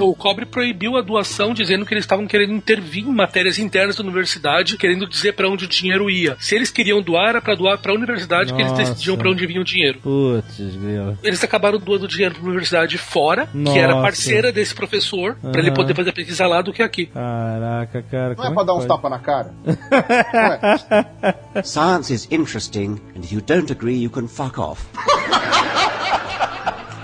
O 0.00 0.14
Cobre 0.14 0.44
proibiu 0.44 0.96
a 0.96 1.00
doação, 1.00 1.54
dizendo 1.54 1.86
que 1.86 1.94
eles 1.94 2.04
estavam 2.04 2.26
querendo 2.26 2.52
intervir 2.52 3.04
em 3.04 3.12
matérias 3.12 3.58
internas 3.58 3.96
da 3.96 4.02
universidade, 4.02 4.76
querendo 4.76 5.06
dizer 5.06 5.32
para 5.32 5.48
onde 5.48 5.64
o 5.64 5.68
dinheiro 5.68 6.10
ia. 6.10 6.36
Se 6.40 6.54
eles 6.54 6.70
queriam 6.70 7.00
doar, 7.00 7.30
era 7.30 7.40
para 7.40 7.54
doar 7.54 7.78
para 7.78 7.92
a 7.92 7.94
universidade, 7.94 8.52
que 8.58 8.62
eles 8.62 8.72
Nossa. 8.72 8.92
decidiam 8.92 9.16
para 9.16 9.30
onde 9.30 9.46
vinha 9.46 9.60
o 9.60 9.64
dinheiro. 9.64 10.00
Putz, 10.00 10.58
grilo. 10.58 11.16
Eles 11.22 11.42
acabaram 11.44 11.78
doando 11.78 12.08
dinheiro 12.08 12.34
para 12.34 12.44
a 12.44 12.46
universidade 12.46 12.98
fora, 12.98 13.46
que 13.46 13.78
era 13.78 13.92
Nossa. 13.92 14.02
parceira 14.02 14.52
desse 14.52 14.74
professor, 14.74 15.36
para 15.36 15.60
ele 15.60 15.70
poder 15.70 15.94
fazer 15.94 16.10
a 16.10 16.12
pesquisa 16.12 16.46
lá 16.46 16.60
do 16.60 16.72
que 16.72 16.82
aqui. 16.82 17.06
Caraca, 17.06 18.02
cara. 18.02 18.34
Não 18.36 18.44
é 18.44 18.54
pra 18.54 18.62
dar 18.64 18.72
que 18.72 18.78
uns 18.78 18.86
tapas 18.86 19.10
na 19.10 19.18
cara? 19.18 19.54
Science 21.62 22.12
is 22.12 22.26
interesting, 22.30 23.00
and 23.16 23.20
if 23.20 23.32
you 23.32 23.40
don't 23.40 23.70
agree, 23.70 23.96
you 23.96 24.10
can 24.10 24.26
fuck 24.26 24.58
off. 24.58 24.84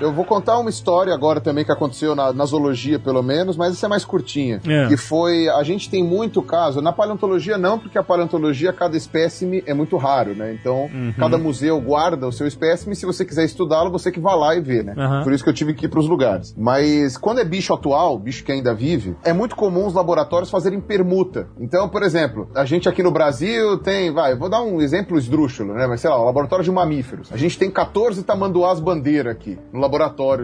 Eu 0.05 0.13
vou 0.13 0.25
contar 0.25 0.59
uma 0.59 0.69
história 0.69 1.15
agora 1.15 1.41
também 1.41 1.65
que 1.65 1.73
aconteceu 1.73 2.15
na, 2.15 2.33
na 2.33 2.45
zoologia, 2.45 2.99
pelo 2.99 3.23
menos, 3.23 3.57
mas 3.57 3.73
essa 3.73 3.87
é 3.87 3.89
mais 3.89 4.05
curtinha. 4.05 4.61
É. 4.67 4.87
Que 4.87 4.97
foi. 4.97 5.49
A 5.49 5.63
gente 5.63 5.89
tem 5.89 6.05
muito 6.05 6.43
caso. 6.43 6.83
Na 6.83 6.93
paleontologia, 6.93 7.57
não, 7.57 7.79
porque 7.79 7.97
a 7.99 8.03
paleontologia, 8.03 8.73
cada 8.73 8.97
espécime 8.97 9.63
é 9.67 9.73
muito 9.73 9.97
raro, 9.97 10.35
né? 10.35 10.53
Então, 10.53 10.91
Uhum. 10.93 11.15
cada 11.19 11.39
museu 11.39 11.81
guarda 11.81 12.29
o 12.29 12.33
seu 12.33 12.47
espécime. 12.47 12.95
Se 12.95 13.07
você 13.07 13.25
quiser 13.25 13.45
estudá-lo, 13.45 13.91
você 13.91 14.13
que 14.13 14.21
vá 14.21 14.35
lá 14.35 14.55
e 14.55 14.61
vê, 14.61 14.83
né? 14.83 14.95
Aham. 14.97 15.23
Por 15.23 15.33
isso 15.33 15.43
que 15.43 15.49
eu 15.49 15.55
tive 15.55 15.73
que 15.73 15.87
ir 15.87 15.89
pros 15.89 16.07
lugares. 16.07 16.55
Mas 16.59 17.17
quando 17.17 17.41
é 17.41 17.45
bicho 17.45 17.73
atual, 17.73 18.19
bicho 18.19 18.45
que 18.45 18.53
ainda 18.53 18.75
vive, 18.75 19.17
é 19.25 19.33
muito 19.33 19.57
comum 19.57 19.87
os 19.87 19.95
laboratórios 19.95 20.51
fazerem 20.51 20.81
permuta. 20.81 21.49
Então, 21.59 21.89
por 21.89 22.03
exemplo, 22.03 22.49
a 22.55 22.67
gente 22.67 22.89
aqui 22.89 23.03
no 23.03 23.11
Brasil 23.11 23.79
tem, 23.79 24.13
vai, 24.13 24.37
vou 24.37 24.51
dar 24.51 24.63
um 24.63 24.83
exemplo 24.83 25.17
esdrúxulo, 25.17 25.73
né? 25.73 25.87
Mas 25.87 26.03
sei 26.03 26.11
lá, 26.11 26.21
o 26.21 26.25
laboratório 26.27 26.65
de 26.65 26.71
mamíferos. 26.71 27.31
A 27.33 27.37
gente 27.39 27.59
tem 27.59 27.71
14 27.71 28.23
tamanduás 28.23 28.79
bandeira 28.81 29.31
aqui, 29.31 29.59
no 29.73 29.81
laboratório 29.81 29.94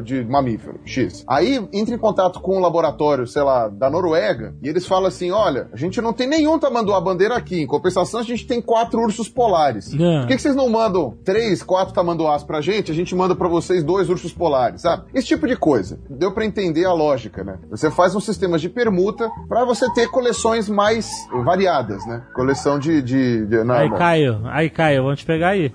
de 0.02 0.24
mamífero, 0.24 0.80
X. 0.84 1.24
Aí 1.28 1.60
entra 1.72 1.94
em 1.94 1.98
contato 1.98 2.40
com 2.40 2.56
um 2.56 2.60
laboratório, 2.60 3.26
sei 3.26 3.42
lá, 3.42 3.68
da 3.68 3.90
Noruega, 3.90 4.54
e 4.62 4.68
eles 4.68 4.86
falam 4.86 5.06
assim: 5.06 5.30
olha, 5.30 5.68
a 5.72 5.76
gente 5.76 6.00
não 6.00 6.12
tem 6.12 6.26
nenhum 6.26 6.58
tamanduá 6.58 7.00
bandeira 7.00 7.36
aqui. 7.36 7.60
Em 7.62 7.66
compensação, 7.66 8.20
a 8.20 8.22
gente 8.22 8.46
tem 8.46 8.60
quatro 8.60 9.00
ursos 9.00 9.28
polares. 9.28 9.92
É. 9.92 10.20
Por 10.20 10.28
que, 10.28 10.36
que 10.36 10.42
vocês 10.42 10.54
não 10.54 10.68
mandam 10.68 11.16
três, 11.24 11.62
quatro 11.62 11.94
tamanduás 11.94 12.42
pra 12.42 12.60
gente? 12.60 12.90
A 12.90 12.94
gente 12.94 13.14
manda 13.14 13.34
pra 13.34 13.48
vocês 13.48 13.82
dois 13.82 14.08
ursos 14.08 14.32
polares, 14.32 14.82
sabe? 14.82 15.04
Esse 15.14 15.28
tipo 15.28 15.46
de 15.46 15.56
coisa. 15.56 15.98
Deu 16.08 16.32
pra 16.32 16.44
entender 16.44 16.84
a 16.84 16.92
lógica, 16.92 17.42
né? 17.42 17.58
Você 17.70 17.90
faz 17.90 18.14
um 18.14 18.20
sistema 18.20 18.58
de 18.58 18.68
permuta 18.68 19.30
pra 19.48 19.64
você 19.64 19.90
ter 19.92 20.08
coleções 20.08 20.68
mais 20.68 21.10
variadas, 21.44 22.06
né? 22.06 22.22
Coleção 22.34 22.78
de. 22.78 23.02
de, 23.02 23.46
de 23.46 23.64
não, 23.64 23.74
Aí, 23.74 23.88
não. 23.88 23.98
Caio. 23.98 24.40
Aí, 24.44 24.70
Caio, 24.70 25.02
vamos 25.02 25.20
te 25.20 25.26
pegar 25.26 25.48
aí. 25.48 25.72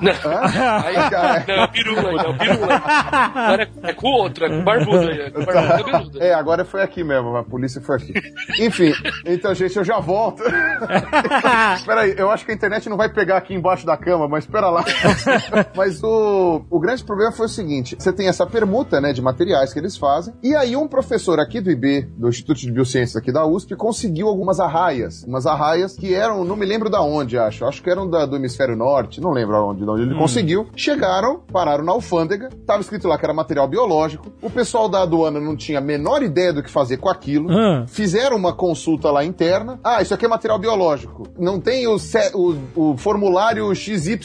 Não, 0.00 0.12
Hã? 0.12 0.40
aí, 0.84 1.10
Cara, 1.10 1.44
não, 1.46 1.54
é 1.54 1.64
o 1.64 1.68
pirula, 1.68 2.22
é 2.22 2.28
o 2.28 2.36
pirula. 2.36 2.82
Agora 3.10 3.62
é, 3.82 3.90
é 3.90 3.92
com 3.92 4.08
o 4.08 4.12
outro, 4.12 4.44
é 4.44 4.48
com 4.48 4.58
o 4.60 4.62
barbudo 4.62 4.98
aí, 4.98 5.20
é 5.20 5.30
com 5.30 5.44
barbudo 5.44 5.84
cabeludo. 5.84 6.22
É, 6.22 6.34
agora 6.34 6.64
foi 6.64 6.82
aqui 6.82 7.02
mesmo, 7.02 7.36
a 7.36 7.42
polícia 7.44 7.80
foi 7.80 7.96
aqui. 7.96 8.12
Enfim, 8.60 8.92
então, 9.26 9.54
gente, 9.54 9.76
eu 9.76 9.84
já 9.84 9.98
volto. 9.98 10.42
Peraí, 11.86 12.14
eu 12.16 12.30
acho 12.30 12.44
que 12.44 12.52
a 12.52 12.54
internet 12.54 12.88
não 12.88 12.96
vai 12.96 13.08
pegar 13.08 13.36
aqui 13.36 13.54
embaixo 13.54 13.86
da 13.86 13.96
cama, 13.96 14.28
mas 14.28 14.44
espera 14.44 14.68
lá. 14.68 14.84
mas 15.76 16.02
o, 16.02 16.62
o 16.70 16.78
grande 16.78 17.04
problema 17.04 17.32
foi 17.32 17.46
o 17.46 17.48
seguinte: 17.48 17.96
você 17.98 18.12
tem 18.12 18.28
essa 18.28 18.46
permuta, 18.46 19.00
né, 19.00 19.12
de 19.12 19.22
materiais 19.22 19.72
que 19.72 19.78
eles 19.78 19.96
fazem, 19.96 20.34
e 20.42 20.54
aí 20.54 20.76
um 20.76 20.86
professor 20.88 21.38
aqui 21.40 21.60
do 21.60 21.70
IB, 21.70 22.02
do 22.16 22.28
Instituto 22.28 22.60
de 22.60 22.70
Biociências 22.70 23.16
aqui 23.16 23.32
da 23.32 23.44
USP, 23.46 23.74
conseguiu 23.76 24.28
algumas 24.28 24.60
arraias. 24.60 25.24
Umas 25.24 25.46
arraias 25.46 25.96
que 25.96 26.14
eram, 26.14 26.44
não 26.44 26.56
me 26.56 26.66
lembro 26.66 26.90
da 26.90 27.00
onde, 27.00 27.38
acho. 27.38 27.64
Acho 27.64 27.82
que 27.82 27.90
eram 27.90 28.08
da- 28.08 28.26
do 28.26 28.36
hemisfério 28.36 28.76
norte, 28.76 29.20
não 29.20 29.30
lembro 29.30 29.56
aonde, 29.56 29.82
de 29.84 29.90
onde 29.90 30.02
ele 30.02 30.14
conseguiu. 30.14 30.68
Chegaram, 30.76 31.40
pararam 31.52 31.84
na 31.84 31.92
alfândega, 31.92 32.50
tava 32.66 32.81
escrito 32.82 33.08
lá 33.08 33.16
que 33.18 33.24
era 33.24 33.32
material 33.32 33.66
biológico. 33.66 34.30
O 34.42 34.50
pessoal 34.50 34.88
da 34.88 35.02
aduana 35.02 35.40
não 35.40 35.56
tinha 35.56 35.78
a 35.78 35.80
menor 35.80 36.22
ideia 36.22 36.52
do 36.52 36.62
que 36.62 36.70
fazer 36.70 36.98
com 36.98 37.08
aquilo. 37.08 37.50
Ah. 37.50 37.84
Fizeram 37.88 38.36
uma 38.36 38.52
consulta 38.52 39.10
lá 39.10 39.24
interna. 39.24 39.80
Ah, 39.82 40.02
isso 40.02 40.12
aqui 40.12 40.26
é 40.26 40.28
material 40.28 40.58
biológico. 40.58 41.26
Não 41.38 41.58
tem 41.58 41.86
o, 41.86 41.96
o, 42.34 42.56
o 42.92 42.96
formulário 42.96 43.74
XYZ, 43.74 44.18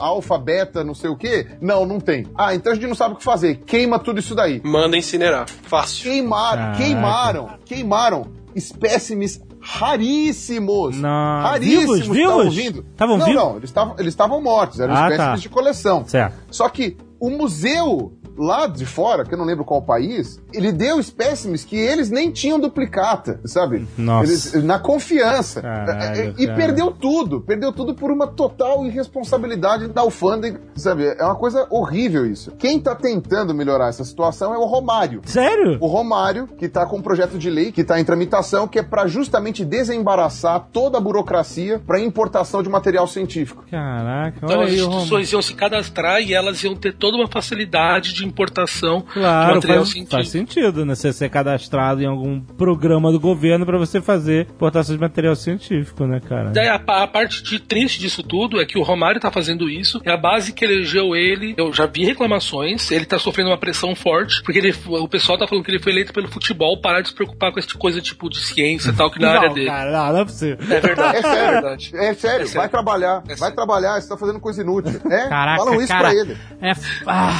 alfa, 0.00 0.38
beta, 0.38 0.82
não 0.82 0.94
sei 0.94 1.10
o 1.10 1.16
quê? 1.16 1.46
Não, 1.60 1.84
não 1.84 2.00
tem. 2.00 2.26
Ah, 2.36 2.54
então 2.54 2.72
a 2.72 2.74
gente 2.74 2.86
não 2.86 2.94
sabe 2.94 3.14
o 3.14 3.18
que 3.18 3.24
fazer. 3.24 3.56
Queima 3.66 3.98
tudo 3.98 4.18
isso 4.20 4.34
daí. 4.34 4.60
Manda 4.64 4.96
incinerar. 4.96 5.46
Fácil. 5.64 6.04
Queimaram, 6.10 6.62
Caraca. 6.62 6.78
queimaram, 6.78 7.48
queimaram 7.64 8.26
espécimes 8.54 9.40
raríssimos. 9.60 10.96
Não. 10.98 11.42
Raríssimos. 11.42 12.00
Vivos? 12.00 12.16
Estavam 12.16 12.38
Vivos? 12.50 12.56
vindo. 12.56 12.86
Estavam 12.90 13.18
não, 13.18 13.26
vivos? 13.26 13.42
não, 13.42 13.56
eles 13.56 13.64
estavam 13.70 13.94
eles 13.98 14.08
estavam 14.14 14.40
mortos. 14.42 14.80
Eram 14.80 14.94
Ah, 14.94 15.02
espécimes 15.10 15.30
tá. 15.30 15.36
de 15.42 15.48
coleção. 15.48 16.04
Certo. 16.06 16.34
Só 16.50 16.68
que 16.68 16.96
o 17.20 17.30
museu 17.30 18.17
lá 18.38 18.66
de 18.66 18.86
fora, 18.86 19.24
que 19.24 19.34
eu 19.34 19.38
não 19.38 19.44
lembro 19.44 19.64
qual 19.64 19.82
país, 19.82 20.40
ele 20.52 20.70
deu 20.72 20.98
espécimes 21.00 21.64
que 21.64 21.76
eles 21.76 22.10
nem 22.10 22.30
tinham 22.30 22.58
duplicata, 22.58 23.40
sabe? 23.44 23.86
Nossa. 23.98 24.30
Eles- 24.30 24.64
na 24.64 24.78
confiança. 24.78 25.60
Caralho, 25.60 26.34
e 26.38 26.46
cara. 26.46 26.56
perdeu 26.56 26.90
tudo. 26.90 27.40
Perdeu 27.40 27.72
tudo 27.72 27.94
por 27.94 28.10
uma 28.10 28.26
total 28.26 28.86
irresponsabilidade 28.86 29.88
da 29.88 30.02
alfândega, 30.02 30.60
sabe? 30.74 31.06
É 31.18 31.24
uma 31.24 31.34
coisa 31.34 31.66
horrível 31.70 32.24
isso. 32.26 32.52
Quem 32.58 32.78
tá 32.78 32.94
tentando 32.94 33.54
melhorar 33.54 33.88
essa 33.88 34.04
situação 34.04 34.54
é 34.54 34.58
o 34.58 34.64
Romário. 34.64 35.20
Sério? 35.24 35.78
O 35.80 35.86
Romário, 35.86 36.46
que 36.46 36.68
tá 36.68 36.86
com 36.86 36.98
um 36.98 37.02
projeto 37.02 37.38
de 37.38 37.50
lei 37.50 37.72
que 37.72 37.82
tá 37.84 37.98
em 38.00 38.04
tramitação, 38.04 38.68
que 38.68 38.78
é 38.78 38.82
pra 38.82 39.06
justamente 39.06 39.64
desembaraçar 39.64 40.68
toda 40.72 40.98
a 40.98 41.00
burocracia 41.00 41.80
pra 41.86 42.00
importação 42.00 42.62
de 42.62 42.68
material 42.68 43.06
científico. 43.06 43.64
Caraca, 43.70 44.38
Então 44.42 44.56
olha 44.58 44.66
as 44.66 44.72
aí 44.72 44.78
Romário. 44.80 44.98
instituições 45.02 45.32
iam 45.32 45.42
se 45.42 45.54
cadastrar 45.54 46.20
e 46.20 46.34
elas 46.34 46.62
iam 46.62 46.74
ter 46.76 46.94
toda 46.94 47.16
uma 47.16 47.28
facilidade 47.28 48.12
de 48.12 48.26
importação 48.28 48.98
de 49.00 49.12
Claro, 49.14 49.54
material 49.56 49.78
faz, 49.80 49.88
científico. 49.90 50.10
faz 50.16 50.28
sentido, 50.28 50.84
né? 50.84 50.94
Você 50.94 51.12
ser 51.12 51.28
cadastrado 51.30 52.02
em 52.02 52.06
algum 52.06 52.40
programa 52.40 53.10
do 53.12 53.18
governo 53.20 53.64
pra 53.66 53.78
você 53.78 54.00
fazer 54.00 54.46
importação 54.50 54.94
de 54.94 55.00
material 55.00 55.34
científico, 55.36 56.04
né, 56.06 56.20
cara? 56.20 56.50
Daí 56.50 56.68
a, 56.68 56.78
pa- 56.78 57.02
a 57.02 57.06
parte 57.06 57.42
de 57.42 57.58
triste 57.58 57.98
disso 58.00 58.22
tudo 58.22 58.60
é 58.60 58.66
que 58.66 58.78
o 58.78 58.82
Romário 58.82 59.20
tá 59.20 59.30
fazendo 59.30 59.68
isso, 59.68 60.00
e 60.04 60.10
a 60.10 60.16
base 60.16 60.52
que 60.52 60.64
elegeu 60.64 61.14
ele, 61.16 61.54
eu 61.56 61.72
já 61.72 61.86
vi 61.86 62.04
reclamações, 62.04 62.90
ele 62.90 63.04
tá 63.04 63.18
sofrendo 63.18 63.50
uma 63.50 63.58
pressão 63.58 63.94
forte, 63.94 64.42
porque 64.42 64.58
ele, 64.58 64.74
o 64.86 65.08
pessoal 65.08 65.38
tá 65.38 65.46
falando 65.46 65.64
que 65.64 65.70
ele 65.70 65.78
foi 65.80 65.92
eleito 65.92 66.12
pelo 66.12 66.28
futebol, 66.28 66.80
parar 66.80 67.00
de 67.00 67.08
se 67.08 67.14
preocupar 67.14 67.52
com 67.52 67.58
essa 67.58 67.68
coisa 67.78 68.00
tipo 68.00 68.28
de 68.28 68.38
ciência 68.40 68.90
e 68.90 68.92
tal, 68.92 69.10
que 69.10 69.18
na 69.20 69.30
área 69.30 69.50
dele. 69.50 69.66
cara, 69.66 69.90
não, 69.90 70.12
não 70.12 70.20
é 70.20 70.24
possível. 70.24 70.58
É 70.68 70.80
verdade, 70.80 71.16
É 71.16 71.18
é, 71.18 71.22
sério. 71.22 71.52
verdade. 71.52 71.90
É 71.94 72.14
sério, 72.14 72.42
É 72.42 72.46
sério. 72.46 72.48
vai 72.60 72.68
trabalhar. 72.68 73.22
É 73.24 73.28
vai 73.28 73.36
sério. 73.36 73.54
trabalhar, 73.54 74.00
você 74.00 74.08
tá 74.08 74.16
fazendo 74.16 74.40
coisa 74.40 74.62
inútil. 74.62 75.00
É, 75.10 75.28
Caraca, 75.28 75.58
falam 75.64 75.78
isso 75.80 75.88
cara. 75.88 76.08
pra 76.10 76.14
ele. 76.14 76.36
É, 76.60 76.72
ah. 77.06 77.32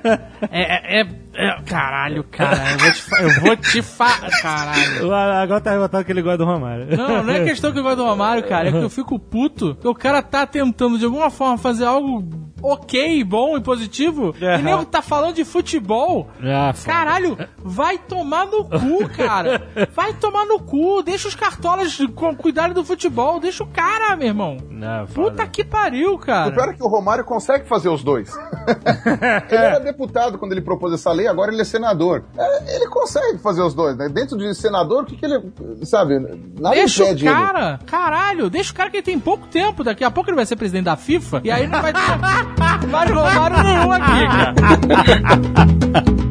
é, 0.51 1.01
é, 1.01 1.07
é- 1.33 1.47
é- 1.47 1.61
Caralho, 1.61 2.23
cara. 2.25 2.57
Eu 2.71 2.77
vou 2.79 2.91
te, 2.91 3.01
fa- 3.01 3.21
eu 3.21 3.41
vou 3.41 3.55
te 3.57 3.81
fa... 3.81 4.29
Caralho. 4.41 5.13
Agora 5.41 5.61
tá 5.61 5.71
revoltado 5.71 6.03
que 6.05 6.11
ele 6.11 6.21
gosta 6.21 6.37
do 6.39 6.45
Romário. 6.45 6.87
Não, 6.95 7.23
não 7.23 7.33
é 7.33 7.43
questão 7.43 7.71
que 7.71 7.79
eu 7.79 7.83
gosto 7.83 7.97
do 7.97 8.05
Romário, 8.05 8.43
cara. 8.47 8.69
É 8.69 8.71
que 8.71 8.77
eu 8.77 8.89
fico 8.91 9.17
puto. 9.19 9.75
Que 9.75 9.87
o 9.87 9.95
cara 9.95 10.21
tá 10.21 10.45
tentando 10.45 10.97
de 10.97 11.05
alguma 11.05 11.29
forma 11.29 11.57
fazer 11.57 11.85
algo 11.85 12.23
ok, 12.61 13.23
bom 13.23 13.57
e 13.57 13.61
positivo. 13.61 14.35
E 14.39 14.45
Aham. 14.45 14.57
nego 14.61 14.85
tá 14.85 15.01
falando 15.01 15.35
de 15.35 15.43
futebol. 15.45 16.29
Ah. 16.43 16.73
Caralho, 16.85 17.37
vai 17.57 17.97
tomar 17.97 18.45
no 18.45 18.65
cu, 18.65 19.09
cara. 19.09 19.61
Vai 19.95 20.13
tomar 20.13 20.45
no 20.45 20.59
cu. 20.59 21.01
Deixa 21.01 21.27
os 21.27 21.35
cartolas 21.35 21.97
cu- 22.15 22.35
cuidarem 22.35 22.73
do 22.73 22.83
futebol. 22.83 23.39
Deixa 23.39 23.63
o 23.63 23.67
cara, 23.67 24.15
meu 24.15 24.27
irmão. 24.27 24.57
Ah, 24.83 25.05
foda. 25.07 25.31
Puta 25.31 25.47
que 25.47 25.63
pariu, 25.63 26.13
O 26.13 26.19
pior 26.19 26.25
cara. 26.53 26.71
é 26.71 26.73
que 26.73 26.83
o 26.83 26.87
Romário 26.87 27.23
consegue 27.23 27.67
fazer 27.67 27.89
os 27.89 28.03
dois. 28.03 28.31
ele 29.49 29.63
era 29.63 29.79
deputado 29.79 30.37
quando 30.37 30.51
ele 30.51 30.61
propôs 30.61 30.93
essa 30.93 31.11
lei, 31.11 31.20
agora 31.27 31.51
ele 31.51 31.61
é 31.61 31.65
senador. 31.65 32.23
É, 32.37 32.75
ele 32.75 32.87
consegue 32.87 33.37
fazer 33.39 33.61
os 33.61 33.73
dois, 33.73 33.95
né? 33.97 34.09
Dentro 34.09 34.37
de 34.37 34.53
senador, 34.55 35.03
o 35.03 35.05
que, 35.05 35.15
que 35.17 35.25
ele. 35.25 35.41
Sabe? 35.83 36.19
Nada 36.59 36.75
Deixa 36.75 37.03
o 37.03 37.05
impede 37.05 37.27
ele. 37.27 37.33
cara, 37.35 37.79
caralho, 37.85 38.49
deixa 38.49 38.71
o 38.71 38.75
cara 38.75 38.89
que 38.89 38.97
ele 38.97 39.03
tem 39.03 39.19
pouco 39.19 39.47
tempo. 39.47 39.83
Daqui 39.83 40.03
a 40.03 40.11
pouco 40.11 40.29
ele 40.29 40.35
vai 40.35 40.45
ser 40.45 40.55
presidente 40.55 40.85
da 40.85 40.95
FIFA 40.95 41.41
e 41.43 41.51
aí 41.51 41.67
não 41.67 41.81
vai 41.81 41.93
ter 41.93 41.99
mais 42.87 43.09
Romário 43.11 43.63
nenhum 43.63 43.91
aqui, 43.91 44.27
cara. 44.27 46.21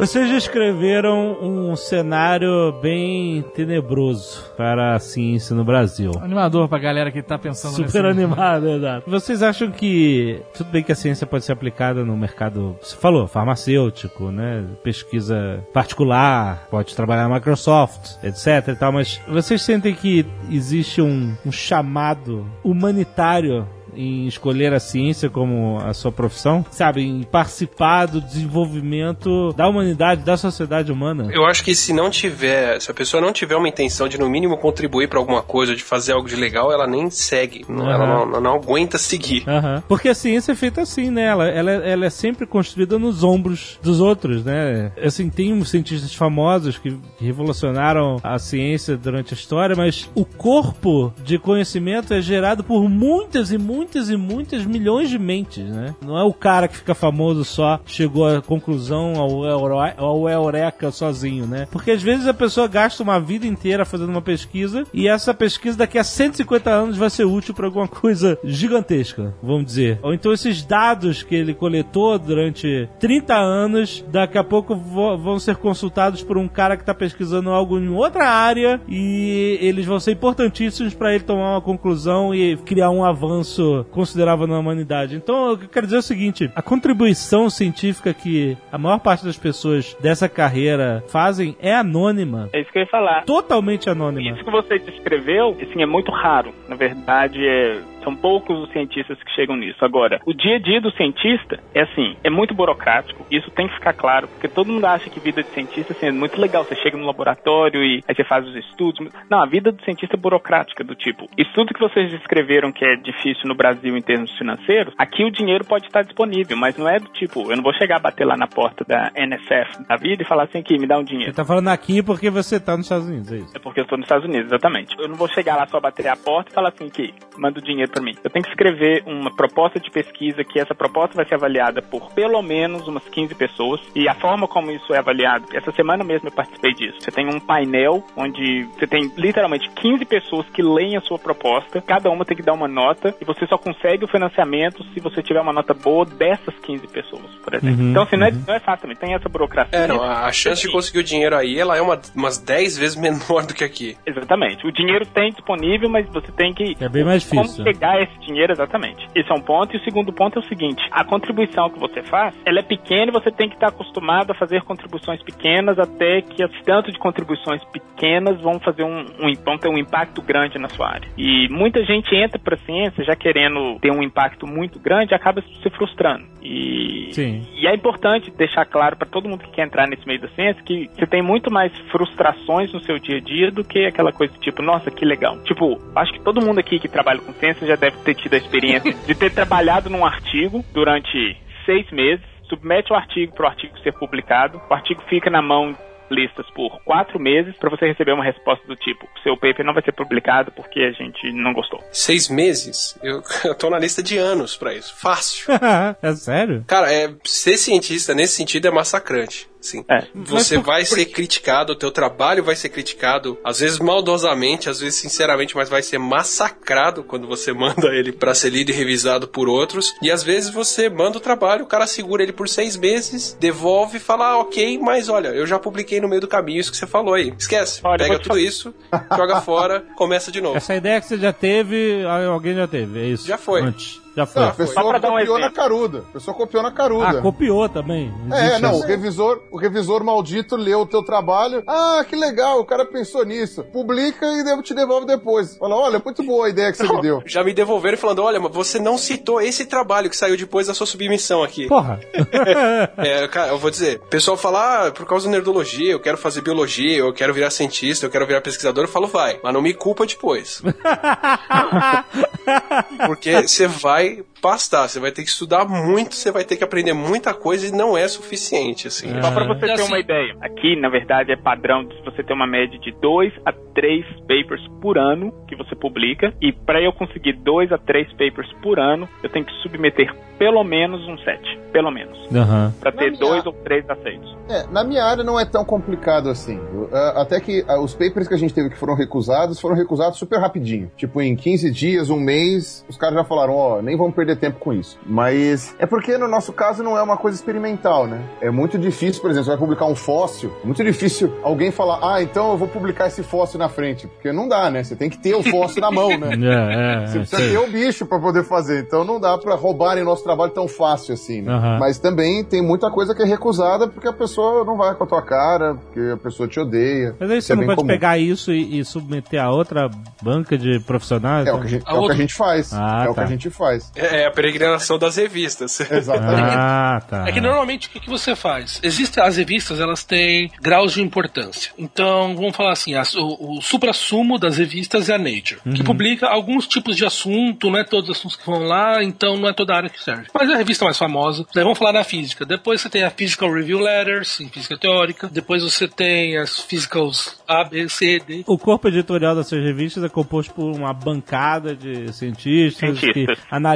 Vocês 0.00 0.30
descreveram 0.30 1.36
um 1.42 1.76
cenário 1.76 2.72
bem 2.80 3.42
tenebroso 3.54 4.42
para 4.56 4.94
a 4.94 4.98
ciência 4.98 5.54
no 5.54 5.62
Brasil. 5.62 6.12
Animador 6.22 6.70
pra 6.70 6.78
galera 6.78 7.12
que 7.12 7.22
tá 7.22 7.38
pensando 7.38 7.74
Super 7.74 8.06
animado, 8.06 8.66
exato. 8.66 9.10
Vocês 9.10 9.42
acham 9.42 9.70
que 9.70 10.40
tudo 10.56 10.70
bem 10.70 10.82
que 10.82 10.90
a 10.90 10.94
ciência 10.94 11.26
pode 11.26 11.44
ser 11.44 11.52
aplicada 11.52 12.02
no 12.02 12.16
mercado, 12.16 12.78
você 12.80 12.96
falou, 12.96 13.28
farmacêutico, 13.28 14.30
né? 14.30 14.64
Pesquisa 14.82 15.62
particular, 15.70 16.66
pode 16.70 16.96
trabalhar 16.96 17.28
na 17.28 17.34
Microsoft, 17.34 18.16
etc 18.24 18.68
e 18.68 18.76
tal, 18.76 18.92
mas 18.92 19.20
vocês 19.28 19.60
sentem 19.60 19.94
que 19.94 20.24
existe 20.50 21.02
um, 21.02 21.34
um 21.44 21.52
chamado 21.52 22.46
humanitário 22.64 23.68
em 23.96 24.26
escolher 24.26 24.72
a 24.72 24.80
ciência 24.80 25.28
como 25.30 25.78
a 25.78 25.92
sua 25.94 26.12
profissão? 26.12 26.64
Sabe, 26.70 27.02
em 27.02 27.22
participar 27.22 28.06
do 28.06 28.20
desenvolvimento 28.20 29.52
da 29.54 29.68
humanidade, 29.68 30.22
da 30.24 30.36
sociedade 30.36 30.90
humana? 30.92 31.28
Eu 31.32 31.44
acho 31.46 31.64
que 31.64 31.74
se 31.74 31.92
não 31.92 32.10
tiver, 32.10 32.80
se 32.80 32.90
a 32.90 32.94
pessoa 32.94 33.20
não 33.20 33.32
tiver 33.32 33.56
uma 33.56 33.68
intenção 33.68 34.08
de 34.08 34.18
no 34.18 34.28
mínimo 34.28 34.56
contribuir 34.58 35.08
pra 35.08 35.18
alguma 35.18 35.42
coisa, 35.42 35.74
de 35.74 35.82
fazer 35.82 36.12
algo 36.12 36.28
de 36.28 36.36
legal, 36.36 36.72
ela 36.72 36.86
nem 36.86 37.10
segue. 37.10 37.64
Não- 37.68 37.90
Ela 37.90 38.06
não, 38.26 38.40
não 38.40 38.54
aguenta 38.54 38.98
seguir. 38.98 39.44
Aham. 39.48 39.82
Porque 39.88 40.08
a 40.08 40.14
ciência 40.14 40.52
é 40.52 40.54
feita 40.54 40.82
assim, 40.82 41.10
né? 41.10 41.24
Ela, 41.24 41.48
ela, 41.48 41.70
ela 41.70 42.06
é 42.06 42.10
sempre 42.10 42.46
construída 42.46 42.98
nos 42.98 43.22
ombros 43.24 43.78
dos 43.82 44.00
outros, 44.00 44.44
né? 44.44 44.92
Assim, 45.02 45.28
tem 45.28 45.52
uns 45.52 45.70
cientistas 45.70 46.14
famosos 46.14 46.78
que 46.78 46.96
revolucionaram 47.20 48.18
a 48.22 48.38
ciência 48.38 48.96
durante 48.96 49.34
a 49.34 49.36
história, 49.36 49.74
mas 49.76 50.10
o 50.14 50.24
corpo 50.24 51.12
de 51.24 51.38
conhecimento 51.38 52.12
é 52.14 52.20
gerado 52.20 52.62
por 52.62 52.88
muitas 52.88 53.50
e 53.52 53.58
muitas 53.58 53.79
e 54.10 54.16
muitas 54.16 54.64
milhões 54.64 55.08
de 55.08 55.18
mentes, 55.18 55.64
né? 55.64 55.94
Não 56.04 56.18
é 56.18 56.22
o 56.22 56.32
cara 56.32 56.68
que 56.68 56.76
fica 56.76 56.94
famoso 56.94 57.44
só, 57.44 57.80
chegou 57.86 58.26
à 58.26 58.42
conclusão, 58.42 59.14
ao, 59.16 60.28
eureka 60.28 60.90
sozinho, 60.90 61.46
né? 61.46 61.66
Porque 61.70 61.90
às 61.90 62.02
vezes 62.02 62.26
a 62.26 62.34
pessoa 62.34 62.68
gasta 62.68 63.02
uma 63.02 63.18
vida 63.18 63.46
inteira 63.46 63.84
fazendo 63.84 64.10
uma 64.10 64.22
pesquisa 64.22 64.84
e 64.92 65.08
essa 65.08 65.32
pesquisa 65.32 65.78
daqui 65.78 65.98
a 65.98 66.04
150 66.04 66.70
anos 66.70 66.96
vai 66.96 67.10
ser 67.10 67.24
útil 67.24 67.54
para 67.54 67.66
alguma 67.66 67.88
coisa 67.88 68.38
gigantesca, 68.44 69.34
vamos 69.42 69.66
dizer. 69.66 69.98
Ou 70.02 70.14
então 70.14 70.32
esses 70.32 70.62
dados 70.62 71.22
que 71.22 71.34
ele 71.34 71.54
coletou 71.54 72.18
durante 72.18 72.88
30 72.98 73.34
anos, 73.34 74.04
daqui 74.08 74.38
a 74.38 74.44
pouco 74.44 74.74
vão 74.74 75.38
ser 75.38 75.56
consultados 75.56 76.22
por 76.22 76.36
um 76.38 76.48
cara 76.48 76.76
que 76.76 76.82
está 76.82 76.94
pesquisando 76.94 77.50
algo 77.50 77.78
em 77.78 77.88
outra 77.88 78.28
área 78.28 78.80
e 78.88 79.58
eles 79.60 79.86
vão 79.86 80.00
ser 80.00 80.12
importantíssimos 80.12 80.94
para 80.94 81.14
ele 81.14 81.24
tomar 81.24 81.52
uma 81.52 81.60
conclusão 81.60 82.34
e 82.34 82.56
criar 82.56 82.90
um 82.90 83.04
avanço 83.04 83.69
considerável 83.90 84.46
na 84.46 84.58
humanidade. 84.58 85.16
Então, 85.16 85.50
eu 85.50 85.58
quero 85.58 85.86
dizer 85.86 85.98
o 85.98 86.02
seguinte: 86.02 86.50
a 86.54 86.62
contribuição 86.62 87.48
científica 87.48 88.12
que 88.12 88.56
a 88.70 88.78
maior 88.78 88.98
parte 88.98 89.24
das 89.24 89.36
pessoas 89.36 89.96
dessa 90.00 90.28
carreira 90.28 91.02
fazem 91.08 91.56
é 91.60 91.74
anônima. 91.74 92.48
É 92.52 92.60
isso 92.60 92.70
que 92.72 92.78
eu 92.78 92.82
ia 92.82 92.88
falar. 92.88 93.24
Totalmente 93.24 93.88
anônima. 93.88 94.34
Isso 94.34 94.44
que 94.44 94.50
você 94.50 94.78
descreveu, 94.78 95.56
assim, 95.60 95.82
é 95.82 95.86
muito 95.86 96.10
raro. 96.10 96.52
Na 96.68 96.76
verdade, 96.76 97.46
é, 97.46 97.80
são 98.02 98.14
poucos 98.16 98.58
os 98.58 98.70
cientistas 98.72 99.22
que 99.22 99.34
chegam 99.34 99.56
nisso. 99.56 99.84
Agora, 99.84 100.20
o 100.26 100.32
dia 100.32 100.56
a 100.56 100.58
dia 100.58 100.80
do 100.80 100.90
cientista 100.92 101.60
é 101.74 101.82
assim, 101.82 102.16
é 102.22 102.30
muito 102.30 102.54
burocrático. 102.54 103.26
Isso 103.30 103.50
tem 103.50 103.68
que 103.68 103.74
ficar 103.74 103.92
claro, 103.92 104.28
porque 104.28 104.48
todo 104.48 104.72
mundo 104.72 104.84
acha 104.84 105.08
que 105.08 105.20
vida 105.20 105.42
de 105.42 105.48
cientista 105.50 105.92
assim, 105.92 106.06
é 106.06 106.12
muito 106.12 106.40
legal. 106.40 106.64
Você 106.64 106.76
chega 106.76 106.96
no 106.96 107.06
laboratório 107.06 107.82
e 107.82 108.02
aí 108.06 108.14
você 108.14 108.24
faz 108.24 108.46
os 108.46 108.56
estudos. 108.56 109.08
Não, 109.28 109.42
a 109.42 109.46
vida 109.46 109.72
do 109.72 109.82
cientista 109.84 110.16
é 110.16 110.18
burocrática, 110.18 110.84
do 110.84 110.94
tipo, 110.94 111.26
isso 111.36 111.50
tudo 111.54 111.74
que 111.74 111.80
vocês 111.80 112.10
descreveram 112.10 112.72
que 112.72 112.84
é 112.84 112.96
difícil 112.96 113.46
no 113.46 113.54
Brasil 113.54 113.96
em 113.96 114.02
termos 114.02 114.30
financeiros, 114.36 114.94
aqui 114.98 115.24
o 115.24 115.30
dinheiro 115.30 115.64
pode 115.64 115.86
estar 115.86 116.02
disponível, 116.02 116.56
mas 116.56 116.76
não 116.76 116.88
é 116.88 116.98
do 116.98 117.08
tipo, 117.08 117.50
eu 117.50 117.56
não 117.56 117.62
vou 117.62 117.74
chegar 117.74 117.96
a 117.96 118.00
bater 118.00 118.24
lá 118.24 118.36
na 118.36 118.46
porta 118.46 118.84
da 118.84 119.10
NSF 119.14 119.84
da 119.86 119.96
vida 119.96 120.22
e 120.22 120.26
falar 120.26 120.44
assim, 120.44 120.58
aqui, 120.58 120.78
me 120.78 120.86
dá 120.86 120.98
um 120.98 121.04
dinheiro. 121.04 121.30
Você 121.30 121.36
tá 121.36 121.44
falando 121.44 121.68
aqui 121.68 122.02
porque 122.02 122.30
você 122.30 122.58
tá 122.58 122.76
nos 122.76 122.86
Estados 122.86 123.08
Unidos, 123.08 123.32
é 123.32 123.36
isso? 123.36 123.56
É 123.56 123.58
porque 123.58 123.80
eu 123.80 123.84
estou 123.84 123.98
nos 123.98 124.06
Estados 124.06 124.24
Unidos, 124.24 124.46
exatamente. 124.46 124.94
Eu 124.98 125.08
não 125.08 125.16
vou 125.16 125.28
chegar 125.28 125.56
lá 125.56 125.66
só 125.66 125.80
bater 125.80 126.08
a 126.08 126.16
porta 126.16 126.50
e 126.50 126.54
falar 126.54 126.70
assim 126.70 126.88
que 126.88 127.12
manda 127.36 127.58
o 127.58 127.62
dinheiro 127.62 127.89
para 127.90 128.02
mim. 128.02 128.14
Eu 128.22 128.30
tenho 128.30 128.44
que 128.44 128.50
escrever 128.50 129.02
uma 129.06 129.30
proposta 129.34 129.78
de 129.78 129.90
pesquisa 129.90 130.44
que 130.44 130.58
essa 130.58 130.74
proposta 130.74 131.14
vai 131.14 131.26
ser 131.26 131.34
avaliada 131.34 131.82
por 131.82 132.10
pelo 132.12 132.40
menos 132.42 132.86
umas 132.88 133.04
15 133.08 133.34
pessoas 133.34 133.80
e 133.94 134.08
a 134.08 134.14
forma 134.14 134.48
como 134.48 134.70
isso 134.70 134.94
é 134.94 134.98
avaliado. 134.98 135.46
Essa 135.52 135.72
semana 135.72 136.02
mesmo 136.04 136.28
eu 136.28 136.32
participei 136.32 136.72
disso. 136.72 136.98
Você 137.00 137.10
tem 137.10 137.26
um 137.28 137.40
painel 137.40 138.02
onde 138.16 138.64
você 138.78 138.86
tem 138.86 139.10
literalmente 139.16 139.68
15 139.70 140.04
pessoas 140.04 140.46
que 140.50 140.62
leem 140.62 140.96
a 140.96 141.00
sua 141.02 141.18
proposta, 141.18 141.80
cada 141.80 142.10
uma 142.10 142.24
tem 142.24 142.36
que 142.36 142.42
dar 142.42 142.52
uma 142.52 142.68
nota 142.68 143.14
e 143.20 143.24
você 143.24 143.46
só 143.46 143.58
consegue 143.58 144.04
o 144.04 144.08
financiamento 144.08 144.84
se 144.94 145.00
você 145.00 145.22
tiver 145.22 145.40
uma 145.40 145.52
nota 145.52 145.74
boa 145.74 146.04
dessas 146.06 146.54
15 146.60 146.86
pessoas, 146.88 147.34
por 147.44 147.54
exemplo. 147.54 147.82
Uhum, 147.82 147.90
então 147.90 148.02
assim, 148.02 148.16
não 148.16 148.26
é, 148.26 148.30
não 148.30 148.54
é 148.54 148.60
fácil 148.60 148.82
também, 148.82 148.96
tem 148.96 149.14
essa 149.14 149.28
burocracia. 149.28 149.78
É, 149.78 149.86
não, 149.86 150.02
a 150.02 150.30
a 150.30 150.32
chance 150.32 150.62
de 150.62 150.68
conseguir 150.70 151.00
o 151.00 151.02
dinheiro 151.02 151.36
aí, 151.36 151.58
ela 151.58 151.76
é 151.76 151.82
uma, 151.82 152.00
umas 152.14 152.38
10 152.38 152.78
vezes 152.78 152.96
menor 153.00 153.46
do 153.46 153.52
que 153.52 153.64
aqui. 153.64 153.96
Exatamente. 154.06 154.66
O 154.66 154.72
dinheiro 154.72 155.04
tem 155.06 155.30
disponível, 155.30 155.88
mas 155.88 156.08
você 156.08 156.32
tem 156.32 156.54
que. 156.54 156.76
É 156.80 156.88
bem 156.88 157.04
mais 157.04 157.24
Como 157.24 157.42
difícil. 157.42 157.64
Pegar 157.80 158.02
esse 158.02 158.18
dinheiro 158.20 158.52
exatamente? 158.52 159.08
Esse 159.14 159.32
é 159.32 159.34
um 159.34 159.40
ponto. 159.40 159.74
E 159.74 159.78
o 159.78 159.84
segundo 159.84 160.12
ponto 160.12 160.38
é 160.38 160.42
o 160.42 160.44
seguinte: 160.44 160.82
a 160.90 161.02
contribuição 161.02 161.70
que 161.70 161.78
você 161.78 162.02
faz, 162.02 162.34
ela 162.44 162.60
é 162.60 162.62
pequena 162.62 163.10
e 163.10 163.10
você 163.10 163.30
tem 163.30 163.48
que 163.48 163.54
estar 163.54 163.68
acostumado 163.68 164.32
a 164.32 164.34
fazer 164.34 164.62
contribuições 164.62 165.22
pequenas 165.22 165.78
até 165.78 166.20
que 166.20 166.42
as 166.42 166.50
tanto 166.62 166.92
de 166.92 166.98
contribuições 166.98 167.64
pequenas 167.64 168.38
vão 168.40 168.60
fazer 168.60 168.84
um, 168.84 169.00
um 169.00 169.32
vão 169.42 169.56
ter 169.56 169.68
um 169.68 169.78
impacto 169.78 170.20
grande 170.20 170.58
na 170.58 170.68
sua 170.68 170.88
área. 170.88 171.08
E 171.16 171.48
muita 171.48 171.82
gente 171.84 172.14
entra 172.14 172.38
para 172.38 172.56
ciência 172.58 173.02
já 173.02 173.16
querendo 173.16 173.78
ter 173.80 173.90
um 173.90 174.02
impacto 174.02 174.46
muito 174.46 174.78
grande, 174.78 175.14
acaba 175.14 175.40
se 175.40 175.70
frustrando. 175.70 176.24
E 176.42 177.10
Sim. 177.12 177.46
e 177.56 177.66
é 177.66 177.74
importante 177.74 178.30
deixar 178.30 178.64
claro 178.66 178.96
para 178.96 179.08
todo 179.08 179.28
mundo 179.28 179.44
que 179.44 179.50
quer 179.50 179.66
entrar 179.66 179.86
nesse 179.86 180.06
meio 180.06 180.20
da 180.20 180.28
ciência 180.28 180.62
que 180.62 180.88
você 180.94 181.06
tem 181.06 181.22
muito 181.22 181.50
mais 181.50 181.72
frustrações 181.90 182.72
no 182.72 182.80
seu 182.80 182.98
dia 182.98 183.16
a 183.16 183.20
dia 183.20 183.50
do 183.50 183.64
que 183.64 183.86
aquela 183.86 184.12
coisa 184.12 184.32
tipo, 184.40 184.62
nossa, 184.62 184.90
que 184.90 185.04
legal. 185.04 185.38
Tipo, 185.42 185.80
acho 185.96 186.12
que 186.12 186.20
todo 186.20 186.40
mundo 186.40 186.58
aqui 186.58 186.78
que 186.78 186.88
trabalha 186.88 187.20
com 187.20 187.32
ciência 187.34 187.69
já 187.70 187.76
deve 187.76 187.96
ter 187.98 188.14
tido 188.14 188.34
a 188.34 188.38
experiência 188.38 188.92
de 188.92 189.14
ter 189.14 189.32
trabalhado 189.32 189.88
num 189.88 190.04
artigo 190.04 190.64
durante 190.72 191.36
seis 191.64 191.90
meses, 191.90 192.24
submete 192.48 192.92
o 192.92 192.96
artigo 192.96 193.32
para 193.34 193.46
o 193.46 193.48
artigo 193.48 193.78
ser 193.80 193.92
publicado, 193.92 194.60
o 194.68 194.74
artigo 194.74 195.02
fica 195.08 195.30
na 195.30 195.40
mão 195.40 195.76
listas 196.10 196.44
por 196.50 196.82
quatro 196.82 197.20
meses 197.20 197.54
para 197.56 197.70
você 197.70 197.86
receber 197.86 198.12
uma 198.12 198.24
resposta 198.24 198.66
do 198.66 198.74
tipo 198.74 199.08
seu 199.22 199.36
paper 199.36 199.64
não 199.64 199.72
vai 199.72 199.82
ser 199.82 199.92
publicado 199.92 200.50
porque 200.50 200.80
a 200.80 200.90
gente 200.90 201.32
não 201.32 201.52
gostou. 201.52 201.82
Seis 201.92 202.28
meses? 202.28 202.98
Eu, 203.02 203.22
eu 203.44 203.54
tô 203.54 203.70
na 203.70 203.78
lista 203.78 204.02
de 204.02 204.18
anos 204.18 204.56
pra 204.56 204.74
isso. 204.74 204.94
Fácil. 204.96 205.46
é 206.02 206.12
sério? 206.14 206.64
Cara, 206.66 206.92
é, 206.92 207.14
ser 207.24 207.56
cientista 207.56 208.14
nesse 208.14 208.34
sentido 208.34 208.66
é 208.66 208.70
massacrante. 208.70 209.48
Sim. 209.60 209.84
É. 209.88 210.06
Você 210.14 210.56
por- 210.56 210.64
vai 210.66 210.84
ser 210.84 211.04
criticado, 211.06 211.72
o 211.72 211.76
teu 211.76 211.90
trabalho 211.90 212.42
vai 212.42 212.56
ser 212.56 212.68
criticado, 212.70 213.38
às 213.44 213.60
vezes 213.60 213.78
maldosamente, 213.78 214.68
às 214.70 214.80
vezes 214.80 214.98
sinceramente, 215.00 215.54
mas 215.54 215.68
vai 215.68 215.82
ser 215.82 215.98
massacrado 215.98 217.02
quando 217.04 217.26
você 217.26 217.52
manda 217.54 217.88
ele 217.88 218.12
pra 218.12 218.34
ser 218.34 218.50
lido 218.50 218.70
e 218.70 218.74
revisado 218.74 219.28
por 219.28 219.48
outros. 219.48 219.94
E 220.02 220.10
às 220.10 220.22
vezes 220.22 220.50
você 220.50 220.88
manda 220.88 221.18
o 221.18 221.20
trabalho, 221.20 221.64
o 221.64 221.68
cara 221.68 221.86
segura 221.86 222.22
ele 222.22 222.32
por 222.32 222.48
seis 222.48 222.76
meses, 222.76 223.36
devolve 223.38 223.98
e 223.98 224.00
fala, 224.00 224.30
ah, 224.30 224.38
ok, 224.38 224.78
mas 224.78 225.08
olha, 225.08 225.28
eu 225.28 225.46
já 225.46 225.58
publiquei 225.58 226.00
no 226.00 226.08
meio 226.08 226.20
do 226.20 226.28
caminho 226.28 226.60
isso 226.60 226.70
que 226.70 226.76
você 226.76 226.86
falou 226.86 227.14
aí. 227.14 227.32
Esquece, 227.38 227.80
Olha, 227.84 227.98
pega 227.98 228.18
tudo 228.18 228.38
isso, 228.38 228.74
joga 229.16 229.40
fora, 229.40 229.84
começa 229.96 230.30
de 230.32 230.40
novo. 230.40 230.56
Essa 230.56 230.74
ideia 230.74 231.00
que 231.00 231.06
você 231.06 231.18
já 231.18 231.32
teve, 231.32 232.04
alguém 232.30 232.54
já 232.54 232.66
teve, 232.66 232.98
é 233.00 233.06
isso? 233.06 233.26
Já 233.26 233.36
foi. 233.38 233.62
Antes. 233.62 234.00
Já 234.16 234.26
foi. 234.26 234.42
Não, 234.42 234.48
a 234.48 234.52
pessoa 234.54 234.82
Só 234.92 234.98
dar 234.98 235.10
um 235.10 235.18
copiou 235.18 235.38
na 235.38 235.50
caruda. 235.50 235.98
A 236.10 236.12
pessoa 236.12 236.36
copiou 236.36 236.62
na 236.62 236.70
caruda. 236.72 237.18
Ah, 237.18 237.22
copiou 237.22 237.68
também. 237.68 238.12
É, 238.32 238.44
Existe 238.46 238.62
não, 238.62 238.70
essa. 238.70 238.84
o 238.84 238.86
revisor, 238.86 239.40
o 239.50 239.58
revisor 239.58 240.04
maldito 240.04 240.56
leu 240.56 240.80
o 240.80 240.86
teu 240.86 241.02
trabalho. 241.02 241.62
Ah, 241.66 242.04
que 242.08 242.16
legal, 242.16 242.60
o 242.60 242.64
cara 242.64 242.84
pensou 242.84 243.24
nisso. 243.24 243.62
Publica 243.64 244.26
e 244.26 244.44
devo- 244.44 244.62
te 244.62 244.74
devolve 244.74 245.06
depois. 245.06 245.56
Fala, 245.56 245.76
olha, 245.76 246.00
muito 246.04 246.22
boa 246.24 246.46
a 246.46 246.50
ideia 246.50 246.72
que 246.72 246.78
você 246.78 246.92
me 246.92 247.00
deu. 247.00 247.22
Já 247.26 247.44
me 247.44 247.52
devolveram 247.54 247.96
falando, 247.98 248.22
olha, 248.22 248.40
mas 248.40 248.52
você 248.52 248.78
não 248.78 248.98
citou 248.98 249.40
esse 249.40 249.64
trabalho 249.64 250.10
que 250.10 250.16
saiu 250.16 250.36
depois 250.36 250.66
da 250.66 250.74
sua 250.74 250.86
submissão 250.86 251.42
aqui. 251.42 251.66
Porra. 251.68 252.00
É, 252.96 253.26
cara, 253.28 253.52
eu 253.52 253.58
vou 253.58 253.70
dizer, 253.70 254.00
o 254.04 254.08
pessoal 254.08 254.36
fala, 254.36 254.86
ah, 254.86 254.90
por 254.92 255.06
causa 255.06 255.26
da 255.26 255.32
nerdologia, 255.32 255.92
eu 255.92 256.00
quero 256.00 256.16
fazer 256.18 256.40
biologia, 256.40 256.98
eu 256.98 257.12
quero 257.12 257.32
virar 257.32 257.50
cientista, 257.50 258.06
eu 258.06 258.10
quero 258.10 258.26
virar 258.26 258.40
pesquisador, 258.40 258.84
eu 258.84 258.88
falo, 258.88 259.06
vai, 259.06 259.38
mas 259.42 259.54
não 259.54 259.62
me 259.62 259.72
culpa 259.74 260.06
depois. 260.06 260.62
Porque 263.06 263.42
você 263.42 263.66
vai 263.66 264.09
pastar, 264.42 264.88
você 264.88 264.98
vai 265.00 265.10
ter 265.12 265.22
que 265.22 265.28
estudar 265.28 265.64
muito, 265.66 266.14
você 266.14 266.30
vai 266.30 266.44
ter 266.44 266.56
que 266.56 266.64
aprender 266.64 266.92
muita 266.92 267.32
coisa 267.34 267.66
e 267.66 267.70
não 267.72 267.96
é 267.96 268.06
suficiente, 268.08 268.86
assim. 268.88 269.08
Só 269.20 269.30
pra 269.30 269.46
você 269.46 269.66
ter 269.66 269.72
assim- 269.72 269.88
uma 269.88 269.98
ideia, 269.98 270.36
aqui 270.40 270.76
na 270.76 270.88
verdade 270.88 271.32
é 271.32 271.36
padrão 271.36 271.84
de 271.84 271.94
você 272.04 272.22
ter 272.22 272.32
uma 272.32 272.46
média 272.46 272.78
de 272.78 272.92
2 273.00 273.32
a 273.44 273.52
3 273.74 274.04
papers 274.22 274.60
por 274.80 274.98
ano 274.98 275.32
que 275.48 275.56
você 275.56 275.74
publica, 275.74 276.32
e 276.40 276.52
para 276.52 276.82
eu 276.82 276.92
conseguir 276.92 277.34
2 277.34 277.70
a 277.72 277.78
3 277.78 278.08
papers 278.12 278.50
por 278.62 278.78
ano, 278.78 279.08
eu 279.22 279.30
tenho 279.30 279.44
que 279.44 279.52
submeter 279.62 280.12
pelo 280.38 280.64
menos 280.64 281.06
um 281.06 281.18
7, 281.18 281.58
pelo 281.70 281.90
menos, 281.90 282.16
Aham. 282.34 282.72
Pra 282.80 282.90
ter 282.90 283.10
minha- 283.10 283.20
dois 283.20 283.44
ou 283.44 283.52
três 283.52 283.88
aceitos. 283.90 284.34
É, 284.48 284.66
na 284.72 284.82
minha 284.82 285.04
área 285.04 285.22
não 285.22 285.38
é 285.38 285.44
tão 285.44 285.64
complicado 285.64 286.30
assim. 286.30 286.58
Ah, 286.92 287.20
Até 287.22 287.38
que 287.40 287.62
ah, 287.68 287.78
os 287.80 287.94
papers 287.94 288.26
que 288.26 288.34
a 288.34 288.38
gente 288.38 288.54
teve 288.54 288.70
que 288.70 288.76
foram 288.76 288.94
recusados, 288.94 289.60
foram 289.60 289.76
recusados 289.76 290.18
super 290.18 290.38
rapidinho. 290.40 290.90
Tipo, 290.96 291.20
em 291.20 291.36
15 291.36 291.70
dias, 291.70 292.08
um 292.10 292.18
mês, 292.18 292.84
os 292.88 292.96
caras 292.96 293.16
já 293.16 293.24
falaram, 293.24 293.54
ó, 293.54 293.82
nem 293.90 293.96
vamos 293.96 294.14
perder 294.14 294.36
tempo 294.36 294.60
com 294.60 294.72
isso. 294.72 294.96
Mas 295.04 295.74
é 295.78 295.84
porque 295.84 296.16
no 296.16 296.28
nosso 296.28 296.52
caso 296.52 296.80
não 296.82 296.96
é 296.96 297.02
uma 297.02 297.16
coisa 297.16 297.36
experimental, 297.36 298.06
né? 298.06 298.20
É 298.40 298.48
muito 298.50 298.78
difícil, 298.78 299.20
por 299.20 299.30
exemplo, 299.30 299.46
você 299.46 299.50
vai 299.50 299.58
publicar 299.58 299.86
um 299.86 299.96
fóssil, 299.96 300.52
é 300.62 300.66
muito 300.66 300.82
difícil 300.84 301.32
alguém 301.42 301.72
falar, 301.72 301.98
ah, 302.02 302.22
então 302.22 302.52
eu 302.52 302.56
vou 302.56 302.68
publicar 302.68 303.08
esse 303.08 303.22
fóssil 303.24 303.58
na 303.58 303.68
frente. 303.68 304.06
Porque 304.06 304.30
não 304.32 304.46
dá, 304.46 304.70
né? 304.70 304.84
Você 304.84 304.94
tem 304.94 305.10
que 305.10 305.18
ter 305.18 305.34
o 305.34 305.42
fóssil 305.42 305.80
na 305.80 305.90
mão, 305.90 306.16
né? 306.16 306.30
É, 306.40 307.02
é, 307.02 307.06
Você 307.06 307.16
é, 307.16 307.20
precisa 307.20 307.36
sei. 307.42 307.50
ter 307.50 307.58
o 307.58 307.66
bicho 307.70 308.06
pra 308.06 308.18
poder 308.18 308.44
fazer. 308.44 308.80
Então 308.80 309.04
não 309.04 309.18
dá 309.20 309.36
pra 309.36 309.54
roubarem 309.56 310.04
nosso 310.04 310.22
trabalho 310.22 310.52
tão 310.52 310.66
fácil 310.68 311.14
assim, 311.14 311.42
né? 311.42 311.52
Aham. 311.52 311.78
Mas 311.78 311.98
também 311.98 312.44
tem 312.44 312.62
muita 312.62 312.90
coisa 312.90 313.14
que 313.14 313.22
é 313.22 313.26
recusada 313.26 313.88
porque 313.88 314.08
a 314.08 314.12
pessoa 314.12 314.64
não 314.64 314.76
vai 314.76 314.94
com 314.94 315.04
a 315.04 315.06
tua 315.06 315.22
cara, 315.22 315.74
porque 315.74 316.00
a 316.12 316.16
pessoa 316.16 316.48
te 316.48 316.58
odeia. 316.60 317.14
Mas 317.18 317.30
aí 317.30 317.38
Isso 317.38 317.48
você 317.48 317.52
é 317.52 317.56
não 317.56 317.64
pode 317.66 317.76
comum. 317.76 317.88
pegar 317.88 318.18
isso 318.18 318.52
e, 318.52 318.78
e 318.80 318.84
submeter 318.84 319.42
a 319.42 319.50
outra 319.50 319.90
banca 320.22 320.56
de 320.56 320.78
profissionais? 320.80 321.46
É 321.46 321.52
o 321.52 321.60
que 321.60 321.66
a 321.66 321.70
gente, 321.70 321.84
A 321.86 321.94
é 321.94 321.98
o 321.98 322.06
que 322.06 322.12
a 322.12 322.16
gente 322.16 322.34
faz. 322.34 322.72
Ah, 322.72 323.04
é 323.04 323.08
o 323.08 323.10
que 323.10 323.16
tá. 323.16 323.22
a 323.22 323.26
gente 323.26 323.50
faz. 323.50 323.79
É 323.94 324.26
a 324.26 324.30
peregrinação 324.30 324.98
das 324.98 325.16
revistas. 325.16 325.80
Exatamente. 325.90 326.54
Ah, 326.56 327.02
tá. 327.08 327.24
É 327.28 327.32
que 327.32 327.40
normalmente 327.40 327.88
o 327.88 327.90
que, 327.90 328.00
que 328.00 328.08
você 328.10 328.34
faz? 328.36 328.80
Existem 328.82 329.22
as 329.22 329.36
revistas, 329.36 329.80
elas 329.80 330.04
têm 330.04 330.50
graus 330.60 330.92
de 330.94 331.02
importância. 331.02 331.72
Então, 331.78 332.34
vamos 332.36 332.56
falar 332.56 332.72
assim, 332.72 332.94
as- 332.94 333.14
o, 333.14 333.36
o 333.58 333.62
supra-sumo 333.62 334.38
das 334.38 334.56
revistas 334.56 335.08
é 335.08 335.14
a 335.14 335.18
Nature, 335.18 335.60
que 335.74 335.82
publica 335.82 336.28
alguns 336.28 336.66
tipos 336.66 336.96
de 336.96 337.04
assunto, 337.04 337.70
não 337.70 337.78
é 337.78 337.84
todos 337.84 338.08
os 338.10 338.16
assuntos 338.16 338.36
que 338.36 338.46
vão 338.46 338.62
lá, 338.64 339.02
então 339.02 339.36
não 339.36 339.48
é 339.48 339.52
toda 339.52 339.72
a 339.72 339.76
área 339.76 339.90
que 339.90 340.02
serve. 340.02 340.26
Mas 340.34 340.48
é 340.50 340.54
a 340.54 340.56
revista 340.56 340.84
mais 340.84 340.98
famosa. 340.98 341.46
Daí 341.54 341.62
vamos 341.64 341.78
falar 341.78 341.92
da 341.92 342.04
física. 342.04 342.44
Depois 342.44 342.80
você 342.80 342.88
tem 342.88 343.02
a 343.04 343.10
Physical 343.10 343.52
Review 343.52 343.78
Letters, 343.78 344.40
em 344.40 344.48
física 344.48 344.76
teórica. 344.78 345.28
Depois 345.32 345.62
você 345.62 345.86
tem 345.88 346.36
as 346.36 346.60
Physicals 346.60 347.36
A, 347.46 347.64
B, 347.64 347.88
C, 347.88 348.20
D. 348.26 348.44
O 348.46 348.58
corpo 348.58 348.88
editorial 348.88 349.34
dessas 349.34 349.62
revistas 349.62 350.02
é 350.04 350.08
composto 350.08 350.52
por 350.54 350.64
uma 350.74 350.92
bancada 350.92 351.74
de 351.74 352.12
cientistas, 352.12 352.98
Cientistas. 352.98 353.12
que 353.12 353.26
analisam 353.50 353.69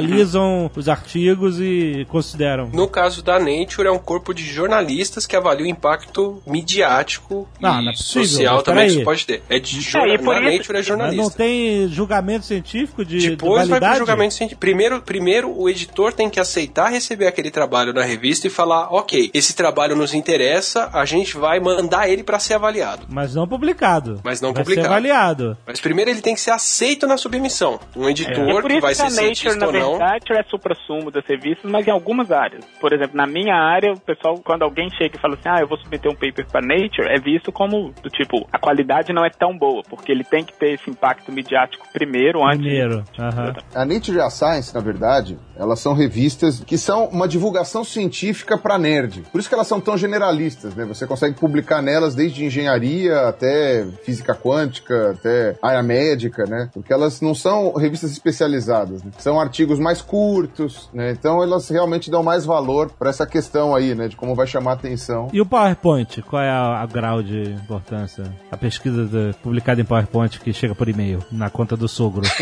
os 0.75 0.89
artigos 0.89 1.59
e 1.59 2.05
consideram. 2.09 2.69
No 2.73 2.87
caso 2.87 3.21
da 3.23 3.37
Nature, 3.39 3.87
é 3.87 3.91
um 3.91 3.97
corpo 3.99 4.33
de 4.33 4.43
jornalistas 4.43 5.25
que 5.25 5.35
avalia 5.35 5.65
o 5.65 5.69
impacto 5.69 6.41
midiático 6.45 7.47
Não, 7.59 7.81
não 7.81 7.89
é 7.89 7.93
e 7.93 7.97
possível, 7.97 8.27
social 8.27 8.61
também 8.63 8.87
que 8.87 8.93
isso 8.95 9.03
pode 9.03 9.25
ter. 9.25 9.43
É 9.49 9.59
de 9.59 9.81
jorna... 9.81 10.13
e 10.13 10.17
por 10.17 10.35
Na 10.35 10.41
isso- 10.49 10.57
Nature 10.57 10.77
é 10.77 10.79
Mas 10.79 10.87
não 10.89 10.97
jornalista. 10.97 11.37
tem 11.37 11.87
julgamento 11.87 12.45
científico 12.45 13.05
de, 13.05 13.17
de 13.19 13.29
Depois 13.31 13.67
vai 13.67 13.79
validade? 13.79 13.97
pro 13.97 14.05
julgamento 14.05 14.33
científico. 14.33 14.59
Primeiro, 14.59 15.01
primeiro, 15.01 15.53
o 15.57 15.69
editor 15.69 16.13
tem 16.13 16.29
que 16.29 16.39
aceitar 16.39 16.89
receber 16.91 17.27
aquele 17.27 17.49
trabalho 17.51 17.93
na 17.93 18.03
revista 18.03 18.47
e 18.47 18.49
falar: 18.49 18.87
ok, 18.93 19.29
esse 19.33 19.55
trabalho 19.55 19.95
nos 19.95 20.13
interessa, 20.13 20.89
a 20.93 21.05
gente 21.05 21.37
vai 21.37 21.59
mandar 21.59 22.09
ele 22.09 22.23
para 22.23 22.39
ser 22.39 22.53
avaliado. 22.55 23.05
Mas 23.09 23.33
não 23.35 23.47
publicado. 23.47 24.19
Mas 24.23 24.41
não 24.41 24.53
vai 24.53 24.63
publicado. 24.63 24.87
ser 24.87 24.91
avaliado. 24.93 25.57
Mas 25.65 25.79
primeiro 25.79 26.09
ele 26.11 26.21
tem 26.21 26.33
que 26.35 26.41
ser 26.41 26.51
aceito 26.51 27.07
na 27.07 27.17
submissão. 27.17 27.79
Um 27.95 28.07
É 28.07 28.11
editor 28.11 28.61
por 28.61 28.63
que 28.69 28.73
isso 28.73 28.81
vai 28.81 28.95
que 28.95 29.01
a 29.01 29.09
ser 29.09 29.15
Nature, 29.15 29.35
cientista 29.35 29.59
na 29.59 29.65
ou 29.67 29.71
não. 29.85 29.97
verdade, 29.97 30.33
é 30.33 30.43
supra-sumo 30.43 31.11
das 31.11 31.25
revistas, 31.25 31.69
mas 31.69 31.87
em 31.87 31.91
algumas 31.91 32.31
áreas. 32.31 32.65
Por 32.79 32.93
exemplo, 32.93 33.15
na 33.15 33.25
minha 33.25 33.55
área, 33.55 33.93
o 33.93 33.99
pessoal, 33.99 34.35
quando 34.43 34.63
alguém 34.63 34.89
chega 34.91 35.15
e 35.15 35.19
fala 35.19 35.35
assim, 35.35 35.49
ah, 35.49 35.61
eu 35.61 35.67
vou 35.67 35.77
submeter 35.77 36.11
um 36.11 36.15
paper 36.15 36.45
para 36.47 36.61
Nature, 36.61 37.07
é 37.07 37.19
visto 37.19 37.51
como, 37.51 37.93
do 38.01 38.09
tipo, 38.09 38.47
a 38.51 38.59
qualidade 38.59 39.13
não 39.13 39.25
é 39.25 39.29
tão 39.29 39.57
boa, 39.57 39.81
porque 39.87 40.11
ele 40.11 40.23
tem 40.23 40.43
que 40.43 40.53
ter 40.53 40.73
esse 40.73 40.89
impacto 40.89 41.31
midiático 41.31 41.87
primeiro, 41.93 42.43
antes 42.43 42.65
Primeiro. 42.65 43.03
Aham. 43.19 43.53
A 43.73 43.85
Nature 43.85 44.17
e 44.17 44.21
a 44.21 44.29
Science, 44.29 44.73
na 44.73 44.81
verdade, 44.81 45.37
elas 45.55 45.79
são 45.79 45.93
revistas 45.93 46.59
que 46.59 46.77
são 46.77 47.05
uma 47.05 47.27
divulgação 47.27 47.83
científica 47.83 48.57
para 48.57 48.77
nerd. 48.77 49.23
Por 49.31 49.39
isso 49.39 49.47
que 49.47 49.55
elas 49.55 49.67
são 49.67 49.79
tão 49.79 49.97
generalistas, 49.97 50.75
né? 50.75 50.85
Você 50.85 51.05
consegue 51.05 51.39
publicar 51.39 51.81
nelas 51.81 52.15
desde 52.15 52.43
engenharia 52.43 53.27
até 53.27 53.85
física 54.03 54.35
quântica, 54.35 55.11
até 55.11 55.55
área 55.61 55.83
médica, 55.83 56.45
né? 56.45 56.69
Porque 56.73 56.91
elas 56.91 57.21
não 57.21 57.33
são 57.33 57.73
revistas 57.73 58.11
especializadas, 58.11 59.03
né? 59.03 59.11
São 59.17 59.39
artigos 59.39 59.74
mais 59.79 60.01
curtos, 60.01 60.89
né? 60.93 61.11
Então 61.11 61.41
elas 61.43 61.69
realmente 61.69 62.09
dão 62.11 62.23
mais 62.23 62.45
valor 62.45 62.91
para 62.97 63.09
essa 63.09 63.25
questão 63.25 63.75
aí, 63.75 63.93
né? 63.95 64.07
De 64.07 64.15
como 64.15 64.35
vai 64.35 64.47
chamar 64.47 64.71
a 64.71 64.73
atenção. 64.75 65.29
E 65.33 65.39
o 65.41 65.45
PowerPoint? 65.45 66.21
Qual 66.23 66.41
é 66.41 66.49
a, 66.49 66.81
a 66.81 66.85
grau 66.85 67.21
de 67.23 67.51
importância? 67.51 68.23
A 68.51 68.57
pesquisa 68.57 69.05
de- 69.05 69.33
publicada 69.43 69.81
em 69.81 69.85
PowerPoint 69.85 70.39
que 70.39 70.53
chega 70.53 70.73
por 70.75 70.87
e-mail 70.89 71.23
na 71.31 71.49
conta 71.49 71.75
do 71.77 71.87
sogro. 71.87 72.23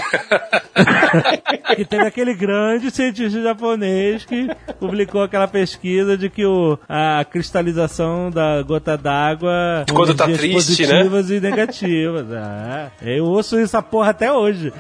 que 1.76 1.86
teve 1.86 2.06
aquele 2.06 2.34
grande 2.34 2.92
cientista 2.92 3.42
japonês 3.42 4.26
que 4.26 4.48
publicou 4.80 5.22
aquela 5.22 5.48
pesquisa 5.48 6.18
de 6.18 6.30
que 6.30 6.46
o, 6.46 6.78
a 6.88 7.24
cristalização 7.26 8.30
da 8.30 8.62
gota 8.62 8.98
d'água 8.98 9.86
Quando 9.92 10.16
tá 10.16 10.26
triste, 10.26 10.86
né? 10.86 11.04
positivas 11.04 11.30
e 11.30 11.40
negativas. 11.40 12.26
Ah, 12.32 12.92
eu 13.02 13.26
ouço 13.26 13.58
essa 13.58 13.82
porra 13.82 14.12
até 14.12 14.32
hoje. 14.32 14.74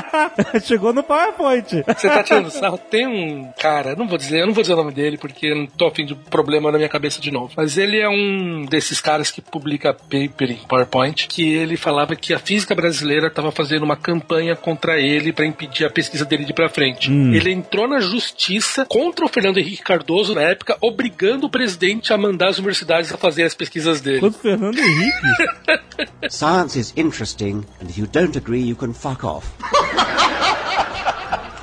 Chegou 0.64 0.92
no 0.92 1.02
PowerPoint. 1.02 1.84
Você 1.86 2.08
tá 2.08 2.22
tirando 2.22 2.50
sarro? 2.50 2.78
Tem 2.78 3.06
um 3.06 3.50
cara, 3.58 3.94
não 3.94 4.08
vou 4.08 4.18
dizer, 4.18 4.40
eu 4.40 4.46
não 4.46 4.54
vou 4.54 4.62
dizer 4.62 4.74
o 4.74 4.76
nome 4.76 4.92
dele 4.92 5.18
porque 5.18 5.54
não 5.54 5.66
tô 5.66 5.86
afim 5.86 6.04
de 6.04 6.14
problema 6.14 6.70
na 6.70 6.78
minha 6.78 6.88
cabeça 6.88 7.20
de 7.20 7.30
novo. 7.30 7.52
Mas 7.56 7.76
ele 7.76 7.98
é 7.98 8.08
um 8.08 8.64
desses 8.64 9.00
caras 9.00 9.30
que 9.30 9.40
publica 9.40 9.92
paper 9.92 10.50
em 10.50 10.66
PowerPoint, 10.68 11.26
que 11.28 11.52
ele 11.54 11.76
falava 11.76 12.16
que 12.16 12.34
a 12.34 12.38
física 12.38 12.74
brasileira 12.74 13.28
estava 13.28 13.50
fazendo 13.50 13.84
uma 13.84 13.96
campanha 13.96 14.56
contra 14.56 15.00
ele 15.00 15.32
para 15.32 15.46
impedir 15.46 15.84
a 15.84 15.90
pesquisa 15.90 16.24
dele 16.32 16.44
de 16.44 16.52
ir 16.52 16.54
pra 16.54 16.68
frente. 16.68 17.10
Ele 17.10 17.52
entrou 17.52 17.86
na 17.86 18.00
justiça 18.00 18.86
contra 18.86 19.24
o 19.24 19.28
Fernando 19.28 19.58
Henrique 19.58 19.82
Cardoso 19.82 20.34
na 20.34 20.42
época, 20.42 20.76
obrigando 20.80 21.46
o 21.46 21.50
presidente 21.50 22.12
a 22.12 22.18
mandar 22.18 22.48
as 22.48 22.58
universidades 22.58 23.12
a 23.12 23.16
fazer 23.16 23.44
as 23.44 23.54
pesquisas 23.54 24.00
dele. 24.00 24.20
Quando 24.20 24.34
Fernando 24.34 24.78
Henrique. 24.78 26.28
Science 26.30 26.78
is 26.78 26.92
interesting, 26.96 27.64
and 27.80 27.88
if 27.88 27.98
you 27.98 28.06
don't 28.06 28.36
agree, 28.36 28.62
you 28.62 28.76
can 28.76 28.94
fuck 28.94 29.24
off. 29.24 29.46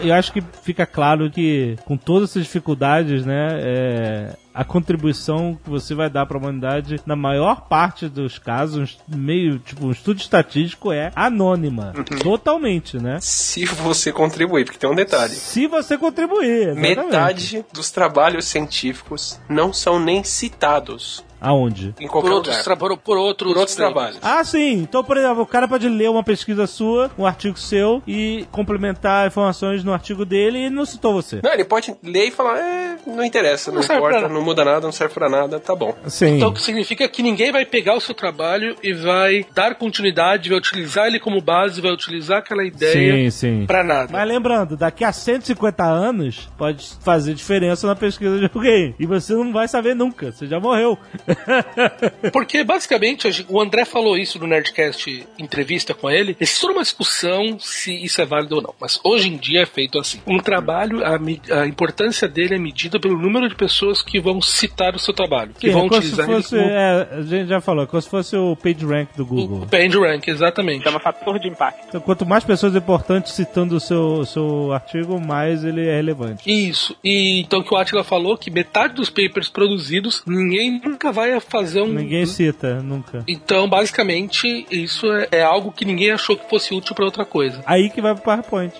Eu 0.01 0.13
acho 0.13 0.31
que 0.31 0.41
fica 0.63 0.85
claro 0.85 1.29
que, 1.29 1.75
com 1.85 1.97
todas 1.97 2.31
essas 2.31 2.43
dificuldades, 2.43 3.25
né, 3.25 3.47
é, 3.61 4.35
a 4.53 4.63
contribuição 4.63 5.57
que 5.63 5.69
você 5.69 5.95
vai 5.95 6.09
dar 6.09 6.25
para 6.25 6.37
a 6.37 6.39
humanidade, 6.39 6.99
na 7.05 7.15
maior 7.15 7.67
parte 7.67 8.07
dos 8.07 8.37
casos, 8.37 8.97
meio, 9.07 9.59
tipo, 9.59 9.85
um 9.85 9.91
estudo 9.91 10.19
estatístico 10.19 10.91
é 10.91 11.11
anônima. 11.15 11.93
Totalmente, 12.21 12.97
né? 12.97 13.19
Se 13.21 13.65
você 13.65 14.11
contribuir, 14.11 14.65
porque 14.65 14.79
tem 14.79 14.89
um 14.89 14.95
detalhe. 14.95 15.33
Se 15.33 15.67
você 15.67 15.97
contribuir. 15.97 16.69
exatamente. 16.69 17.05
Metade 17.05 17.65
dos 17.71 17.91
trabalhos 17.91 18.45
científicos 18.45 19.39
não 19.47 19.71
são 19.71 19.99
nem 19.99 20.23
citados 20.23 21.23
Aonde? 21.41 21.93
em 21.99 22.05
Por 22.07 22.11
qualquer 22.13 22.31
outros, 22.31 22.57
lugar. 22.57 22.77
por, 22.77 22.97
por 22.97 23.17
outros, 23.17 23.51
Por 23.53 23.57
outros 23.59 23.75
trabalhos. 23.75 24.19
Ah, 24.21 24.43
sim. 24.43 24.73
Então, 24.73 25.03
por 25.03 25.17
exemplo, 25.17 25.41
o 25.43 25.45
cara 25.45 25.67
pode 25.67 25.87
ler 25.87 26.09
uma 26.09 26.23
pesquisa 26.23 26.67
sua, 26.67 27.09
um 27.17 27.25
artigo 27.25 27.57
seu, 27.57 28.01
e 28.07 28.45
complementar 28.51 29.27
informações 29.27 29.83
no 29.83 29.93
artigo 29.93 30.25
dele 30.25 30.65
e 30.65 30.69
não 30.69 30.85
citou 30.85 31.13
você. 31.13 31.39
Não, 31.43 31.53
ele 31.53 31.63
pode 31.65 31.95
ler 32.03 32.25
e 32.27 32.31
falar, 32.31 32.57
é, 32.59 32.97
não 33.07 33.23
interessa, 33.23 33.71
não, 33.71 33.81
Não 33.81 33.95
importa, 33.95 34.27
não 34.27 34.41
muda 34.41 34.63
nada, 34.65 34.81
não 34.81 34.91
serve 34.91 35.13
pra 35.13 35.29
nada, 35.29 35.59
tá 35.59 35.75
bom. 35.75 35.95
Sim. 36.07 36.37
Então, 36.37 36.49
o 36.49 36.53
que 36.53 36.61
significa 36.61 37.07
que 37.07 37.23
ninguém 37.23 37.51
vai 37.51 37.65
pegar 37.65 37.95
o 37.95 38.01
seu 38.01 38.13
trabalho 38.13 38.75
e 38.83 38.93
vai 38.93 39.45
dar 39.53 39.75
continuidade, 39.75 40.49
vai 40.49 40.57
utilizar 40.57 41.07
ele 41.07 41.19
como 41.19 41.41
base, 41.41 41.81
vai 41.81 41.91
utilizar 41.91 42.39
aquela 42.39 42.63
ideia 42.65 43.29
Sim, 43.29 43.29
sim. 43.31 43.65
pra 43.65 43.83
nada. 43.83 44.09
Mas 44.11 44.27
lembrando, 44.27 44.75
daqui 44.75 45.03
a 45.03 45.11
150 45.11 45.83
anos 45.83 46.49
pode 46.57 46.87
fazer 47.01 47.33
diferença 47.33 47.87
na 47.87 47.95
pesquisa 47.95 48.37
de 48.39 48.49
alguém. 48.53 48.95
E 48.99 49.05
você 49.05 49.33
não 49.33 49.51
vai 49.53 49.67
saber 49.67 49.95
nunca, 49.95 50.31
você 50.31 50.45
já 50.47 50.59
morreu. 50.59 50.97
Porque, 52.31 52.63
basicamente, 52.63 53.45
o 53.47 53.61
André 53.61 53.85
falou 53.85 54.17
isso 54.17 54.39
no 54.39 54.47
Nerdcast 54.47 55.27
entrevista 55.37 55.93
com 55.93 56.09
ele. 56.09 56.35
Existe 56.39 56.61
toda 56.61 56.73
uma 56.73 56.83
discussão 56.83 57.57
se 57.59 57.93
isso 58.03 58.21
é 58.21 58.25
válido 58.25 58.55
ou 58.55 58.61
não. 58.61 58.73
Mas 58.79 58.99
hoje 59.03 59.29
em 59.29 59.37
dia 59.37 59.63
é 59.63 59.65
feito 59.65 59.99
assim. 59.99 60.19
Um 60.25 60.39
trabalho, 60.39 61.03
a, 61.03 61.19
a 61.61 61.67
importância 61.67 62.27
dele 62.27 62.55
é 62.55 62.57
medida 62.57 62.99
pelo 62.99 63.17
número 63.17 63.47
de 63.47 63.55
pessoas 63.55 64.01
que 64.01 64.19
vão 64.19 64.41
citar 64.41 64.95
o 64.95 64.99
seu 64.99 65.13
trabalho. 65.13 65.53
Que 65.57 65.67
Sim, 65.67 65.73
vão 65.73 65.85
é 65.85 65.89
como 65.89 66.01
se 66.01 66.07
utilizar 66.07 66.25
fosse, 66.27 66.55
ele 66.55 66.63
como 66.63 66.75
é, 66.75 67.07
a 67.11 67.21
gente 67.21 67.49
já 67.49 67.61
falou, 67.61 67.83
é 67.83 67.87
como 67.87 68.01
se 68.01 68.09
fosse 68.09 68.35
o 68.35 68.55
page 68.55 68.85
rank 68.85 69.09
do 69.15 69.25
Google. 69.25 69.63
o 69.63 69.67
PageRank, 69.67 70.29
exatamente. 70.29 70.83
Chama 70.83 70.99
fator 70.99 71.39
de 71.39 71.47
impacto. 71.47 71.85
Então, 71.87 72.01
quanto 72.01 72.25
mais 72.25 72.43
pessoas 72.43 72.75
importantes 72.75 73.33
citando 73.33 73.75
o 73.75 73.79
seu, 73.79 74.25
seu 74.25 74.71
artigo, 74.71 75.19
mais 75.19 75.63
ele 75.63 75.87
é 75.87 75.95
relevante. 75.95 76.49
Isso. 76.49 76.95
E 77.03 77.39
então 77.39 77.61
que 77.61 77.73
o 77.73 77.77
Atila 77.77 78.03
falou 78.03 78.37
que 78.37 78.51
metade 78.51 78.95
dos 78.95 79.09
papers 79.09 79.49
produzidos 79.49 80.23
ninguém 80.25 80.81
nunca 80.83 81.11
vai 81.11 81.18
fazer 81.39 81.81
um. 81.81 81.87
Ninguém 81.87 82.25
cita, 82.25 82.81
nunca. 82.81 83.23
Então, 83.27 83.67
basicamente, 83.67 84.65
isso 84.71 85.11
é, 85.11 85.27
é 85.31 85.41
algo 85.41 85.71
que 85.71 85.85
ninguém 85.85 86.11
achou 86.11 86.35
que 86.35 86.49
fosse 86.49 86.73
útil 86.73 86.95
pra 86.95 87.05
outra 87.05 87.25
coisa. 87.25 87.61
Aí 87.65 87.89
que 87.89 88.01
vai 88.01 88.13
pro 88.13 88.23
PowerPoint. 88.23 88.73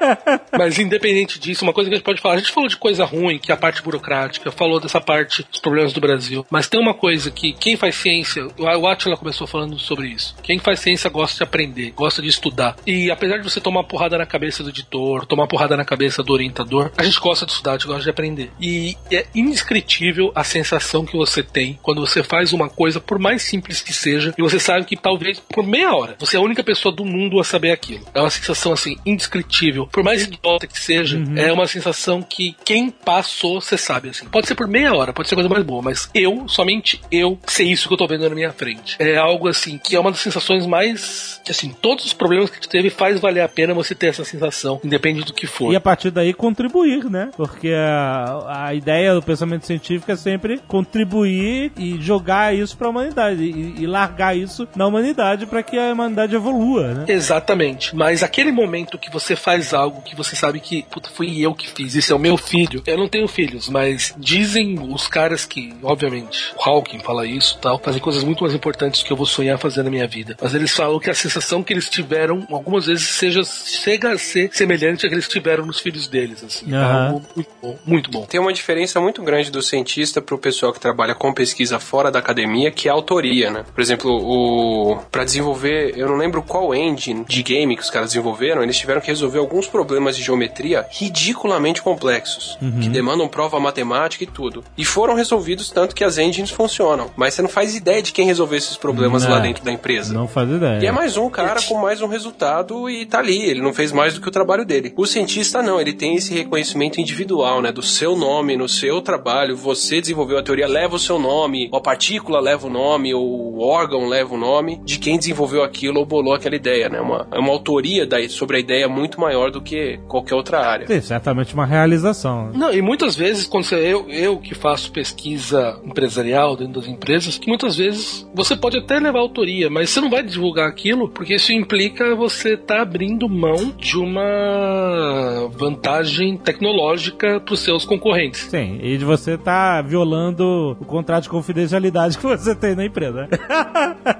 Mas 0.56 0.78
independente 0.78 1.38
disso, 1.38 1.64
uma 1.64 1.72
coisa 1.72 1.88
que 1.88 1.94
a 1.94 1.98
gente 1.98 2.04
pode 2.04 2.20
falar, 2.20 2.34
a 2.34 2.38
gente 2.38 2.52
falou 2.52 2.68
de 2.68 2.76
coisa 2.76 3.04
ruim, 3.04 3.38
que 3.38 3.50
é 3.50 3.54
a 3.54 3.58
parte 3.58 3.82
burocrática, 3.82 4.50
falou 4.50 4.80
dessa 4.80 5.00
parte 5.00 5.44
dos 5.50 5.60
problemas 5.60 5.92
do 5.92 6.00
Brasil. 6.00 6.46
Mas 6.50 6.68
tem 6.68 6.80
uma 6.80 6.94
coisa 6.94 7.30
que 7.30 7.52
quem 7.52 7.76
faz 7.76 7.94
ciência, 7.96 8.46
o 8.56 8.86
Atila 8.86 9.16
começou 9.16 9.46
falando 9.46 9.78
sobre 9.78 10.08
isso. 10.08 10.34
Quem 10.42 10.58
faz 10.58 10.80
ciência 10.80 11.10
gosta 11.10 11.36
de 11.36 11.42
aprender, 11.42 11.92
gosta 11.92 12.20
de 12.22 12.28
estudar. 12.28 12.76
E 12.86 13.10
apesar 13.10 13.38
de 13.38 13.44
você 13.44 13.60
tomar 13.60 13.84
porrada 13.84 14.18
na 14.18 14.26
cabeça 14.26 14.62
do 14.62 14.70
editor, 14.70 15.26
tomar 15.26 15.46
porrada 15.46 15.76
na 15.76 15.84
cabeça 15.84 16.22
do 16.22 16.32
orientador, 16.32 16.90
a 16.96 17.04
gente 17.04 17.20
gosta 17.20 17.46
de 17.46 17.52
estudar, 17.52 17.72
a 17.72 17.74
gente 17.74 17.86
gosta 17.86 18.02
de 18.02 18.10
aprender. 18.10 18.50
E 18.60 18.96
é 19.10 19.26
indescritível 19.34 20.32
a 20.34 20.44
sensação 20.44 21.04
que 21.04 21.16
você 21.16 21.42
tem 21.42 21.77
quando 21.82 22.00
você 22.00 22.22
faz 22.22 22.52
uma 22.52 22.68
coisa, 22.68 23.00
por 23.00 23.18
mais 23.18 23.42
simples 23.42 23.80
que 23.80 23.92
seja, 23.92 24.34
e 24.36 24.42
você 24.42 24.58
sabe 24.58 24.84
que 24.84 24.96
talvez 24.96 25.40
por 25.40 25.66
meia 25.66 25.94
hora 25.94 26.16
você 26.18 26.36
é 26.36 26.38
a 26.38 26.42
única 26.42 26.62
pessoa 26.62 26.94
do 26.94 27.04
mundo 27.04 27.40
a 27.40 27.44
saber 27.44 27.70
aquilo. 27.70 28.04
É 28.14 28.20
uma 28.20 28.30
sensação 28.30 28.72
assim 28.72 28.96
indescritível. 29.04 29.86
Por 29.86 30.02
mais 30.02 30.24
idiota 30.24 30.66
que 30.66 30.78
seja, 30.78 31.20
é 31.36 31.52
uma 31.52 31.66
sensação 31.66 32.22
que 32.22 32.54
quem 32.64 32.90
passou, 32.90 33.60
você 33.60 33.76
sabe 33.76 34.10
assim. 34.10 34.26
Pode 34.26 34.46
ser 34.46 34.54
por 34.54 34.68
meia 34.68 34.94
hora, 34.94 35.12
pode 35.12 35.28
ser 35.28 35.34
coisa 35.34 35.48
mais 35.48 35.64
boa, 35.64 35.82
mas 35.82 36.10
eu, 36.14 36.48
somente 36.48 37.00
eu, 37.10 37.38
sei 37.46 37.68
isso 37.68 37.88
que 37.88 37.94
eu 37.94 37.98
tô 37.98 38.06
vendo 38.06 38.28
na 38.28 38.34
minha 38.34 38.52
frente. 38.52 38.96
É 38.98 39.16
algo 39.16 39.48
assim 39.48 39.78
que 39.78 39.96
é 39.96 40.00
uma 40.00 40.10
das 40.10 40.20
sensações 40.20 40.66
mais 40.66 41.40
que 41.44 41.50
assim, 41.50 41.74
todos 41.80 42.04
os 42.04 42.12
problemas 42.12 42.50
que 42.50 42.58
gente 42.58 42.68
teve 42.68 42.90
faz 42.90 43.18
valer 43.20 43.40
a 43.40 43.48
pena 43.48 43.72
você 43.72 43.94
ter 43.94 44.08
essa 44.08 44.24
sensação, 44.24 44.80
independente 44.84 45.26
do 45.26 45.32
que 45.32 45.46
for. 45.46 45.72
E 45.72 45.76
a 45.76 45.80
partir 45.80 46.10
daí 46.10 46.34
contribuir, 46.34 47.04
né? 47.04 47.30
Porque 47.36 47.72
a, 47.72 48.66
a 48.66 48.74
ideia 48.74 49.14
do 49.14 49.22
pensamento 49.22 49.66
científico 49.66 50.12
é 50.12 50.16
sempre 50.16 50.60
contribuir 50.66 51.67
e 51.76 52.00
jogar 52.00 52.54
isso 52.54 52.76
pra 52.76 52.88
humanidade. 52.88 53.42
E, 53.42 53.82
e 53.82 53.86
largar 53.86 54.36
isso 54.36 54.68
na 54.76 54.86
humanidade 54.86 55.46
para 55.46 55.62
que 55.62 55.78
a 55.78 55.92
humanidade 55.92 56.34
evolua, 56.34 56.94
né? 56.94 57.04
Exatamente. 57.08 57.94
Mas 57.94 58.22
aquele 58.22 58.52
momento 58.52 58.98
que 58.98 59.10
você 59.10 59.36
faz 59.36 59.74
algo 59.74 60.02
que 60.02 60.16
você 60.16 60.34
sabe 60.36 60.60
que, 60.60 60.84
puta, 60.90 61.10
fui 61.10 61.40
eu 61.40 61.54
que 61.54 61.68
fiz, 61.68 61.94
isso 61.94 62.12
é 62.12 62.16
o 62.16 62.18
meu 62.18 62.36
filho. 62.36 62.82
Eu 62.86 62.98
não 62.98 63.08
tenho 63.08 63.28
filhos, 63.28 63.68
mas 63.68 64.14
dizem 64.16 64.78
os 64.92 65.08
caras 65.08 65.44
que, 65.44 65.74
obviamente, 65.82 66.52
o 66.56 66.68
Hawking 66.68 67.00
fala 67.00 67.26
isso 67.26 67.56
e 67.58 67.60
tal, 67.60 67.78
fazem 67.78 68.00
coisas 68.00 68.24
muito 68.24 68.42
mais 68.42 68.54
importantes 68.54 69.02
que 69.02 69.12
eu 69.12 69.16
vou 69.16 69.26
sonhar 69.26 69.58
fazer 69.58 69.82
na 69.82 69.90
minha 69.90 70.06
vida. 70.06 70.36
Mas 70.40 70.54
eles 70.54 70.72
falam 70.72 70.98
que 70.98 71.10
a 71.10 71.14
sensação 71.14 71.62
que 71.62 71.72
eles 71.72 71.88
tiveram, 71.88 72.46
algumas 72.50 72.86
vezes, 72.86 73.08
seja, 73.08 73.42
chega 73.44 74.12
a 74.12 74.18
ser 74.18 74.50
semelhante 74.52 75.06
à 75.06 75.08
que 75.08 75.14
eles 75.14 75.28
tiveram 75.28 75.66
nos 75.66 75.80
filhos 75.80 76.08
deles, 76.08 76.42
assim. 76.44 76.72
É 76.72 76.76
Aham. 76.76 77.06
algo 77.08 77.26
muito 77.34 77.50
bom, 77.60 77.78
muito 77.84 78.10
bom. 78.10 78.26
Tem 78.26 78.40
uma 78.40 78.52
diferença 78.52 79.00
muito 79.00 79.22
grande 79.22 79.50
do 79.50 79.62
cientista 79.62 80.20
pro 80.20 80.38
pessoal 80.38 80.72
que 80.72 80.80
trabalha 80.80 81.14
com 81.14 81.32
pesquisa 81.32 81.57
fora 81.80 82.10
da 82.10 82.18
academia, 82.18 82.70
que 82.70 82.88
é 82.88 82.90
a 82.90 82.94
autoria, 82.94 83.50
né? 83.50 83.64
Por 83.74 83.80
exemplo, 83.80 84.10
o 84.10 84.98
para 85.10 85.24
desenvolver, 85.24 85.94
eu 85.96 86.08
não 86.08 86.16
lembro 86.16 86.42
qual 86.42 86.74
engine 86.74 87.24
de 87.26 87.42
game 87.42 87.76
que 87.76 87.82
os 87.82 87.90
caras 87.90 88.10
desenvolveram, 88.10 88.62
eles 88.62 88.78
tiveram 88.78 89.00
que 89.00 89.08
resolver 89.08 89.38
alguns 89.38 89.66
problemas 89.66 90.16
de 90.16 90.22
geometria 90.22 90.86
ridiculamente 90.90 91.82
complexos, 91.82 92.58
que 92.80 92.88
demandam 92.88 93.28
prova 93.28 93.58
matemática 93.58 94.24
e 94.24 94.26
tudo. 94.26 94.64
E 94.76 94.84
foram 94.84 95.14
resolvidos 95.14 95.70
tanto 95.70 95.94
que 95.94 96.04
as 96.04 96.18
engines 96.18 96.50
funcionam, 96.50 97.10
mas 97.16 97.34
você 97.34 97.42
não 97.42 97.48
faz 97.48 97.74
ideia 97.74 98.02
de 98.02 98.12
quem 98.12 98.26
resolveu 98.26 98.58
esses 98.58 98.76
problemas 98.76 99.24
Não. 99.24 99.30
lá 99.30 99.38
dentro 99.40 99.64
da 99.64 99.72
empresa. 99.72 100.12
Não 100.12 100.28
faz 100.28 100.50
ideia. 100.50 100.82
E 100.82 100.86
é 100.86 100.92
mais 100.92 101.16
um 101.16 101.28
cara 101.30 101.60
com 101.62 101.78
mais 101.78 102.00
um 102.02 102.06
resultado 102.06 102.88
e 102.88 103.06
tá 103.06 103.18
ali. 103.18 103.42
Ele 103.42 103.60
não 103.60 103.72
fez 103.72 103.92
mais 103.92 104.14
do 104.14 104.20
que 104.20 104.28
o 104.28 104.30
trabalho 104.30 104.64
dele. 104.64 104.92
O 104.96 105.06
cientista 105.06 105.62
não, 105.62 105.80
ele 105.80 105.92
tem 105.92 106.14
esse 106.16 106.34
reconhecimento 106.34 107.00
individual, 107.00 107.62
né? 107.62 107.72
Do 107.72 107.82
seu 107.82 108.16
nome, 108.16 108.56
no 108.56 108.68
seu 108.68 109.00
trabalho. 109.00 109.56
Você 109.56 110.00
desenvolveu 110.00 110.38
a 110.38 110.42
teoria, 110.42 110.66
leva 110.66 110.96
o 110.96 110.98
seu 110.98 111.18
nome. 111.18 111.37
Ou 111.70 111.78
a 111.78 111.82
partícula 111.82 112.40
leva 112.40 112.66
o 112.66 112.70
nome, 112.70 113.14
ou 113.14 113.56
o 113.56 113.60
órgão 113.60 114.08
leva 114.08 114.34
o 114.34 114.38
nome 114.38 114.80
de 114.84 114.98
quem 114.98 115.18
desenvolveu 115.18 115.62
aquilo 115.62 116.00
ou 116.00 116.06
bolou 116.06 116.34
aquela 116.34 116.56
ideia, 116.56 116.88
né? 116.88 117.00
Uma, 117.00 117.26
é 117.32 117.38
uma 117.38 117.50
autoria 117.50 118.06
da, 118.06 118.16
sobre 118.28 118.56
a 118.56 118.60
ideia 118.60 118.88
muito 118.88 119.20
maior 119.20 119.50
do 119.50 119.60
que 119.60 119.98
qualquer 120.08 120.34
outra 120.34 120.60
área. 120.60 120.86
Sim, 120.86 121.00
certamente 121.00 121.54
uma 121.54 121.66
realização. 121.66 122.46
né? 122.46 122.52
Não, 122.54 122.72
e 122.72 122.82
muitas 122.82 123.16
vezes, 123.16 123.46
quando 123.46 123.64
você, 123.64 123.76
eu, 123.76 124.08
eu 124.08 124.38
que 124.38 124.54
faço 124.54 124.92
pesquisa 124.92 125.80
empresarial 125.84 126.56
dentro 126.56 126.80
das 126.80 126.88
empresas, 126.88 127.38
que 127.38 127.48
muitas 127.48 127.76
vezes 127.76 128.28
você 128.34 128.56
pode 128.56 128.78
até 128.78 128.98
levar 128.98 129.18
autoria, 129.20 129.68
mas 129.70 129.90
você 129.90 130.00
não 130.00 130.10
vai 130.10 130.22
divulgar 130.22 130.68
aquilo, 130.68 131.08
porque 131.08 131.34
isso 131.34 131.52
implica 131.52 132.14
você 132.14 132.54
estar 132.54 132.80
abrindo 132.82 133.28
mão 133.28 133.72
de 133.76 133.98
uma 133.98 135.48
vantagem 135.52 136.36
tecnológica 136.36 137.40
para 137.40 137.54
os 137.54 137.60
seus 137.60 137.84
concorrentes. 137.84 138.42
Sim, 138.42 138.78
e 138.82 138.96
de 138.96 139.04
você 139.04 139.36
tá 139.36 139.82
violando 139.82 140.76
o 140.80 140.84
contrato 140.84 141.27
de 141.28 141.30
confidencialidade 141.30 142.16
que 142.16 142.24
você 142.24 142.54
tem 142.54 142.74
na 142.74 142.86
empresa. 142.86 143.28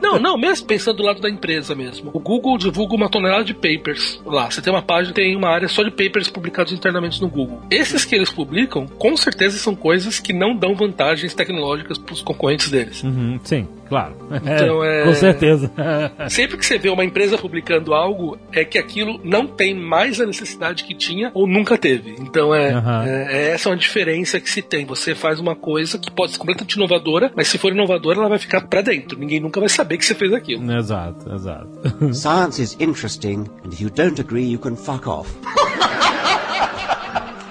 Não, 0.02 0.18
não, 0.18 0.38
mesmo 0.38 0.66
pensando 0.66 0.98
do 0.98 1.02
lado 1.02 1.20
da 1.20 1.28
empresa 1.28 1.74
mesmo. 1.74 2.10
O 2.12 2.20
Google 2.20 2.56
divulga 2.58 2.94
uma 2.94 3.08
tonelada 3.08 3.44
de 3.44 3.54
papers 3.54 4.20
lá. 4.24 4.50
Você 4.50 4.60
tem 4.60 4.72
uma 4.72 4.82
página, 4.82 5.14
tem 5.14 5.36
uma 5.36 5.48
área 5.48 5.68
só 5.68 5.82
de 5.82 5.90
papers 5.90 6.28
publicados 6.28 6.72
internamente 6.72 7.20
no 7.20 7.28
Google. 7.28 7.62
Esses 7.70 8.04
que 8.04 8.14
eles 8.14 8.30
publicam, 8.30 8.86
com 8.86 9.16
certeza 9.16 9.58
são 9.58 9.74
coisas 9.74 10.18
que 10.20 10.32
não 10.32 10.54
dão 10.54 10.74
vantagens 10.74 11.34
tecnológicas 11.34 11.98
para 11.98 12.12
os 12.12 12.22
concorrentes 12.22 12.70
deles. 12.70 13.02
Uhum, 13.02 13.38
sim, 13.42 13.66
claro. 13.88 14.14
Então, 14.42 14.84
é- 14.84 15.04
Com 15.04 15.14
certeza. 15.14 15.70
Sempre 16.28 16.56
que 16.56 16.64
você 16.66 16.78
vê 16.78 16.88
uma 16.88 17.04
empresa 17.04 17.38
publicando 17.38 17.94
algo, 17.94 18.38
é 18.52 18.64
que 18.64 18.78
aquilo 18.78 19.20
não 19.24 19.46
tem 19.46 19.74
mais 19.74 20.20
a 20.20 20.26
necessidade 20.26 20.84
que 20.84 20.94
tinha 20.94 21.30
ou 21.34 21.46
nunca 21.46 21.76
teve. 21.78 22.14
Então 22.20 22.54
é, 22.54 22.72
Aham. 22.72 23.04
é- 23.06 23.26
é 23.30 23.50
essa 23.50 23.68
uma 23.68 23.76
diferença 23.76 24.40
que 24.40 24.50
se 24.50 24.62
tem. 24.62 24.84
Você 24.86 25.14
faz 25.14 25.38
uma 25.40 25.54
coisa 25.56 25.98
que 25.98 26.10
pode 26.10 26.32
ser 26.32 26.38
completamente 26.38 26.74
inovadora, 26.74 27.32
mas 27.36 27.48
se 27.48 27.58
for 27.58 27.72
inovadora, 27.72 28.18
ela 28.18 28.28
vai 28.28 28.38
ficar 28.38 28.62
pra 28.62 28.80
dentro. 28.82 29.18
Ninguém 29.18 29.40
nunca 29.40 29.60
vai 29.60 29.68
saber 29.68 29.98
que 29.98 30.04
você 30.04 30.14
fez 30.14 30.32
aquilo. 30.32 30.70
exato, 30.72 31.32
exato. 31.32 32.14
Science 32.14 32.62
is 32.62 32.76
interesting, 32.80 33.44
and 33.64 33.68
if 33.72 33.80
you 33.80 33.90
don't 33.90 34.20
agree, 34.20 34.50
you 34.52 34.58
can 34.58 34.76
fuck 34.76 35.06
off. 35.08 35.28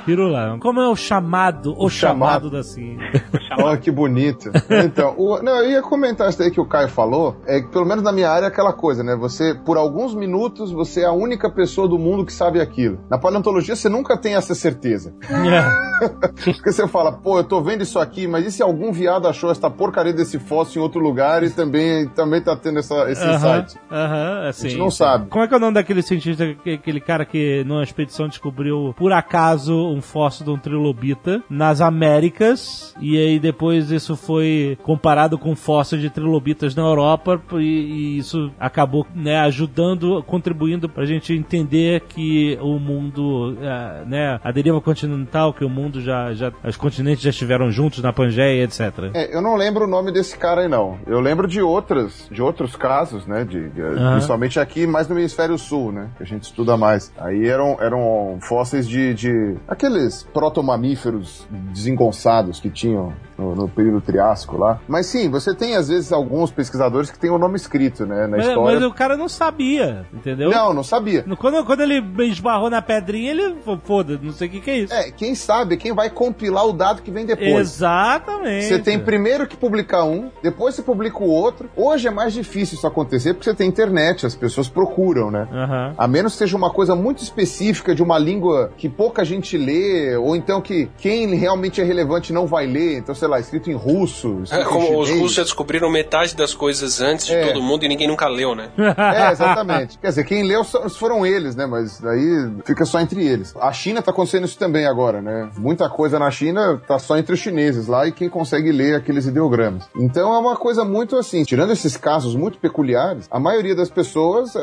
Pirula, 0.07 0.57
como 0.61 0.79
é 0.81 0.87
o 0.87 0.95
chamado, 0.95 1.75
o, 1.77 1.89
chamado. 1.89 1.89
chamado. 1.89 2.49
da 2.49 2.63
ciência? 2.63 3.23
Olha 3.61 3.77
que 3.77 3.91
bonito. 3.91 4.49
Então, 4.85 5.13
o- 5.17 5.41
não, 5.43 5.57
eu 5.61 5.69
ia 5.71 5.81
comentar 5.81 6.29
isso 6.29 6.39
daí 6.39 6.49
que 6.49 6.61
o 6.61 6.65
Caio 6.65 6.87
falou, 6.87 7.35
é 7.45 7.59
que 7.61 7.67
pelo 7.67 7.85
menos 7.85 8.03
na 8.03 8.11
minha 8.11 8.29
área 8.29 8.45
é 8.45 8.47
aquela 8.49 8.71
coisa, 8.71 9.03
né? 9.03 9.15
Você, 9.17 9.53
por 9.53 9.77
alguns 9.77 10.15
minutos, 10.15 10.71
você 10.71 11.01
é 11.01 11.05
a 11.05 11.11
única 11.11 11.49
pessoa 11.49 11.87
do 11.87 11.99
mundo 11.99 12.25
que 12.25 12.31
sabe 12.31 12.61
aquilo. 12.61 12.99
Na 13.09 13.17
paleontologia, 13.17 13.75
você 13.75 13.89
nunca 13.89 14.17
tem 14.17 14.35
essa 14.35 14.55
certeza. 14.55 15.13
É. 15.29 16.07
Porque 16.45 16.71
você 16.71 16.87
fala, 16.87 17.11
pô, 17.11 17.39
eu 17.39 17.43
tô 17.43 17.61
vendo 17.61 17.81
isso 17.81 17.99
aqui, 17.99 18.27
mas 18.27 18.45
e 18.45 18.51
se 18.51 18.61
algum 18.63 18.91
viado 18.91 19.27
achou 19.27 19.51
essa 19.51 19.69
porcaria 19.69 20.13
desse 20.13 20.37
fóssil 20.39 20.79
em 20.79 20.83
outro 20.83 21.01
lugar 21.01 21.43
e 21.43 21.49
também, 21.49 22.07
também 22.09 22.39
tá 22.41 22.55
tendo 22.55 22.79
essa, 22.79 23.09
esse 23.11 23.23
Aham, 23.23 23.35
insight? 23.59 23.79
aham, 23.91 24.47
assim. 24.47 24.67
A 24.67 24.69
gente 24.69 24.79
não 24.79 24.91
sabe. 24.91 25.27
Como 25.29 25.43
é 25.43 25.47
que 25.47 25.53
é 25.53 25.57
o 25.57 25.59
nome 25.59 25.73
daquele 25.73 26.01
cientista, 26.03 26.53
que- 26.63 26.73
aquele 26.73 27.01
cara 27.01 27.25
que 27.25 27.63
numa 27.65 27.81
expedição 27.83 28.27
descobriu, 28.27 28.93
por 28.95 29.11
acaso, 29.11 29.73
um 29.97 30.01
fóssil 30.01 30.45
de 30.45 30.51
um 30.51 30.57
trilobita 30.57 31.41
nas 31.49 31.81
Américas, 31.81 32.93
e 32.99 33.17
aí 33.17 33.39
depois 33.39 33.91
isso 33.91 34.15
foi 34.15 34.77
comparado 34.83 35.37
com 35.37 35.55
fóssil 35.55 35.97
de 35.97 36.09
trilobitas 36.09 36.75
na 36.75 36.83
Europa, 36.83 37.39
e, 37.53 37.59
e 37.63 38.17
isso 38.17 38.51
acabou 38.59 39.05
né, 39.15 39.39
ajudando, 39.41 40.23
contribuindo 40.23 40.87
pra 40.89 41.05
gente 41.05 41.33
entender 41.33 42.01
que 42.01 42.57
o 42.61 42.79
mundo, 42.79 43.57
eh, 43.61 44.03
né, 44.07 44.39
a 44.43 44.51
deriva 44.51 44.79
continental, 44.81 45.53
que 45.53 45.63
o 45.65 45.69
mundo 45.69 46.01
já, 46.01 46.33
já, 46.33 46.51
os 46.63 46.77
continentes 46.77 47.21
já 47.23 47.29
estiveram 47.29 47.71
juntos 47.71 48.01
na 48.01 48.11
Pangeia, 48.13 48.63
etc. 48.63 48.81
É, 49.13 49.35
eu 49.35 49.41
não 49.41 49.55
lembro 49.55 49.85
o 49.85 49.87
nome 49.87 50.11
desse 50.11 50.37
cara 50.37 50.61
aí, 50.61 50.67
não. 50.67 50.97
Eu 51.05 51.19
lembro 51.19 51.47
de 51.47 51.61
outras, 51.61 52.27
de 52.31 52.41
outros 52.41 52.75
casos, 52.75 53.25
né? 53.25 53.43
De, 53.45 53.69
de- 53.69 53.81
Principalmente 54.11 54.59
aqui, 54.59 54.85
mais 54.87 55.07
no 55.07 55.17
hemisfério 55.17 55.57
sul, 55.57 55.91
né? 55.91 56.09
Que 56.17 56.23
a 56.23 56.25
gente 56.25 56.43
estuda 56.43 56.75
mais. 56.77 57.11
Aí 57.17 57.47
eram, 57.47 57.77
eram 57.81 58.37
fósseis 58.41 58.87
de. 58.87 59.13
de 59.13 59.55
aqui, 59.67 59.86
aqueles 59.87 60.23
protomamíferos 60.33 61.47
desengonçados 61.49 62.59
que 62.59 62.69
tinham 62.69 63.13
no, 63.37 63.55
no 63.55 63.69
período 63.69 64.01
Triássico 64.01 64.57
lá. 64.57 64.79
Mas 64.87 65.05
sim, 65.05 65.29
você 65.29 65.53
tem 65.53 65.75
às 65.75 65.87
vezes 65.87 66.11
alguns 66.11 66.51
pesquisadores 66.51 67.09
que 67.09 67.17
têm 67.17 67.29
o 67.29 67.37
nome 67.37 67.55
escrito, 67.55 68.05
né, 68.05 68.27
na 68.27 68.37
Mas, 68.37 68.47
história. 68.47 68.79
mas 68.79 68.89
o 68.89 68.93
cara 68.93 69.15
não 69.15 69.29
sabia, 69.29 70.05
entendeu? 70.13 70.49
Não, 70.49 70.73
não 70.73 70.83
sabia. 70.83 71.23
Quando, 71.37 71.63
quando 71.65 71.81
ele 71.81 72.03
esbarrou 72.25 72.69
na 72.69 72.81
pedrinha, 72.81 73.31
ele, 73.31 73.55
foda, 73.83 74.19
não 74.21 74.33
sei 74.33 74.47
o 74.47 74.51
que, 74.51 74.61
que 74.61 74.69
é 74.69 74.77
isso. 74.79 74.93
É, 74.93 75.11
quem 75.11 75.35
sabe 75.35 75.77
quem 75.77 75.93
vai 75.93 76.09
compilar 76.09 76.65
o 76.65 76.73
dado 76.73 77.01
que 77.01 77.11
vem 77.11 77.25
depois. 77.25 77.75
Exatamente. 77.77 78.65
Você 78.65 78.79
tem 78.79 78.99
primeiro 78.99 79.47
que 79.47 79.55
publicar 79.55 80.03
um, 80.03 80.29
depois 80.41 80.75
você 80.75 80.81
publica 80.81 81.23
o 81.23 81.29
outro. 81.29 81.69
Hoje 81.75 82.07
é 82.07 82.11
mais 82.11 82.33
difícil 82.33 82.75
isso 82.75 82.87
acontecer 82.87 83.33
porque 83.33 83.45
você 83.49 83.55
tem 83.55 83.67
internet, 83.67 84.25
as 84.25 84.35
pessoas 84.35 84.67
procuram, 84.67 85.29
né? 85.31 85.47
Aham. 85.51 85.93
A 85.97 86.07
menos 86.07 86.33
que 86.33 86.39
seja 86.39 86.57
uma 86.57 86.71
coisa 86.71 86.95
muito 86.95 87.21
específica 87.21 87.93
de 87.93 88.01
uma 88.01 88.17
língua 88.17 88.71
que 88.77 88.89
pouca 88.89 89.23
gente 89.23 89.57
lê, 89.67 90.15
ou 90.15 90.35
então 90.35 90.61
que 90.61 90.89
quem 90.97 91.33
realmente 91.35 91.81
é 91.81 91.83
relevante 91.83 92.31
não 92.33 92.47
vai 92.47 92.65
ler. 92.65 92.97
Então, 92.97 93.13
sei 93.13 93.27
lá, 93.27 93.39
escrito 93.39 93.69
em 93.69 93.73
russo. 93.75 94.39
É, 94.39 94.43
escrito 94.43 94.61
em 94.61 94.65
como 94.65 94.99
os 94.99 95.07
chinês. 95.07 95.21
russos 95.21 95.35
já 95.35 95.43
descobriram 95.43 95.89
metade 95.91 96.35
das 96.35 96.53
coisas 96.53 97.01
antes 97.01 97.25
de 97.25 97.33
É. 97.33 97.47
todo 97.47 97.61
mundo 97.61 97.83
e 97.85 97.87
ninguém 97.87 98.07
nunca 98.07 98.27
leu, 98.27 98.55
né? 98.55 98.69
É, 98.97 99.31
exatamente. 99.31 99.97
Quer 99.99 100.07
dizer, 100.09 100.23
quem 100.23 100.43
leu 100.43 100.63
foram 100.63 101.25
eles, 101.25 101.55
né? 101.55 101.65
Mas 101.65 102.03
aí 102.05 102.51
fica 102.65 102.85
só 102.85 102.99
entre 102.99 103.25
eles. 103.25 103.53
A 103.59 103.71
China 103.71 104.01
tá 104.01 104.11
acontecendo 104.11 104.45
isso 104.45 104.57
também 104.57 104.85
agora, 104.85 105.21
né? 105.21 105.49
Muita 105.57 105.89
coisa 105.89 106.17
na 106.19 106.29
China 106.31 106.81
tá 106.87 106.97
só 106.99 107.17
entre 107.17 107.33
os 107.33 107.39
chineses 107.39 107.87
lá 107.87 108.07
e 108.07 108.11
quem 108.11 108.29
consegue 108.29 108.71
ler 108.71 108.95
aqueles 108.95 109.25
ideogramas. 109.25 109.87
Então 109.95 110.33
é 110.33 110.37
uma 110.39 110.55
coisa 110.55 110.83
muito 110.85 111.15
assim, 111.17 111.43
tirando 111.43 111.71
esses 111.71 111.97
casos 111.97 112.35
muito 112.35 112.57
peculiares, 112.57 113.27
a 113.29 113.39
maioria 113.39 113.75
das 113.75 113.89
pessoas 113.89 114.55
é, 114.55 114.59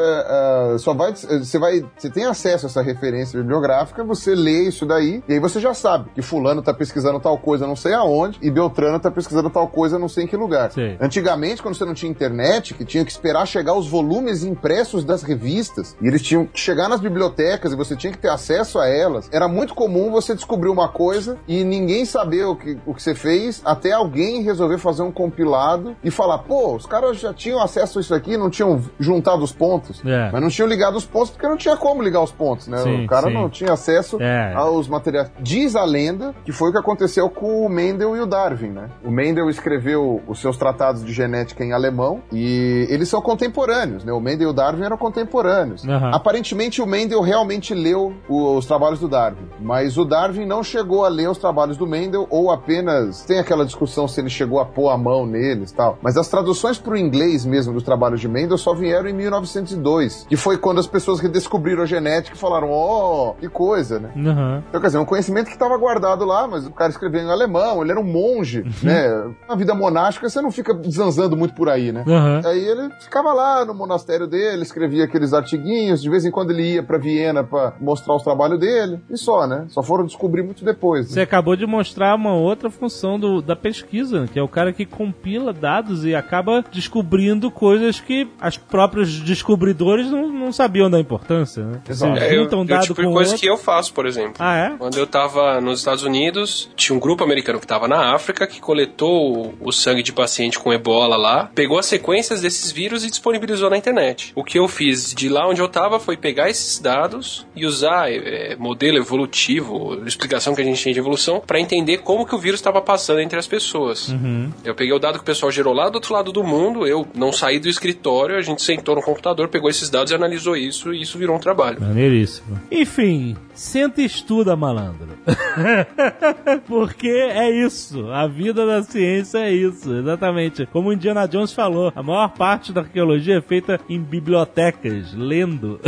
é, 0.74 0.78
só 0.78 0.94
vai. 0.94 1.14
Você 1.14 1.58
vai. 1.58 1.84
Você 1.96 2.10
tem 2.10 2.24
acesso 2.24 2.66
a 2.66 2.68
essa 2.68 2.82
referência 2.82 3.38
bibliográfica, 3.38 4.02
você 4.04 4.34
lê 4.34 4.68
isso 4.68 4.86
daí, 4.94 5.22
e 5.28 5.34
aí 5.34 5.40
você 5.40 5.60
já 5.60 5.74
sabe 5.74 6.10
que 6.14 6.22
fulano 6.22 6.62
tá 6.62 6.72
pesquisando 6.72 7.20
tal 7.20 7.36
coisa 7.38 7.66
não 7.66 7.76
sei 7.76 7.92
aonde, 7.94 8.38
e 8.42 8.50
Beltrano 8.50 8.98
tá 9.00 9.10
pesquisando 9.10 9.50
tal 9.50 9.68
coisa 9.68 9.98
não 9.98 10.08
sei 10.08 10.24
em 10.24 10.26
que 10.26 10.36
lugar. 10.36 10.70
Sei. 10.72 10.96
Antigamente, 11.00 11.62
quando 11.62 11.74
você 11.74 11.84
não 11.84 11.94
tinha 11.94 12.10
internet, 12.10 12.74
que 12.74 12.84
tinha 12.84 13.04
que 13.04 13.10
esperar 13.10 13.46
chegar 13.46 13.74
os 13.74 13.88
volumes 13.88 14.44
impressos 14.44 15.04
das 15.04 15.22
revistas, 15.22 15.96
e 16.00 16.06
eles 16.06 16.22
tinham 16.22 16.46
que 16.46 16.58
chegar 16.60 16.88
nas 16.88 17.00
bibliotecas 17.00 17.72
e 17.72 17.76
você 17.76 17.96
tinha 17.96 18.12
que 18.12 18.18
ter 18.18 18.28
acesso 18.28 18.78
a 18.78 18.88
elas, 18.88 19.28
era 19.32 19.48
muito 19.48 19.74
comum 19.74 20.10
você 20.10 20.34
descobrir 20.34 20.68
uma 20.68 20.88
coisa 20.88 21.36
e 21.48 21.64
ninguém 21.64 22.04
saber 22.04 22.44
o 22.44 22.56
que, 22.56 22.78
o 22.86 22.94
que 22.94 23.02
você 23.02 23.14
fez, 23.14 23.60
até 23.64 23.92
alguém 23.92 24.42
resolver 24.42 24.78
fazer 24.78 25.02
um 25.02 25.10
compilado 25.12 25.96
e 26.02 26.10
falar, 26.10 26.38
pô, 26.38 26.74
os 26.74 26.86
caras 26.86 27.18
já 27.18 27.32
tinham 27.32 27.60
acesso 27.60 27.98
a 27.98 28.00
isso 28.00 28.14
aqui, 28.14 28.36
não 28.36 28.50
tinham 28.50 28.80
juntado 28.98 29.42
os 29.42 29.52
pontos, 29.52 30.00
É. 30.04 30.30
mas 30.32 30.40
não 30.42 30.48
tinham 30.48 30.68
ligado 30.68 30.96
os 30.96 31.04
pontos 31.04 31.30
porque 31.30 31.46
não 31.48 31.56
tinha 31.56 31.76
como 31.76 32.02
ligar 32.02 32.22
os 32.22 32.32
pontos, 32.32 32.68
né? 32.68 32.78
Sim, 32.78 33.04
o 33.04 33.08
cara 33.08 33.28
sim. 33.28 33.34
não 33.34 33.48
tinha 33.48 33.72
acesso 33.72 34.20
É. 34.20 34.52
aos 34.54 34.83
materiais. 34.88 35.30
Diz 35.40 35.76
a 35.76 35.84
lenda 35.84 36.34
que 36.44 36.52
foi 36.52 36.68
o 36.70 36.72
que 36.72 36.78
aconteceu 36.78 37.28
com 37.28 37.64
o 37.64 37.68
Mendel 37.68 38.16
e 38.16 38.20
o 38.20 38.26
Darwin, 38.26 38.70
né? 38.70 38.88
O 39.04 39.10
Mendel 39.10 39.48
escreveu 39.50 40.22
os 40.26 40.40
seus 40.40 40.56
tratados 40.56 41.04
de 41.04 41.12
genética 41.12 41.64
em 41.64 41.72
alemão 41.72 42.20
e 42.32 42.86
eles 42.90 43.08
são 43.08 43.20
contemporâneos, 43.20 44.04
né? 44.04 44.12
O 44.12 44.20
Mendel 44.20 44.48
e 44.48 44.50
o 44.50 44.54
Darwin 44.54 44.82
eram 44.84 44.96
contemporâneos. 44.96 45.86
Aham. 45.86 46.10
Aparentemente 46.12 46.80
o 46.82 46.86
Mendel 46.86 47.20
realmente 47.20 47.74
leu 47.74 48.14
o- 48.28 48.56
os 48.56 48.66
trabalhos 48.66 48.98
do 49.00 49.08
Darwin, 49.08 49.46
mas 49.60 49.96
o 49.96 50.04
Darwin 50.04 50.46
não 50.46 50.62
chegou 50.62 51.04
a 51.04 51.08
ler 51.08 51.28
os 51.28 51.38
trabalhos 51.38 51.76
do 51.76 51.86
Mendel 51.86 52.26
ou 52.30 52.50
apenas 52.50 53.24
tem 53.24 53.38
aquela 53.38 53.64
discussão 53.64 54.06
se 54.08 54.20
ele 54.20 54.30
chegou 54.30 54.60
a 54.60 54.64
pôr 54.64 54.88
a 54.90 54.98
mão 54.98 55.26
neles, 55.26 55.70
e 55.70 55.74
tal. 55.74 55.98
Mas 56.02 56.16
as 56.16 56.28
traduções 56.28 56.78
para 56.78 56.92
o 56.94 56.96
inglês 56.96 57.44
mesmo 57.44 57.72
dos 57.72 57.82
trabalhos 57.82 58.20
de 58.20 58.28
Mendel 58.28 58.58
só 58.58 58.74
vieram 58.74 59.08
em 59.08 59.12
1902, 59.12 60.26
que 60.28 60.36
foi 60.36 60.56
quando 60.58 60.78
as 60.80 60.86
pessoas 60.86 61.20
redescobriram 61.20 61.82
a 61.82 61.86
genética 61.86 62.36
e 62.36 62.38
falaram: 62.38 62.70
"Oh, 62.70 63.34
que 63.38 63.48
coisa, 63.48 63.98
né?" 63.98 64.10
Aham. 64.16 64.62
Então, 64.74 64.80
quer 64.82 64.88
dizer, 64.88 64.98
um 64.98 65.04
conhecimento 65.04 65.46
que 65.46 65.52
estava 65.52 65.76
guardado 65.78 66.24
lá, 66.24 66.48
mas 66.48 66.66
o 66.66 66.72
cara 66.72 66.90
escreveu 66.90 67.20
em 67.20 67.30
alemão, 67.30 67.80
ele 67.80 67.92
era 67.92 68.00
um 68.00 68.02
monge, 68.04 68.64
né? 68.82 69.32
Na 69.48 69.54
vida 69.54 69.72
monástica, 69.72 70.28
você 70.28 70.40
não 70.42 70.50
fica 70.50 70.76
zanzando 70.90 71.36
muito 71.36 71.54
por 71.54 71.68
aí, 71.68 71.92
né? 71.92 72.02
Aham. 72.04 72.40
Aí 72.44 72.58
ele 72.58 72.90
ficava 72.98 73.32
lá 73.32 73.64
no 73.64 73.72
monastério 73.72 74.26
dele, 74.26 74.62
escrevia 74.62 75.04
aqueles 75.04 75.32
artiguinhos, 75.32 76.02
de 76.02 76.10
vez 76.10 76.24
em 76.24 76.30
quando 76.32 76.50
ele 76.50 76.74
ia 76.74 76.82
pra 76.82 76.98
Viena 76.98 77.44
pra 77.44 77.74
mostrar 77.80 78.16
os 78.16 78.24
trabalhos 78.24 78.58
dele, 78.58 78.98
e 79.08 79.16
só, 79.16 79.46
né? 79.46 79.64
Só 79.68 79.80
foram 79.80 80.04
descobrir 80.06 80.42
muito 80.42 80.64
depois. 80.64 81.06
Você 81.06 81.20
Né? 81.20 81.22
acabou 81.22 81.54
de 81.54 81.66
mostrar 81.66 82.12
uma 82.16 82.34
outra 82.34 82.68
função 82.68 83.16
do- 83.16 83.40
da 83.40 83.54
pesquisa, 83.54 84.26
que 84.32 84.40
é 84.40 84.42
o 84.42 84.48
cara 84.48 84.72
que 84.72 84.84
compila 84.84 85.52
dados 85.52 86.04
e 86.04 86.16
acaba 86.16 86.64
descobrindo 86.72 87.48
coisas 87.48 88.00
que 88.00 88.28
as 88.40 88.58
próprios 88.58 89.20
descobridores 89.20 90.10
não, 90.10 90.32
não 90.32 90.50
sabiam 90.50 90.90
da 90.90 90.98
importância, 90.98 91.62
né? 91.64 91.80
Exato. 91.88 92.18
Você 92.18 92.24
É, 92.24 92.36
eu, 92.36 92.42
junta 92.42 92.56
um 92.56 92.60
eu 92.62 92.66
dado 92.66 92.82
tipo 92.82 92.94
com 93.00 93.08
o 93.10 93.12
coisa 93.12 93.30
outro. 93.30 93.40
que 93.40 93.48
eu 93.48 93.56
faço, 93.56 93.94
por 93.94 94.04
exemplo. 94.04 94.34
Ah, 94.40 94.56
é? 94.56 94.63
Quando 94.78 94.96
eu 94.98 95.06
tava 95.06 95.60
nos 95.60 95.78
Estados 95.80 96.02
Unidos, 96.04 96.68
tinha 96.76 96.94
um 96.96 97.00
grupo 97.00 97.22
americano 97.24 97.60
que 97.60 97.66
tava 97.66 97.86
na 97.88 98.14
África 98.14 98.46
que 98.46 98.60
coletou 98.60 99.54
o- 99.60 99.72
sangue 99.72 100.02
de 100.02 100.12
paciente 100.12 100.58
com 100.58 100.72
ebola 100.72 101.16
lá, 101.16 101.50
pegou 101.54 101.78
as 101.78 101.86
sequências 101.86 102.40
desses 102.40 102.70
vírus 102.70 103.04
e 103.04 103.10
disponibilizou 103.10 103.68
na 103.68 103.76
internet. 103.76 104.32
O 104.36 104.44
que 104.44 104.58
eu 104.58 104.68
fiz 104.68 105.12
de 105.12 105.28
lá 105.28 105.48
onde 105.48 105.60
eu 105.60 105.68
tava 105.68 105.98
foi 105.98 106.16
pegar 106.16 106.48
esses 106.48 106.78
dados 106.78 107.44
e 107.56 107.66
usar 107.66 108.10
é, 108.10 108.54
modelo 108.56 108.96
evolutivo, 108.98 110.00
explicação 110.06 110.54
que 110.54 110.60
a 110.60 110.64
gente 110.64 110.82
tem 110.82 110.92
de 110.92 110.98
evolução, 110.98 111.42
pra 111.46 111.58
entender 111.60 111.98
como 111.98 112.24
que 112.26 112.34
o 112.34 112.38
vírus 112.38 112.60
estava 112.60 112.80
passando 112.80 113.20
entre 113.20 113.38
as 113.38 113.46
pessoas. 113.46 114.08
Uhum. 114.08 114.50
Eu 114.64 114.74
peguei 114.74 114.92
o 114.94 114.98
dado 114.98 115.14
que 115.18 115.22
o 115.22 115.26
pessoal 115.26 115.50
gerou 115.50 115.74
lá 115.74 115.88
do 115.88 115.96
outro 115.96 116.14
lado 116.14 116.30
do 116.32 116.44
mundo, 116.44 116.86
eu 116.86 117.06
não 117.14 117.32
saí 117.32 117.58
do 117.58 117.68
escritório, 117.68 118.36
a 118.36 118.42
gente 118.42 118.62
sentou 118.62 118.94
no 118.94 119.02
computador, 119.02 119.48
pegou 119.48 119.68
esses 119.68 119.90
dados 119.90 120.12
e 120.12 120.14
analisou 120.14 120.56
isso, 120.56 120.94
e 120.94 121.02
isso 121.02 121.18
virou 121.18 121.36
um 121.36 121.40
trabalho. 121.40 121.80
Maneiríssimo. 121.80 122.60
Enfim, 122.70 123.36
senta 123.54 124.00
e 124.02 124.04
estuda, 124.04 124.53
malandro. 124.56 125.08
Porque 126.66 127.08
é 127.08 127.50
isso. 127.50 128.10
A 128.10 128.26
vida 128.26 128.66
da 128.66 128.82
ciência 128.82 129.38
é 129.38 129.52
isso, 129.52 129.94
exatamente. 129.94 130.66
Como 130.66 130.88
o 130.88 130.92
Indiana 130.92 131.26
Jones 131.26 131.52
falou, 131.52 131.92
a 131.94 132.02
maior 132.02 132.28
parte 132.28 132.72
da 132.72 132.82
arqueologia 132.82 133.38
é 133.38 133.40
feita 133.40 133.80
em 133.88 134.00
bibliotecas, 134.00 135.12
lendo. 135.14 135.80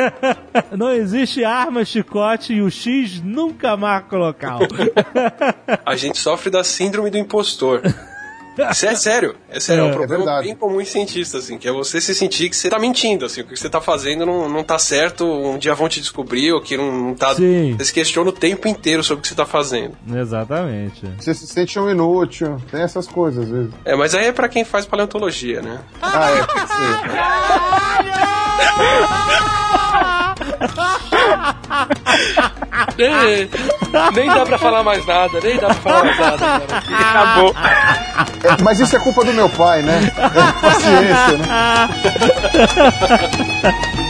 Não 0.76 0.92
existe 0.92 1.44
arma, 1.44 1.84
chicote 1.84 2.54
e 2.54 2.62
o 2.62 2.70
X 2.70 3.20
nunca 3.22 3.76
marca 3.76 4.16
o 4.16 4.18
local. 4.18 4.60
A 5.84 5.96
gente 5.96 6.18
sofre 6.18 6.50
da 6.50 6.62
síndrome 6.62 7.10
do 7.10 7.18
impostor. 7.18 7.82
Isso 8.70 8.86
é 8.86 8.94
sério, 8.94 9.34
é 9.50 9.60
sério, 9.60 9.82
é, 9.82 9.86
um 9.86 9.90
É, 9.90 9.92
problema 9.94 10.24
verdade. 10.24 10.46
bem 10.46 10.56
comum 10.56 10.80
em 10.80 10.84
cientistas, 10.84 11.44
assim, 11.44 11.58
que 11.58 11.68
é 11.68 11.72
você 11.72 12.00
se 12.00 12.14
sentir 12.14 12.48
que 12.50 12.56
você 12.56 12.68
tá 12.68 12.78
mentindo, 12.78 13.24
assim, 13.26 13.40
o 13.42 13.46
que 13.46 13.56
você 13.56 13.68
tá 13.68 13.80
fazendo 13.80 14.24
não, 14.26 14.48
não 14.48 14.64
tá 14.64 14.78
certo, 14.78 15.24
um 15.24 15.58
dia 15.58 15.74
vão 15.74 15.88
te 15.88 16.00
descobrir, 16.00 16.52
ou 16.52 16.60
que 16.60 16.76
não, 16.76 16.90
não 16.90 17.14
tá. 17.14 17.34
Sim. 17.34 17.74
Você 17.78 17.84
se 17.86 17.92
questiona 17.92 18.30
o 18.30 18.32
tempo 18.32 18.66
inteiro 18.68 19.02
sobre 19.04 19.20
o 19.20 19.22
que 19.22 19.28
você 19.28 19.34
tá 19.34 19.46
fazendo. 19.46 19.96
exatamente. 20.14 21.06
Você 21.18 21.34
se 21.34 21.46
sente 21.46 21.78
um 21.78 21.88
inútil, 21.90 22.56
tem 22.70 22.80
essas 22.82 23.06
coisas 23.06 23.44
às 23.44 23.50
vezes. 23.50 23.70
É, 23.84 23.94
mas 23.96 24.14
aí 24.14 24.26
é 24.26 24.32
pra 24.32 24.48
quem 24.48 24.64
faz 24.64 24.84
paleontologia, 24.86 25.60
né? 25.62 25.80
Ah, 26.02 26.30
é, 26.30 26.46
pode 26.46 26.68
É, 32.98 33.48
nem 34.12 34.28
dá 34.28 34.44
pra 34.44 34.58
falar 34.58 34.82
mais 34.82 35.06
nada, 35.06 35.40
nem 35.42 35.56
dá 35.56 35.68
pra 35.68 35.74
falar 35.74 36.04
mais 36.04 36.18
nada. 36.18 36.38
Cara. 36.66 37.20
Acabou. 37.20 37.54
É, 38.44 38.62
mas 38.62 38.80
isso 38.80 38.96
é 38.96 38.98
culpa 38.98 39.24
do 39.24 39.32
meu 39.32 39.48
pai, 39.48 39.82
né? 39.82 40.12
É, 40.16 40.52
paciência, 40.60 41.38
né? 41.38 41.88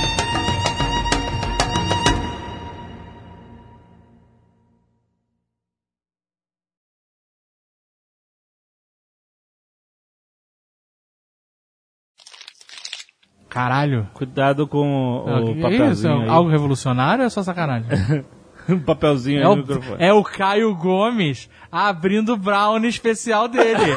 Caralho. 13.59 14.06
Cuidado 14.14 14.68
com 14.68 15.24
Ah, 15.26 15.40
o 15.40 15.44
que 15.47 15.51
isso? 15.52 15.62
papelzinho 15.62 16.20
aí. 16.22 16.28
Algo 16.28 16.48
revolucionário 16.48 17.22
ou 17.22 17.26
é 17.26 17.30
só 17.30 17.43
sacanagem? 17.43 17.89
Um 18.70 18.78
papelzinho 18.78 19.39
É 19.39 19.40
aí 19.40 19.47
no 19.47 19.52
o, 19.55 19.56
microfone. 19.56 19.97
é 19.98 20.12
o 20.12 20.22
Caio 20.22 20.74
Gomes 20.74 21.48
abrindo 21.72 22.35
o 22.35 22.36
brownie 22.36 22.90
especial 22.90 23.48
dele. 23.48 23.97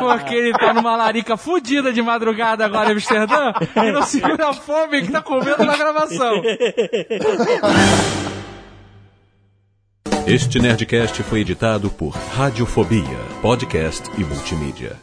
Porque 0.00 0.34
ele 0.34 0.52
tá 0.58 0.74
numa 0.74 0.96
larica 0.96 1.36
fudida 1.36 1.92
de 1.92 2.02
madrugada 2.02 2.64
agora 2.66 2.88
em 2.88 2.94
Amsterdã 2.94 3.52
e 3.76 3.92
não 3.92 4.02
segura 4.02 4.48
a 4.48 4.52
fome 4.52 5.02
que 5.02 5.12
tá 5.12 5.22
comendo 5.22 5.64
na 5.64 5.76
gravação. 5.76 6.42
Este 10.26 10.58
Nerdcast 10.58 11.22
foi 11.22 11.42
editado 11.42 11.88
por 11.90 12.10
Radiofobia, 12.36 13.18
podcast 13.40 14.10
e 14.18 14.24
multimídia. 14.24 14.96